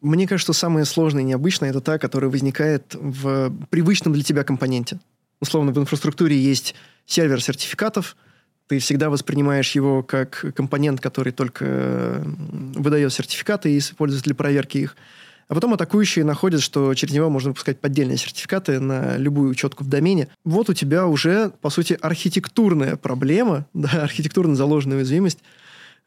Мне 0.00 0.26
кажется, 0.26 0.52
что 0.52 0.60
самое 0.60 0.84
сложное 0.84 1.22
и 1.22 1.26
необычное– 1.26 1.70
это 1.70 1.80
та, 1.80 1.98
которая 1.98 2.30
возникает 2.30 2.94
в 2.94 3.52
привычном 3.70 4.12
для 4.12 4.22
тебя 4.22 4.44
компоненте. 4.44 4.98
Условно, 5.40 5.72
в 5.72 5.78
инфраструктуре 5.78 6.36
есть 6.36 6.74
сервер 7.06 7.42
сертификатов– 7.42 8.16
ты 8.66 8.78
всегда 8.78 9.10
воспринимаешь 9.10 9.72
его 9.72 10.02
как 10.02 10.54
компонент, 10.54 11.00
который 11.00 11.32
только 11.32 12.22
выдает 12.24 13.12
сертификаты 13.12 13.72
и 13.72 13.78
используется 13.78 14.24
для 14.24 14.34
проверки 14.34 14.78
их. 14.78 14.96
А 15.48 15.54
потом 15.54 15.74
атакующие 15.74 16.24
находят, 16.24 16.62
что 16.62 16.94
через 16.94 17.12
него 17.12 17.28
можно 17.28 17.50
выпускать 17.50 17.78
поддельные 17.78 18.16
сертификаты 18.16 18.80
на 18.80 19.18
любую 19.18 19.50
учетку 19.50 19.84
в 19.84 19.88
домене. 19.88 20.28
Вот 20.44 20.70
у 20.70 20.74
тебя 20.74 21.06
уже, 21.06 21.52
по 21.60 21.68
сути, 21.68 21.98
архитектурная 22.00 22.96
проблема, 22.96 23.66
да, 23.74 24.02
архитектурно 24.02 24.54
заложенная 24.54 24.98
уязвимость, 24.98 25.40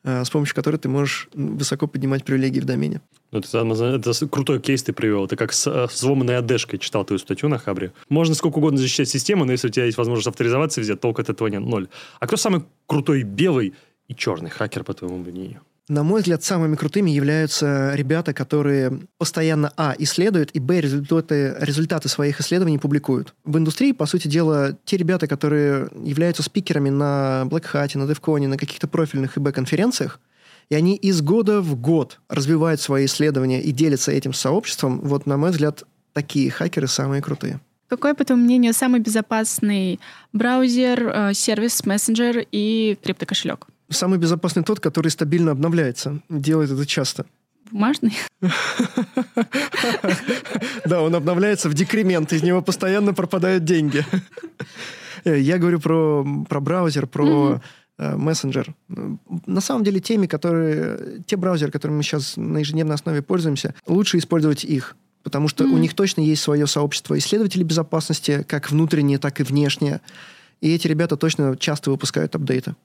с 0.03 0.29
помощью 0.29 0.55
которой 0.55 0.77
ты 0.77 0.89
можешь 0.89 1.29
высоко 1.33 1.87
поднимать 1.87 2.23
привилегии 2.23 2.59
в 2.59 2.65
домене. 2.65 3.01
Ну, 3.31 3.39
это, 3.39 3.59
это 3.95 4.27
крутой 4.27 4.61
кейс 4.61 4.83
ты 4.83 4.93
привел. 4.93 5.25
Это 5.25 5.35
как 5.35 5.51
с 5.51 5.67
э, 5.67 5.87
взломанной 5.87 6.37
адешкой 6.37 6.79
читал 6.79 7.03
твою 7.03 7.19
статью 7.19 7.49
на 7.49 7.57
Хабре. 7.57 7.91
Можно 8.07 8.35
сколько 8.35 8.57
угодно 8.57 8.79
защищать 8.79 9.09
систему, 9.09 9.43
но 9.43 9.51
если 9.51 9.67
у 9.67 9.71
тебя 9.71 9.85
есть 9.85 9.97
возможность 9.97 10.27
авторизоваться 10.27 10.79
везде, 10.79 10.95
толк 10.95 11.19
от 11.19 11.29
этого 11.29 11.47
нет 11.49 11.61
ноль. 11.61 11.89
А 12.19 12.27
кто 12.27 12.37
самый 12.37 12.63
крутой 12.85 13.23
белый 13.23 13.73
и 14.07 14.15
черный 14.15 14.49
хакер, 14.49 14.85
по 14.85 14.93
твоему 14.93 15.17
мнению? 15.17 15.61
На 15.89 16.03
мой 16.03 16.19
взгляд, 16.19 16.43
самыми 16.43 16.75
крутыми 16.75 17.11
являются 17.11 17.93
ребята, 17.95 18.33
которые 18.33 18.99
постоянно, 19.17 19.71
а, 19.77 19.95
исследуют, 19.97 20.51
и, 20.51 20.59
б, 20.59 20.81
результаты, 20.81 21.55
результаты 21.61 22.09
своих 22.09 22.41
исследований 22.41 22.77
публикуют. 22.77 23.33
В 23.45 23.57
индустрии, 23.57 23.93
по 23.93 24.05
сути 24.05 24.27
дела, 24.27 24.77
те 24.83 24.97
ребята, 24.97 25.27
которые 25.27 25.87
являются 26.03 26.43
спикерами 26.43 26.89
на 26.89 27.43
Black 27.45 27.67
Hat, 27.71 27.97
на 27.97 28.03
DevCon, 28.03 28.47
на 28.47 28.57
каких-то 28.57 28.89
профильных 28.89 29.37
ИБ-конференциях, 29.37 30.19
и 30.69 30.75
они 30.75 30.97
из 30.97 31.21
года 31.21 31.61
в 31.61 31.79
год 31.79 32.19
развивают 32.27 32.81
свои 32.81 33.05
исследования 33.05 33.61
и 33.61 33.71
делятся 33.71 34.11
этим 34.11 34.33
сообществом, 34.33 34.99
вот, 34.99 35.25
на 35.25 35.37
мой 35.37 35.51
взгляд, 35.51 35.83
такие 36.11 36.51
хакеры 36.51 36.87
самые 36.87 37.21
крутые. 37.21 37.61
Какой, 37.87 38.13
по 38.13 38.25
твоему 38.25 38.43
мнению, 38.43 38.73
самый 38.73 38.99
безопасный 38.99 40.01
браузер, 40.33 41.07
э, 41.07 41.33
сервис, 41.33 41.85
мессенджер 41.85 42.45
и 42.51 42.97
криптокошелек? 43.01 43.67
Самый 43.89 44.19
безопасный 44.19 44.63
тот, 44.63 44.79
который 44.79 45.09
стабильно 45.09 45.51
обновляется. 45.51 46.21
Делает 46.29 46.71
это 46.71 46.85
часто. 46.85 47.25
Бумажный? 47.71 48.13
Да, 50.85 51.01
он 51.01 51.15
обновляется 51.15 51.69
в 51.69 51.73
декремент, 51.73 52.31
из 52.31 52.41
него 52.43 52.61
постоянно 52.61 53.13
пропадают 53.13 53.65
деньги. 53.65 54.05
Э, 55.25 55.37
я 55.37 55.57
говорю 55.57 55.79
про, 55.79 56.25
про 56.47 56.59
браузер, 56.61 57.07
про 57.07 57.61
э, 57.97 58.15
мессенджер. 58.15 58.73
На 59.45 59.61
самом 59.61 59.83
деле, 59.83 59.99
теми, 59.99 60.27
которые, 60.27 61.21
те 61.25 61.35
браузеры, 61.35 61.71
которыми 61.71 61.97
мы 61.97 62.03
сейчас 62.03 62.37
на 62.37 62.59
ежедневной 62.59 62.95
основе 62.95 63.21
пользуемся, 63.21 63.73
лучше 63.85 64.17
использовать 64.17 64.63
их. 64.63 64.95
Потому 65.23 65.49
что 65.49 65.65
mm-hmm. 65.65 65.73
у 65.73 65.77
них 65.77 65.93
точно 65.93 66.21
есть 66.21 66.41
свое 66.41 66.67
сообщество 66.67 67.17
исследователей 67.17 67.63
безопасности, 67.63 68.45
как 68.47 68.71
внутреннее, 68.71 69.17
так 69.17 69.41
и 69.41 69.43
внешнее. 69.43 69.99
И 70.61 70.73
эти 70.73 70.87
ребята 70.87 71.17
точно 71.17 71.57
часто 71.57 71.91
выпускают 71.91 72.33
апдейты. 72.35 72.75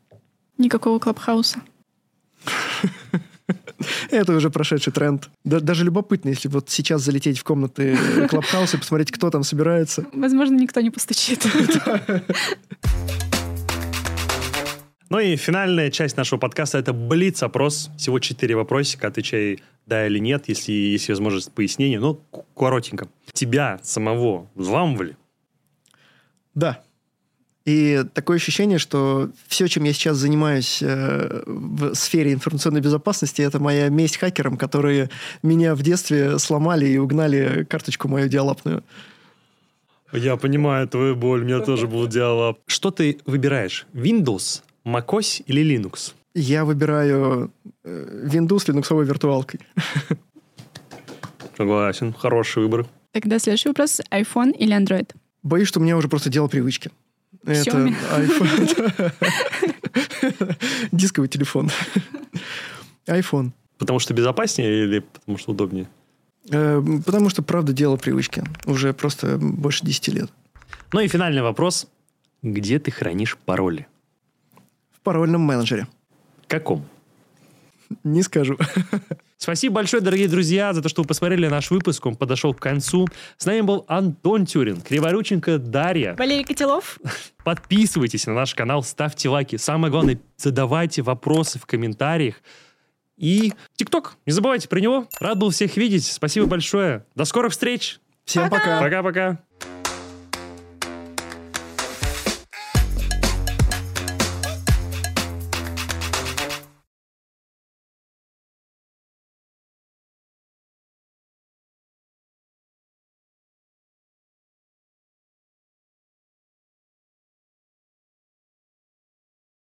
Никакого 0.59 0.99
клабхауса. 0.99 1.61
Это 4.11 4.35
уже 4.37 4.51
прошедший 4.51 4.93
тренд. 4.93 5.29
Даже 5.45 5.85
любопытно, 5.85 6.29
если 6.31 6.49
вот 6.49 6.71
сейчас 6.71 7.03
залететь 7.03 7.39
в 7.39 7.45
комнаты 7.45 7.97
клабхауса 8.29 8.77
и 8.77 8.81
посмотреть, 8.81 9.11
кто 9.11 9.31
там 9.31 9.43
собирается. 9.43 10.07
Возможно, 10.13 10.57
никто 10.57 10.81
не 10.81 10.91
постучит. 10.91 11.47
Ну 15.13 15.19
и 15.19 15.37
финальная 15.37 15.91
часть 15.91 16.17
нашего 16.17 16.39
подкаста— 16.39 16.79
это 16.79 16.95
блиц-опрос. 16.95 17.91
Всего 17.99 18.19
четыре 18.19 18.57
вопросика. 18.57 19.09
Отвечай 19.09 19.61
да 19.85 20.07
или 20.07 20.19
нет, 20.19 20.45
если 20.47 20.73
есть 20.73 21.07
возможность 21.11 21.53
пояснения. 21.53 22.01
Ну, 22.01 22.19
коротенько. 22.57 23.09
Тебя 23.35 23.79
самого 23.83 24.49
взламывали? 24.55 25.19
Да. 26.55 26.83
И 27.65 28.05
такое 28.13 28.39
ощущение, 28.39 28.79
что 28.79 29.31
все, 29.47 29.69
чем 29.69 29.85
я 29.85 29.93
сейчас 29.93 30.17
занимаюсь 30.17 30.83
э, 30.83 31.43
в 31.47 31.95
сфере 31.95 32.33
информационной 32.33 32.81
безопасности, 32.81 33.41
это 33.43 33.61
моя 33.61 33.89
месть 33.89 34.17
хакерам, 34.17 34.57
которые 34.57 35.11
меня 35.43 35.75
в 35.75 35.83
детстве 35.83 36.39
сломали 36.39 36.87
и 36.87 36.99
угнали 36.99 37.65
карточку 37.69 38.09
мою 38.09 38.29
диалапную. 38.29 38.83
Я 40.13 40.37
понимаю 40.37 40.89
твою 40.89 41.15
боль, 41.15 41.43
у 41.43 41.45
меня 41.45 41.61
тоже 41.61 41.87
был 41.87 42.07
диалап. 42.07 42.59
Что 42.67 42.91
ты 42.91 43.19
выбираешь? 43.27 43.87
Windows, 43.95 44.63
macOS 44.85 45.43
или 45.47 45.63
Linux? 45.63 46.15
Я 46.35 46.65
выбираю 46.65 47.53
э, 47.85 48.27
Windows 48.27 48.61
с 48.61 48.69
линуксовой 48.69 49.05
виртуалкой. 49.05 49.61
Согласен, 51.57 52.13
хороший 52.13 52.63
выбор. 52.65 52.87
Тогда 53.13 53.39
следующий 53.39 53.69
вопрос. 53.69 54.01
iPhone 54.11 54.53
или 54.53 54.77
Android? 54.77 55.11
Боюсь, 55.43 55.69
что 55.69 55.81
у 55.81 55.83
меня 55.83 55.97
уже 55.97 56.09
просто 56.09 56.31
дело 56.31 56.49
привычки. 56.49 56.91
Это 57.45 57.79
iPhone. 57.79 59.13
Дисковый 60.93 61.29
телефон. 61.29 61.71
iPhone. 63.07 63.53
Потому 63.79 63.99
что 63.99 64.15
безопаснее 64.15 64.85
или 64.85 65.01
потому 65.01 65.39
что 65.39 65.53
удобнее? 65.53 65.89
Э, 66.51 66.83
потому 67.05 67.29
что, 67.31 67.43
правда, 67.43 67.73
дело 67.73 67.97
привычки. 67.97 68.45
Уже 68.67 68.93
просто 68.93 69.39
больше 69.39 69.85
10 69.85 70.09
лет. 70.09 70.31
Ну 70.93 71.01
и 71.01 71.09
финальный 71.09 71.43
вопрос. 71.43 71.89
Где 72.43 72.79
ты 72.79 72.91
хранишь 72.91 73.37
пароли? 73.37 73.87
В 74.93 75.01
парольном 75.01 75.43
менеджере. 75.43 75.87
Каком? 76.47 76.85
Не 78.05 78.23
скажу. 78.23 78.57
Спасибо 79.37 79.77
большое, 79.77 80.03
дорогие 80.03 80.29
друзья, 80.29 80.73
за 80.73 80.83
то, 80.83 80.89
что 80.89 81.03
вы 81.03 81.09
посмотрели 81.09 81.49
наш 81.49 81.71
выпуск. 81.71 82.07
Он 82.07 82.15
подошел 82.15 82.55
к 82.55 82.61
концу. 82.61 83.09
С 83.37 83.45
нами 83.45 83.63
был 83.63 83.85
Антон 83.89 84.47
Тюрин, 84.47 84.81
Криворученко 84.81 85.59
Дарья. 85.59 86.15
Валерий 86.17 86.45
Котелов. 86.45 86.99
Подписывайтесь 87.43 88.27
на 88.27 88.35
наш 88.35 88.55
канал, 88.55 88.85
ставьте 88.85 89.29
лайки. 89.29 89.57
Самое 89.57 89.91
главное, 89.91 90.21
задавайте 90.37 91.03
вопросы 91.03 91.59
в 91.59 91.67
комментариях. 91.67 92.37
И 93.17 93.53
ТикТок, 93.75 94.17
не 94.27 94.33
забывайте 94.33 94.69
про 94.69 94.81
него. 94.81 95.09
Рад 95.19 95.39
был 95.39 95.51
всех 95.51 95.77
видеть. 95.77 96.07
Спасибо 96.07 96.47
большое. 96.47 97.05
До 97.15 97.25
скорых 97.25 97.53
встреч. 97.53 97.99
Всем 98.25 98.49
пока. 98.49 98.81
Пока-пока. 98.81 99.39